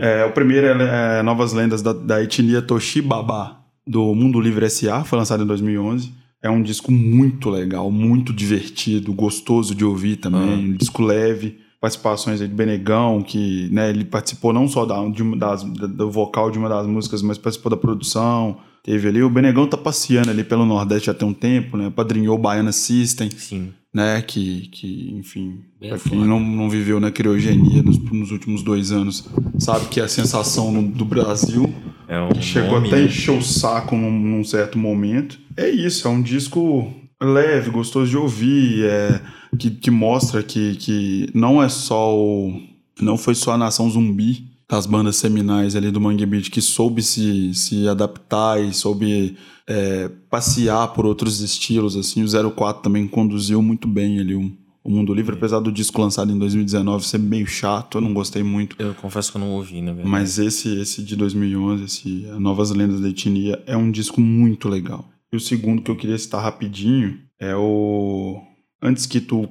É, 0.00 0.24
o 0.24 0.32
primeiro 0.32 0.66
é, 0.66 1.18
é 1.20 1.22
Novas 1.22 1.52
Lendas 1.52 1.80
da, 1.82 1.92
da 1.92 2.22
etnia 2.22 2.60
Toshibaba, 2.60 3.58
do 3.86 4.12
Mundo 4.14 4.40
Livre 4.40 4.66
S.A., 4.66 5.04
foi 5.04 5.16
lançado 5.18 5.44
em 5.44 5.46
2011. 5.46 6.12
É 6.42 6.50
um 6.50 6.60
disco 6.60 6.90
muito 6.90 7.48
legal, 7.48 7.88
muito 7.90 8.32
divertido, 8.32 9.12
gostoso 9.12 9.76
de 9.76 9.84
ouvir 9.84 10.16
também. 10.16 10.40
Um 10.72 10.72
disco 10.72 11.00
leve, 11.02 11.58
participações 11.82 12.40
aí 12.40 12.46
de 12.46 12.54
Benegão, 12.54 13.20
que 13.22 13.68
né, 13.72 13.90
ele 13.90 14.04
participou 14.04 14.52
não 14.52 14.68
só 14.68 14.86
da, 14.86 15.04
de 15.08 15.20
uma 15.20 15.36
das, 15.36 15.64
do 15.64 16.08
vocal 16.08 16.48
de 16.48 16.56
uma 16.56 16.68
das 16.68 16.86
músicas, 16.86 17.20
mas 17.22 17.36
participou 17.36 17.68
da 17.70 17.76
produção. 17.76 18.56
Teve 18.84 19.08
ali, 19.08 19.20
o 19.22 19.28
Benegão 19.28 19.66
tá 19.66 19.76
passeando 19.76 20.30
ali 20.30 20.44
pelo 20.44 20.64
Nordeste 20.64 21.06
já 21.06 21.14
tem 21.14 21.26
um 21.26 21.34
tempo, 21.34 21.76
né? 21.76 21.90
Padrinhou 21.94 22.36
o 22.36 22.38
Baiana 22.40 22.70
System, 22.72 23.28
Sim. 23.36 23.72
né? 23.92 24.22
Que, 24.22 24.68
que 24.68 25.12
enfim, 25.18 25.58
Bem 25.80 25.90
pra 25.90 25.98
quem 25.98 26.18
não, 26.24 26.38
não 26.38 26.70
viveu 26.70 27.00
na 27.00 27.10
criogenia 27.10 27.82
nos, 27.82 27.98
nos 27.98 28.30
últimos 28.30 28.62
dois 28.62 28.92
anos, 28.92 29.28
sabe 29.58 29.86
que 29.86 30.00
é 30.00 30.04
a 30.04 30.08
sensação 30.08 30.70
no- 30.72 30.88
do 30.88 31.04
Brasil 31.04 31.72
É 32.08 32.20
um 32.20 32.28
que 32.30 32.42
chegou 32.42 32.74
nome, 32.74 32.88
até 32.88 32.96
a 32.96 33.00
né? 33.00 33.06
encher 33.06 33.32
o 33.36 33.42
saco 33.42 33.96
num, 33.96 34.10
num 34.10 34.44
certo 34.44 34.78
momento. 34.78 35.38
É 35.56 35.68
isso, 35.68 36.06
é 36.08 36.10
um 36.10 36.22
disco 36.22 36.92
leve, 37.24 37.70
gostoso 37.70 38.10
de 38.10 38.16
ouvir, 38.16 38.84
é, 38.84 39.20
que, 39.58 39.70
que 39.70 39.90
mostra 39.90 40.42
que, 40.42 40.76
que 40.76 41.30
não 41.34 41.62
é 41.62 41.68
só 41.68 42.14
o. 42.16 42.60
Não 43.00 43.16
foi 43.16 43.34
só 43.34 43.52
a 43.52 43.58
nação 43.58 43.88
zumbi 43.88 44.52
das 44.68 44.86
bandas 44.86 45.16
seminais 45.16 45.76
ali 45.76 45.90
do 45.90 46.00
Mangue 46.00 46.24
Beat 46.24 46.50
que 46.50 46.62
soube 46.62 47.02
se, 47.02 47.54
se 47.54 47.86
adaptar 47.88 48.58
e 48.58 48.72
soube 48.72 49.36
é, 49.66 50.10
passear 50.30 50.88
por 50.88 51.04
outros 51.04 51.40
estilos, 51.40 51.96
assim. 51.96 52.24
O 52.24 52.50
04 52.50 52.82
também 52.82 53.06
conduziu 53.06 53.60
muito 53.62 53.86
bem 53.86 54.18
ali 54.18 54.34
o, 54.34 54.50
o 54.82 54.90
Mundo 54.90 55.12
Livre, 55.12 55.36
apesar 55.36 55.60
do 55.60 55.70
disco 55.70 56.00
lançado 56.00 56.32
em 56.32 56.38
2019 56.38 57.06
ser 57.06 57.18
meio 57.18 57.46
chato, 57.46 57.98
eu 57.98 58.02
não 58.02 58.14
gostei 58.14 58.42
muito. 58.42 58.74
Eu 58.78 58.94
confesso 58.94 59.30
que 59.30 59.36
eu 59.36 59.40
não 59.40 59.52
ouvi, 59.52 59.80
na 59.80 59.92
verdade. 59.92 60.08
Mas 60.08 60.38
esse, 60.38 60.80
esse 60.80 61.02
de 61.02 61.16
2011, 61.16 61.84
esse 61.84 62.26
Novas 62.38 62.70
Lendas 62.70 63.00
da 63.00 63.08
Etnia, 63.08 63.62
é 63.66 63.76
um 63.76 63.90
disco 63.90 64.20
muito 64.20 64.68
legal. 64.68 65.11
E 65.32 65.36
o 65.36 65.40
segundo 65.40 65.82
que 65.82 65.90
eu 65.90 65.96
queria 65.96 66.18
citar 66.18 66.42
rapidinho 66.42 67.18
é 67.40 67.56
o 67.56 68.40
Antes 68.82 69.06
que 69.06 69.20
tu, 69.20 69.48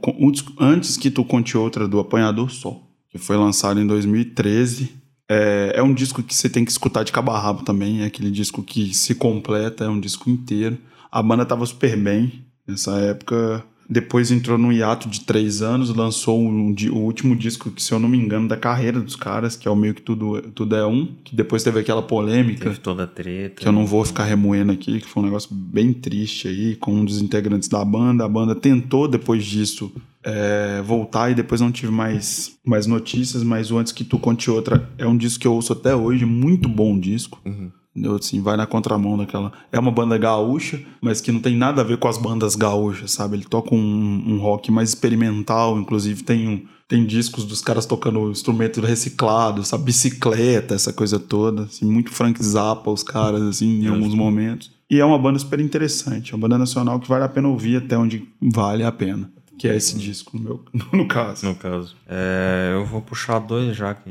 Antes 0.59 0.97
que 0.97 1.09
tu 1.09 1.23
conte 1.23 1.57
outra 1.57 1.87
do 1.87 1.99
Apanhador 1.99 2.51
Sol, 2.51 2.91
que 3.09 3.17
foi 3.17 3.37
lançado 3.37 3.79
em 3.79 3.87
2013. 3.87 4.91
É, 5.29 5.71
é 5.75 5.81
um 5.81 5.93
disco 5.93 6.21
que 6.21 6.35
você 6.35 6.49
tem 6.49 6.65
que 6.65 6.71
escutar 6.71 7.03
de 7.03 7.13
cabo 7.13 7.31
a 7.31 7.39
rabo 7.39 7.63
também, 7.63 8.01
é 8.01 8.05
aquele 8.05 8.29
disco 8.29 8.61
que 8.61 8.93
se 8.93 9.15
completa, 9.15 9.85
é 9.85 9.89
um 9.89 10.01
disco 10.01 10.29
inteiro. 10.29 10.77
A 11.09 11.23
banda 11.23 11.45
tava 11.45 11.65
super 11.65 11.95
bem 11.95 12.45
nessa 12.67 12.97
época. 12.99 13.63
Depois 13.91 14.31
entrou 14.31 14.57
num 14.57 14.71
hiato 14.71 15.09
de 15.09 15.19
três 15.19 15.61
anos, 15.61 15.93
lançou 15.93 16.39
um 16.39 16.73
o 16.91 16.97
último 16.99 17.35
disco, 17.35 17.69
que 17.69 17.83
se 17.83 17.91
eu 17.91 17.99
não 17.99 18.07
me 18.07 18.17
engano, 18.17 18.47
da 18.47 18.55
carreira 18.55 19.01
dos 19.01 19.17
caras, 19.17 19.57
que 19.57 19.67
é 19.67 19.71
o 19.71 19.75
meio 19.75 19.93
que 19.93 20.01
tudo, 20.01 20.41
tudo 20.55 20.77
é 20.77 20.87
um, 20.87 21.07
que 21.25 21.35
depois 21.35 21.61
teve 21.61 21.81
aquela 21.81 22.01
polêmica, 22.01 22.63
Teve 22.69 22.79
toda 22.79 23.03
a 23.03 23.07
treta. 23.07 23.61
que 23.61 23.67
eu 23.67 23.71
não 23.73 23.85
vou 23.85 24.05
ficar 24.05 24.23
remoendo 24.23 24.71
aqui, 24.71 25.01
que 25.01 25.07
foi 25.07 25.23
um 25.23 25.25
negócio 25.25 25.53
bem 25.53 25.91
triste 25.91 26.47
aí, 26.47 26.77
com 26.77 26.93
um 26.93 27.03
dos 27.03 27.21
integrantes 27.21 27.67
da 27.67 27.83
banda. 27.83 28.23
A 28.23 28.29
banda 28.29 28.55
tentou, 28.55 29.09
depois 29.09 29.43
disso, 29.43 29.91
é, 30.23 30.81
voltar 30.85 31.29
e 31.29 31.35
depois 31.35 31.59
não 31.59 31.69
tive 31.69 31.91
mais, 31.91 32.57
mais 32.65 32.87
notícias, 32.87 33.43
mas 33.43 33.71
o 33.71 33.77
Antes 33.77 33.91
Que 33.91 34.05
Tu 34.05 34.17
Conte 34.17 34.49
Outra 34.49 34.89
é 34.97 35.05
um 35.05 35.17
disco 35.17 35.41
que 35.41 35.47
eu 35.47 35.53
ouço 35.53 35.73
até 35.73 35.93
hoje, 35.93 36.23
muito 36.25 36.69
bom 36.69 36.97
disco. 36.97 37.41
Uhum. 37.45 37.69
Entendeu? 37.93 38.15
Assim, 38.15 38.41
vai 38.41 38.55
na 38.55 38.65
contramão 38.65 39.17
daquela. 39.17 39.51
É 39.71 39.77
uma 39.77 39.91
banda 39.91 40.17
gaúcha, 40.17 40.81
mas 41.01 41.19
que 41.19 41.31
não 41.31 41.41
tem 41.41 41.57
nada 41.57 41.81
a 41.81 41.83
ver 41.83 41.97
com 41.97 42.07
as 42.07 42.17
bandas 42.17 42.55
gaúchas, 42.55 43.11
sabe? 43.11 43.35
Ele 43.35 43.43
toca 43.43 43.75
um, 43.75 44.23
um 44.27 44.39
rock 44.39 44.71
mais 44.71 44.89
experimental, 44.89 45.77
inclusive 45.77 46.23
tem 46.23 46.47
um. 46.47 46.65
Tem 46.87 47.05
discos 47.05 47.45
dos 47.45 47.61
caras 47.61 47.85
tocando 47.85 48.31
instrumento 48.31 48.81
reciclado, 48.81 49.63
sabe? 49.63 49.85
Bicicleta, 49.85 50.75
essa 50.75 50.91
coisa 50.91 51.17
toda. 51.17 51.63
Assim, 51.63 51.85
muito 51.85 52.11
Frank 52.11 52.43
Zappa, 52.43 52.91
os 52.91 53.01
caras, 53.01 53.41
assim, 53.43 53.85
em 53.85 53.87
alguns 53.87 54.13
momentos. 54.13 54.71
E 54.89 54.99
é 54.99 55.05
uma 55.05 55.17
banda 55.17 55.39
super 55.39 55.61
interessante. 55.61 56.33
É 56.33 56.35
uma 56.35 56.41
banda 56.41 56.57
nacional 56.57 56.99
que 56.99 57.07
vale 57.07 57.23
a 57.23 57.29
pena 57.29 57.47
ouvir 57.47 57.77
até 57.77 57.97
onde 57.97 58.27
vale 58.41 58.83
a 58.83 58.91
pena. 58.91 59.31
Que 59.57 59.69
é 59.69 59.75
esse 59.77 59.97
disco, 59.97 60.37
no, 60.37 60.43
meu, 60.43 60.65
no 60.91 61.07
caso. 61.07 61.45
No 61.45 61.55
caso. 61.55 61.95
É, 62.09 62.71
eu 62.73 62.85
vou 62.85 63.01
puxar 63.01 63.39
dois, 63.39 63.77
já 63.77 63.93
que 63.93 64.09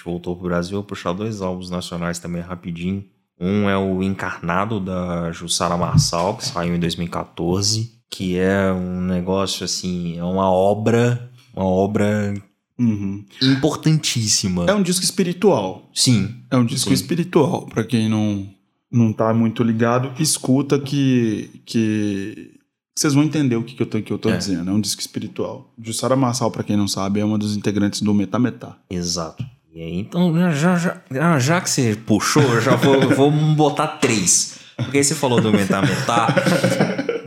gente 0.00 0.04
voltou 0.04 0.34
pro 0.34 0.46
Brasil, 0.48 0.76
vou 0.78 0.84
puxar 0.84 1.12
dois 1.12 1.42
álbuns 1.42 1.68
nacionais 1.70 2.18
também 2.18 2.40
rapidinho. 2.42 3.04
Um 3.38 3.68
é 3.68 3.76
o 3.76 4.02
Encarnado, 4.02 4.80
da 4.80 5.30
Jussara 5.32 5.76
Marçal, 5.76 6.36
que 6.36 6.44
saiu 6.46 6.74
em 6.74 6.78
2014, 6.80 7.92
que 8.10 8.36
é 8.38 8.72
um 8.72 9.00
negócio 9.00 9.64
assim, 9.64 10.16
é 10.18 10.24
uma 10.24 10.50
obra, 10.50 11.30
uma 11.54 11.64
obra 11.64 12.34
Uhum. 12.78 13.24
importantíssima. 13.42 14.64
É 14.66 14.74
um 14.74 14.82
disco 14.82 15.04
espiritual. 15.04 15.90
Sim, 15.94 16.34
É 16.50 16.56
um 16.56 16.64
disco 16.64 16.88
Sim. 16.88 16.94
espiritual, 16.94 17.66
pra 17.66 17.84
quem 17.84 18.08
não 18.08 18.48
não 18.92 19.12
tá 19.12 19.32
muito 19.32 19.62
ligado, 19.62 20.10
escuta 20.20 20.76
que 20.80 21.60
que 21.64 22.58
vocês 22.92 23.14
vão 23.14 23.22
entender 23.22 23.54
o 23.54 23.62
que, 23.62 23.74
que 23.76 23.82
eu 23.82 23.86
tô, 23.86 24.02
que 24.02 24.12
eu 24.12 24.18
tô 24.18 24.30
É. 24.30 24.36
dizendo. 24.36 24.68
É 24.68 24.72
um 24.74 24.80
disco 24.80 25.00
espiritual. 25.00 25.72
Jussara 25.80 26.16
Marçal, 26.16 26.50
pra 26.50 26.64
quem 26.64 26.76
não 26.76 26.88
sabe, 26.88 27.20
é 27.20 27.24
uma 27.24 27.38
dos 27.38 27.56
integrantes 27.56 28.00
do 28.02 28.12
Metametá. 28.12 28.76
exato. 28.90 29.44
E 29.72 29.80
aí, 29.80 29.98
então, 30.00 30.34
já, 30.52 30.76
já, 30.76 31.38
já, 31.38 31.60
que 31.60 31.70
você 31.70 31.96
puxou, 32.06 32.42
eu 32.42 32.60
já 32.60 32.74
vou, 32.74 33.08
vou 33.14 33.30
botar 33.30 33.86
três. 33.86 34.58
Porque 34.76 35.02
você 35.02 35.14
falou 35.14 35.40
do 35.40 35.52
Metá 35.52 35.80
Metá. 35.80 36.26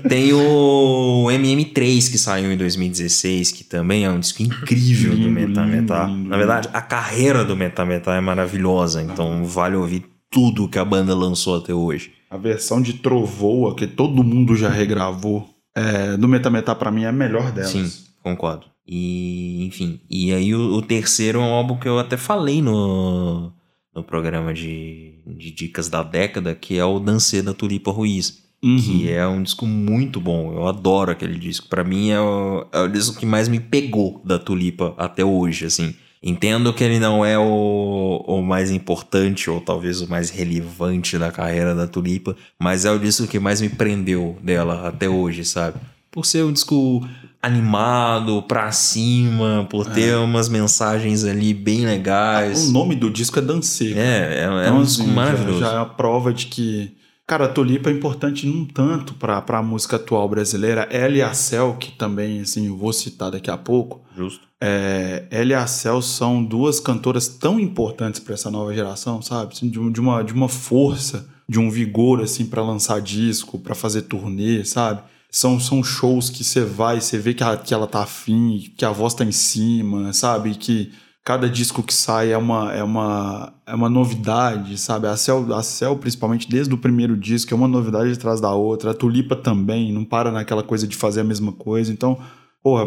Tem 0.09 0.33
o 0.33 1.27
MM3 1.29 2.11
que 2.11 2.17
saiu 2.17 2.51
em 2.51 2.57
2016, 2.57 3.51
que 3.51 3.63
também 3.63 4.03
é 4.03 4.09
um 4.09 4.19
disco 4.19 4.41
incrível 4.43 5.11
do 5.11 5.17
Lindo, 5.17 5.31
Metá 5.31 5.65
Metá. 5.65 6.03
lindo, 6.03 6.17
lindo, 6.17 6.29
Na 6.29 6.37
verdade, 6.37 6.69
a 6.73 6.81
carreira 6.81 7.45
do 7.45 7.55
Metá 7.55 7.85
Metá 7.85 8.15
é 8.15 8.21
maravilhosa, 8.21 9.01
então 9.01 9.45
vale 9.45 9.77
ouvir 9.77 10.05
tudo 10.29 10.67
que 10.67 10.77
a 10.77 10.83
banda 10.83 11.15
lançou 11.15 11.57
até 11.57 11.73
hoje. 11.73 12.11
A 12.29 12.35
versão 12.35 12.81
de 12.81 12.93
Trovoa, 12.93 13.75
que 13.75 13.87
todo 13.87 14.23
mundo 14.23 14.55
já 14.55 14.67
regravou, 14.67 15.47
é, 15.75 16.17
do 16.17 16.27
Metametá 16.27 16.75
pra 16.75 16.91
mim 16.91 17.03
é 17.03 17.07
a 17.07 17.11
melhor 17.11 17.51
delas. 17.51 17.71
Sim, 17.71 17.89
concordo. 18.21 18.72
E, 18.87 19.65
enfim. 19.65 19.99
E 20.09 20.33
aí 20.33 20.53
o, 20.53 20.75
o 20.75 20.81
terceiro 20.81 21.39
é 21.39 21.41
um 21.41 21.53
álbum 21.53 21.77
que 21.77 21.87
eu 21.87 21.99
até 21.99 22.17
falei 22.17 22.61
no, 22.61 23.51
no 23.95 24.03
programa 24.03 24.53
de, 24.53 25.15
de 25.25 25.51
dicas 25.51 25.89
da 25.89 26.03
década, 26.03 26.53
que 26.55 26.77
é 26.77 26.85
o 26.85 26.99
Dancê 26.99 27.41
da 27.41 27.53
Tulipa 27.53 27.91
Ruiz. 27.91 28.43
Uhum. 28.63 28.77
Que 28.77 29.11
é 29.11 29.27
um 29.27 29.43
disco 29.43 29.65
muito 29.65 30.21
bom. 30.21 30.53
Eu 30.53 30.67
adoro 30.67 31.11
aquele 31.11 31.37
disco. 31.37 31.67
Pra 31.67 31.83
mim 31.83 32.09
é 32.09 32.19
o, 32.19 32.65
é 32.71 32.79
o 32.81 32.87
disco 32.87 33.19
que 33.19 33.25
mais 33.25 33.49
me 33.49 33.59
pegou 33.59 34.21
da 34.23 34.39
Tulipa 34.39 34.93
até 34.97 35.23
hoje, 35.23 35.65
assim. 35.65 35.93
Entendo 36.25 36.73
que 36.73 36.81
ele 36.81 36.99
não 36.99 37.25
é 37.25 37.37
o, 37.37 38.23
o 38.25 38.41
mais 38.41 38.71
importante 38.71 39.49
ou 39.49 39.59
talvez 39.59 39.99
o 39.99 40.09
mais 40.09 40.29
relevante 40.29 41.17
da 41.17 41.29
carreira 41.29 41.75
da 41.75 41.85
Tulipa, 41.85 42.37
mas 42.57 42.85
é 42.85 42.91
o 42.91 42.97
disco 42.97 43.27
que 43.27 43.39
mais 43.39 43.59
me 43.59 43.67
prendeu 43.67 44.37
dela 44.41 44.87
até 44.87 45.09
hoje, 45.09 45.43
sabe? 45.43 45.81
Por 46.09 46.25
ser 46.25 46.45
um 46.45 46.53
disco 46.53 47.05
animado, 47.43 48.41
pra 48.43 48.71
cima, 48.71 49.67
por 49.69 49.85
ter 49.85 50.15
umas 50.17 50.47
mensagens 50.49 51.23
ali 51.23 51.53
bem 51.53 51.85
legais. 51.85 52.69
O 52.69 52.71
nome 52.71 52.95
do 52.95 53.09
disco 53.09 53.37
é 53.39 53.41
Dancê. 53.41 53.93
É, 53.93 53.97
é, 53.97 54.39
é 54.43 54.61
Então, 54.67 54.77
um 54.79 54.83
disco 54.83 55.01
assim, 55.03 55.09
já- 55.09 55.15
maravilhoso. 55.15 55.59
Já, 55.59 55.71
é 55.73 55.77
a 55.77 55.85
prova 55.85 56.33
de 56.33 56.47
que. 56.47 56.95
Cara, 57.25 57.45
a 57.45 57.47
Tulipa 57.47 57.89
é 57.89 57.93
importante 57.93 58.45
não 58.45 58.65
tanto 58.65 59.13
pra, 59.13 59.41
pra 59.41 59.63
música 59.63 59.95
atual 59.95 60.27
brasileira. 60.27 60.87
Ela 60.91 61.15
e 61.15 61.21
a 61.21 61.33
Cel, 61.33 61.75
que 61.79 61.91
também, 61.91 62.41
assim, 62.41 62.67
eu 62.67 62.77
vou 62.77 62.91
citar 62.91 63.31
daqui 63.31 63.49
a 63.49 63.57
pouco. 63.57 64.01
Justo. 64.15 64.41
É, 64.59 65.23
ela 65.31 65.51
e 65.51 65.53
a 65.53 65.65
Cel 65.65 66.01
são 66.01 66.43
duas 66.43 66.79
cantoras 66.81 67.27
tão 67.29 67.59
importantes 67.59 68.19
pra 68.19 68.33
essa 68.33 68.51
nova 68.51 68.73
geração, 68.73 69.21
sabe? 69.21 69.53
Assim, 69.53 69.69
de, 69.69 69.79
de 69.91 70.01
uma, 70.01 70.21
de 70.21 70.33
uma 70.33 70.49
força, 70.49 71.25
de 71.47 71.59
um 71.59 71.69
vigor, 71.69 72.21
assim, 72.21 72.45
pra 72.45 72.61
lançar 72.61 72.99
disco, 73.01 73.57
pra 73.57 73.73
fazer 73.73 74.03
turnê, 74.03 74.65
sabe? 74.65 75.01
São, 75.35 75.59
são 75.59 75.83
shows 75.83 76.29
que 76.29 76.43
você 76.43 76.63
vai, 76.63 77.01
você 77.01 77.17
vê 77.17 77.33
que, 77.33 77.43
a- 77.43 77.57
que 77.57 77.73
ela 77.73 77.87
tá 77.87 78.03
afim, 78.03 78.71
que 78.77 78.85
a 78.85 78.91
voz 78.91 79.15
tá 79.15 79.25
em 79.25 79.31
cima, 79.31 80.13
sabe? 80.13 80.53
Que 80.53 80.93
cada 81.25 81.49
disco 81.49 81.81
que 81.81 81.93
sai 81.93 82.31
é 82.31 82.37
uma, 82.37 82.71
é 82.71 82.83
uma, 82.83 83.51
é 83.65 83.73
uma 83.73 83.89
novidade, 83.89 84.77
sabe? 84.77 85.07
A 85.07 85.17
Cell, 85.17 85.51
a 85.55 85.63
Cell, 85.63 85.97
principalmente 85.97 86.47
desde 86.47 86.71
o 86.73 86.77
primeiro 86.77 87.17
disco, 87.17 87.51
é 87.51 87.57
uma 87.57 87.67
novidade 87.67 88.11
atrás 88.11 88.39
da 88.39 88.53
outra. 88.53 88.91
A 88.91 88.93
Tulipa 88.93 89.35
também, 89.35 89.91
não 89.91 90.05
para 90.05 90.31
naquela 90.31 90.61
coisa 90.61 90.87
de 90.87 90.95
fazer 90.95 91.21
a 91.21 91.23
mesma 91.23 91.51
coisa. 91.51 91.91
Então, 91.91 92.15
porra, 92.61 92.85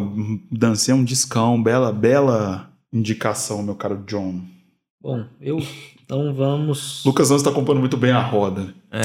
dancei 0.52 0.94
um 0.94 1.02
discão, 1.02 1.60
bela, 1.60 1.92
bela 1.92 2.70
indicação, 2.92 3.60
meu 3.62 3.74
caro 3.74 4.04
John. 4.06 4.40
Bom, 5.02 5.24
eu. 5.40 5.58
Então 6.06 6.32
vamos. 6.32 7.02
Lucas 7.04 7.32
Anjos 7.32 7.42
tá 7.42 7.50
acompanhando 7.50 7.80
muito 7.80 7.96
bem 7.96 8.12
a 8.12 8.22
roda. 8.22 8.72
É, 8.92 9.02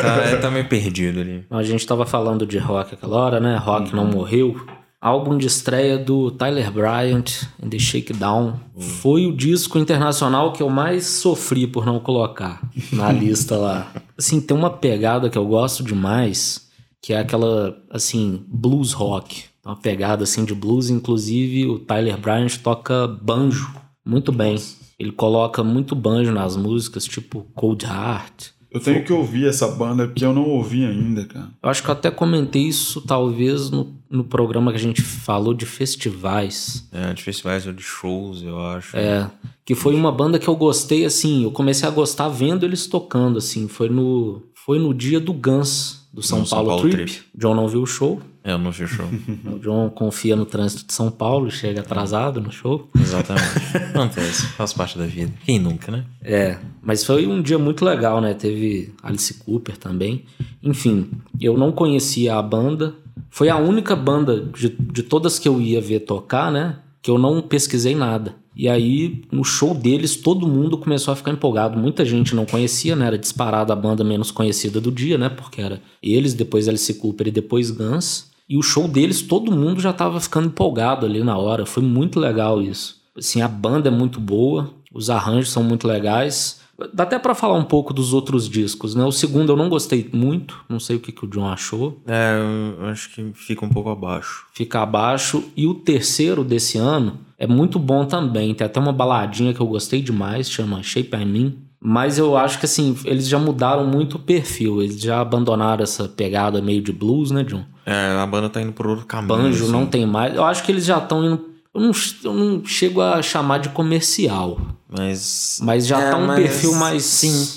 tá, 0.00 0.16
é, 0.26 0.36
tá 0.36 0.50
meio 0.50 0.68
perdido 0.68 1.20
ali. 1.20 1.46
A 1.48 1.62
gente 1.62 1.86
tava 1.86 2.04
falando 2.04 2.44
de 2.44 2.58
rock 2.58 2.94
aquela 2.94 3.16
hora, 3.16 3.40
né? 3.40 3.56
Rock 3.56 3.94
não 3.94 4.04
morreu. 4.04 4.60
Álbum 5.00 5.38
de 5.38 5.46
estreia 5.46 5.96
do 5.96 6.30
Tyler 6.32 6.70
Bryant, 6.72 7.44
In 7.62 7.70
The 7.70 7.78
Shakedown. 7.78 8.60
Foi 8.76 9.26
o 9.26 9.34
disco 9.34 9.78
internacional 9.78 10.52
que 10.52 10.62
eu 10.62 10.68
mais 10.68 11.06
sofri 11.06 11.68
por 11.68 11.86
não 11.86 12.00
colocar 12.00 12.60
na 12.92 13.10
lista 13.12 13.56
lá. 13.56 13.90
Assim, 14.18 14.40
tem 14.40 14.54
uma 14.54 14.70
pegada 14.70 15.30
que 15.30 15.38
eu 15.38 15.46
gosto 15.46 15.84
demais, 15.84 16.68
que 17.00 17.14
é 17.14 17.20
aquela, 17.20 17.78
assim, 17.90 18.44
blues 18.48 18.92
rock. 18.92 19.44
Uma 19.64 19.76
pegada 19.76 20.24
assim 20.24 20.44
de 20.44 20.54
blues, 20.54 20.90
inclusive 20.90 21.66
o 21.66 21.78
Tyler 21.78 22.18
Bryant 22.18 22.56
toca 22.62 23.06
banjo 23.06 23.72
muito 24.04 24.32
bem. 24.32 24.56
Ele 25.00 25.12
coloca 25.12 25.64
muito 25.64 25.96
banjo 25.96 26.30
nas 26.30 26.58
músicas, 26.58 27.06
tipo 27.06 27.46
Cold 27.54 27.86
Heart. 27.86 28.50
Eu 28.70 28.78
tenho 28.78 29.02
que 29.02 29.10
ouvir 29.10 29.46
essa 29.46 29.66
banda 29.66 30.06
porque 30.06 30.22
eu 30.22 30.34
não 30.34 30.44
ouvi 30.44 30.84
ainda, 30.84 31.24
cara. 31.24 31.48
Eu 31.62 31.70
acho 31.70 31.82
que 31.82 31.88
eu 31.88 31.92
até 31.92 32.10
comentei 32.10 32.64
isso 32.64 33.00
talvez 33.00 33.70
no, 33.70 33.96
no 34.10 34.22
programa 34.22 34.70
que 34.70 34.76
a 34.76 34.80
gente 34.80 35.00
falou 35.00 35.54
de 35.54 35.64
festivais. 35.64 36.86
É, 36.92 37.14
de 37.14 37.22
festivais 37.22 37.66
ou 37.66 37.72
de 37.72 37.82
shows, 37.82 38.42
eu 38.42 38.60
acho. 38.60 38.94
É, 38.94 39.28
que 39.64 39.74
foi 39.74 39.94
uma 39.94 40.12
banda 40.12 40.38
que 40.38 40.46
eu 40.46 40.54
gostei, 40.54 41.06
assim, 41.06 41.44
eu 41.44 41.50
comecei 41.50 41.88
a 41.88 41.90
gostar 41.90 42.28
vendo 42.28 42.66
eles 42.66 42.86
tocando, 42.86 43.38
assim, 43.38 43.66
foi 43.68 43.88
no, 43.88 44.42
foi 44.54 44.78
no 44.78 44.92
dia 44.92 45.18
do 45.18 45.32
Guns, 45.32 45.99
do 46.12 46.22
São, 46.22 46.44
São 46.44 46.58
Paulo, 46.58 46.68
Paulo 46.68 46.90
Trip. 46.90 47.12
Trip. 47.12 47.26
John 47.34 47.54
não 47.54 47.68
viu 47.68 47.82
o 47.82 47.86
show. 47.86 48.20
É, 48.42 48.52
eu 48.52 48.58
não 48.58 48.70
vi 48.70 48.84
o 48.84 48.88
show. 48.88 49.06
O 49.44 49.58
John 49.58 49.90
confia 49.90 50.34
no 50.34 50.46
trânsito 50.46 50.86
de 50.86 50.94
São 50.94 51.10
Paulo 51.10 51.48
e 51.48 51.50
chega 51.50 51.80
atrasado 51.80 52.40
no 52.40 52.50
show. 52.50 52.88
Exatamente. 52.98 53.76
Acontece, 53.90 54.46
faz 54.48 54.72
parte 54.72 54.98
da 54.98 55.06
vida. 55.06 55.32
Quem 55.44 55.58
nunca, 55.58 55.92
né? 55.92 56.04
É, 56.22 56.58
mas 56.82 57.04
foi 57.04 57.26
um 57.26 57.42
dia 57.42 57.58
muito 57.58 57.84
legal, 57.84 58.20
né? 58.20 58.34
Teve 58.34 58.94
Alice 59.02 59.34
Cooper 59.34 59.76
também. 59.76 60.24
Enfim, 60.62 61.10
eu 61.40 61.56
não 61.56 61.70
conhecia 61.70 62.36
a 62.36 62.42
banda. 62.42 62.94
Foi 63.30 63.48
a 63.48 63.56
única 63.56 63.94
banda 63.94 64.40
de, 64.40 64.70
de 64.70 65.02
todas 65.02 65.38
que 65.38 65.48
eu 65.48 65.60
ia 65.60 65.80
ver 65.80 66.00
tocar, 66.00 66.50
né? 66.50 66.78
Que 67.02 67.10
eu 67.10 67.18
não 67.18 67.42
pesquisei 67.42 67.94
nada. 67.94 68.34
E 68.60 68.68
aí, 68.68 69.22
no 69.32 69.42
show 69.42 69.74
deles, 69.74 70.16
todo 70.16 70.46
mundo 70.46 70.76
começou 70.76 71.12
a 71.12 71.16
ficar 71.16 71.30
empolgado. 71.30 71.78
Muita 71.78 72.04
gente 72.04 72.34
não 72.34 72.44
conhecia, 72.44 72.94
né? 72.94 73.06
Era 73.06 73.16
disparada 73.16 73.72
a 73.72 73.76
banda 73.76 74.04
menos 74.04 74.30
conhecida 74.30 74.78
do 74.78 74.92
dia, 74.92 75.16
né? 75.16 75.30
Porque 75.30 75.62
era 75.62 75.80
eles, 76.02 76.34
depois 76.34 76.68
Alice 76.68 76.92
Cooper 76.92 77.28
e 77.28 77.30
depois 77.30 77.70
Guns. 77.70 78.26
E 78.46 78.58
o 78.58 78.62
show 78.62 78.86
deles, 78.86 79.22
todo 79.22 79.50
mundo 79.50 79.80
já 79.80 79.94
tava 79.94 80.20
ficando 80.20 80.48
empolgado 80.48 81.06
ali 81.06 81.24
na 81.24 81.38
hora. 81.38 81.64
Foi 81.64 81.82
muito 81.82 82.20
legal 82.20 82.60
isso. 82.60 83.00
Assim, 83.16 83.40
a 83.40 83.48
banda 83.48 83.88
é 83.88 83.90
muito 83.90 84.20
boa, 84.20 84.68
os 84.92 85.08
arranjos 85.08 85.52
são 85.52 85.64
muito 85.64 85.88
legais. 85.88 86.60
Dá 86.92 87.04
até 87.04 87.18
pra 87.18 87.34
falar 87.34 87.56
um 87.56 87.64
pouco 87.64 87.94
dos 87.94 88.12
outros 88.12 88.46
discos, 88.46 88.94
né? 88.94 89.02
O 89.04 89.12
segundo 89.12 89.52
eu 89.52 89.56
não 89.56 89.70
gostei 89.70 90.06
muito, 90.12 90.62
não 90.68 90.78
sei 90.78 90.96
o 90.96 91.00
que, 91.00 91.12
que 91.12 91.24
o 91.24 91.28
John 91.28 91.48
achou. 91.48 91.98
É, 92.06 92.38
eu 92.78 92.84
acho 92.88 93.14
que 93.14 93.32
fica 93.32 93.64
um 93.64 93.70
pouco 93.70 93.88
abaixo. 93.88 94.44
Fica 94.52 94.82
abaixo. 94.82 95.44
E 95.56 95.66
o 95.66 95.74
terceiro 95.74 96.44
desse 96.44 96.76
ano 96.76 97.18
é 97.40 97.46
muito 97.46 97.78
bom 97.78 98.04
também. 98.04 98.54
Tem 98.54 98.64
até 98.66 98.78
uma 98.78 98.92
baladinha 98.92 99.52
que 99.52 99.60
eu 99.60 99.66
gostei 99.66 100.00
demais, 100.00 100.48
chama 100.48 100.80
Shape 100.82 101.16
I 101.16 101.24
Mean. 101.24 101.52
Mas 101.82 102.18
eu 102.18 102.36
acho 102.36 102.58
que 102.60 102.66
assim, 102.66 102.94
eles 103.06 103.26
já 103.26 103.38
mudaram 103.38 103.86
muito 103.86 104.16
o 104.16 104.18
perfil. 104.20 104.82
Eles 104.82 105.00
já 105.00 105.20
abandonaram 105.22 105.82
essa 105.82 106.06
pegada 106.06 106.60
meio 106.60 106.82
de 106.82 106.92
blues, 106.92 107.30
né, 107.30 107.42
John? 107.42 107.64
É, 107.86 108.16
a 108.20 108.26
banda 108.26 108.50
tá 108.50 108.60
indo 108.60 108.72
por 108.72 108.86
outro 108.86 109.06
caminho. 109.06 109.28
Banjo 109.34 109.64
assim. 109.64 109.72
não 109.72 109.86
tem 109.86 110.04
mais. 110.06 110.34
Eu 110.34 110.44
acho 110.44 110.62
que 110.62 110.70
eles 110.70 110.84
já 110.84 110.98
estão 110.98 111.24
indo. 111.24 111.42
Eu 111.74 111.80
não, 111.80 111.90
eu 112.24 112.34
não 112.34 112.64
chego 112.66 113.00
a 113.00 113.22
chamar 113.22 113.58
de 113.58 113.70
comercial. 113.70 114.60
Mas. 114.88 115.58
Mas 115.62 115.86
já 115.86 115.98
É, 116.00 116.10
tá 116.10 116.18
um 116.18 116.26
mas- 116.26 116.36
perfil 116.42 116.74
mais. 116.74 117.02
Sim. 117.04 117.48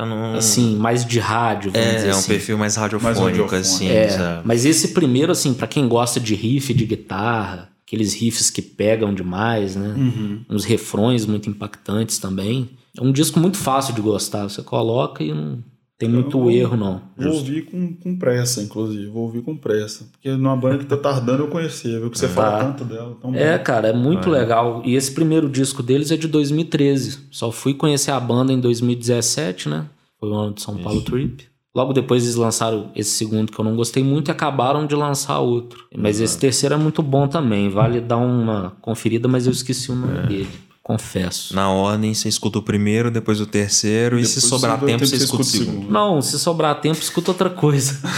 Não- 0.00 0.34
Assim, 0.36 0.76
mais 0.76 1.04
de 1.04 1.18
rádio, 1.18 1.72
vamos 1.72 1.88
dizer 1.88 2.06
É, 2.06 2.10
é 2.10 2.14
um 2.14 2.18
assim. 2.18 2.28
perfil 2.28 2.56
mais 2.56 2.76
radiofônico, 2.76 3.20
radiofônico. 3.20 3.54
assim. 3.56 3.88
É, 3.88 4.40
mas 4.44 4.64
esse 4.64 4.88
primeiro, 4.88 5.32
assim, 5.32 5.52
pra 5.52 5.66
quem 5.66 5.88
gosta 5.88 6.20
de 6.20 6.36
riff 6.36 6.72
de 6.72 6.84
guitarra, 6.86 7.67
aqueles 7.88 8.12
riffs 8.14 8.50
que 8.50 8.60
pegam 8.62 9.12
demais, 9.14 9.74
né? 9.74 9.94
Uhum. 9.96 10.40
Uns 10.50 10.64
refrões 10.64 11.24
muito 11.26 11.48
impactantes 11.50 12.18
também. 12.18 12.68
É 12.96 13.02
um 13.02 13.10
disco 13.10 13.40
muito 13.40 13.56
fácil 13.56 13.94
de 13.94 14.00
gostar. 14.02 14.44
Você 14.48 14.62
coloca 14.62 15.24
e 15.24 15.32
não 15.32 15.58
tem 15.98 16.08
muito 16.08 16.38
vou- 16.38 16.50
erro, 16.50 16.76
não. 16.76 17.00
Vou 17.16 17.32
ouvir 17.34 17.62
com, 17.64 17.94
com 17.94 18.16
pressa, 18.18 18.62
inclusive. 18.62 19.06
Vou 19.06 19.22
ouvir 19.24 19.40
com 19.42 19.56
pressa. 19.56 20.06
Porque 20.12 20.30
numa 20.30 20.56
banda 20.56 20.78
que 20.78 20.84
tá 20.84 20.96
tardando 20.98 21.44
eu 21.44 21.48
conhecia, 21.48 21.98
viu? 21.98 22.10
Que 22.10 22.18
você 22.18 22.28
fala 22.28 22.62
tanto 22.64 22.84
dela. 22.84 23.16
Tão 23.20 23.34
É, 23.34 23.56
bom. 23.56 23.64
cara, 23.64 23.88
é 23.88 23.92
muito 23.92 24.28
legal. 24.28 24.82
E 24.84 24.94
esse 24.94 25.10
primeiro 25.12 25.48
disco 25.48 25.82
deles 25.82 26.10
é 26.10 26.16
de 26.16 26.28
2013. 26.28 27.20
Só 27.30 27.50
fui 27.50 27.72
conhecer 27.74 28.10
a 28.10 28.20
banda 28.20 28.52
em 28.52 28.60
2017, 28.60 29.68
né? 29.68 29.86
Foi 30.20 30.28
o 30.28 30.34
ano 30.34 30.54
de 30.54 30.60
São 30.62 30.76
Paulo 30.76 31.00
Trip. 31.00 31.46
Logo 31.74 31.92
depois 31.92 32.24
eles 32.24 32.34
lançaram 32.34 32.90
esse 32.96 33.10
segundo 33.10 33.52
que 33.52 33.58
eu 33.58 33.64
não 33.64 33.76
gostei 33.76 34.02
muito 34.02 34.28
e 34.28 34.32
acabaram 34.32 34.86
de 34.86 34.94
lançar 34.94 35.38
outro. 35.40 35.84
Mas 35.96 36.20
esse 36.20 36.38
terceiro 36.38 36.74
é 36.74 36.78
muito 36.78 37.02
bom 37.02 37.28
também. 37.28 37.68
Vale 37.68 38.00
dar 38.00 38.16
uma 38.16 38.72
conferida, 38.80 39.28
mas 39.28 39.46
eu 39.46 39.52
esqueci 39.52 39.92
o 39.92 39.94
nome 39.94 40.26
dele. 40.26 40.48
Confesso. 40.82 41.54
Na 41.54 41.68
ordem, 41.68 42.14
você 42.14 42.30
escuta 42.30 42.58
o 42.58 42.62
primeiro, 42.62 43.10
depois 43.10 43.42
o 43.42 43.46
terceiro, 43.46 44.18
e 44.18 44.24
se 44.24 44.36
Depois 44.36 44.50
sobrar 44.50 44.80
do 44.80 44.86
tempo, 44.86 45.06
você 45.06 45.16
escuta 45.16 45.42
o 45.42 45.44
segundo. 45.44 45.90
Não, 45.90 46.22
se 46.22 46.38
sobrar 46.38 46.80
tempo, 46.80 46.98
escuta 46.98 47.30
outra 47.30 47.50
coisa. 47.50 48.00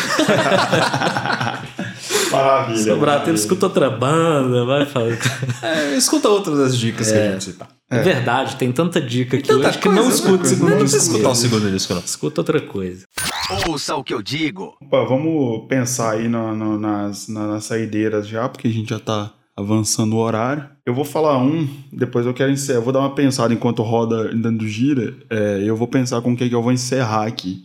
Maravilha. 2.30 2.94
Sobrar 2.94 3.24
tempo, 3.24 3.36
escuta 3.36 3.66
outra 3.66 3.90
banda. 3.90 4.64
Vai 4.64 4.86
falar. 4.86 5.16
É, 5.62 5.96
escuta 5.96 6.28
outras 6.28 6.58
das 6.58 6.76
dicas 6.78 7.10
que 7.10 7.18
a 7.18 7.32
gente 7.32 7.44
citar. 7.44 7.68
É 7.90 8.02
verdade, 8.02 8.54
tem 8.56 8.70
tanta 8.70 9.00
dica 9.00 9.36
aqui 9.36 9.48
Tanta 9.48 9.68
hoje 9.68 9.78
que 9.78 9.88
não 9.88 9.96
coisa, 10.04 10.10
escuta 10.14 10.42
o 10.44 10.46
segundo 10.46 10.68
coisa. 10.68 10.76
Não 10.78 10.84
disco. 10.84 10.98
precisa 10.98 11.12
escutar 11.12 11.30
o 11.30 11.34
segundo 11.34 11.70
disco, 11.70 11.94
não. 11.94 12.00
Escuta 12.00 12.40
outra 12.40 12.60
coisa. 12.60 13.04
Ouça 13.68 13.96
o 13.96 14.04
que 14.04 14.14
eu 14.14 14.22
digo. 14.22 14.76
Opa, 14.80 15.04
vamos 15.04 15.66
pensar 15.68 16.12
aí 16.12 16.28
na- 16.28 16.54
na- 16.54 16.78
nas, 16.78 17.26
na- 17.26 17.48
nas 17.48 17.64
saideiras 17.64 18.28
já, 18.28 18.48
porque 18.48 18.68
a 18.68 18.70
gente 18.70 18.90
já 18.90 19.00
tá 19.00 19.32
avançando 19.56 20.14
o 20.14 20.18
horário. 20.20 20.64
Eu 20.86 20.94
vou 20.94 21.04
falar 21.04 21.36
um, 21.38 21.68
depois 21.92 22.24
eu 22.26 22.32
quero 22.32 22.52
encerrar. 22.52 22.78
Eu 22.78 22.82
vou 22.82 22.92
dar 22.92 23.00
uma 23.00 23.14
pensada 23.14 23.52
enquanto 23.52 23.82
roda 23.82 24.32
dando 24.36 24.66
gira. 24.68 25.12
É, 25.28 25.60
eu 25.64 25.76
vou 25.76 25.88
pensar 25.88 26.20
com 26.22 26.32
o 26.32 26.36
que, 26.36 26.48
que 26.48 26.54
eu 26.54 26.62
vou 26.62 26.70
encerrar 26.72 27.26
aqui. 27.26 27.64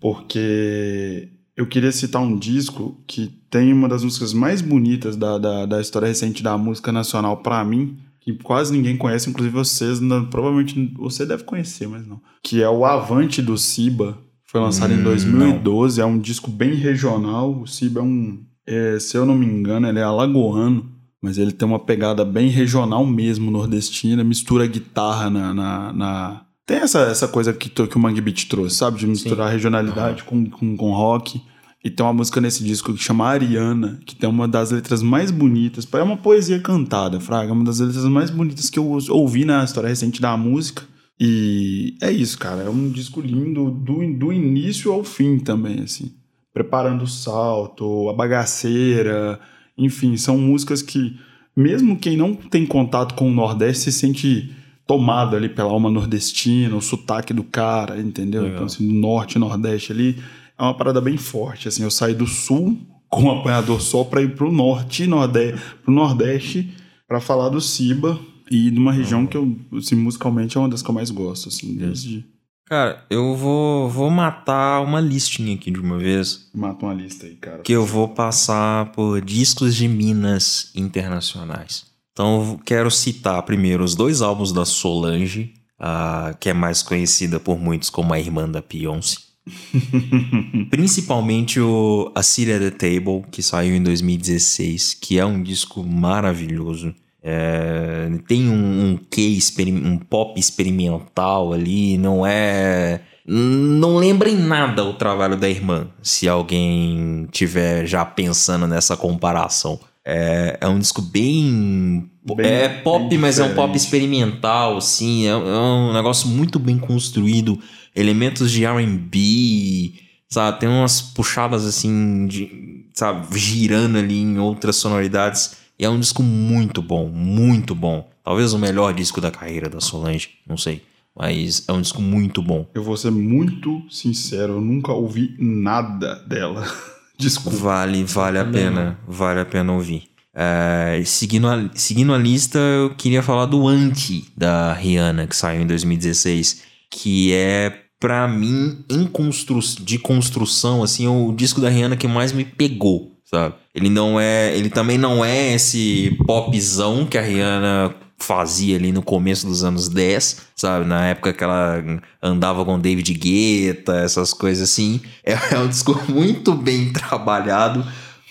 Porque 0.00 1.28
eu 1.56 1.66
queria 1.66 1.92
citar 1.92 2.22
um 2.22 2.36
disco 2.38 3.00
que 3.06 3.28
tem 3.50 3.72
uma 3.72 3.88
das 3.88 4.02
músicas 4.04 4.32
mais 4.32 4.60
bonitas 4.62 5.16
da, 5.16 5.36
da, 5.38 5.66
da 5.66 5.80
história 5.80 6.08
recente 6.08 6.42
da 6.42 6.56
música 6.56 6.90
nacional 6.92 7.38
pra 7.38 7.64
mim, 7.64 7.98
que 8.20 8.32
quase 8.34 8.72
ninguém 8.72 8.96
conhece, 8.96 9.28
inclusive 9.28 9.54
vocês, 9.54 10.00
não- 10.00 10.24
provavelmente 10.26 10.92
você 10.96 11.26
deve 11.26 11.44
conhecer, 11.44 11.86
mas 11.88 12.06
não. 12.06 12.20
Que 12.42 12.62
é 12.62 12.68
o 12.68 12.84
Avante 12.84 13.42
do 13.42 13.58
Siba. 13.58 14.16
Foi 14.44 14.60
lançado 14.60 14.92
em 14.92 14.98
Hum, 15.00 15.04
2012, 15.04 16.00
é 16.00 16.04
um 16.06 16.18
disco 16.18 16.50
bem 16.50 16.74
regional. 16.74 17.60
O 17.60 17.66
Siba 17.66 18.00
é 18.00 18.02
um, 18.02 18.42
é, 18.66 18.98
se 18.98 19.16
eu 19.16 19.24
não 19.26 19.34
me 19.34 19.46
engano, 19.46 19.88
ele 19.88 19.98
é 19.98 20.02
alagoano. 20.02 20.90
Mas 21.22 21.38
ele 21.38 21.52
tem 21.52 21.66
uma 21.68 21.78
pegada 21.78 22.24
bem 22.24 22.48
regional 22.48 23.06
mesmo, 23.06 23.48
nordestina, 23.50 24.24
mistura 24.24 24.66
guitarra 24.66 25.30
na. 25.30 25.54
na, 25.54 25.92
na- 25.92 26.42
Tem 26.66 26.78
essa, 26.78 27.00
essa 27.00 27.26
coisa 27.26 27.52
que, 27.52 27.68
que 27.68 27.96
o 27.96 28.00
Mangue 28.00 28.20
Beat 28.20 28.48
trouxe, 28.48 28.76
sabe? 28.76 28.98
De 28.98 29.06
misturar 29.06 29.50
regionalidade 29.50 30.22
com, 30.22 30.48
com, 30.48 30.76
com 30.76 30.92
rock. 30.92 31.40
E 31.84 31.90
tem 31.90 32.06
uma 32.06 32.12
música 32.12 32.40
nesse 32.40 32.62
disco 32.62 32.94
que 32.94 33.02
chama 33.02 33.26
Ariana, 33.26 34.00
que 34.06 34.14
tem 34.14 34.28
uma 34.30 34.46
das 34.46 34.70
letras 34.70 35.02
mais 35.02 35.32
bonitas. 35.32 35.88
É 35.92 36.02
uma 36.02 36.16
poesia 36.16 36.60
cantada, 36.60 37.18
Fraga. 37.18 37.50
É 37.50 37.52
uma 37.52 37.64
das 37.64 37.80
letras 37.80 38.04
mais 38.04 38.30
bonitas 38.30 38.70
que 38.70 38.78
eu 38.78 38.86
ouvi 39.10 39.44
na 39.44 39.64
história 39.64 39.88
recente 39.88 40.20
da 40.20 40.36
música. 40.36 40.84
E 41.18 41.96
é 42.00 42.10
isso, 42.12 42.38
cara. 42.38 42.62
É 42.62 42.70
um 42.70 42.88
disco 42.90 43.20
lindo 43.20 43.70
do, 43.70 44.06
do 44.16 44.32
início 44.32 44.92
ao 44.92 45.02
fim 45.02 45.40
também, 45.40 45.80
assim. 45.80 46.12
Preparando 46.54 47.02
o 47.02 47.08
salto, 47.08 48.08
a 48.08 48.12
bagaceira. 48.12 49.40
Enfim, 49.76 50.16
são 50.16 50.38
músicas 50.38 50.82
que, 50.82 51.16
mesmo 51.56 51.98
quem 51.98 52.16
não 52.16 52.34
tem 52.34 52.64
contato 52.64 53.14
com 53.16 53.28
o 53.28 53.34
Nordeste, 53.34 53.90
se 53.90 53.92
sente 53.92 54.54
tomado 54.92 55.34
ali 55.34 55.48
pela 55.48 55.70
alma 55.70 55.88
nordestina, 55.88 56.76
o 56.76 56.82
sotaque 56.82 57.32
do 57.32 57.42
cara, 57.42 57.98
entendeu? 57.98 58.42
Legal. 58.42 58.56
Então, 58.56 58.66
assim, 58.66 58.86
do 58.86 58.92
norte 58.92 59.36
e 59.36 59.38
nordeste 59.38 59.90
ali, 59.90 60.22
é 60.58 60.62
uma 60.62 60.76
parada 60.76 61.00
bem 61.00 61.16
forte. 61.16 61.66
Assim, 61.66 61.82
eu 61.82 61.90
saí 61.90 62.14
do 62.14 62.26
sul 62.26 62.78
com 63.08 63.24
o 63.24 63.30
apanhador 63.30 63.80
só 63.80 64.04
para 64.04 64.20
ir 64.20 64.34
pro 64.34 64.52
norte 64.52 65.06
nordeste, 65.06 65.60
pro 65.82 65.92
nordeste 65.92 66.70
para 67.08 67.20
falar 67.20 67.48
do 67.48 67.60
Ciba 67.60 68.18
e 68.50 68.70
de 68.70 68.78
uma 68.78 68.92
região 68.92 69.26
que 69.26 69.36
eu, 69.36 69.56
assim, 69.76 69.94
musicalmente 69.94 70.58
é 70.58 70.60
uma 70.60 70.68
das 70.68 70.82
que 70.82 70.90
eu 70.90 70.94
mais 70.94 71.10
gosto, 71.10 71.48
assim, 71.48 71.74
desde 71.74 72.24
Cara, 72.66 73.04
eu 73.10 73.34
vou, 73.34 73.88
vou 73.88 74.08
matar 74.08 74.80
uma 74.80 75.00
listinha 75.00 75.54
aqui 75.54 75.70
de 75.70 75.80
uma 75.80 75.98
vez. 75.98 76.48
mata 76.54 76.86
uma 76.86 76.94
lista 76.94 77.26
aí, 77.26 77.34
cara. 77.34 77.62
Que 77.62 77.72
eu 77.72 77.84
vou 77.84 78.08
passar 78.08 78.92
por 78.92 79.20
discos 79.20 79.74
de 79.74 79.86
Minas 79.86 80.70
internacionais. 80.74 81.91
Então 82.12 82.50
eu 82.52 82.60
quero 82.64 82.90
citar 82.90 83.42
primeiro 83.42 83.82
os 83.82 83.94
dois 83.94 84.20
álbuns 84.22 84.52
da 84.52 84.64
Solange, 84.64 85.54
ah, 85.78 86.34
que 86.38 86.50
é 86.50 86.52
mais 86.52 86.82
conhecida 86.82 87.40
por 87.40 87.58
muitos 87.58 87.90
como 87.90 88.12
a 88.12 88.20
irmã 88.20 88.48
da 88.48 88.62
Beyoncé. 88.62 89.16
Principalmente 90.70 91.60
o 91.60 92.12
A 92.14 92.22
City 92.22 92.52
at 92.52 92.60
the 92.60 92.70
Table, 92.70 93.24
que 93.30 93.42
saiu 93.42 93.74
em 93.74 93.82
2016, 93.82 94.94
que 94.94 95.18
é 95.18 95.24
um 95.24 95.42
disco 95.42 95.82
maravilhoso. 95.82 96.94
É, 97.22 98.08
tem 98.26 98.48
um, 98.48 98.90
um 98.92 98.98
quê, 99.10 99.22
experi- 99.22 99.72
um 99.72 99.96
pop 99.98 100.38
experimental 100.38 101.52
ali, 101.52 101.96
não 101.96 102.26
é. 102.26 103.00
Não 103.24 103.96
lembra 103.96 104.28
em 104.28 104.36
nada 104.36 104.84
o 104.84 104.94
trabalho 104.94 105.36
da 105.36 105.48
irmã, 105.48 105.88
se 106.02 106.28
alguém 106.28 107.26
tiver 107.30 107.86
já 107.86 108.04
pensando 108.04 108.66
nessa 108.66 108.96
comparação. 108.96 109.78
É, 110.04 110.58
é 110.60 110.68
um 110.68 110.78
disco 110.78 111.00
bem. 111.02 112.10
Bem- 112.24 112.46
é 112.46 112.68
pop, 112.68 113.08
bem 113.08 113.18
mas 113.18 113.38
é 113.38 113.44
um 113.44 113.54
pop 113.54 113.76
experimental, 113.76 114.80
sim. 114.80 115.26
É, 115.26 115.30
é 115.30 115.34
um 115.36 115.92
negócio 115.92 116.28
muito 116.28 116.58
bem 116.58 116.78
construído. 116.78 117.58
Elementos 117.94 118.50
de 118.50 118.64
RB, 118.64 119.94
sabe? 120.28 120.60
Tem 120.60 120.68
umas 120.68 121.00
puxadas 121.02 121.64
assim 121.66 122.26
de 122.26 122.86
sabe, 122.94 123.38
girando 123.38 123.98
ali 123.98 124.18
em 124.18 124.38
outras 124.38 124.76
sonoridades. 124.76 125.56
E 125.78 125.84
é 125.84 125.88
um 125.90 125.98
disco 125.98 126.22
muito 126.22 126.80
bom, 126.82 127.08
muito 127.08 127.74
bom. 127.74 128.08
Talvez 128.24 128.52
o 128.52 128.58
melhor 128.58 128.94
disco 128.94 129.20
da 129.20 129.30
carreira 129.30 129.68
da 129.68 129.80
Solange, 129.80 130.30
não 130.46 130.56
sei. 130.56 130.82
Mas 131.14 131.64
é 131.68 131.72
um 131.72 131.80
disco 131.80 132.00
muito 132.00 132.40
bom. 132.40 132.66
Eu 132.74 132.82
vou 132.82 132.96
ser 132.96 133.10
muito 133.10 133.82
sincero, 133.90 134.54
eu 134.54 134.60
nunca 134.60 134.92
ouvi 134.92 135.34
nada 135.38 136.14
dela. 136.26 136.64
Desculpa. 137.22 137.56
Vale, 137.56 138.04
vale 138.04 138.38
a 138.38 138.44
pena, 138.44 138.98
vale 139.06 139.40
a 139.40 139.44
pena 139.44 139.72
ouvir. 139.72 140.04
É, 140.34 141.02
seguindo, 141.04 141.46
a, 141.46 141.70
seguindo 141.74 142.12
a 142.12 142.18
lista, 142.18 142.58
eu 142.58 142.90
queria 142.96 143.22
falar 143.22 143.46
do 143.46 143.68
Anti 143.68 144.24
da 144.36 144.72
Rihanna, 144.72 145.26
que 145.26 145.36
saiu 145.36 145.62
em 145.62 145.66
2016, 145.66 146.62
que 146.90 147.32
é 147.32 147.78
pra 148.00 148.26
mim 148.26 148.84
em 148.90 149.06
constru 149.06 149.60
de 149.80 149.98
construção 149.98 150.82
assim, 150.82 151.06
o 151.06 151.32
disco 151.32 151.60
da 151.60 151.68
Rihanna 151.68 151.96
que 151.96 152.08
mais 152.08 152.32
me 152.32 152.44
pegou, 152.44 153.12
sabe? 153.24 153.54
Ele 153.72 153.88
não 153.88 154.18
é, 154.18 154.56
ele 154.56 154.68
também 154.68 154.98
não 154.98 155.24
é 155.24 155.54
esse 155.54 156.16
popzão 156.26 157.06
que 157.06 157.16
a 157.16 157.22
Rihanna 157.22 157.94
fazia 158.22 158.76
ali 158.76 158.92
no 158.92 159.02
começo 159.02 159.46
dos 159.46 159.64
anos 159.64 159.88
10, 159.88 160.42
sabe? 160.56 160.86
Na 160.86 161.06
época 161.06 161.32
que 161.32 161.42
ela 161.42 161.82
andava 162.22 162.64
com 162.64 162.78
David 162.78 163.12
Guetta, 163.14 163.96
essas 163.96 164.32
coisas 164.32 164.70
assim. 164.70 165.00
É, 165.24 165.54
é 165.54 165.58
um 165.58 165.68
disco 165.68 165.98
muito 166.08 166.52
bem 166.52 166.92
trabalhado, 166.92 167.86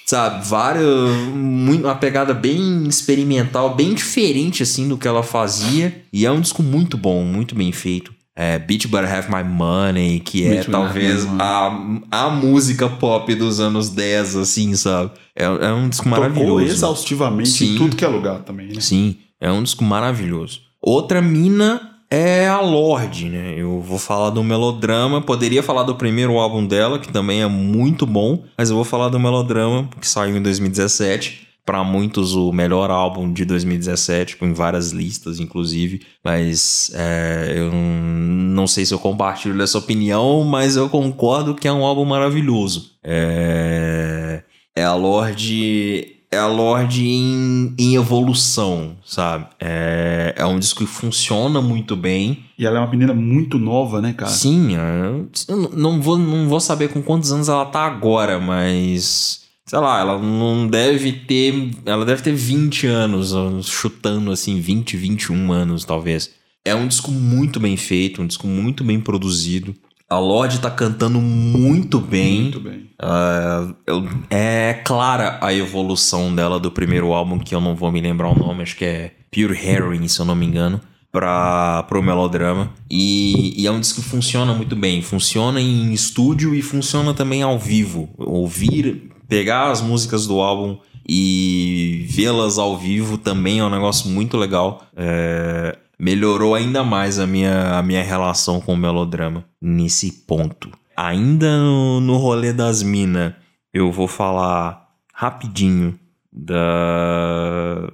sabe? 0.06 0.46
Vários, 0.46 1.10
muito, 1.34 1.86
uma 1.86 1.96
pegada 1.96 2.34
bem 2.34 2.86
experimental, 2.88 3.76
bem 3.76 3.94
diferente 3.94 4.62
assim 4.62 4.88
do 4.88 4.98
que 4.98 5.08
ela 5.08 5.24
fazia. 5.24 6.04
E 6.12 6.26
é 6.26 6.32
um 6.32 6.42
disco 6.42 6.62
muito 6.62 6.98
bom, 6.98 7.24
muito 7.24 7.56
bem 7.56 7.72
feito. 7.72 8.14
É, 8.36 8.58
Beach 8.58 8.88
But 8.88 9.02
I 9.04 9.08
Have 9.08 9.30
My 9.30 9.44
Money, 9.44 10.20
que 10.20 10.48
é 10.48 10.64
talvez 10.64 11.28
a, 11.38 11.72
a 12.10 12.30
música 12.30 12.90
pop 12.90 13.34
dos 13.36 13.60
anos 13.60 13.90
10, 13.90 14.38
assim, 14.38 14.76
sabe? 14.76 15.12
É, 15.36 15.44
é 15.44 15.74
um 15.74 15.90
disco 15.90 16.08
maravilhoso. 16.10 16.48
Tocou 16.48 16.62
exaustivamente 16.62 17.50
Sim. 17.50 17.76
em 17.76 17.78
tudo 17.78 17.96
que 17.96 18.04
é 18.04 18.08
lugar 18.08 18.40
também, 18.40 18.68
né? 18.68 18.82
Sim. 18.82 19.18
É 19.42 19.52
um 19.52 19.64
disco 19.64 19.84
maravilhoso. 19.84 20.62
Outra 20.80 21.20
mina 21.20 21.92
é 22.12 22.48
a 22.48 22.62
Lorde, 22.62 23.28
né? 23.28 23.56
Eu 23.58 23.82
vou 23.82 23.98
falar 23.98 24.30
do 24.30 24.44
Melodrama. 24.44 25.22
Poderia 25.22 25.64
falar 25.64 25.84
do 25.84 25.96
primeiro 25.96 26.38
álbum 26.38 26.66
dela, 26.66 27.00
que 27.00 27.12
também 27.12 27.42
é 27.42 27.48
muito 27.48 28.06
bom, 28.06 28.44
mas 28.56 28.70
eu 28.70 28.76
vou 28.76 28.86
falar 28.86 29.10
do 29.10 29.20
Melodrama, 29.20 29.90
que 30.00 30.08
saiu 30.08 30.38
em 30.38 30.42
2017. 30.42 31.48
Para 31.66 31.84
muitos, 31.84 32.36
o 32.36 32.52
melhor 32.52 32.90
álbum 32.90 33.32
de 33.32 33.46
2017, 33.46 34.38
em 34.42 34.52
várias 34.52 34.92
listas, 34.92 35.40
inclusive. 35.40 36.02
Mas 36.24 36.92
é, 36.94 37.54
eu 37.56 37.72
não 37.72 38.68
sei 38.68 38.86
se 38.86 38.94
eu 38.94 39.00
compartilho 39.00 39.58
dessa 39.58 39.78
opinião, 39.78 40.44
mas 40.44 40.76
eu 40.76 40.90
concordo 40.90 41.56
que 41.56 41.68
é 41.68 41.72
um 41.72 41.86
álbum 41.86 42.04
maravilhoso. 42.04 42.92
É, 43.04 44.44
é 44.76 44.84
a 44.84 44.96
Lorde 44.96 46.21
é 46.34 46.38
a 46.38 46.48
Lorde 46.48 47.06
em, 47.06 47.76
em 47.78 47.96
evolução, 47.96 48.96
sabe? 49.06 49.48
É, 49.60 50.34
é 50.38 50.46
um 50.46 50.58
disco 50.58 50.86
que 50.86 50.90
funciona 50.90 51.62
muito 51.62 51.96
bem. 51.96 52.46
E 52.58 52.66
ela 52.66 52.78
é 52.78 52.80
uma 52.80 52.90
menina 52.90 53.14
muito 53.14 53.60
nova, 53.60 54.02
né, 54.02 54.14
cara? 54.14 54.32
Sim, 54.32 54.78
é, 54.78 55.52
eu 55.52 55.70
não 55.74 56.02
vou, 56.02 56.18
não 56.18 56.48
vou 56.48 56.62
saber 56.62 56.88
com 56.88 57.02
quantos 57.02 57.34
anos 57.34 57.50
ela 57.50 57.66
tá 57.66 57.82
agora, 57.82 58.40
mas. 58.40 59.42
Sei 59.66 59.80
lá, 59.80 60.00
ela 60.00 60.18
não 60.20 60.68
deve 60.68 61.12
ter. 61.12 61.72
Ela 61.86 62.06
deve 62.06 62.22
ter 62.22 62.34
20 62.34 62.88
anos, 62.88 63.34
chutando 63.68 64.32
assim, 64.32 64.60
20, 64.60 64.96
21 64.96 65.52
anos, 65.52 65.84
talvez. 65.84 66.32
É 66.64 66.74
um 66.74 66.88
disco 66.88 67.12
muito 67.12 67.60
bem 67.60 67.76
feito, 67.76 68.22
um 68.22 68.28
disco 68.28 68.48
muito 68.48 68.84
bem 68.84 69.02
produzido. 69.02 69.76
A 70.12 70.20
Lorde 70.20 70.60
tá 70.60 70.70
cantando 70.70 71.22
muito 71.22 71.98
bem. 71.98 72.42
Muito 72.42 72.60
bem. 72.60 72.90
Uh, 73.02 73.74
eu, 73.88 74.10
é 74.30 74.74
clara 74.84 75.40
a 75.42 75.54
evolução 75.54 76.36
dela 76.36 76.60
do 76.60 76.70
primeiro 76.70 77.14
álbum, 77.14 77.40
que 77.40 77.56
eu 77.56 77.62
não 77.62 77.78
vou 77.78 77.90
me 77.94 78.02
lembrar 78.02 78.28
o 78.28 78.38
nome, 78.38 78.62
acho 78.62 78.76
que 78.76 78.84
é 78.84 79.12
Pure 79.32 79.58
Heroin, 79.58 80.06
se 80.10 80.20
eu 80.20 80.26
não 80.26 80.36
me 80.36 80.46
engano, 80.46 80.82
para 81.14 81.84
pro 81.84 82.04
melodrama. 82.04 82.74
E, 82.90 83.54
e, 83.56 83.66
é 83.66 83.72
um 83.72 83.80
disco 83.80 84.02
que 84.02 84.10
funciona 84.10 84.54
muito 84.54 84.76
bem. 84.76 85.02
Funciona 85.02 85.62
em 85.62 85.94
estúdio 85.94 86.54
e 86.54 86.62
funciona 86.62 87.14
também 87.14 87.42
ao 87.42 87.58
vivo. 87.58 88.10
Ouvir, 88.18 89.14
pegar 89.30 89.72
as 89.72 89.80
músicas 89.82 90.28
do 90.28 90.42
álbum 90.42 90.78
e 91.08 92.06
vê-las 92.10 92.58
ao 92.58 92.78
vivo 92.78 93.18
também 93.18 93.60
é 93.60 93.64
um 93.64 93.70
negócio 93.70 94.10
muito 94.10 94.36
legal. 94.36 94.84
É, 94.94 95.78
melhorou 96.02 96.56
ainda 96.56 96.84
mais 96.84 97.20
a 97.20 97.28
minha, 97.28 97.78
a 97.78 97.84
minha 97.84 98.02
relação 98.02 98.60
com 98.60 98.74
o 98.74 98.78
melodrama 98.78 99.46
nesse 99.62 100.12
ponto. 100.12 100.72
Ainda 100.98 101.60
no, 101.60 102.02
no 102.02 102.18
rolê 102.18 102.52
das 102.52 102.82
minas, 102.82 103.34
eu 103.72 103.92
vou 103.92 104.08
falar 104.08 104.90
rapidinho 105.14 105.98
da. 106.34 107.88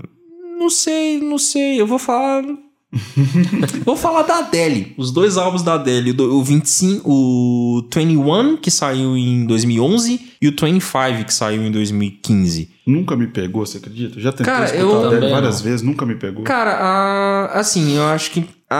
Não 0.57 0.69
sei, 0.69 1.19
não 1.19 1.37
sei, 1.37 1.81
eu 1.81 1.85
vou 1.85 1.99
falar 1.99 2.43
Vou 3.83 3.97
falar 3.97 4.23
da 4.23 4.39
Adele, 4.39 4.93
os 4.97 5.11
dois 5.11 5.37
álbuns 5.37 5.61
da 5.61 5.73
Adele, 5.73 6.15
o 6.21 6.41
25, 6.41 7.09
o 7.09 7.85
21 7.93 8.57
que 8.57 8.71
saiu 8.71 9.17
em 9.17 9.45
2011 9.45 10.21
e 10.41 10.47
o 10.47 10.51
25 10.51 11.25
que 11.25 11.33
saiu 11.33 11.63
em 11.63 11.71
2015. 11.71 12.69
Nunca 12.85 13.17
me 13.17 13.27
pegou, 13.27 13.65
você 13.65 13.77
acredita? 13.77 14.19
Já 14.19 14.31
tentei 14.31 14.45
Cara, 14.45 14.65
escutar 14.65 14.81
eu, 14.81 15.03
a 15.03 15.07
Adele 15.07 15.29
várias 15.29 15.57
não. 15.57 15.63
vezes, 15.63 15.81
nunca 15.81 16.05
me 16.05 16.15
pegou. 16.15 16.43
Cara, 16.45 16.71
a, 16.71 17.59
assim, 17.59 17.97
eu 17.97 18.05
acho 18.05 18.31
que 18.31 18.45
a, 18.69 18.77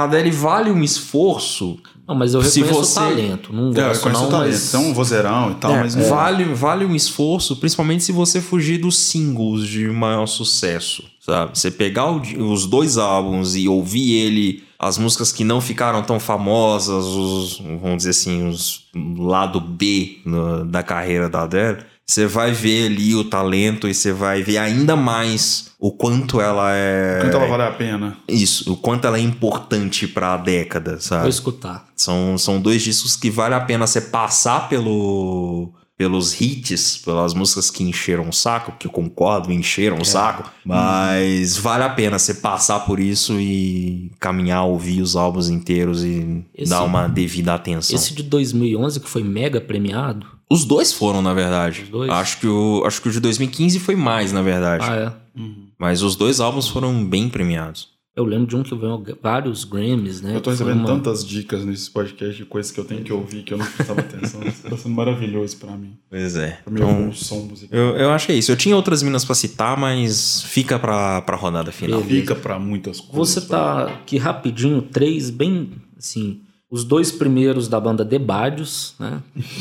a 0.00 0.04
Adele 0.04 0.30
vale 0.30 0.70
um 0.70 0.82
esforço 0.82 1.78
não, 2.10 2.16
mas 2.16 2.34
eu 2.34 2.40
reconheço 2.40 2.74
você... 2.74 2.98
o 2.98 3.02
talento. 3.04 3.52
Não 3.52 3.66
gosto, 3.66 3.78
é, 3.78 3.84
eu 3.84 3.92
reconheço 3.92 4.20
não, 4.22 4.28
o 4.28 4.32
talento. 4.32 4.50
Mas... 4.50 4.74
É 4.74 4.78
um 4.78 4.92
vozeirão 4.92 5.52
e 5.52 5.54
tal, 5.54 5.70
é, 5.70 5.78
mas... 5.78 5.96
É. 5.96 6.08
Vale, 6.08 6.44
vale 6.44 6.84
um 6.84 6.96
esforço, 6.96 7.54
principalmente 7.54 8.02
se 8.02 8.10
você 8.10 8.40
fugir 8.40 8.78
dos 8.78 8.96
singles 8.96 9.64
de 9.64 9.88
maior 9.88 10.26
sucesso, 10.26 11.04
sabe? 11.30 11.58
Você 11.58 11.70
pegar 11.70 12.10
o, 12.10 12.20
os 12.50 12.66
dois 12.66 12.98
álbuns 12.98 13.56
e 13.56 13.68
ouvir 13.68 14.12
ele... 14.14 14.64
As 14.82 14.96
músicas 14.96 15.30
que 15.30 15.44
não 15.44 15.60
ficaram 15.60 16.02
tão 16.02 16.18
famosas, 16.18 17.04
os, 17.04 17.58
vamos 17.58 17.98
dizer 17.98 18.10
assim, 18.10 18.48
os 18.48 18.86
lado 18.94 19.60
B 19.60 20.20
no, 20.24 20.64
da 20.64 20.82
carreira 20.82 21.28
da 21.28 21.42
Adele 21.42 21.84
você 22.10 22.26
vai 22.26 22.50
ver 22.50 22.86
ali 22.86 23.14
o 23.14 23.22
talento 23.22 23.86
e 23.86 23.94
você 23.94 24.12
vai 24.12 24.42
ver 24.42 24.58
ainda 24.58 24.96
mais 24.96 25.70
o 25.78 25.92
quanto 25.92 26.40
ela 26.40 26.72
é. 26.74 27.18
O 27.18 27.22
quanto 27.22 27.36
ela 27.36 27.46
vale 27.46 27.62
a 27.62 27.70
pena. 27.70 28.16
Isso, 28.28 28.72
o 28.72 28.76
quanto 28.76 29.06
ela 29.06 29.16
é 29.16 29.20
importante 29.20 30.08
para 30.08 30.34
a 30.34 30.36
década, 30.36 31.00
sabe? 31.00 31.22
Vou 31.22 31.30
escutar. 31.30 31.86
São, 31.94 32.36
são 32.36 32.60
dois 32.60 32.82
discos 32.82 33.14
que 33.14 33.30
vale 33.30 33.54
a 33.54 33.60
pena 33.60 33.86
você 33.86 34.00
passar 34.00 34.68
pelo 34.68 35.72
pelos 36.00 36.40
hits, 36.40 36.96
pelas 36.96 37.34
músicas 37.34 37.70
que 37.70 37.84
encheram 37.84 38.26
o 38.26 38.32
saco, 38.32 38.72
que 38.78 38.86
eu 38.86 38.90
concordo, 38.90 39.52
encheram 39.52 39.98
é. 39.98 40.00
o 40.00 40.04
saco, 40.06 40.50
mas 40.64 41.58
hum. 41.58 41.60
vale 41.60 41.84
a 41.84 41.90
pena 41.90 42.18
você 42.18 42.32
passar 42.32 42.80
por 42.86 42.98
isso 42.98 43.38
e 43.38 44.10
caminhar, 44.18 44.64
ouvir 44.64 45.02
os 45.02 45.14
álbuns 45.14 45.50
inteiros 45.50 46.02
e 46.02 46.42
esse, 46.54 46.70
dar 46.70 46.84
uma 46.84 47.06
devida 47.06 47.52
atenção. 47.52 47.94
Esse 47.94 48.14
de 48.14 48.22
2011 48.22 48.98
que 48.98 49.10
foi 49.10 49.22
mega 49.22 49.60
premiado, 49.60 50.26
os 50.50 50.64
dois 50.64 50.90
foram, 50.90 51.20
na 51.20 51.34
verdade. 51.34 51.82
Os 51.82 51.90
dois? 51.90 52.10
Acho 52.10 52.40
que 52.40 52.46
o, 52.46 52.82
acho 52.86 53.02
que 53.02 53.08
o 53.10 53.12
de 53.12 53.20
2015 53.20 53.78
foi 53.78 53.94
mais, 53.94 54.32
na 54.32 54.40
verdade. 54.40 54.86
Ah, 54.88 54.96
é? 54.96 55.38
Uhum. 55.38 55.66
Mas 55.78 56.00
os 56.00 56.16
dois 56.16 56.40
álbuns 56.40 56.66
foram 56.66 57.04
bem 57.04 57.28
premiados. 57.28 57.88
Eu 58.14 58.24
lembro 58.24 58.46
de 58.46 58.56
um 58.56 58.62
que 58.62 58.76
ganhou 58.76 59.02
vários 59.22 59.64
Grammys, 59.64 60.20
né? 60.20 60.36
Eu 60.36 60.40
tô 60.40 60.50
recebendo 60.50 60.78
uma... 60.80 60.86
tantas 60.86 61.24
dicas 61.24 61.64
nesses 61.64 61.88
podcasts 61.88 62.36
de 62.36 62.44
coisas 62.44 62.72
que 62.72 62.80
eu 62.80 62.84
tenho 62.84 63.04
que 63.04 63.12
ouvir 63.12 63.44
que 63.44 63.54
eu 63.54 63.58
não 63.58 63.66
prestava 63.66 64.00
atenção. 64.00 64.40
Tá 64.70 64.76
sendo 64.76 64.94
maravilhoso 64.94 65.56
pra 65.56 65.76
mim. 65.76 65.96
Pois 66.08 66.36
é. 66.36 66.60
Pra 66.64 66.72
minha 66.72 66.84
então, 66.84 67.12
som 67.12 67.40
musical. 67.42 67.78
Eu, 67.78 67.96
eu 67.96 68.10
acho 68.10 68.26
que 68.26 68.32
é 68.32 68.36
isso. 68.36 68.52
Eu 68.52 68.56
tinha 68.56 68.76
outras 68.76 69.02
minas 69.02 69.24
pra 69.24 69.34
citar, 69.34 69.76
mas 69.76 70.42
fica 70.42 70.78
pra, 70.78 71.22
pra 71.22 71.36
rodada 71.36 71.72
final. 71.72 72.00
Beleza. 72.00 72.20
Fica 72.20 72.34
pra 72.34 72.58
muitas 72.58 73.00
coisas. 73.00 73.34
Você 73.34 73.48
tá 73.48 73.84
aqui 73.84 74.18
rapidinho, 74.18 74.82
três 74.82 75.30
bem, 75.30 75.70
assim, 75.96 76.40
os 76.70 76.84
dois 76.84 77.10
primeiros 77.10 77.66
da 77.66 77.80
banda 77.80 78.04
Debadios, 78.04 78.94
né? 78.98 79.20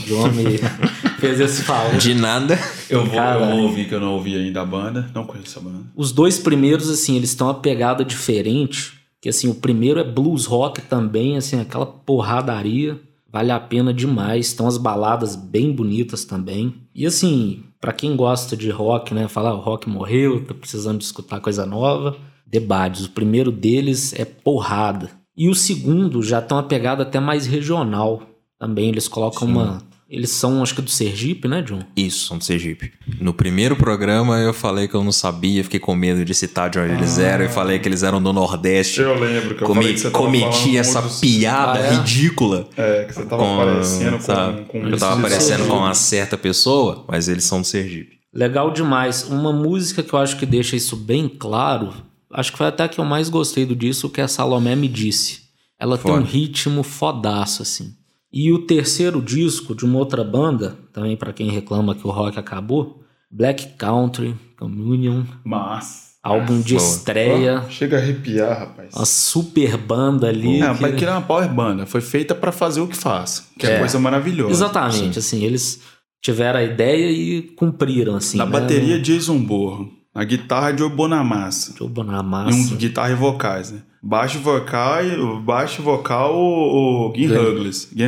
O 0.10 0.16
homem 0.16 0.46
fez 1.20 1.40
esse 1.40 1.64
favor. 1.64 1.98
De 1.98 2.14
nada. 2.14 2.58
Eu 2.88 3.04
vou, 3.04 3.20
eu 3.20 3.46
vou 3.46 3.60
ouvir 3.64 3.88
que 3.88 3.96
eu 3.96 4.00
não 4.00 4.14
ouvi 4.14 4.36
ainda 4.36 4.62
a 4.62 4.66
banda. 4.66 5.10
Não 5.14 5.26
conheço 5.26 5.58
a 5.58 5.62
banda. 5.62 5.80
Os 5.96 6.12
dois 6.12 6.38
primeiros, 6.38 6.88
assim, 6.88 7.16
eles 7.16 7.34
têm 7.34 7.48
uma 7.48 7.56
pegada 7.56 8.06
diferente. 8.06 9.00
Que 9.20 9.30
assim, 9.30 9.50
o 9.50 9.56
primeiro 9.56 10.00
é 10.00 10.04
blues 10.04 10.46
rock 10.46 10.82
também, 10.84 11.36
assim, 11.36 11.60
aquela 11.60 11.86
porradaria. 11.86 13.00
Vale 13.32 13.52
a 13.52 13.60
pena 13.60 13.92
demais. 13.92 14.48
Estão 14.48 14.68
as 14.68 14.78
baladas 14.78 15.36
bem 15.36 15.72
bonitas 15.72 16.24
também. 16.24 16.76
E 16.94 17.08
assim, 17.08 17.64
para 17.82 17.92
quem 17.92 18.16
gosta 18.16 18.56
de 18.56 18.70
rock, 18.70 19.16
né? 19.16 19.28
Falar 19.28 19.56
o 19.56 19.60
rock 19.60 19.90
morreu, 19.90 20.46
tá 20.46 20.54
precisando 20.54 21.00
de 21.00 21.06
escutar 21.06 21.40
coisa 21.40 21.66
nova. 21.66 22.16
Debades. 22.46 23.06
O 23.06 23.12
primeiro 23.12 23.52
deles 23.52 24.14
é 24.14 24.26
porrada. 24.26 25.19
E 25.40 25.48
o 25.48 25.56
segundo 25.56 26.22
já 26.22 26.42
tem 26.42 26.56
uma 26.58 26.64
pegada 26.64 27.04
até 27.04 27.20
mais 27.20 27.48
regional 27.48 28.22
também. 28.60 28.90
Eles 28.90 29.08
colocam 29.08 29.48
uma, 29.48 29.82
Eles 30.10 30.32
são, 30.32 30.62
acho 30.62 30.76
que 30.76 30.82
do 30.82 30.90
Sergipe, 30.90 31.48
né, 31.48 31.62
John? 31.62 31.80
Isso, 31.96 32.28
são 32.28 32.38
do 32.40 32.44
Sergipe. 32.44 32.92
No 33.22 33.32
primeiro 33.34 33.76
programa 33.78 34.38
eu 34.40 34.54
falei 34.54 34.88
que 34.88 34.96
eu 34.96 35.04
não 35.04 35.12
sabia, 35.12 35.64
fiquei 35.64 35.80
com 35.80 35.96
medo 35.96 36.26
de 36.26 36.34
citar 36.34 36.70
de 36.70 36.78
onde 36.80 36.94
eles 36.94 37.18
eram 37.20 37.46
e 37.46 37.48
falei 37.48 37.78
que 37.80 37.88
eles 37.88 38.04
eram 38.04 38.22
do 38.22 38.34
Nordeste. 38.34 39.00
Eu 39.02 39.18
lembro 39.18 39.56
que 39.56 39.64
eu 39.64 39.68
falei 39.74 39.94
que 39.94 40.10
cometi 40.10 40.78
essa 40.78 41.02
piada 41.22 41.80
Ah, 41.80 41.84
é? 41.84 41.94
ridícula. 41.96 42.68
É, 42.76 43.06
que 43.06 43.14
você 43.14 43.24
tava 43.24 43.42
com- 43.44 43.62
aparecendo 43.62 44.20
sabe? 44.22 44.62
com, 44.66 44.82
com 44.82 44.88
Eu 44.90 44.98
tava 44.98 45.20
aparecendo 45.20 45.68
com 45.68 45.78
uma 45.78 45.94
certa 45.94 46.36
pessoa, 46.38 47.06
mas 47.08 47.30
eles 47.30 47.44
são 47.46 47.62
do 47.62 47.68
Sergipe. 47.68 48.18
Legal 48.34 48.72
demais. 48.72 49.24
Uma 49.24 49.54
música 49.54 50.04
que 50.04 50.12
eu 50.14 50.20
acho 50.20 50.38
que 50.38 50.46
deixa 50.46 50.76
isso 50.76 50.96
bem 50.98 51.30
claro, 51.30 51.94
acho 52.34 52.52
que 52.52 52.58
foi 52.58 52.68
até 52.68 52.88
que 52.88 53.00
eu 53.00 53.06
mais 53.06 53.30
gostei 53.30 53.66
do 53.66 53.76
disco, 53.76 54.10
que 54.10 54.22
é 54.22 54.24
a 54.24 54.28
Salomé 54.28 54.76
Me 54.76 54.88
Disse. 54.88 55.42
Ela 55.80 55.98
tem 55.98 56.12
um 56.12 56.16
Foda. 56.18 56.28
ritmo 56.28 56.84
fodaço, 56.84 57.62
assim. 57.62 57.94
E 58.32 58.52
o 58.52 58.60
terceiro 58.60 59.22
disco 59.22 59.74
de 59.74 59.86
uma 59.86 59.98
outra 59.98 60.24
banda, 60.24 60.78
também 60.94 61.16
pra 61.16 61.34
quem 61.34 61.50
reclama 61.50 61.96
que 61.96 62.06
o 62.06 62.12
rock 62.12 62.38
acabou, 62.38 63.02
Black 63.32 63.76
Country 63.78 64.36
Communion, 64.58 65.24
Mas. 65.44 66.10
álbum 66.22 66.60
de 66.62 66.76
estreia, 66.76 67.64
Chega 67.70 67.98
a 67.98 68.00
arrepiar, 68.02 68.60
rapaz. 68.60 68.94
uma 68.94 69.06
super 69.06 69.78
banda 69.78 70.28
ali. 70.28 70.62
É, 70.62 70.74
que- 70.76 70.82
mas 70.82 70.96
que 70.96 71.06
é 71.06 71.10
uma 71.12 71.22
power 71.22 71.50
banda. 71.52 71.86
Foi 71.86 72.02
feita 72.02 72.36
pra 72.36 72.52
fazer 72.52 72.82
o 72.82 72.88
que 72.88 72.96
faz. 72.96 73.48
Que 73.58 73.66
é, 73.66 73.76
É. 73.76 73.80
coisa 73.80 73.98
maravilhosa. 74.00 74.52
Exatamente, 74.52 75.18
assim, 75.18 75.44
eles 75.44 75.82
tiveram 76.22 76.60
a 76.60 76.64
ideia 76.64 77.10
e 77.12 77.42
cumpriram, 77.56 78.16
assim. 78.16 78.38
Na 78.38 78.46
né? 78.46 78.52
bateria, 78.52 79.00
Jason 79.00 79.40
Borro. 79.40 79.90
Na 80.14 80.24
guitarra, 80.24 80.76
Joe 80.76 80.90
Bonamassa. 80.90 81.74
Joe 81.78 81.88
Bonamassa. 81.90 82.58
E 82.58 82.74
um 82.74 82.76
guitarra 82.78 83.12
e 83.12 83.16
vocais, 83.16 83.72
né? 83.72 83.80
Baixo 84.02 84.40
vocal, 84.40 85.04
o 85.20 85.40
baixo 85.42 85.82
vocal, 85.82 86.36
o, 86.36 87.10
o 87.10 87.14
Gin 87.16 87.28
Hugles. 87.36 87.90
Gin. 87.96 88.08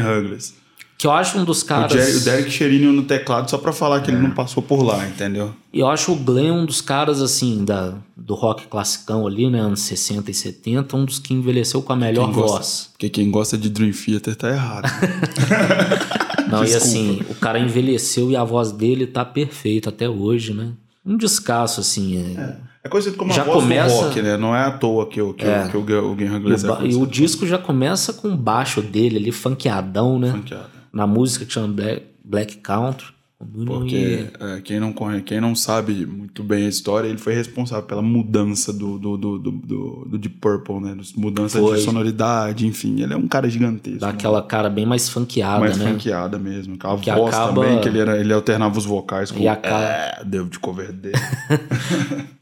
Que 0.97 1.07
eu 1.07 1.11
acho 1.11 1.37
um 1.39 1.43
dos 1.43 1.63
O, 1.63 1.65
caras. 1.65 1.91
Jerry- 1.91 2.15
o 2.17 2.19
Derek 2.21 2.51
Cheirinho 2.51 2.93
no 2.93 3.03
teclado, 3.03 3.49
só 3.49 3.57
pra 3.57 3.73
falar 3.73 4.01
que 4.01 4.11
ele 4.11 4.19
não 4.19 4.31
passou 4.31 4.61
por 4.61 4.83
lá, 4.83 5.05
entendeu? 5.07 5.51
E 5.73 5.79
eu 5.79 5.87
acho 5.89 6.11
o 6.11 6.15
Glenn 6.15 6.53
um 6.61 6.65
dos 6.65 6.79
caras, 6.79 7.21
assim, 7.21 7.65
da, 7.65 7.95
do 8.15 8.35
rock 8.35 8.67
classicão 8.67 9.25
ali, 9.25 9.49
né? 9.49 9.59
Anos 9.59 9.81
60 9.81 10.29
e 10.29 10.33
70, 10.33 10.95
um 10.95 11.05
dos 11.05 11.17
que 11.19 11.33
envelheceu 11.33 11.81
com 11.81 11.91
a 11.93 11.95
melhor 11.95 12.25
Quem 12.25 12.33
gosta- 12.35 12.57
voz. 12.57 12.89
Porque 12.93 13.09
quem 13.09 13.31
gosta 13.31 13.57
de 13.57 13.69
Dream 13.69 13.91
Theater 13.91 14.35
tá 14.35 14.49
errado. 14.49 14.89
Não, 16.49 16.63
e 16.63 16.65
Desculpa. 16.65 16.85
assim, 16.85 17.21
o 17.29 17.35
cara 17.35 17.59
envelheceu 17.59 18.29
e 18.31 18.35
a 18.35 18.43
voz 18.43 18.71
dele 18.71 19.07
tá 19.07 19.23
perfeita 19.25 19.89
até 19.89 20.07
hoje, 20.09 20.53
né? 20.53 20.73
Um 21.05 21.17
descasso, 21.17 21.79
assim. 21.81 22.35
É. 22.37 22.57
É 22.83 22.89
conhecido 22.89 23.15
como 23.17 23.31
Já 23.31 23.41
a 23.43 23.45
voz 23.45 23.59
começa- 23.63 23.95
do 23.95 24.01
rock, 24.07 24.21
né? 24.21 24.37
Não 24.37 24.55
é 24.55 24.63
à 24.63 24.71
toa 24.71 25.07
que, 25.07 25.21
o- 25.21 25.33
que, 25.33 25.45
É. 25.45 25.65
o, 25.65 25.69
que 25.69 25.77
o, 25.77 26.15
E, 26.19 26.23
é 26.25 26.27
ba- 26.29 26.35
e 26.35 26.73
o 26.73 26.75
conhecido. 26.77 27.07
disco 27.07 27.45
já 27.47 27.57
começa 27.57 28.11
com 28.13 28.29
o 28.29 28.35
baixo 28.37 28.81
dele 28.81 29.17
ali, 29.17 29.31
funkeadão, 29.31 30.17
né? 30.19 30.31
Funkeado. 30.31 30.69
Na 30.91 31.05
música 31.05 31.45
que 31.45 31.53
chama 31.53 31.67
Black, 31.73 32.03
Black 32.23 32.57
Country. 32.57 33.07
Porque 33.65 34.27
é, 34.39 34.61
quem, 34.61 34.79
não, 34.79 34.93
conhe- 34.93 35.21
quem 35.21 35.39
não 35.41 35.55
sabe 35.55 36.05
muito 36.05 36.43
bem 36.43 36.65
a 36.65 36.69
história, 36.69 37.07
ele 37.07 37.17
foi 37.17 37.33
responsável 37.33 37.85
pela 37.85 38.01
mudança 38.01 38.71
do, 38.71 38.97
do, 38.97 39.17
do, 39.17 39.37
do, 39.39 39.51
do- 39.51 40.05
do 40.09 40.17
Deep 40.17 40.37
Purple, 40.39 40.79
né? 40.79 40.97
Mudança 41.15 41.59
Foi. 41.59 41.77
de 41.77 41.83
sonoridade, 41.83 42.65
enfim. 42.67 43.01
Ele 43.01 43.13
é 43.13 43.17
um 43.17 43.27
cara 43.27 43.49
gigantesco. 43.49 43.99
Dá 43.99 44.11
né? 44.13 44.43
cara 44.47 44.69
bem 44.69 44.85
mais 44.85 45.09
funkeada, 45.09 45.59
mais 45.59 45.77
né? 45.77 45.91
funkeada 45.91 46.37
mesmo. 46.39 46.75
Aquela 46.75 46.97
Que 46.99 47.11
voz 47.11 47.33
acaba- 47.35 47.61
também, 47.63 47.81
que 47.81 47.87
ele, 47.87 47.99
era, 47.99 48.19
ele 48.19 48.33
alternava 48.33 48.77
os 48.77 48.85
vocais 48.85 49.31
com 49.31 49.39
E 49.39 49.47
acaba- 49.47 49.83
é, 49.83 50.23
David 50.25 50.59
Coverdale. 50.59 51.13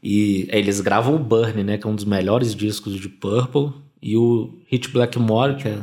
E 0.02 0.48
eles 0.50 0.80
gravam 0.80 1.14
o 1.14 1.18
Burn, 1.18 1.62
né? 1.62 1.76
Que 1.78 1.86
é 1.86 1.90
um 1.90 1.94
dos 1.94 2.04
melhores 2.04 2.54
discos 2.54 2.94
de 2.98 3.08
Purple. 3.08 3.70
E 4.02 4.16
o 4.16 4.54
Hit 4.66 4.88
Blackmore, 4.90 5.56
que 5.56 5.68
é, 5.68 5.78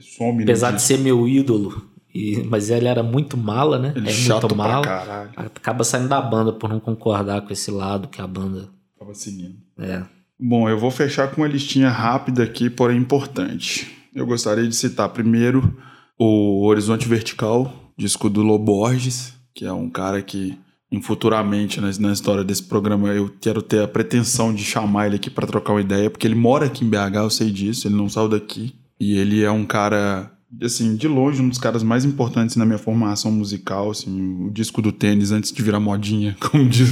some 0.00 0.36
no 0.38 0.42
apesar 0.42 0.72
de 0.72 0.82
ser 0.82 0.98
meu 0.98 1.26
ídolo, 1.26 1.82
e, 2.16 2.44
mas 2.44 2.70
ele 2.70 2.88
era 2.88 3.02
muito 3.02 3.36
mala, 3.36 3.78
né? 3.78 3.92
Ele 3.94 4.08
é 4.08 4.12
chato 4.12 4.42
muito 4.44 4.56
pra 4.56 4.68
mala. 4.68 4.84
caralho. 4.84 5.30
Acaba 5.36 5.84
saindo 5.84 6.08
da 6.08 6.20
banda 6.20 6.52
por 6.52 6.70
não 6.70 6.80
concordar 6.80 7.42
com 7.42 7.52
esse 7.52 7.70
lado 7.70 8.08
que 8.08 8.20
a 8.20 8.26
banda 8.26 8.68
Tava 8.98 9.14
seguindo. 9.14 9.56
é. 9.78 10.02
Bom, 10.38 10.68
eu 10.68 10.78
vou 10.78 10.90
fechar 10.90 11.30
com 11.30 11.40
uma 11.40 11.48
listinha 11.48 11.88
rápida 11.88 12.42
aqui, 12.42 12.68
porém 12.68 12.98
importante. 12.98 13.90
Eu 14.14 14.26
gostaria 14.26 14.68
de 14.68 14.76
citar 14.76 15.08
primeiro 15.08 15.74
o 16.18 16.62
Horizonte 16.66 17.08
Vertical, 17.08 17.72
disco 17.96 18.28
do 18.28 18.42
Loborges, 18.42 19.32
que 19.54 19.64
é 19.64 19.72
um 19.72 19.88
cara 19.88 20.20
que, 20.20 20.58
em 20.92 21.00
futuramente, 21.00 21.80
na, 21.80 21.90
na 21.98 22.12
história 22.12 22.44
desse 22.44 22.62
programa, 22.64 23.08
eu 23.08 23.34
quero 23.40 23.62
ter 23.62 23.82
a 23.82 23.88
pretensão 23.88 24.52
de 24.54 24.62
chamar 24.62 25.06
ele 25.06 25.16
aqui 25.16 25.30
para 25.30 25.46
trocar 25.46 25.72
uma 25.72 25.80
ideia, 25.80 26.10
porque 26.10 26.26
ele 26.26 26.34
mora 26.34 26.66
aqui 26.66 26.84
em 26.84 26.88
BH, 26.90 27.16
eu 27.16 27.30
sei 27.30 27.50
disso, 27.50 27.88
ele 27.88 27.96
não 27.96 28.08
saiu 28.08 28.28
daqui. 28.28 28.74
E 29.00 29.18
ele 29.18 29.42
é 29.42 29.50
um 29.50 29.64
cara, 29.64 30.30
assim, 30.62 30.94
de 30.96 31.08
longe, 31.08 31.42
um 31.42 31.48
dos 31.48 31.58
caras 31.58 31.82
mais 31.82 32.04
importantes 32.04 32.56
na 32.56 32.64
minha 32.64 32.78
formação 32.78 33.30
musical, 33.32 33.90
assim, 33.90 34.46
o 34.46 34.50
disco 34.50 34.80
do 34.80 34.92
tênis 34.92 35.32
antes 35.32 35.52
de 35.52 35.62
virar 35.62 35.80
modinha, 35.80 36.36
como 36.50 36.68
diz, 36.68 36.88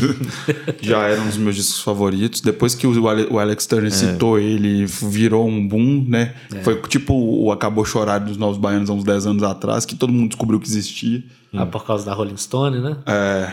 já 0.83 1.03
era 1.07 1.21
um 1.21 1.27
dos 1.27 1.37
meus 1.37 1.57
discos 1.57 1.81
favoritos. 1.81 2.41
Depois 2.41 2.75
que 2.75 2.87
o, 2.87 3.09
Ale- 3.09 3.29
o 3.31 3.39
Alex 3.39 3.67
Turner 3.67 3.91
citou 3.93 4.39
ele, 4.39 4.85
virou 4.87 5.47
um 5.49 5.67
boom, 5.67 6.05
né? 6.09 6.35
Foi 6.63 6.81
tipo 6.83 7.15
o 7.15 7.51
Acabou 7.53 7.85
Chorar 7.85 8.19
dos 8.19 8.37
Novos 8.37 8.59
Baianos 8.59 8.91
há 8.91 8.93
uns 8.93 9.05
10 9.05 9.27
anos 9.27 9.43
atrás, 9.43 9.85
que 9.87 9.95
todo 9.95 10.13
mundo 10.13 10.29
descobriu 10.31 10.59
que 10.61 10.67
existia. 10.67 11.23
Ah, 11.53 11.65
por 11.67 11.87
causa 11.87 12.05
da 12.05 12.13
Rolling 12.13 12.37
Stone, 12.37 12.81
né? 12.81 12.97
É. 13.07 13.53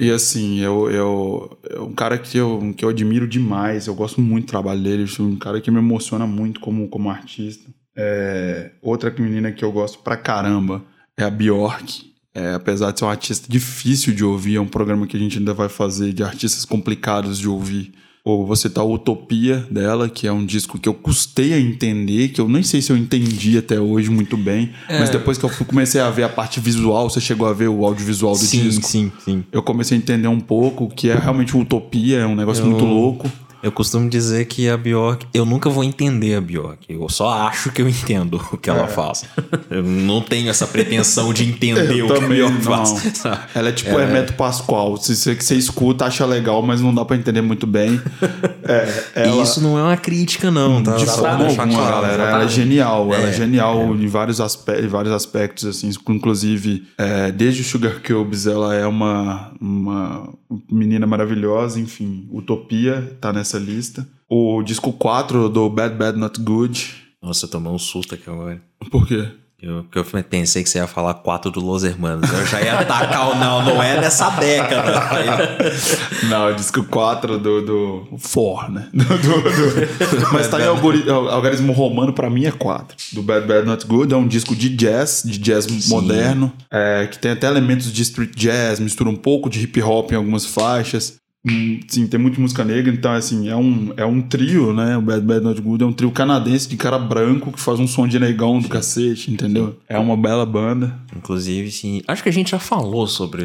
E 0.00 0.10
assim, 0.10 0.58
eu, 0.58 0.90
eu, 0.90 1.58
é 1.70 1.78
um 1.78 1.92
cara 1.92 2.18
que 2.18 2.36
eu, 2.36 2.74
que 2.76 2.84
eu 2.84 2.88
admiro 2.88 3.28
demais, 3.28 3.86
eu 3.86 3.94
gosto 3.94 4.20
muito 4.20 4.46
do 4.46 4.48
trabalho 4.48 4.82
dele, 4.82 5.04
é 5.16 5.22
um 5.22 5.36
cara 5.36 5.60
que 5.60 5.70
me 5.70 5.78
emociona 5.78 6.26
muito 6.26 6.58
como, 6.58 6.88
como 6.88 7.08
artista. 7.08 7.70
É, 7.96 8.70
outra 8.82 9.12
menina 9.18 9.50
que 9.50 9.64
eu 9.64 9.72
gosto 9.72 9.98
pra 9.98 10.16
caramba 10.16 10.82
é 11.16 11.24
a 11.24 11.30
Bjork. 11.30 12.14
É, 12.34 12.52
apesar 12.52 12.90
de 12.90 12.98
ser 12.98 13.06
um 13.06 13.08
artista 13.08 13.46
difícil 13.48 14.14
de 14.14 14.22
ouvir, 14.22 14.56
é 14.56 14.60
um 14.60 14.66
programa 14.66 15.06
que 15.06 15.16
a 15.16 15.20
gente 15.20 15.38
ainda 15.38 15.54
vai 15.54 15.70
fazer 15.70 16.12
de 16.12 16.22
artistas 16.22 16.66
complicados 16.66 17.38
de 17.38 17.48
ouvir. 17.48 17.94
Ou 18.22 18.44
você 18.44 18.68
tá 18.68 18.82
Utopia 18.82 19.64
dela, 19.70 20.08
que 20.08 20.26
é 20.26 20.32
um 20.32 20.44
disco 20.44 20.78
que 20.78 20.88
eu 20.88 20.92
custei 20.92 21.54
a 21.54 21.60
entender, 21.60 22.30
que 22.30 22.40
eu 22.40 22.48
nem 22.48 22.62
sei 22.62 22.82
se 22.82 22.90
eu 22.90 22.96
entendi 22.96 23.56
até 23.56 23.80
hoje 23.80 24.10
muito 24.10 24.36
bem, 24.36 24.72
mas 24.88 25.08
depois 25.08 25.38
que 25.38 25.44
eu 25.44 25.50
comecei 25.64 26.00
a 26.00 26.10
ver 26.10 26.24
a 26.24 26.28
parte 26.28 26.58
visual, 26.58 27.08
você 27.08 27.20
chegou 27.20 27.46
a 27.46 27.52
ver 27.52 27.68
o 27.68 27.86
audiovisual 27.86 28.32
do 28.32 28.38
sim, 28.38 28.62
disco 28.64 28.84
sim, 28.84 29.12
sim. 29.24 29.44
eu 29.52 29.62
comecei 29.62 29.96
a 29.96 30.00
entender 30.00 30.26
um 30.26 30.40
pouco 30.40 30.88
que 30.88 31.08
é 31.08 31.14
realmente 31.14 31.56
utopia, 31.56 32.18
é 32.18 32.26
um 32.26 32.34
negócio 32.34 32.66
muito 32.66 32.84
louco. 32.84 33.30
Eu 33.66 33.72
costumo 33.72 34.08
dizer 34.08 34.44
que 34.44 34.68
a 34.68 34.76
Bjork, 34.76 35.26
eu 35.34 35.44
nunca 35.44 35.68
vou 35.68 35.82
entender 35.82 36.36
a 36.36 36.40
Bjork. 36.40 36.86
Eu 36.88 37.08
só 37.08 37.30
acho 37.48 37.72
que 37.72 37.82
eu 37.82 37.88
entendo 37.88 38.40
o 38.52 38.56
que 38.56 38.70
ela 38.70 38.84
É. 38.84 38.86
faz. 38.86 39.24
Eu 39.68 39.82
não 39.82 40.20
tenho 40.20 40.48
essa 40.48 40.68
pretensão 40.68 41.32
de 41.34 41.42
entender 41.42 42.00
o 42.04 42.06
que 42.06 42.24
a 42.24 42.28
Bjork 42.28 42.54
não. 42.54 42.62
faz. 42.62 42.90
sabe? 43.18 43.40
Ela 43.56 43.70
é 43.70 43.72
tipo 43.72 43.98
Hermeto 43.98 44.34
Pascoal. 44.34 44.96
Se 44.98 45.16
você, 45.16 45.34
você 45.34 45.56
escuta, 45.56 46.04
acha 46.04 46.24
legal, 46.24 46.62
mas 46.62 46.80
não 46.80 46.94
dá 46.94 47.04
pra 47.04 47.16
entender 47.16 47.40
muito 47.42 47.66
bem. 47.66 48.00
É, 48.68 49.04
ela, 49.14 49.36
E 49.36 49.42
isso 49.44 49.60
não 49.60 49.78
é 49.78 49.82
uma 49.84 49.96
crítica, 49.96 50.50
não, 50.50 50.82
tá? 50.82 50.96
de 50.96 51.06
forma 51.06 51.46
alguma, 51.46 51.88
galera. 51.88 52.22
Ela 52.24 52.42
é 52.44 52.48
genial. 52.48 53.14
Ela 53.14 53.28
é 53.28 53.32
genial 53.32 53.94
em, 53.94 54.08
vários 54.08 54.40
aspe 54.40 54.72
em 54.82 54.88
vários 54.88 55.14
aspectos, 55.14 55.64
assim. 55.66 55.88
Inclusive, 56.08 56.84
é, 56.98 57.30
desde 57.30 57.62
o 57.62 57.64
Sugar 57.64 58.02
Cubes, 58.02 58.44
ela 58.44 58.74
é 58.74 58.84
uma, 58.84 59.52
uma 59.60 60.28
menina 60.68 61.06
maravilhosa. 61.06 61.78
Enfim, 61.78 62.26
Utopia 62.32 63.16
tá 63.20 63.32
nessa 63.32 63.55
lista. 63.58 64.06
O 64.28 64.62
disco 64.62 64.92
4 64.92 65.48
do 65.48 65.68
Bad 65.70 65.94
Bad 65.94 66.18
Not 66.18 66.40
Good. 66.40 66.94
Nossa, 67.22 67.46
eu 67.46 67.50
tomei 67.50 67.72
um 67.72 67.78
susto 67.78 68.14
aqui 68.14 68.28
agora. 68.28 68.60
Por 68.90 69.06
quê? 69.06 69.28
Eu, 69.62 69.84
porque 69.84 69.98
eu 69.98 70.04
pensei 70.22 70.62
que 70.62 70.68
você 70.68 70.78
ia 70.78 70.86
falar 70.86 71.14
quatro 71.14 71.50
do 71.50 71.60
Los 71.60 71.82
Hermanos. 71.82 72.30
Eu 72.30 72.44
já 72.46 72.60
ia 72.60 72.78
atacar 72.78 73.30
o 73.30 73.34
não, 73.36 73.64
não 73.64 73.82
é 73.82 73.98
dessa 73.98 74.28
década. 74.30 75.56
Não, 76.28 76.50
o 76.50 76.54
disco 76.54 76.84
4 76.84 77.38
do. 77.38 77.62
do 77.62 78.18
For, 78.18 78.70
né? 78.70 78.88
Do- 78.92 79.04
do- 79.04 79.42
do- 79.42 80.32
Mas 80.32 80.48
tá 80.48 80.60
em 80.60 80.64
algori- 80.66 81.08
al- 81.08 81.28
algarismo 81.30 81.72
romano, 81.72 82.12
pra 82.12 82.28
mim 82.28 82.44
é 82.44 82.50
4. 82.52 82.96
Do 83.14 83.22
Bad 83.22 83.46
Bad 83.46 83.66
Not 83.66 83.86
Good 83.86 84.12
é 84.12 84.16
um 84.16 84.28
disco 84.28 84.54
de 84.54 84.68
jazz, 84.68 85.22
de 85.24 85.38
jazz 85.38 85.88
moderno, 85.88 86.52
é, 86.70 87.06
que 87.06 87.18
tem 87.18 87.30
até 87.30 87.46
elementos 87.46 87.90
de 87.92 88.02
street 88.02 88.34
jazz, 88.36 88.78
mistura 88.78 89.08
um 89.08 89.16
pouco 89.16 89.48
de 89.48 89.60
hip 89.62 89.80
hop 89.82 90.12
em 90.12 90.16
algumas 90.16 90.44
faixas. 90.44 91.14
Hum, 91.48 91.80
Sim, 91.86 92.06
tem 92.08 92.18
muita 92.18 92.40
música 92.40 92.64
negra, 92.64 92.92
então 92.92 93.12
assim, 93.12 93.48
é 93.48 93.54
um, 93.56 93.92
é 93.96 94.04
um 94.04 94.20
trio, 94.20 94.72
né? 94.72 94.96
O 94.96 95.00
Bad 95.02 95.20
Bad 95.22 95.44
Not 95.44 95.60
Good 95.60 95.84
é 95.84 95.86
um 95.86 95.92
trio 95.92 96.10
canadense 96.10 96.68
de 96.68 96.76
cara 96.76 96.98
branco 96.98 97.52
que 97.52 97.60
faz 97.60 97.78
um 97.78 97.86
som 97.86 98.08
de 98.08 98.18
negão 98.18 98.58
do 98.60 98.68
cacete, 98.68 99.30
entendeu? 99.30 99.76
É 99.88 99.98
uma 99.98 100.16
bela 100.16 100.44
banda. 100.44 100.94
Inclusive, 101.16 101.70
sim. 101.70 102.02
Acho 102.08 102.22
que 102.22 102.28
a 102.28 102.32
gente 102.32 102.50
já 102.50 102.58
falou 102.58 103.06
sobre 103.06 103.42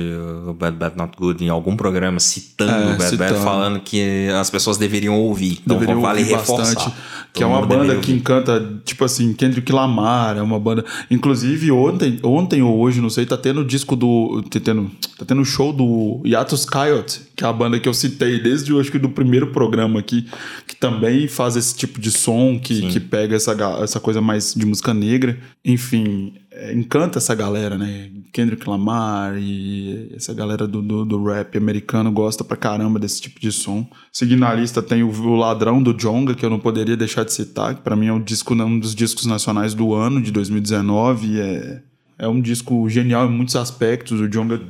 o 0.47 0.53
Bad 0.53 0.75
Bad 0.77 0.97
Not 0.97 1.15
Good 1.17 1.43
em 1.45 1.49
algum 1.49 1.75
programa, 1.75 2.19
citando 2.19 2.71
É, 2.71 2.75
o 2.95 2.97
Bad 2.97 2.97
Bad, 2.97 3.09
citando. 3.09 3.39
falando 3.41 3.79
que 3.79 4.27
as 4.29 4.49
pessoas 4.49 4.77
deveriam 4.77 5.19
ouvir. 5.19 5.59
Então 5.63 5.77
Deveriam 5.77 6.01
vale 6.01 6.21
ouvir 6.21 6.31
reforçar. 6.35 6.73
bastante. 6.75 6.95
Que 7.33 7.43
é 7.43 7.45
uma 7.45 7.65
banda 7.65 7.95
que 7.97 8.11
encanta, 8.11 8.81
tipo 8.83 9.05
assim, 9.05 9.31
Kendrick 9.33 9.71
Lamar, 9.71 10.35
é 10.37 10.41
uma 10.41 10.59
banda. 10.59 10.83
Inclusive, 11.09 11.71
ontem, 11.71 12.19
ontem 12.23 12.61
ou 12.61 12.77
hoje, 12.77 12.99
não 12.99 13.09
sei, 13.09 13.25
tá 13.25 13.37
tendo 13.37 13.63
disco 13.63 13.95
do. 13.95 14.41
Tá 14.49 14.59
tendo, 14.59 14.91
tá 15.17 15.23
tendo 15.25 15.45
show 15.45 15.71
do 15.71 16.19
Yatus 16.25 16.65
Coyote, 16.65 17.21
que 17.33 17.45
é 17.45 17.47
a 17.47 17.53
banda 17.53 17.79
que 17.79 17.87
eu 17.87 17.90
eu 17.91 17.93
citei 17.93 18.41
desde, 18.41 18.77
acho 18.79 18.91
que 18.91 18.97
do 18.97 19.09
primeiro 19.09 19.47
programa 19.47 19.99
aqui, 19.99 20.27
que 20.65 20.75
também 20.75 21.27
faz 21.27 21.55
esse 21.55 21.75
tipo 21.75 21.99
de 21.99 22.09
som, 22.09 22.59
que, 22.59 22.87
que 22.87 22.99
pega 22.99 23.35
essa, 23.35 23.55
essa 23.83 23.99
coisa 23.99 24.21
mais 24.21 24.53
de 24.53 24.65
música 24.65 24.93
negra. 24.93 25.37
Enfim, 25.63 26.33
é, 26.49 26.73
encanta 26.73 27.19
essa 27.19 27.35
galera, 27.35 27.77
né? 27.77 28.09
Kendrick 28.33 28.67
Lamar 28.69 29.37
e 29.37 30.11
essa 30.15 30.33
galera 30.33 30.67
do, 30.67 30.81
do, 30.81 31.05
do 31.05 31.23
rap 31.25 31.57
americano 31.57 32.11
gosta 32.11 32.43
pra 32.43 32.57
caramba 32.57 32.97
desse 32.97 33.21
tipo 33.21 33.39
de 33.39 33.51
som. 33.51 33.85
Seguindo 34.11 34.39
na 34.39 34.53
lista 34.53 34.81
tem 34.81 35.03
o, 35.03 35.09
o 35.09 35.35
Ladrão 35.35 35.83
do 35.83 35.93
Jonga, 35.93 36.33
que 36.33 36.45
eu 36.45 36.49
não 36.49 36.59
poderia 36.59 36.95
deixar 36.95 37.23
de 37.25 37.33
citar, 37.33 37.75
que 37.75 37.81
pra 37.81 37.95
mim 37.95 38.07
é 38.07 38.13
um, 38.13 38.21
disco, 38.21 38.53
um 38.53 38.79
dos 38.79 38.95
discos 38.95 39.25
nacionais 39.25 39.73
do 39.73 39.93
ano, 39.93 40.21
de 40.21 40.31
2019. 40.31 41.27
e 41.27 41.39
É, 41.39 41.81
é 42.19 42.27
um 42.27 42.39
disco 42.39 42.89
genial 42.89 43.27
em 43.27 43.31
muitos 43.31 43.55
aspectos. 43.55 44.19
O 44.19 44.29
Jonga 44.29 44.61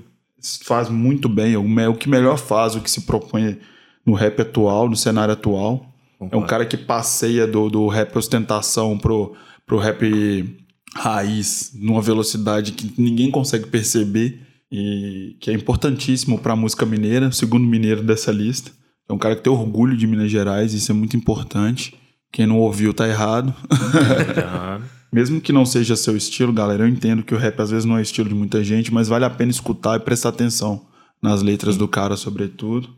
faz 0.64 0.90
muito 0.90 1.30
bem, 1.30 1.54
é 1.54 1.88
o, 1.88 1.96
que 1.96 2.10
melhor 2.10 2.38
faz, 2.38 2.76
o 2.76 2.82
que 2.82 2.90
se 2.90 3.02
propõe 3.02 3.58
no 4.06 4.14
rap 4.14 4.42
atual, 4.42 4.90
no 4.90 4.96
cenário 4.96 5.34
atual. 5.34 5.86
É 6.32 6.38
um 6.38 6.46
cara 6.46 6.66
que 6.66 6.78
passeia 6.78 7.48
do, 7.48 7.70
do 7.70 7.88
rap 7.88 8.16
ostentação 8.16 8.98
pro, 8.98 9.36
pro 9.66 9.80
rap 9.80 10.62
raiz 10.96 11.72
numa 11.74 12.02
velocidade 12.02 12.74
que 12.74 12.94
ninguém 13.02 13.32
consegue 13.32 13.68
perceber 13.68 14.40
e 14.72 15.36
que 15.40 15.50
é 15.50 15.54
importantíssimo 15.54 16.38
para 16.38 16.54
a 16.54 16.56
música 16.56 16.86
mineira, 16.86 17.28
o 17.28 17.34
segundo 17.34 17.66
mineiro 17.66 18.04
dessa 18.04 18.32
lista. 18.32 18.72
É 19.10 19.14
um 19.14 19.18
cara 19.18 19.36
que 19.36 19.42
tem 19.42 19.52
orgulho 19.52 19.98
de 19.98 20.08
Minas 20.08 20.32
Gerais, 20.32 20.74
isso 20.74 20.92
é 20.92 20.96
muito 20.96 21.18
importante. 21.18 21.94
Quem 22.32 22.46
não 22.46 22.60
ouviu 22.60 22.94
tá 22.94 23.08
errado. 23.08 23.54
Mesmo 25.12 25.42
que 25.42 25.52
não 25.52 25.66
seja 25.66 25.96
seu 25.96 26.16
estilo, 26.16 26.54
galera, 26.54 26.84
eu 26.84 26.88
entendo 26.88 27.24
que 27.24 27.36
o 27.36 27.38
rap 27.38 27.60
às 27.60 27.70
vezes 27.70 27.86
não 27.86 27.98
é 27.98 28.02
estilo 28.02 28.30
de 28.30 28.36
muita 28.36 28.64
gente, 28.64 28.94
mas 28.94 29.10
vale 29.10 29.26
a 29.26 29.30
pena 29.30 29.52
escutar 29.52 29.98
e 29.98 30.04
prestar 30.04 30.30
atenção 30.30 30.86
nas 31.22 31.42
letras 31.42 31.76
do 31.76 31.88
cara, 31.88 32.16
sobretudo. 32.16 32.90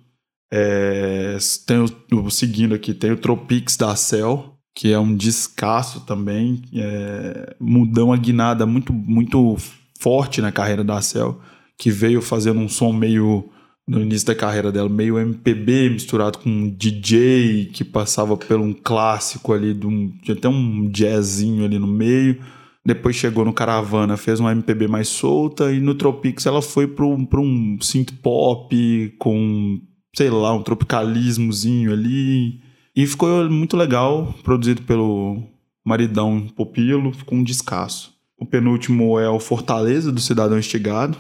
É, 0.52 1.36
tem 1.66 1.78
o, 1.80 2.30
seguindo 2.30 2.76
aqui, 2.76 2.94
tem 2.94 3.12
o 3.12 3.18
Tropics 3.18 3.76
da 3.76 3.96
Cell, 3.96 4.54
que 4.76 4.94
é 4.94 5.00
um 5.00 5.16
descasso 5.16 6.02
também. 6.02 6.62
É, 6.76 7.56
mudou 7.60 8.10
uma 8.10 8.18
guinada 8.18 8.64
muito, 8.66 8.94
muito 8.94 9.58
forte 10.00 10.42
na 10.42 10.52
carreira 10.52 10.84
da 10.84 11.02
Cell, 11.02 11.42
que 11.78 11.90
veio 11.90 12.22
fazendo 12.22 12.60
um 12.60 12.70
som 12.70 12.94
meio, 12.94 13.50
no 13.88 14.02
início 14.02 14.28
da 14.28 14.36
carreira 14.36 14.72
dela, 14.72 14.88
meio 14.88 15.20
MPB 15.20 15.90
misturado 15.90 16.40
com 16.40 16.50
um 16.50 16.70
DJ 16.70 17.66
que 17.74 17.84
passava 17.84 18.38
por 18.38 18.58
um 18.58 18.74
clássico 18.74 19.52
ali, 19.52 19.74
de 19.74 19.86
um, 19.86 20.10
tinha 20.22 20.36
até 20.36 20.48
um 20.48 20.90
jazzinho 20.90 21.66
ali 21.66 21.78
no 21.78 21.88
meio. 21.88 22.40
Depois 22.86 23.16
chegou 23.16 23.46
no 23.46 23.54
Caravana, 23.54 24.18
fez 24.18 24.40
uma 24.40 24.52
MPB 24.52 24.88
mais 24.88 25.08
solta, 25.08 25.72
e 25.72 25.80
no 25.80 25.96
Tropics 25.96 26.46
ela 26.46 26.62
foi 26.62 26.88
para 26.88 27.06
um, 27.06 27.28
um 27.38 27.78
synth 27.82 28.12
pop 28.22 29.16
com, 29.18 29.80
sei 30.16 30.30
lá, 30.30 30.54
um 30.54 30.62
tropicalismozinho 30.62 31.94
ali. 31.94 32.60
E 32.96 33.08
ficou 33.08 33.50
muito 33.50 33.78
legal, 33.78 34.34
produzido 34.44 34.82
pelo 34.84 35.42
maridão 35.86 36.48
Popilo, 36.56 37.14
ficou 37.14 37.38
um 37.38 37.44
descasso. 37.44 38.14
O 38.38 38.46
penúltimo 38.46 39.18
é 39.20 39.30
o 39.30 39.40
Fortaleza, 39.40 40.12
do 40.12 40.20
Cidadão 40.20 40.60
Estigado. 40.60 41.18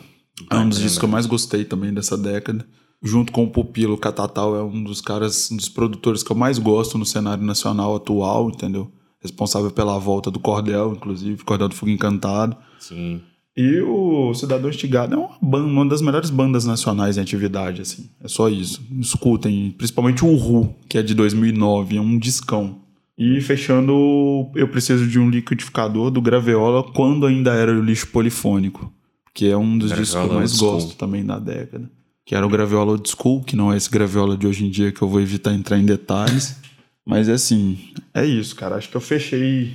É 0.49 0.55
um 0.57 0.67
dos 0.67 0.79
discos 0.79 0.99
que 0.99 1.05
eu 1.05 1.09
mais 1.09 1.25
gostei 1.25 1.63
também 1.63 1.93
dessa 1.93 2.17
década. 2.17 2.65
Junto 3.01 3.31
com 3.31 3.43
o 3.43 3.49
Pupilo, 3.49 3.95
o 3.95 3.97
Catatal 3.97 4.55
é 4.55 4.63
um 4.63 4.83
dos 4.83 5.01
caras, 5.01 5.51
um 5.51 5.57
dos 5.57 5.67
produtores 5.67 6.23
que 6.23 6.31
eu 6.31 6.35
mais 6.35 6.57
gosto 6.57 6.97
no 6.97 7.05
cenário 7.05 7.43
nacional 7.43 7.95
atual, 7.95 8.49
entendeu? 8.49 8.89
Responsável 9.19 9.71
pela 9.71 9.97
volta 9.99 10.31
do 10.31 10.39
Cordel, 10.39 10.93
inclusive, 10.93 11.43
Cordel 11.43 11.69
do 11.69 11.75
Fogo 11.75 11.91
Encantado. 11.91 12.55
Sim. 12.79 13.21
E 13.55 13.81
o 13.81 14.33
Cidadão 14.33 14.69
Estigado 14.69 15.13
é 15.13 15.17
uma, 15.17 15.37
banda, 15.41 15.67
uma 15.67 15.85
das 15.85 16.01
melhores 16.01 16.31
bandas 16.31 16.65
nacionais 16.65 17.17
em 17.17 17.21
atividade, 17.21 17.81
assim. 17.81 18.09
É 18.23 18.27
só 18.27 18.49
isso. 18.49 18.81
Escutem, 18.99 19.71
principalmente 19.77 20.25
o 20.25 20.35
Ru, 20.35 20.73
que 20.89 20.97
é 20.97 21.03
de 21.03 21.13
2009, 21.13 21.97
é 21.97 22.01
um 22.01 22.17
discão. 22.17 22.81
E 23.15 23.39
fechando, 23.41 24.49
eu 24.55 24.67
preciso 24.67 25.07
de 25.07 25.19
um 25.19 25.29
liquidificador 25.29 26.09
do 26.09 26.19
Graveola 26.21 26.83
quando 26.93 27.27
ainda 27.27 27.53
era 27.53 27.71
o 27.71 27.83
lixo 27.83 28.07
polifônico, 28.07 28.91
que 29.33 29.49
é 29.49 29.57
um 29.57 29.77
dos 29.77 29.89
discos 29.91 30.11
que 30.11 30.17
eu 30.29 30.33
mais 30.33 30.51
school. 30.57 30.71
gosto 30.73 30.95
também 30.95 31.25
da 31.25 31.39
década. 31.39 31.89
Que 32.25 32.35
era 32.35 32.45
o 32.45 32.49
Graveola 32.49 32.91
Old 32.91 33.09
School, 33.09 33.43
que 33.43 33.55
não 33.55 33.73
é 33.73 33.77
esse 33.77 33.89
Graveola 33.89 34.37
de 34.37 34.47
hoje 34.47 34.65
em 34.65 34.69
dia 34.69 34.91
que 34.91 35.01
eu 35.01 35.09
vou 35.09 35.19
evitar 35.19 35.53
entrar 35.53 35.77
em 35.77 35.85
detalhes. 35.85 36.55
Mas 37.05 37.27
assim, 37.27 37.77
é 38.13 38.25
isso, 38.25 38.55
cara. 38.55 38.75
Acho 38.77 38.89
que 38.89 38.95
eu 38.95 39.01
fechei 39.01 39.73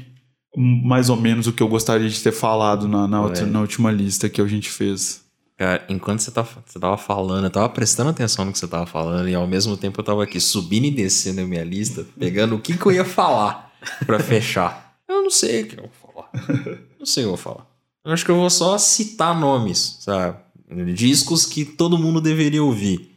mais 0.56 1.10
ou 1.10 1.16
menos 1.16 1.46
o 1.46 1.52
que 1.52 1.62
eu 1.62 1.68
gostaria 1.68 2.08
de 2.08 2.18
ter 2.22 2.32
falado 2.32 2.88
na, 2.88 3.06
na, 3.06 3.20
outra- 3.22 3.42
É. 3.42 3.46
na 3.46 3.60
última 3.60 3.90
lista 3.92 4.28
que 4.30 4.40
a 4.40 4.46
gente 4.46 4.70
fez. 4.70 5.22
Cara, 5.58 5.84
enquanto 5.88 6.20
você, 6.20 6.30
tá, 6.30 6.42
você 6.42 6.78
tava 6.78 6.96
falando, 6.96 7.44
eu 7.44 7.50
tava 7.50 7.68
prestando 7.68 8.10
atenção 8.10 8.44
no 8.44 8.52
que 8.52 8.58
você 8.58 8.66
tava 8.68 8.86
falando 8.86 9.28
e 9.28 9.34
ao 9.34 9.46
mesmo 9.46 9.76
tempo 9.76 10.00
eu 10.00 10.04
tava 10.04 10.22
aqui 10.22 10.40
subindo 10.40 10.84
e 10.86 10.90
descendo 10.90 11.40
a 11.40 11.44
minha 11.44 11.64
lista, 11.64 12.06
pegando 12.18 12.54
o 12.54 12.60
que, 12.60 12.78
que 12.78 12.86
eu 12.86 12.92
ia 12.92 13.04
falar 13.04 13.72
pra 14.06 14.18
fechar. 14.20 14.94
Eu 15.08 15.22
não 15.22 15.30
sei 15.30 15.62
o 15.62 15.66
que 15.66 15.78
eu 15.78 15.82
vou 15.84 16.12
falar. 16.12 16.30
Não 16.98 17.06
sei 17.06 17.24
o 17.24 17.26
que 17.28 17.32
eu 17.32 17.36
vou 17.36 17.36
falar. 17.38 17.66
Eu 18.08 18.14
acho 18.14 18.24
que 18.24 18.30
eu 18.30 18.36
vou 18.36 18.48
só 18.48 18.78
citar 18.78 19.38
nomes, 19.38 19.98
sabe? 20.00 20.38
Discos 20.94 21.44
que 21.44 21.62
todo 21.62 21.98
mundo 21.98 22.22
deveria 22.22 22.64
ouvir. 22.64 23.14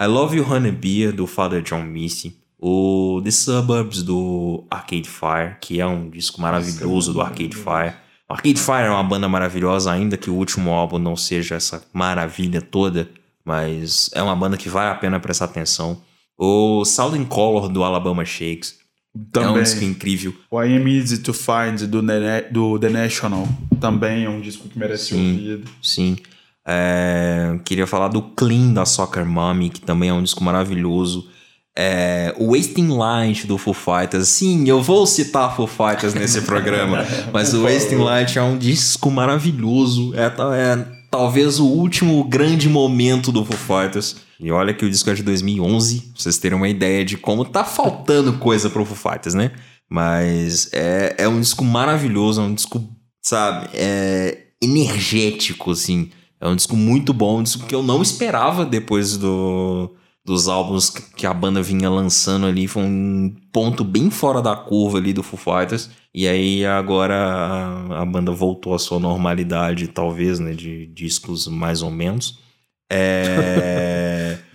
I 0.00 0.06
Love 0.06 0.38
You 0.38 0.50
Honey 0.50 0.72
Beer, 0.72 1.12
do 1.12 1.26
Father 1.26 1.60
John 1.60 1.82
Misty. 1.82 2.34
O 2.58 3.20
The 3.22 3.30
Suburbs, 3.30 4.02
do 4.02 4.64
Arcade 4.70 5.06
Fire, 5.06 5.56
que 5.60 5.82
é 5.82 5.86
um 5.86 6.08
disco 6.08 6.40
maravilhoso 6.40 7.12
do 7.12 7.20
Arcade 7.20 7.54
Fire. 7.54 7.94
O 8.26 8.32
Arcade 8.32 8.58
Fire 8.58 8.86
é 8.86 8.90
uma 8.90 9.04
banda 9.04 9.28
maravilhosa, 9.28 9.92
ainda 9.92 10.16
que 10.16 10.30
o 10.30 10.34
último 10.34 10.70
álbum 10.70 10.98
não 10.98 11.14
seja 11.14 11.56
essa 11.56 11.84
maravilha 11.92 12.62
toda. 12.62 13.06
Mas 13.44 14.08
é 14.14 14.22
uma 14.22 14.34
banda 14.34 14.56
que 14.56 14.70
vale 14.70 14.92
a 14.92 14.94
pena 14.94 15.20
prestar 15.20 15.44
atenção. 15.44 16.00
O 16.38 16.86
Southern 16.86 17.26
Color, 17.26 17.68
do 17.68 17.84
Alabama 17.84 18.24
Shakes. 18.24 18.79
É 19.14 19.18
um 19.18 19.24
Também. 19.32 19.62
disco 19.62 19.84
incrível. 19.84 20.34
O 20.50 20.62
I 20.62 20.76
Am 20.76 20.88
Easy 20.88 21.18
to 21.18 21.32
Find 21.32 21.80
do, 21.88 22.00
do 22.50 22.78
The 22.78 22.88
National 22.88 23.48
também 23.80 24.24
é 24.24 24.28
um 24.28 24.40
disco 24.40 24.68
que 24.68 24.78
merece 24.78 25.14
Sim. 25.14 25.32
ouvido. 25.32 25.70
Sim. 25.82 26.16
É, 26.66 27.58
queria 27.64 27.86
falar 27.86 28.08
do 28.08 28.22
Clean 28.22 28.72
da 28.72 28.84
Soccer 28.84 29.26
Mommy, 29.26 29.70
que 29.70 29.80
também 29.80 30.10
é 30.10 30.12
um 30.12 30.22
disco 30.22 30.44
maravilhoso. 30.44 31.26
É, 31.76 32.34
o 32.38 32.54
Wasting 32.54 32.88
Light 32.88 33.46
do 33.46 33.56
Foo 33.56 33.74
Fighters. 33.74 34.28
Sim, 34.28 34.68
eu 34.68 34.82
vou 34.82 35.06
citar 35.06 35.56
Foo 35.56 35.66
Fighters 35.66 36.14
nesse 36.14 36.42
programa, 36.46 37.04
mas 37.32 37.54
o 37.54 37.62
Wasting 37.62 37.96
Light 37.96 38.38
é 38.38 38.42
um 38.42 38.58
disco 38.58 39.10
maravilhoso. 39.10 40.12
É, 40.14 40.26
é 40.26 40.86
talvez 41.10 41.58
o 41.58 41.66
último 41.66 42.22
grande 42.24 42.68
momento 42.68 43.32
do 43.32 43.44
Foo 43.44 43.56
Fighters. 43.56 44.16
E 44.40 44.50
olha 44.50 44.72
que 44.72 44.86
o 44.86 44.90
disco 44.90 45.10
é 45.10 45.14
de 45.14 45.22
2011, 45.22 46.00
pra 46.00 46.10
vocês 46.16 46.38
terem 46.38 46.56
uma 46.56 46.68
ideia 46.68 47.04
de 47.04 47.18
como 47.18 47.44
tá 47.44 47.62
faltando 47.62 48.38
coisa 48.38 48.70
pro 48.70 48.86
Foo 48.86 48.96
Fighters, 48.96 49.34
né? 49.34 49.52
Mas 49.88 50.70
é, 50.72 51.16
é 51.18 51.28
um 51.28 51.38
disco 51.40 51.62
maravilhoso, 51.62 52.40
é 52.40 52.44
um 52.44 52.54
disco, 52.54 52.82
sabe, 53.22 53.68
é 53.74 54.46
energético, 54.62 55.72
assim. 55.72 56.10
É 56.40 56.48
um 56.48 56.56
disco 56.56 56.74
muito 56.74 57.12
bom, 57.12 57.40
um 57.40 57.42
disco 57.42 57.66
que 57.66 57.74
eu 57.74 57.82
não 57.82 58.00
esperava 58.00 58.64
depois 58.64 59.18
do, 59.18 59.94
dos 60.24 60.48
álbuns 60.48 60.88
que 60.88 61.26
a 61.26 61.34
banda 61.34 61.62
vinha 61.62 61.90
lançando 61.90 62.46
ali. 62.46 62.66
Foi 62.66 62.82
um 62.82 63.34
ponto 63.52 63.84
bem 63.84 64.10
fora 64.10 64.40
da 64.40 64.56
curva 64.56 64.96
ali 64.96 65.12
do 65.12 65.22
Foo 65.22 65.38
Fighters. 65.38 65.90
E 66.14 66.26
aí 66.26 66.64
agora 66.64 67.14
a, 67.14 68.02
a 68.02 68.06
banda 68.06 68.32
voltou 68.32 68.74
à 68.74 68.78
sua 68.78 68.98
normalidade, 68.98 69.88
talvez, 69.88 70.38
né, 70.40 70.52
de 70.52 70.86
discos 70.86 71.46
mais 71.46 71.82
ou 71.82 71.90
menos. 71.90 72.38
É, 72.90 74.08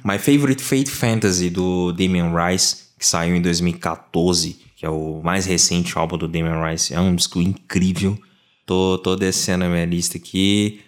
My 0.05 0.19
Favorite 0.19 0.61
Fate 0.63 0.89
Fantasy 0.91 1.49
do 1.49 1.91
Damien 1.91 2.31
Rice, 2.35 2.85
que 2.99 3.05
saiu 3.05 3.35
em 3.35 3.41
2014, 3.41 4.59
que 4.75 4.85
é 4.85 4.89
o 4.89 5.19
mais 5.23 5.45
recente 5.47 5.97
álbum 5.97 6.15
do 6.17 6.27
Damien 6.27 6.63
Rice. 6.63 6.93
É 6.93 6.99
um 6.99 7.15
disco 7.15 7.41
incrível. 7.41 8.15
Tô, 8.67 8.99
tô 8.99 9.15
descendo 9.15 9.63
a 9.65 9.67
minha 9.69 9.85
lista 9.85 10.17
aqui. 10.17 10.81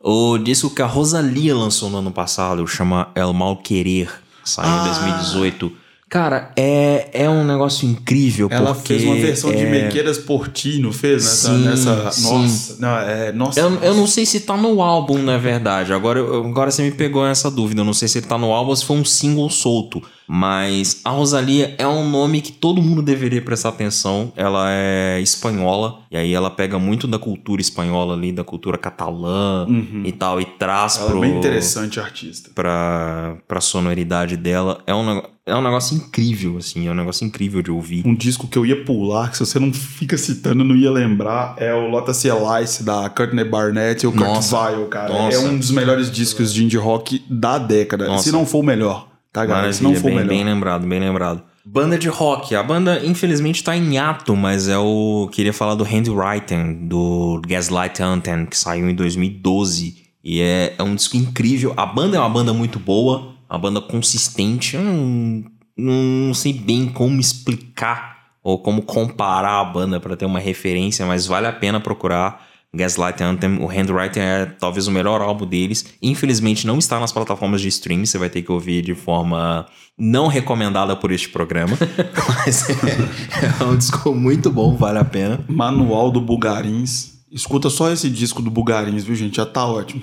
O 0.00 0.36
disco 0.38 0.70
que 0.70 0.82
a 0.82 0.86
Rosalia 0.86 1.54
lançou 1.54 1.88
no 1.90 1.98
ano 1.98 2.12
passado 2.12 2.66
chama 2.66 3.10
El 3.14 3.32
Mal 3.32 3.56
Querer, 3.56 4.10
saiu 4.44 4.68
Ah. 4.70 4.82
em 4.82 4.84
2018. 4.84 5.72
Cara, 6.08 6.52
é, 6.56 7.10
é 7.12 7.28
um 7.28 7.44
negócio 7.44 7.86
incrível. 7.86 8.48
Ela 8.50 8.74
fez 8.74 9.04
uma 9.04 9.16
versão 9.16 9.50
de 9.52 9.62
é- 9.64 9.70
Mequeiras 9.70 10.16
por 10.16 10.48
ti, 10.48 10.78
não 10.78 10.90
fez? 10.90 11.22
Nessa, 11.22 11.48
Sim, 11.48 11.64
nessa 11.64 12.10
sim. 12.10 12.22
nossa, 12.22 12.76
não, 12.78 12.98
é, 12.98 13.32
nossa. 13.32 13.60
Eu, 13.60 13.74
eu 13.82 13.94
não 13.94 14.06
sei 14.06 14.24
se 14.24 14.40
tá 14.40 14.56
no 14.56 14.80
álbum, 14.82 15.18
na 15.18 15.36
verdade. 15.36 15.92
Agora, 15.92 16.18
eu- 16.18 16.46
agora 16.46 16.70
você 16.70 16.82
me 16.82 16.92
pegou 16.92 17.26
essa 17.26 17.50
dúvida. 17.50 17.82
Eu 17.82 17.84
não 17.84 17.92
sei 17.92 18.08
se 18.08 18.18
ele 18.18 18.26
tá 18.26 18.38
no 18.38 18.50
álbum 18.52 18.70
ou 18.70 18.76
se 18.76 18.86
foi 18.86 18.96
um 18.96 19.04
single 19.04 19.50
solto. 19.50 20.02
Mas 20.28 21.00
a 21.04 21.10
Rosalia 21.10 21.74
é 21.78 21.86
um 21.88 22.08
nome 22.08 22.42
que 22.42 22.52
todo 22.52 22.82
mundo 22.82 23.00
deveria 23.00 23.40
prestar 23.40 23.70
atenção. 23.70 24.32
Ela 24.36 24.66
é 24.70 25.20
espanhola. 25.20 26.00
E 26.10 26.16
aí 26.16 26.34
ela 26.34 26.50
pega 26.50 26.78
muito 26.78 27.06
da 27.06 27.18
cultura 27.18 27.60
espanhola 27.60 28.14
ali, 28.14 28.30
da 28.30 28.44
cultura 28.44 28.76
catalã 28.76 29.66
e 30.04 30.12
tal. 30.12 30.40
E 30.40 30.44
traz 30.44 30.98
Ela 30.98 31.06
pro 31.08 31.18
é 31.18 31.20
bem 31.28 31.38
interessante 31.38 31.98
artista. 31.98 32.50
pra, 32.54 33.36
pra 33.46 33.60
sonoridade 33.60 34.36
dela. 34.36 34.82
É 34.86 34.94
um, 34.94 35.22
é 35.46 35.54
um 35.56 35.62
negócio 35.62 35.96
incrível, 35.96 36.58
assim. 36.58 36.86
É 36.86 36.90
um 36.90 36.94
negócio 36.94 37.26
incrível 37.26 37.62
de 37.62 37.70
ouvir. 37.70 38.06
Um 38.06 38.14
disco 38.14 38.46
que 38.46 38.58
eu 38.58 38.66
ia 38.66 38.84
pular, 38.84 39.30
que 39.30 39.38
se 39.38 39.46
você 39.46 39.58
não 39.58 39.72
fica 39.72 40.16
citando, 40.18 40.62
não 40.62 40.76
ia 40.76 40.90
lembrar, 40.90 41.54
é 41.58 41.72
o 41.72 41.88
Lotus 41.88 42.24
Elice 42.24 42.82
da 42.84 43.08
Courtney 43.08 43.44
Barnett 43.44 44.04
e 44.04 44.06
o 44.06 44.12
Kurt. 44.12 44.42
Vile, 44.42 44.86
cara. 44.90 45.08
Nossa. 45.08 45.36
É 45.36 45.40
um 45.40 45.58
dos 45.58 45.70
melhores 45.70 46.10
discos 46.10 46.52
de 46.52 46.64
indie 46.64 46.76
rock 46.76 47.22
da 47.28 47.58
década, 47.58 48.06
Nossa. 48.06 48.24
se 48.24 48.32
não 48.32 48.44
for 48.44 48.58
o 48.58 48.62
melhor. 48.62 49.07
Tá, 49.32 49.44
galera? 49.44 49.72
Se 49.72 49.82
não 49.82 49.94
for 49.94 50.04
bem, 50.04 50.14
melhor. 50.14 50.28
bem 50.28 50.44
lembrado, 50.44 50.86
bem 50.86 51.00
lembrado. 51.00 51.42
Banda 51.64 51.98
de 51.98 52.08
rock. 52.08 52.54
A 52.54 52.62
banda, 52.62 53.04
infelizmente, 53.04 53.62
tá 53.62 53.76
em 53.76 53.98
ato, 53.98 54.34
mas 54.34 54.68
é 54.68 54.78
o. 54.78 55.28
Queria 55.32 55.52
falar 55.52 55.74
do 55.74 55.84
Handwriting, 55.84 56.88
do 56.88 57.40
Gaslight 57.46 58.02
Anthem, 58.02 58.46
que 58.46 58.56
saiu 58.56 58.88
em 58.88 58.94
2012. 58.94 60.08
E 60.24 60.40
é, 60.40 60.74
é 60.78 60.82
um 60.82 60.94
disco 60.94 61.16
incrível. 61.16 61.74
A 61.76 61.84
banda 61.84 62.16
é 62.16 62.20
uma 62.20 62.28
banda 62.28 62.52
muito 62.54 62.78
boa, 62.78 63.34
uma 63.48 63.58
banda 63.58 63.80
consistente. 63.80 64.76
Eu 64.76 64.82
não, 64.82 65.44
não 65.76 66.34
sei 66.34 66.52
bem 66.54 66.88
como 66.88 67.20
explicar 67.20 68.18
ou 68.42 68.58
como 68.58 68.82
comparar 68.82 69.60
a 69.60 69.64
banda 69.64 70.00
para 70.00 70.16
ter 70.16 70.24
uma 70.24 70.40
referência, 70.40 71.04
mas 71.04 71.26
vale 71.26 71.46
a 71.46 71.52
pena 71.52 71.78
procurar. 71.78 72.47
Gaslight 72.74 73.22
Anthem, 73.22 73.58
o 73.62 73.66
Handwriting 73.66 74.20
é 74.20 74.46
talvez 74.46 74.86
o 74.86 74.90
melhor 74.90 75.22
álbum 75.22 75.46
deles. 75.46 75.86
Infelizmente 76.02 76.66
não 76.66 76.78
está 76.78 77.00
nas 77.00 77.12
plataformas 77.12 77.60
de 77.60 77.68
streaming, 77.68 78.04
você 78.06 78.18
vai 78.18 78.28
ter 78.28 78.42
que 78.42 78.52
ouvir 78.52 78.82
de 78.82 78.94
forma 78.94 79.66
não 79.98 80.26
recomendada 80.26 80.94
por 80.94 81.10
este 81.10 81.28
programa. 81.30 81.76
Mas 82.44 82.68
é, 82.68 83.62
é 83.62 83.64
um 83.64 83.76
disco 83.76 84.14
muito 84.14 84.50
bom, 84.50 84.76
vale 84.76 84.98
a 84.98 85.04
pena. 85.04 85.44
Manual 85.48 86.10
do 86.10 86.20
Bugarins. 86.20 87.18
Escuta 87.32 87.70
só 87.70 87.90
esse 87.90 88.08
disco 88.08 88.42
do 88.42 88.50
Bugarins, 88.50 89.04
viu, 89.04 89.14
gente? 89.14 89.36
Já 89.36 89.46
tá 89.46 89.66
ótimo. 89.66 90.02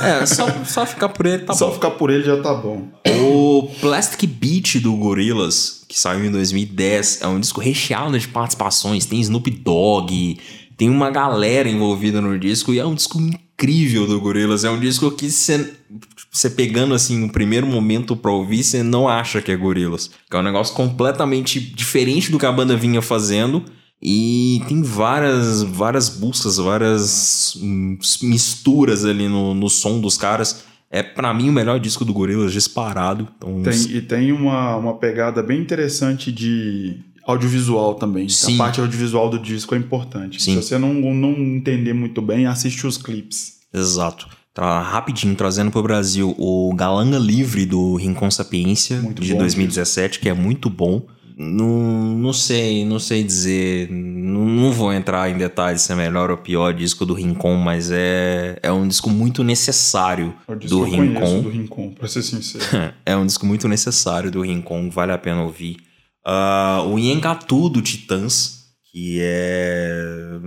É, 0.00 0.24
só, 0.26 0.46
só 0.64 0.86
ficar 0.86 1.08
por 1.08 1.26
ele 1.26 1.42
tá 1.42 1.54
só 1.54 1.66
bom. 1.66 1.74
ficar 1.74 1.90
por 1.92 2.08
ele 2.10 2.22
já 2.22 2.40
tá 2.40 2.54
bom. 2.54 2.88
O 3.20 3.68
Plastic 3.80 4.28
Beach 4.28 4.78
do 4.78 4.94
Gorillaz, 4.94 5.84
que 5.88 5.98
saiu 5.98 6.24
em 6.24 6.30
2010, 6.30 7.20
é 7.22 7.26
um 7.26 7.40
disco 7.40 7.60
recheado 7.60 8.16
de 8.16 8.28
participações. 8.28 9.06
Tem 9.06 9.20
Snoop 9.20 9.50
Dogg, 9.50 10.38
tem 10.82 10.90
uma 10.90 11.10
galera 11.10 11.68
envolvida 11.68 12.20
no 12.20 12.36
disco 12.36 12.74
e 12.74 12.80
é 12.80 12.84
um 12.84 12.96
disco 12.96 13.16
incrível 13.20 14.04
do 14.04 14.20
Gorillaz. 14.20 14.64
É 14.64 14.70
um 14.70 14.80
disco 14.80 15.12
que 15.12 15.30
você 15.30 15.74
você 16.28 16.50
pegando 16.50 16.92
assim 16.92 17.16
no 17.20 17.30
primeiro 17.30 17.68
momento 17.68 18.16
pra 18.16 18.32
ouvir, 18.32 18.64
você 18.64 18.82
não 18.82 19.08
acha 19.08 19.40
que 19.40 19.52
é 19.52 19.56
Gorillaz. 19.56 20.10
Que 20.28 20.36
é 20.36 20.40
um 20.40 20.42
negócio 20.42 20.74
completamente 20.74 21.60
diferente 21.60 22.32
do 22.32 22.38
que 22.38 22.44
a 22.44 22.50
banda 22.50 22.76
vinha 22.76 23.00
fazendo. 23.00 23.64
E 24.02 24.60
tem 24.66 24.82
várias, 24.82 25.62
várias 25.62 26.08
buscas, 26.08 26.56
várias 26.56 27.56
misturas 28.20 29.04
ali 29.04 29.28
no, 29.28 29.54
no 29.54 29.70
som 29.70 30.00
dos 30.00 30.18
caras. 30.18 30.64
É 30.90 31.00
pra 31.00 31.32
mim 31.32 31.48
o 31.48 31.52
melhor 31.52 31.78
disco 31.78 32.04
do 32.04 32.12
Gorillaz 32.12 32.52
disparado. 32.52 33.28
Então, 33.36 33.62
Tem, 33.62 33.96
e 33.96 34.00
tem 34.00 34.32
uma, 34.32 34.74
uma 34.74 34.94
pegada 34.94 35.44
bem 35.44 35.60
interessante 35.60 36.32
de 36.32 36.98
audiovisual 37.26 37.94
também. 37.94 38.28
Sim. 38.28 38.54
A 38.54 38.58
parte 38.58 38.80
audiovisual 38.80 39.30
do 39.30 39.38
disco 39.38 39.74
é 39.74 39.78
importante. 39.78 40.42
Sim. 40.42 40.54
Se 40.60 40.62
você 40.62 40.78
não, 40.78 40.94
não 40.94 41.32
entender 41.32 41.92
muito 41.92 42.20
bem, 42.20 42.46
assiste 42.46 42.86
os 42.86 42.96
clipes. 42.96 43.60
Exato. 43.72 44.28
Tá 44.54 44.82
rapidinho 44.82 45.34
trazendo 45.34 45.70
pro 45.70 45.82
Brasil 45.82 46.34
o 46.38 46.74
Galanga 46.74 47.18
Livre 47.18 47.64
do 47.64 47.96
Rincon 47.96 48.30
Sapiência 48.30 49.00
Muito 49.00 49.22
de 49.22 49.32
bom 49.32 49.38
2017, 49.38 50.20
que 50.20 50.28
é 50.28 50.34
muito 50.34 50.68
bom. 50.68 51.06
Não, 51.34 52.18
não 52.18 52.32
sei, 52.34 52.84
não 52.84 52.98
sei 52.98 53.24
dizer, 53.24 53.90
não, 53.90 54.44
não 54.44 54.70
vou 54.70 54.92
entrar 54.92 55.30
em 55.30 55.38
detalhes 55.38 55.80
se 55.80 55.90
é 55.90 55.96
melhor 55.96 56.30
ou 56.30 56.36
pior 56.36 56.74
disco 56.74 57.06
do 57.06 57.14
Rincon, 57.14 57.56
mas 57.56 57.90
é, 57.90 58.58
é 58.62 58.70
um 58.70 58.86
disco 58.86 59.08
muito 59.08 59.42
necessário 59.42 60.34
É 60.46 60.52
o 60.52 60.56
do 60.56 60.82
Rincon. 60.84 61.40
do 61.40 61.48
Rincon, 61.48 61.90
pra 61.90 62.06
ser 62.06 62.22
sincero. 62.22 62.64
é 63.06 63.16
um 63.16 63.24
disco 63.24 63.46
muito 63.46 63.66
necessário 63.66 64.30
do 64.30 64.42
Rincon, 64.42 64.90
vale 64.90 65.12
a 65.12 65.18
pena 65.18 65.42
ouvir. 65.42 65.78
Ah, 66.24 66.84
o 66.86 66.98
Yengatu 66.98 67.68
do 67.68 67.82
Titãs, 67.82 68.66
que 68.90 69.18
é 69.20 70.38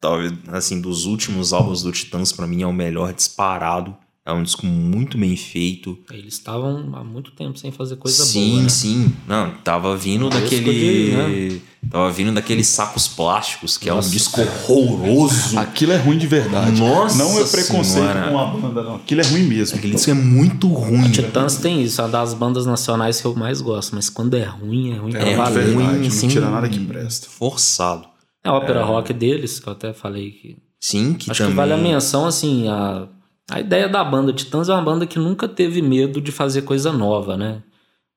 talvez 0.00 0.32
assim 0.48 0.80
dos 0.80 1.06
últimos 1.06 1.52
álbuns 1.52 1.82
do 1.82 1.92
Titãs 1.92 2.32
pra 2.32 2.46
mim 2.46 2.62
é 2.62 2.66
o 2.66 2.72
melhor 2.72 3.14
disparado. 3.14 3.96
É 4.24 4.32
um 4.32 4.42
disco 4.42 4.64
muito 4.66 5.18
bem 5.18 5.36
feito. 5.36 5.98
Eles 6.10 6.34
estavam 6.34 6.94
há 6.94 7.02
muito 7.02 7.32
tempo 7.32 7.58
sem 7.58 7.72
fazer 7.72 7.96
coisa 7.96 8.24
sim, 8.24 8.50
boa. 8.50 8.62
né? 8.62 8.68
sim. 8.68 9.12
Não, 9.26 9.52
tava 9.58 9.96
vindo 9.96 10.30
daquele 10.30 10.72
de, 10.72 11.62
tava 11.90 12.10
vindo 12.10 12.32
daqueles 12.32 12.66
sacos 12.68 13.06
plásticos, 13.08 13.76
que 13.76 13.88
é 13.88 13.92
Nossa. 13.92 14.08
um 14.08 14.10
disco 14.10 14.40
horroroso. 14.68 15.58
Aquilo 15.58 15.92
é 15.92 15.96
ruim 15.96 16.16
de 16.18 16.26
verdade. 16.26 16.80
Nossa 16.80 17.16
não 17.18 17.38
é 17.38 17.44
preconceito 17.44 17.84
Senhora. 17.84 18.28
com 18.30 18.38
a 18.38 18.46
banda, 18.46 18.82
não. 18.82 18.96
Aquilo 18.96 19.20
é 19.20 19.24
ruim 19.24 19.42
mesmo. 19.42 19.78
Aquele 19.78 19.94
disco 19.94 20.10
é 20.10 20.14
muito 20.14 20.68
ruim. 20.68 21.10
Titãs 21.10 21.56
tem 21.56 21.82
isso, 21.82 22.00
é 22.00 22.04
uma 22.04 22.10
das 22.10 22.34
bandas 22.34 22.66
nacionais 22.66 23.20
que 23.20 23.26
eu 23.26 23.34
mais 23.34 23.60
gosto, 23.60 23.94
mas 23.94 24.08
quando 24.08 24.34
é 24.34 24.44
ruim, 24.44 24.92
é 24.92 24.96
ruim 24.96 25.14
É 25.14 25.34
pra 25.34 25.44
ruim 25.44 25.54
verdade. 25.54 25.74
ruim, 25.74 25.98
não 26.00 26.06
assim, 26.08 26.28
tira 26.28 26.48
nada 26.50 26.68
que 26.68 26.80
presta. 26.80 27.26
Forçado. 27.28 28.06
É 28.44 28.48
a 28.48 28.54
ópera 28.54 28.84
rock 28.84 29.12
deles, 29.12 29.60
que 29.60 29.68
eu 29.68 29.72
até 29.72 29.92
falei 29.92 30.30
que. 30.32 30.56
Sim, 30.80 31.14
que 31.14 31.30
Acho 31.30 31.38
também 31.38 31.52
que 31.52 31.56
vale 31.56 31.72
a 31.72 31.76
menção, 31.76 32.26
assim, 32.26 32.66
a, 32.68 33.06
a 33.50 33.60
ideia 33.60 33.88
da 33.88 34.02
banda 34.02 34.32
Titãs 34.32 34.68
é 34.68 34.72
uma 34.74 34.82
banda 34.82 35.06
que 35.06 35.16
nunca 35.18 35.46
teve 35.46 35.80
medo 35.80 36.20
de 36.20 36.32
fazer 36.32 36.62
coisa 36.62 36.90
nova, 36.92 37.36
né? 37.36 37.62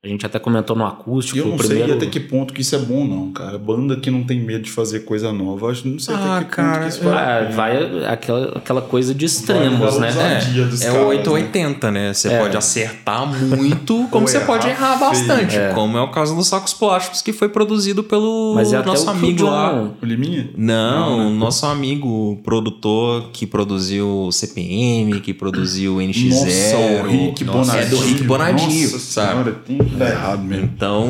A 0.06 0.08
gente 0.08 0.24
até 0.24 0.38
comentou 0.38 0.76
no 0.76 0.86
acústico, 0.86 1.36
E 1.38 1.42
eu 1.42 1.48
o 1.48 1.50
não 1.50 1.58
primeiro. 1.58 1.86
sei 1.88 1.96
até 1.98 2.06
que 2.06 2.20
ponto 2.20 2.54
que 2.54 2.62
isso 2.62 2.76
é 2.76 2.78
bom, 2.78 3.04
não, 3.08 3.32
cara. 3.32 3.58
Banda 3.58 3.96
que 3.96 4.12
não 4.12 4.24
tem 4.24 4.40
medo 4.40 4.64
de 4.64 4.70
fazer 4.72 5.00
coisa 5.00 5.34
nova, 5.34 5.72
acho 5.72 5.88
não 5.88 5.98
sei 5.98 6.14
Ah, 6.14 6.36
até 6.38 6.46
que 6.46 6.52
cara, 6.52 6.72
ponto 6.74 6.82
que 6.84 6.90
isso 6.90 7.04
vale 7.04 7.18
a 7.18 7.38
Ah, 7.48 7.52
vai 7.52 8.06
aquela, 8.06 8.58
aquela 8.58 8.82
coisa 8.84 9.16
de 9.16 9.26
extremos, 9.26 9.80
Vai 9.98 10.12
né? 10.14 10.40
dos 10.70 10.82
É 10.84 10.86
caras, 10.92 11.02
o 11.04 11.08
880, 11.08 11.90
né? 11.92 12.14
Você 12.14 12.28
É. 12.28 12.40
pode 12.40 12.56
acertar 12.56 13.26
muito, 13.28 14.06
como 14.12 14.28
você 14.28 14.40
pode 14.42 14.68
errar 14.68 14.96
feio. 14.98 15.10
bastante. 15.10 15.58
É. 15.58 15.70
Como 15.74 15.98
é 15.98 16.02
o 16.02 16.12
caso 16.12 16.36
dos 16.36 16.48
sacos 16.48 16.74
plásticos, 16.74 17.24
que 17.24 17.34
foi 17.34 17.50
produzido 17.50 18.04
pelo 18.04 18.54
Mas 18.54 18.74
é 18.74 18.78
até 18.78 18.86
nosso 18.88 19.10
amigo 19.10 19.38
John- 19.40 19.50
lá. 19.50 19.90
O 20.02 20.06
Liminha? 20.06 20.52
Não, 20.56 21.18
Não, 21.18 21.28
o 21.28 21.30
nosso 21.32 21.66
amigo 21.66 22.40
produtor 22.44 23.30
que 23.34 23.48
produziu 23.48 24.08
o 24.28 24.32
CPM, 24.32 25.20
que 25.22 25.34
produziu 25.34 25.96
o 25.96 26.00
NX0. 26.00 26.30
Nossa, 26.30 26.78
o 26.78 27.08
Rick 27.08 27.44
Bonadio. 27.44 27.82
É 27.82 27.86
do 27.86 27.98
Rick 27.98 28.24
Bonadio, 28.24 28.82
Nossa 28.92 29.00
sabe? 29.00 29.32
senhora, 29.32 29.52
tem 29.66 29.78
que 29.96 30.00
dar 30.00 30.10
errado 30.10 30.44
mesmo. 30.44 30.66
Então, 30.76 31.08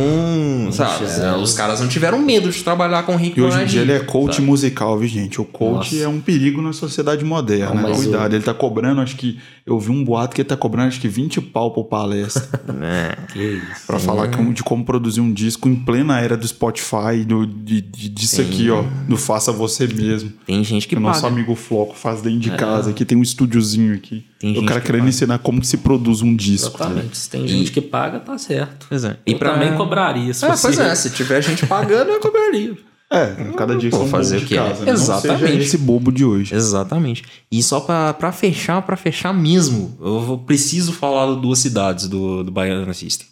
sabe, 0.72 1.06
NX0. 1.06 1.36
os 1.42 1.54
caras 1.54 1.82
não 1.82 1.88
tiveram 1.88 2.20
medo 2.20 2.50
de 2.50 2.64
trabalhar 2.64 3.04
com 3.04 3.14
o 3.14 3.18
Rick 3.18 3.40
E 3.40 3.44
hoje 3.44 3.62
em 3.62 3.66
dia 3.66 3.82
ele 3.82 3.92
é 3.92 4.00
coach 4.00 4.36
sabe? 4.36 4.48
musical, 4.48 4.98
viu, 4.98 5.08
gente? 5.08 5.42
O 5.42 5.46
coach 5.46 5.96
Nossa. 5.96 6.06
é 6.06 6.08
um 6.08 6.20
perigo 6.22 6.62
na 6.62 6.74
sociedade 6.74 7.26
moderna. 7.26 7.74
Não, 7.82 7.90
mas 7.90 7.98
Cuidado, 7.98 8.34
ele 8.36 8.44
tá 8.44 8.54
cobrando, 8.54 9.02
acho 9.02 9.16
que. 9.16 9.40
Eu 9.66 9.80
vi 9.80 9.90
um 9.90 10.04
boato 10.04 10.36
que 10.36 10.42
ele 10.42 10.48
tá 10.48 10.56
cobrando, 10.56 10.90
acho 10.90 11.02
que 11.02 11.08
20 11.08 11.42
pau 11.42 11.72
por 11.74 11.86
palestra. 11.86 12.46
É. 12.84 13.16
Que 13.34 13.40
isso. 13.40 13.88
pra 13.88 13.98
falar 13.98 14.28
como- 14.30 14.54
de 14.54 14.62
como 14.62 14.86
produzir 14.86 15.22
um 15.22 15.34
disco 15.34 15.68
em 15.68 15.76
plena 15.76 16.20
era 16.20 16.38
do 16.38 16.48
Spotify, 16.48 17.24
do, 17.26 17.48
de, 17.48 17.82
de- 17.82 18.10
disso 18.10 18.42
aqui, 18.42 18.70
ó. 18.70 18.84
Do 19.08 19.18
faça 19.18 19.52
você 19.52 19.88
mesmo. 19.88 20.32
Tem 20.46 20.64
gente 20.64 20.88
que 20.88 20.96
Que 20.96 21.00
o 21.00 21.02
nosso 21.02 21.22
paga. 21.24 21.34
amigo 21.34 21.56
Floco 21.56 21.96
faz 21.96 22.22
dentro 22.22 22.40
de 22.42 22.52
casa. 22.52 22.92
Aqui 22.92 23.04
tem 23.06 23.18
um 23.18 23.24
estúdiozinho 23.24 23.96
aqui. 23.96 24.24
Tem 24.40 24.56
o 24.58 24.66
cara 24.66 24.80
que 24.80 24.86
querendo 24.86 25.02
paga. 25.02 25.10
ensinar 25.10 25.40
como 25.40 25.60
que 25.62 25.68
se 25.68 25.78
produz 25.78 26.22
um 26.22 26.36
disco. 26.36 26.76
Exatamente. 26.78 27.18
Se 27.18 27.30
tem 27.30 27.48
gente 27.48 27.72
que 27.72 27.82
paga, 27.82 28.20
tá 28.20 28.38
certo. 28.38 28.88
É. 28.92 29.18
Eu 29.26 29.40
também 29.40 29.76
cobraria, 29.76 30.32
se 30.34 30.46
fosse 30.46 30.62
pois 30.62 30.78
é, 30.80 30.94
se 30.94 31.10
tiver 31.10 31.42
gente 31.42 31.66
pagando, 31.66 32.12
eu 32.12 32.20
cobraria. 32.22 32.76
É, 33.12 33.36
cada 33.56 33.76
dia 33.78 33.90
que 33.92 33.96
Vou 33.96 34.08
fazer 34.08 34.38
o 34.38 34.46
quê? 34.46 34.56
casa. 34.56 34.80
né? 34.84 34.86
Não 34.88 34.94
Exatamente. 34.94 35.58
esse 35.58 35.78
bobo 35.78 36.12
de 36.12 36.26
hoje. 36.26 36.54
Exatamente. 36.56 37.24
E 37.52 37.62
só 37.62 37.80
pra, 37.80 38.14
pra 38.14 38.32
fechar, 38.32 38.82
pra 38.82 38.98
fechar 38.98 39.32
mesmo, 39.34 39.96
eu 40.02 40.20
vou- 40.22 40.38
preciso 40.40 40.92
falar 40.92 41.28
do 41.28 41.36
Duas 41.36 41.60
Cidades 41.60 42.08
do, 42.08 42.44
do 42.44 42.52
Baiana 42.52 42.94
System. 42.94 43.28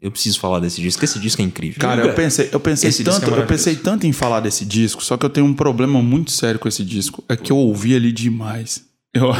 Eu 0.00 0.10
preciso 0.12 0.38
falar 0.38 0.60
desse 0.60 0.80
disco, 0.80 1.04
esse 1.04 1.18
disco 1.18 1.40
é 1.42 1.44
incrível. 1.44 1.80
Cara, 1.80 2.02
eu 2.06 2.14
pensei, 2.14 2.48
eu 2.52 2.60
pensei 2.60 2.90
Esse 2.90 3.02
é 3.02 3.04
tanto, 3.06 3.24
eu 3.24 3.30
maravilhoso. 3.30 3.48
pensei 3.48 3.74
tanto 3.76 4.06
em 4.06 4.12
falar 4.12 4.40
desse 4.40 4.64
disco, 4.64 5.02
só 5.02 5.16
que 5.16 5.24
eu 5.26 5.30
tenho 5.30 5.46
um 5.46 5.54
problema 5.54 6.00
muito 6.02 6.30
sério 6.30 6.60
com 6.60 6.68
esse 6.68 6.84
disco, 6.84 7.24
é 7.28 7.34
que 7.36 7.50
eu 7.50 7.56
ouvi 7.56 7.94
ele 7.94 8.12
demais. 8.12 8.84
Eu, 9.14 9.32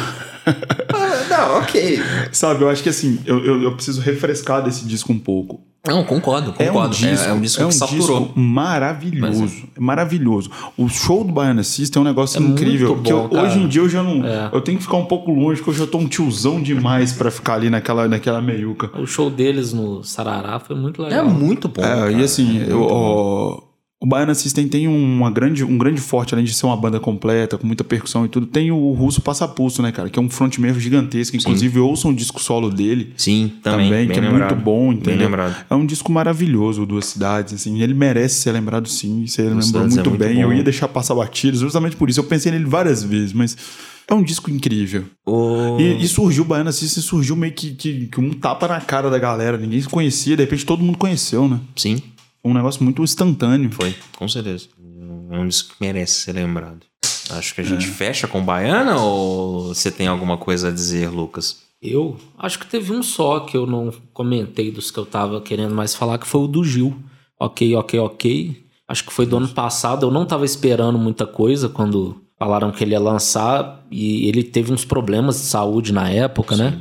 não, 1.29 1.59
ok. 1.59 1.99
sabe, 2.33 2.63
eu 2.63 2.69
acho 2.71 2.83
que 2.83 2.89
assim, 2.89 3.19
eu, 3.27 3.45
eu, 3.45 3.63
eu 3.63 3.75
preciso 3.75 4.01
refrescar 4.01 4.63
desse 4.65 4.85
disco 4.87 5.13
um 5.13 5.19
pouco. 5.19 5.61
Não, 5.87 6.05
concordo, 6.05 6.53
concordo. 6.53 6.97
É, 7.05 7.29
é 7.29 7.33
um 7.33 7.41
disco 7.41 7.63
é 7.63 7.65
um 7.67 7.69
que 7.69 7.75
saturou. 7.75 8.21
disco 8.21 8.33
maravilhoso, 8.39 9.45
é 9.77 9.81
maravilhoso. 9.81 10.51
O 10.77 10.89
show 10.89 11.25
do 11.25 11.33
Baiana 11.33 11.63
System 11.63 12.01
é 12.01 12.03
um 12.03 12.09
negócio 12.09 12.41
É 12.41 12.45
incrível, 12.45 12.91
muito 12.91 13.03
que 13.07 13.13
eu- 13.13 13.23
bom, 13.23 13.29
cara. 13.29 13.47
hoje 13.47 13.59
em 13.59 13.69
dia 13.69 13.83
eu 13.83 13.89
já 13.89 14.03
não, 14.03 14.25
É. 14.25 14.51
eu 14.53 14.61
tenho 14.61 14.79
que 14.79 14.85
ficar 14.85 14.97
um 14.97 15.05
pouco 15.07 15.31
longe, 15.31 15.61
porque 15.63 15.71
eu 15.81 15.87
já 15.87 15.91
tô 15.91 15.99
um 15.99 16.07
tiozão 16.09 16.63
demais 16.63 17.13
pra 17.13 17.31
ficar 17.31 17.55
ali 17.55 17.71
naquela, 17.71 18.07
naquela 18.09 18.41
meiuca. 18.41 18.91
O 18.99 19.07
show 19.07 19.31
deles 19.31 19.73
no 19.73 20.03
Sarará 20.03 20.59
foi 20.59 20.77
muito 20.77 21.03
É 21.03 21.09
legal. 21.09 21.27
muito 21.29 21.69
bom. 21.69 21.83
É, 21.83 21.85
cara. 21.85 22.13
e 22.13 22.23
assim, 22.23 22.61
É 22.61 22.71
eu- 22.71 22.79
muito 22.79 22.89
bom. 22.95 23.66
O, 24.07 24.09
Baiana 24.09 24.35
System 24.35 24.69
tem 24.69 24.87
uma 24.87 25.31
grande, 25.31 25.65
um 25.65 25.77
grande 25.77 26.01
forte, 26.01 26.35
além 26.35 26.45
de 26.45 26.55
ser 26.55 26.67
uma 26.67 26.77
banda 26.77 27.01
completa, 27.01 27.59
com 27.59 27.67
muita 27.67 27.83
percussão 27.83 28.25
e 28.25 28.29
tudo, 28.29 28.47
tem 28.47 28.71
o 28.71 28.93
Russo 28.93 29.21
Passapulso, 29.21 29.83
né, 29.83 29.91
cara? 29.91 30.09
Que 30.09 30.19
é 30.19 30.23
um 30.23 30.31
frontman 30.31 30.73
gigantesco. 30.79 31.37
Inclusive, 31.37 31.79
ouçam 31.81 32.11
o 32.11 32.15
disco 32.15 32.41
solo 32.41 32.71
dele 32.71 33.13
Sim, 33.17 33.53
também. 33.63 33.91
também, 33.91 34.09
que 34.09 34.19
é 34.19 34.23
lembrado. 34.23 34.51
muito 34.51 34.65
bom, 34.65 34.93
entendeu? 34.93 35.29
É 35.69 35.75
um 35.75 35.85
disco 35.85 36.13
maravilhoso, 36.13 36.87
Duas 36.87 37.07
Cidades, 37.07 37.55
assim. 37.55 37.83
Ele 37.83 37.95
merece 37.95 38.37
ser 38.37 38.53
lembrado 38.53 38.89
sim, 38.89 39.27
você 39.27 39.43
lembrou 39.43 39.63
Cidades 39.63 39.93
é 39.93 39.97
muito, 39.97 40.11
muito 40.11 40.25
bem. 40.25 40.37
bom. 40.37 40.43
Eu 40.43 40.53
ia 40.53 40.63
deixar 40.63 40.89
passar 40.89 41.15
batidos 41.15 41.61
justamente 41.61 41.97
por 41.97 42.09
isso. 42.09 42.21
Eu 42.21 42.25
pensei 42.25 42.53
nele 42.53 42.65
várias 42.65 43.03
vezes, 43.03 43.33
mas 43.33 43.57
é 44.09 44.15
um 44.15 44.23
disco 44.23 44.51
incrível. 44.51 45.05
O... 45.25 45.79
E, 45.81 46.05
e 46.05 46.09
surgiu 46.09 46.45
o 46.45 46.47
Baiana 46.47 46.73
System, 46.73 47.03
surgiu 47.03 47.35
meio 47.35 47.53
que, 47.53 47.73
que, 47.73 48.07
que 48.07 48.21
um 48.21 48.31
tapa 48.31 48.69
na 48.69 48.81
cara 48.81 49.11
da 49.11 49.19
galera. 49.19 49.57
Ninguém 49.57 49.81
se 49.81 49.89
conhecia, 49.89 50.37
de 50.37 50.43
repente 50.43 50.65
todo 50.65 50.83
mundo 50.83 50.97
conheceu, 50.99 51.49
né? 51.49 51.59
Sim, 51.75 52.01
um 52.47 52.55
negócio 52.55 52.83
muito 52.85 53.03
instantâneo. 53.03 53.71
foi, 53.71 53.95
com 54.17 54.29
certeza. 54.29 54.69
É 55.31 55.39
um 55.39 55.49
disco 55.49 55.75
que 55.75 55.85
merece 55.85 56.15
ser 56.21 56.33
lembrado. 56.33 56.81
Acho 57.31 57.55
que 57.55 57.61
a 57.61 57.65
É. 57.65 57.67
gente 57.67 57.87
fecha 57.87 58.29
com 58.29 58.43
Baiana 58.45 58.97
ou 59.01 59.75
você 59.75 59.91
tem 59.91 60.07
alguma 60.07 60.37
coisa 60.37 60.69
a 60.69 60.71
dizer, 60.71 61.09
Lucas? 61.11 61.63
Eu 61.83 62.17
acho 62.39 62.59
que 62.59 62.67
teve 62.67 62.93
um 62.93 63.03
só 63.03 63.41
que 63.41 63.57
eu 63.57 63.67
não 63.67 63.93
comentei 64.13 64.71
dos 64.71 64.91
que 64.91 64.99
eu 64.99 65.05
tava 65.05 65.41
querendo 65.41 65.75
mais 65.75 65.95
falar, 65.95 66.19
que 66.19 66.27
foi 66.27 66.41
o 66.43 66.47
do 66.47 66.65
Gil. 66.65 66.97
Ok, 67.39 67.75
ok, 67.75 67.99
ok. 68.01 68.65
Acho 68.89 69.05
que 69.05 69.13
foi 69.13 69.27
do 69.27 69.37
ano 69.37 69.49
passado. 69.49 70.07
Eu 70.07 70.11
não 70.11 70.25
tava 70.25 70.45
esperando 70.45 70.97
muita 70.99 71.27
coisa 71.27 71.69
quando 71.69 72.23
falaram 72.39 72.71
que 72.71 72.83
ele 72.85 72.93
ia 72.93 73.01
lançar 73.01 73.85
e 73.91 74.29
ele 74.29 74.43
teve 74.45 74.73
uns 74.73 74.85
problemas 74.85 75.37
de 75.37 75.43
saúde 75.47 75.93
na 75.93 76.09
época, 76.09 76.57
né? 76.57 76.81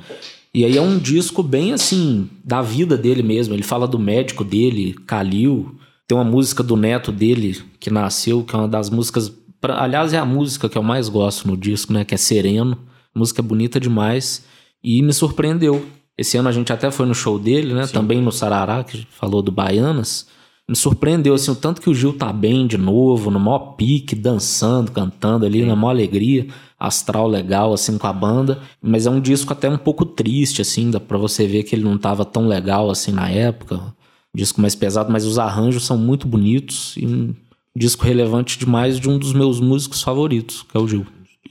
E 0.56 0.64
aí 0.64 0.78
é 0.78 0.82
um 0.82 0.98
disco 0.98 1.44
bem 1.44 1.74
assim, 1.74 2.30
da 2.42 2.62
vida 2.62 2.98
dele 2.98 3.22
mesmo. 3.22 3.54
Ele 3.54 3.62
fala 3.62 3.86
do 3.86 4.00
médico 4.00 4.42
dele, 4.42 4.94
Calil. 5.06 5.76
Tem 6.08 6.18
uma 6.18 6.24
música 6.24 6.64
do 6.64 6.78
neto 6.78 7.12
dele 7.12 7.62
que 7.78 7.92
nasceu, 7.92 8.42
que 8.42 8.56
é 8.56 8.60
uma 8.60 8.68
das 8.68 8.90
músicas. 8.90 9.30
Pra, 9.60 9.84
aliás, 9.84 10.14
é 10.14 10.18
a 10.18 10.24
música 10.24 10.70
que 10.70 10.78
eu 10.78 10.82
mais 10.82 11.10
gosto 11.10 11.46
no 11.46 11.58
disco, 11.58 11.92
né? 11.92 12.06
Que 12.06 12.16
é 12.16 12.18
Sereno. 12.18 12.78
Música 13.14 13.42
bonita 13.42 13.82
demais. 13.82 14.46
E 14.82 15.02
me 15.02 15.12
surpreendeu. 15.12 15.86
Esse 16.18 16.38
ano 16.38 16.48
a 16.48 16.54
gente 16.54 16.72
até 16.72 16.90
foi 16.90 17.06
no 17.06 17.14
show 17.14 17.38
dele, 17.38 17.74
né? 17.74 17.86
Sim. 17.86 17.92
Também 17.92 18.22
no 18.22 18.32
Sarará, 18.32 18.82
que 18.82 19.06
falou 19.12 19.42
do 19.42 19.52
Baianas. 19.52 20.26
Me 20.70 20.76
surpreendeu, 20.78 21.34
assim, 21.34 21.52
o 21.52 21.56
tanto 21.56 21.82
que 21.82 21.90
o 21.90 21.94
Gil 21.94 22.14
tá 22.14 22.32
bem 22.32 22.66
de 22.66 22.78
novo, 22.78 23.30
no 23.30 23.42
maior 23.42 23.76
pique, 23.76 24.16
dançando, 24.16 24.90
cantando 24.94 25.46
ali, 25.46 25.60
Sim. 25.60 25.66
na 25.66 25.76
maior 25.76 25.92
alegria 25.92 26.48
astral 26.80 27.28
legal, 27.28 27.74
assim, 27.74 27.98
com 27.98 28.08
a 28.08 28.14
banda. 28.14 28.60
Mas 28.82 29.06
é 29.06 29.10
um 29.10 29.20
disco 29.20 29.54
até 29.54 29.70
um 29.70 29.78
pouco 29.78 30.06
triste, 30.06 30.62
assim, 30.62 30.92
dá 30.92 31.00
pra 31.00 31.18
você 31.18 31.48
ver 31.48 31.64
que 31.64 31.76
ele 31.76 31.84
não 31.84 31.98
tava 31.98 32.26
tão 32.26 32.48
legal, 32.48 32.90
assim, 32.90 33.12
na 33.12 33.30
época. 33.30 33.76
Um 33.76 34.38
disco 34.38 34.62
mais 34.62 34.76
pesado, 34.76 35.12
mas 35.12 35.26
os 35.26 35.40
arranjos 35.40 35.86
são 35.86 35.98
muito 35.98 36.28
bonitos 36.28 36.96
e 36.98 37.06
um 37.06 37.34
disco 37.76 38.06
relevante 38.06 38.58
demais 38.58 39.00
de 39.00 39.10
um 39.10 39.18
dos 39.18 39.34
meus 39.34 39.60
músicos 39.60 40.02
favoritos, 40.02 40.64
que 40.64 40.78
é 40.78 40.80
o 40.80 40.88
Gil. 40.88 41.06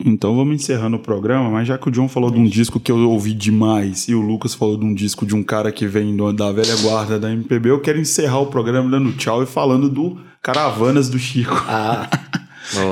Então 0.05 0.35
vamos 0.35 0.57
encerrando 0.57 0.97
o 0.97 1.01
programa, 1.01 1.49
mas 1.51 1.69
já 1.69 1.79
que 1.79 1.89
o 1.89 1.91
John 1.91 2.09
falou 2.09 2.31
de 2.31 2.39
um 2.39 2.45
disco 2.45 2.81
que 2.81 2.91
eu 2.91 3.09
ouvi 3.09 3.33
demais 3.33 4.09
e 4.09 4.15
o 4.15 4.21
Lucas 4.21 4.53
falou 4.53 4.77
de 4.77 4.85
um 4.85 4.93
disco 4.93 5.25
de 5.25 5.37
um 5.37 5.43
cara 5.43 5.71
que 5.71 5.87
vem 5.87 6.17
da 6.35 6.51
velha 6.51 6.77
guarda 6.83 7.19
da 7.19 7.33
MPB, 7.33 7.71
eu 7.71 7.81
quero 7.81 8.01
encerrar 8.01 8.41
o 8.41 8.47
programa 8.47 8.91
dando 8.91 9.13
tchau 9.13 9.43
e 9.43 9.47
falando 9.47 9.89
do 9.89 10.19
Caravanas 10.43 11.09
do 11.09 11.19
Chico. 11.19 11.55
Ah. 11.69 12.09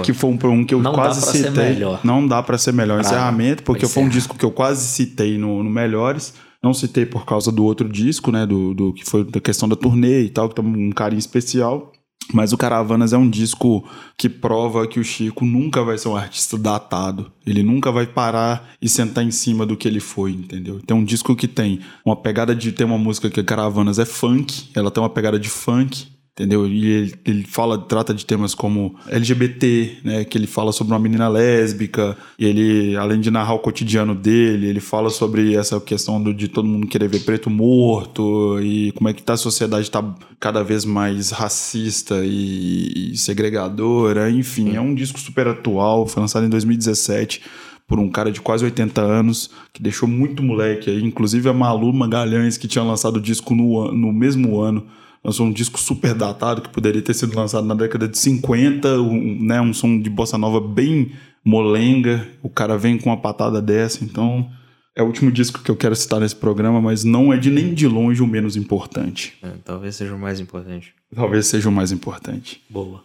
que 0.05 0.13
foi 0.13 0.31
um, 0.31 0.39
um 0.51 0.65
que 0.65 0.75
eu 0.75 0.81
não 0.81 0.93
quase 0.93 1.21
citei. 1.33 1.79
Não 2.05 2.27
dá 2.27 2.43
para 2.43 2.59
ser 2.59 2.73
melhor. 2.73 2.99
Ah, 2.99 3.01
encerramento, 3.01 3.63
porque 3.63 3.87
foi 3.87 4.03
um 4.03 4.09
disco 4.09 4.37
que 4.37 4.45
eu 4.45 4.51
quase 4.51 4.87
citei 4.87 5.39
no, 5.39 5.63
no 5.63 5.71
Melhores. 5.71 6.35
Não 6.63 6.73
citei 6.73 7.05
por 7.05 7.25
causa 7.25 7.51
do 7.51 7.65
outro 7.65 7.89
disco, 7.89 8.31
né? 8.31 8.47
Do, 8.47 8.73
do 8.73 8.93
que 8.93 9.05
foi 9.05 9.25
da 9.25 9.41
questão 9.41 9.69
da 9.69 9.75
turnê 9.75 10.23
e 10.23 10.29
tal, 10.29 10.49
que 10.49 10.55
tem 10.55 10.65
um 10.65 10.93
carinho 10.93 11.19
especial. 11.19 11.93
Mas 12.33 12.53
o 12.53 12.57
Caravanas 12.57 13.13
é 13.13 13.19
um 13.19 13.29
disco 13.29 13.85
que 14.17 14.29
prova 14.29 14.87
que 14.87 15.01
o 15.01 15.05
Chico 15.05 15.45
nunca 15.45 15.83
vai 15.83 15.99
ser 15.99 16.09
um 16.09 16.17
artista 16.17 16.57
datado. 16.57 17.33
Ele 17.45 17.65
nunca 17.65 17.91
vai 17.91 18.07
parar 18.07 18.71
e 18.81 18.89
sentar 18.89 19.25
em 19.25 19.31
cima 19.31 19.67
do 19.67 19.77
que 19.77 19.89
ele 19.89 19.99
foi, 19.99 20.31
entendeu? 20.31 20.81
Tem 20.87 20.97
um 20.97 21.05
disco 21.05 21.35
que 21.35 21.49
tem 21.49 21.81
uma 22.05 22.15
pegada 22.15 22.55
de. 22.55 22.71
Tem 22.71 22.87
uma 22.87 22.99
música 22.99 23.29
que 23.29 23.43
Caravanas 23.43 23.99
é 23.99 24.05
funk, 24.05 24.71
ela 24.75 24.91
tem 24.91 25.03
uma 25.03 25.11
pegada 25.11 25.39
de 25.39 25.51
funk 25.51 26.12
entendeu? 26.35 26.67
E 26.67 26.87
ele, 26.87 27.15
ele 27.25 27.45
fala, 27.45 27.79
trata 27.79 28.15
de 28.15 28.25
temas 28.25 28.55
como 28.55 28.95
LGBT, 29.09 29.99
né? 30.03 30.25
Que 30.25 30.39
ele 30.39 30.47
fala 30.47 30.73
sobre 30.73 30.93
uma 30.93 30.99
menina 30.99 31.29
lésbica, 31.29 32.17
e 32.39 32.47
ele, 32.47 32.97
além 32.97 33.21
de 33.21 33.31
narrar 33.31 33.55
o 33.55 33.59
cotidiano 33.59 34.15
dele, 34.15 34.67
ele 34.67 34.81
fala 34.81 35.11
sobre 35.11 35.55
essa 35.55 35.81
questão 35.81 36.23
do, 36.23 36.33
de 36.33 36.49
todo 36.49 36.67
mundo 36.67 36.87
querer 36.87 37.09
ver 37.09 37.21
preto 37.21 37.51
morto, 37.51 38.59
e 38.61 38.93
como 38.93 39.09
é 39.09 39.13
que 39.13 39.23
tá 39.23 39.35
a 39.35 39.37
sociedade 39.37 39.91
tá 39.91 40.03
cada 40.41 40.63
vez 40.63 40.85
mais 40.85 41.31
racista 41.31 42.25
e, 42.25 43.13
e 43.13 43.17
segregadora, 43.17 44.31
enfim, 44.31 44.75
é 44.75 44.81
um 44.81 44.95
disco 44.95 45.19
super 45.21 45.47
atual, 45.49 46.07
foi 46.07 46.21
lançado 46.23 46.47
em 46.47 46.51
2017 46.51 47.43
por 47.87 47.99
um 47.99 48.09
cara 48.09 48.33
de 48.33 48.41
quase 48.41 48.65
80 48.65 49.03
anos, 49.03 49.51
que 49.71 49.83
deixou 49.83 50.09
muito 50.09 50.43
moleque 50.43 50.89
aí, 50.89 51.03
inclusive 51.03 51.47
a 51.49 51.53
Malu 51.53 51.93
Magalhães, 51.93 52.57
que 52.57 52.67
tinha 52.67 52.83
lançado 52.83 53.17
o 53.17 53.21
disco 53.21 53.55
no, 53.55 53.93
no 53.93 54.11
mesmo 54.11 54.59
ano, 54.61 54.87
lançou 55.25 55.47
um 55.47 55.53
disco 55.53 55.79
super 55.79 56.15
datado 56.15 56.63
que 56.63 56.69
poderia 56.69 57.03
ter 57.03 57.15
sido 57.15 57.37
lançado 57.37 57.67
na 57.67 57.75
década 57.75 58.09
de 58.09 58.19
50, 58.19 59.01
um, 59.01 59.45
né, 59.45 59.61
um 59.61 59.73
som 59.73 60.01
de 60.01 60.11
bossa 60.11 60.37
nova 60.37 60.61
bem 60.61 61.13
molenga. 61.45 62.27
O 62.43 62.49
cara 62.49 62.77
vem 62.77 62.99
com 62.99 63.11
uma 63.11 63.17
patada 63.17 63.63
dessa, 63.63 64.05
então 64.05 64.51
é 64.95 65.03
o 65.03 65.07
último 65.07 65.31
disco 65.31 65.63
que 65.63 65.71
eu 65.71 65.77
quero 65.77 65.97
citar 65.97 66.21
nesse 66.21 66.37
programa, 66.37 66.81
mas 66.81 67.05
não 67.05 67.33
é 67.33 67.37
de 67.37 67.51
nem 67.51 67.73
de 67.73 67.87
longe 67.87 68.23
o 68.23 68.27
menos 68.27 68.57
importante. 68.57 69.35
É, 69.43 69.53
talvez 69.65 69.97
seja 69.97 70.15
o 70.15 70.19
mais 70.19 70.41
importante. 70.41 70.95
Talvez 71.15 71.47
seja 71.47 71.69
o 71.69 71.73
mais 71.73 71.93
importante. 71.93 72.61
Boa. 72.69 73.03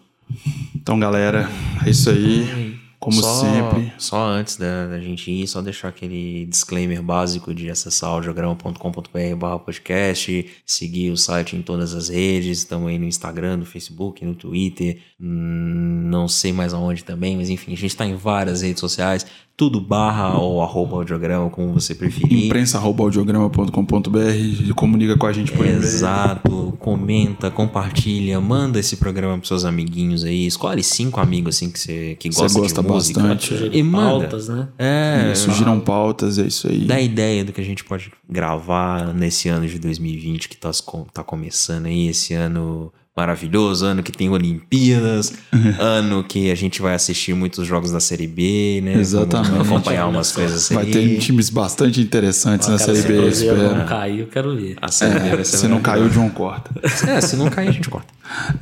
Então, 0.76 1.00
galera, 1.00 1.50
é 1.86 1.90
isso 1.90 2.10
aí. 2.10 2.77
Como 3.00 3.22
só, 3.22 3.42
sempre. 3.42 3.94
Só 4.00 4.28
antes 4.28 4.58
da, 4.58 4.88
da, 4.88 5.00
gente 5.00 5.30
ir, 5.30 5.48
só 5.48 5.62
deixar 5.62 5.90
aquele 5.90 6.46
disclaimer 6.48 7.02
básico 7.02 7.54
de 7.54 7.70
acessar 7.70 8.10
audiograma.com.br 8.10 9.58
podcast, 9.64 10.50
seguir 10.66 11.12
o 11.12 11.18
site 11.18 11.56
em 11.56 11.62
todas 11.62 11.94
as 11.94 12.10
redes, 12.10 12.64
também 12.64 12.98
no 12.98 13.06
Instagram, 13.06 13.58
no 13.58 13.66
Facebook, 13.66 14.26
no 14.26 14.34
Twitter, 14.34 15.00
hum, 15.20 16.08
não 16.10 16.28
sei 16.28 16.52
mais 16.52 16.74
aonde 16.74 17.04
também, 17.04 17.38
mas 17.38 17.50
enfim, 17.50 17.74
a 17.74 17.78
gente 17.78 17.92
está 17.92 18.06
em 18.06 18.16
várias 18.16 18.64
redes 18.64 18.80
sociais 18.80 19.26
tudo 19.58 19.82
barra 19.82 20.38
ou 20.38 20.62
arroba 20.62 20.98
audiograma, 20.98 21.50
como 21.50 21.74
você 21.74 21.96
preferir. 21.96 22.46
Imprensa 22.46 22.78
arroba 22.78 23.04
audiograma.com.br 23.04 24.74
comunica 24.76 25.18
com 25.18 25.26
a 25.26 25.34
gente 25.34 25.52
por 25.52 25.66
e-mail. 25.66 25.82
Exato, 25.82 26.78
comenta, 26.80 27.50
compartilha, 27.50 28.40
manda 28.40 28.80
esse 28.80 28.98
programa 28.98 29.36
pros 29.40 29.48
seus 29.48 29.66
amiguinhos 29.66 30.24
aí, 30.24 30.46
escolhe 30.46 30.84
cinco 30.84 31.20
amigos 31.20 31.56
assim 31.56 31.72
que 31.72 31.80
você 31.80 32.16
que 32.20 32.30
gosta, 32.30 32.48
você 32.48 32.60
gosta 32.60 32.82
de 32.84 32.88
música. 32.88 33.20
bastante. 33.20 33.70
E 33.74 33.82
manda. 33.82 34.28
pautas, 34.28 34.48
né? 34.48 34.68
É, 34.78 35.34
surgiram 35.34 35.80
pautas, 35.80 36.38
é 36.38 36.46
isso 36.46 36.68
aí. 36.68 36.86
Dá 36.86 37.02
ideia 37.02 37.44
do 37.44 37.52
que 37.52 37.60
a 37.60 37.66
gente 37.66 37.84
pode 37.84 38.12
gravar 38.30 39.12
nesse 39.12 39.50
ano 39.50 39.68
de 39.68 39.80
2020 39.80 40.50
que 40.50 40.58
tá, 40.58 40.70
tá 41.12 41.24
começando 41.24 41.88
aí, 41.88 42.10
esse 42.10 42.36
ano 42.36 42.94
maravilhoso, 43.18 43.84
ano 43.84 44.04
que 44.04 44.12
tem 44.12 44.30
Olimpíadas, 44.30 45.34
ano 45.80 46.24
que 46.24 46.52
a 46.52 46.56
gente 46.56 46.82
vai 46.82 46.94
assistir 46.94 47.34
muitos 47.34 47.66
jogos 47.66 47.92
da 47.92 48.00
Série 48.00 48.28
B, 48.28 48.82
né? 48.84 48.94
Exatamente. 48.94 49.50
Vamos 49.50 49.68
acompanhar 49.68 50.06
umas 50.08 50.32
coisas 50.32 50.70
Vai 50.70 50.86
ter 50.86 51.18
times 51.18 51.50
bastante 51.50 52.00
interessantes 52.00 52.68
na 52.68 52.78
Série 52.78 53.02
B, 53.02 53.32
Se 53.32 53.52
não 53.52 53.86
cair, 53.86 54.20
eu 54.20 54.28
quero 54.28 54.56
ver. 54.56 54.78
A 54.80 54.90
Série 54.90 55.20
B 55.20 55.42
é, 55.42 55.44
se 55.44 55.68
não 55.68 55.82
cair, 55.82 56.04
o 56.04 56.10
João 56.10 56.30
corta. 56.30 56.70
É, 57.08 57.22
se 57.22 57.36
não 57.36 57.50
cair, 57.50 57.70
a 57.70 57.72
gente 57.72 57.90
corta. 57.90 58.08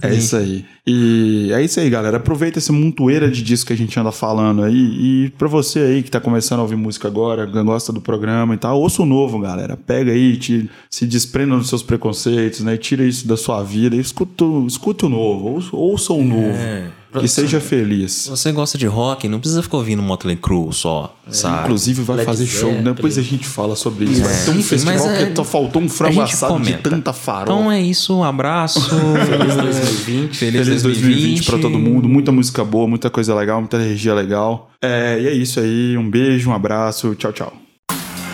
É 0.02 0.14
isso 0.14 0.38
aí. 0.38 0.66
E 0.88 1.52
é 1.52 1.64
isso 1.64 1.80
aí, 1.80 1.90
galera. 1.90 2.18
Aproveita 2.18 2.60
esse 2.60 2.72
montoeira 2.72 3.30
de 3.30 3.42
disco 3.42 3.68
que 3.68 3.74
a 3.74 3.78
gente 3.78 4.00
anda 4.00 4.12
falando 4.12 4.64
aí. 4.64 4.76
E 4.76 5.30
pra 5.38 5.48
você 5.48 5.80
aí 5.80 6.04
que 6.04 6.12
tá 6.12 6.20
começando 6.20 6.60
a 6.60 6.62
ouvir 6.62 6.76
música 6.76 7.08
agora, 7.08 7.46
gosta 7.46 7.92
do 7.92 8.00
programa 8.00 8.54
e 8.54 8.58
tal, 8.58 8.80
ouça 8.80 9.02
o 9.02 9.06
novo, 9.06 9.40
galera. 9.40 9.76
Pega 9.76 10.12
aí, 10.12 10.38
te, 10.38 10.70
se 10.90 11.08
desprenda 11.08 11.58
dos 11.58 11.70
seus 11.70 11.82
preconceitos, 11.82 12.60
né? 12.62 12.78
Tira 12.78 13.04
isso 13.04 13.28
da 13.28 13.36
sua 13.36 13.64
vida. 13.64 13.96
Escuta, 13.96 14.46
escuta 14.68 15.08
o 15.08 15.10
novo, 15.10 15.50
ouça, 15.50 15.76
ouça 15.76 16.14
o 16.14 16.24
novo. 16.24 16.56
É. 16.56 16.88
Que 17.22 17.28
seja 17.28 17.60
feliz. 17.60 18.12
Se 18.12 18.30
você 18.30 18.52
gosta 18.52 18.78
de 18.78 18.86
rock, 18.86 19.28
não 19.28 19.40
precisa 19.40 19.62
ficar 19.62 19.78
ouvindo 19.78 20.02
Motley 20.02 20.36
Crue 20.36 20.74
só, 20.74 21.16
é. 21.28 21.34
sabe? 21.34 21.64
Inclusive 21.64 22.02
vai 22.04 22.18
Led 22.18 22.26
fazer 22.26 22.46
show, 22.46 22.72
né? 22.72 22.82
depois 22.82 23.18
a 23.18 23.22
gente 23.22 23.48
fala 23.48 23.76
sobre 23.76 24.06
isso. 24.06 24.22
É. 24.22 24.24
Vai 24.24 24.46
ter 24.46 24.52
um 24.52 24.64
festival 24.64 25.10
é, 25.10 25.26
que 25.32 25.44
faltou 25.44 25.82
um 25.82 25.90
frango 25.90 26.22
assado 26.22 26.54
comenta. 26.54 26.78
de 26.78 26.90
tanta 26.90 27.14
farol. 27.14 27.60
Então 27.60 27.72
é 27.72 27.82
isso, 27.82 28.16
um 28.16 28.24
abraço. 28.24 28.82
Feliz 28.82 29.56
2020. 29.56 30.38
Feliz, 30.38 30.66
Feliz 30.66 30.84
2020, 30.84 30.84
2020 30.84 31.46
para 31.46 31.60
todo 31.60 31.80
mundo. 31.80 32.08
Muita 32.08 32.32
música 32.32 32.64
boa, 32.64 32.88
muita 32.88 33.10
coisa 33.10 33.34
legal, 33.36 33.60
muita 33.60 33.78
energia 33.78 34.14
legal. 34.14 34.72
É, 34.82 35.20
e 35.20 35.28
é 35.28 35.34
isso 35.34 35.60
aí. 35.60 35.98
Um 35.98 36.10
beijo, 36.10 36.50
um 36.50 36.54
abraço. 36.54 37.16
Tchau, 37.16 37.32
tchau. 37.32 37.54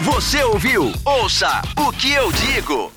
Você 0.04 0.44
ouviu? 0.44 0.92
Ouça 1.06 1.62
o 1.78 1.92
que 1.92 2.12
eu 2.12 2.32
digo. 2.32 2.92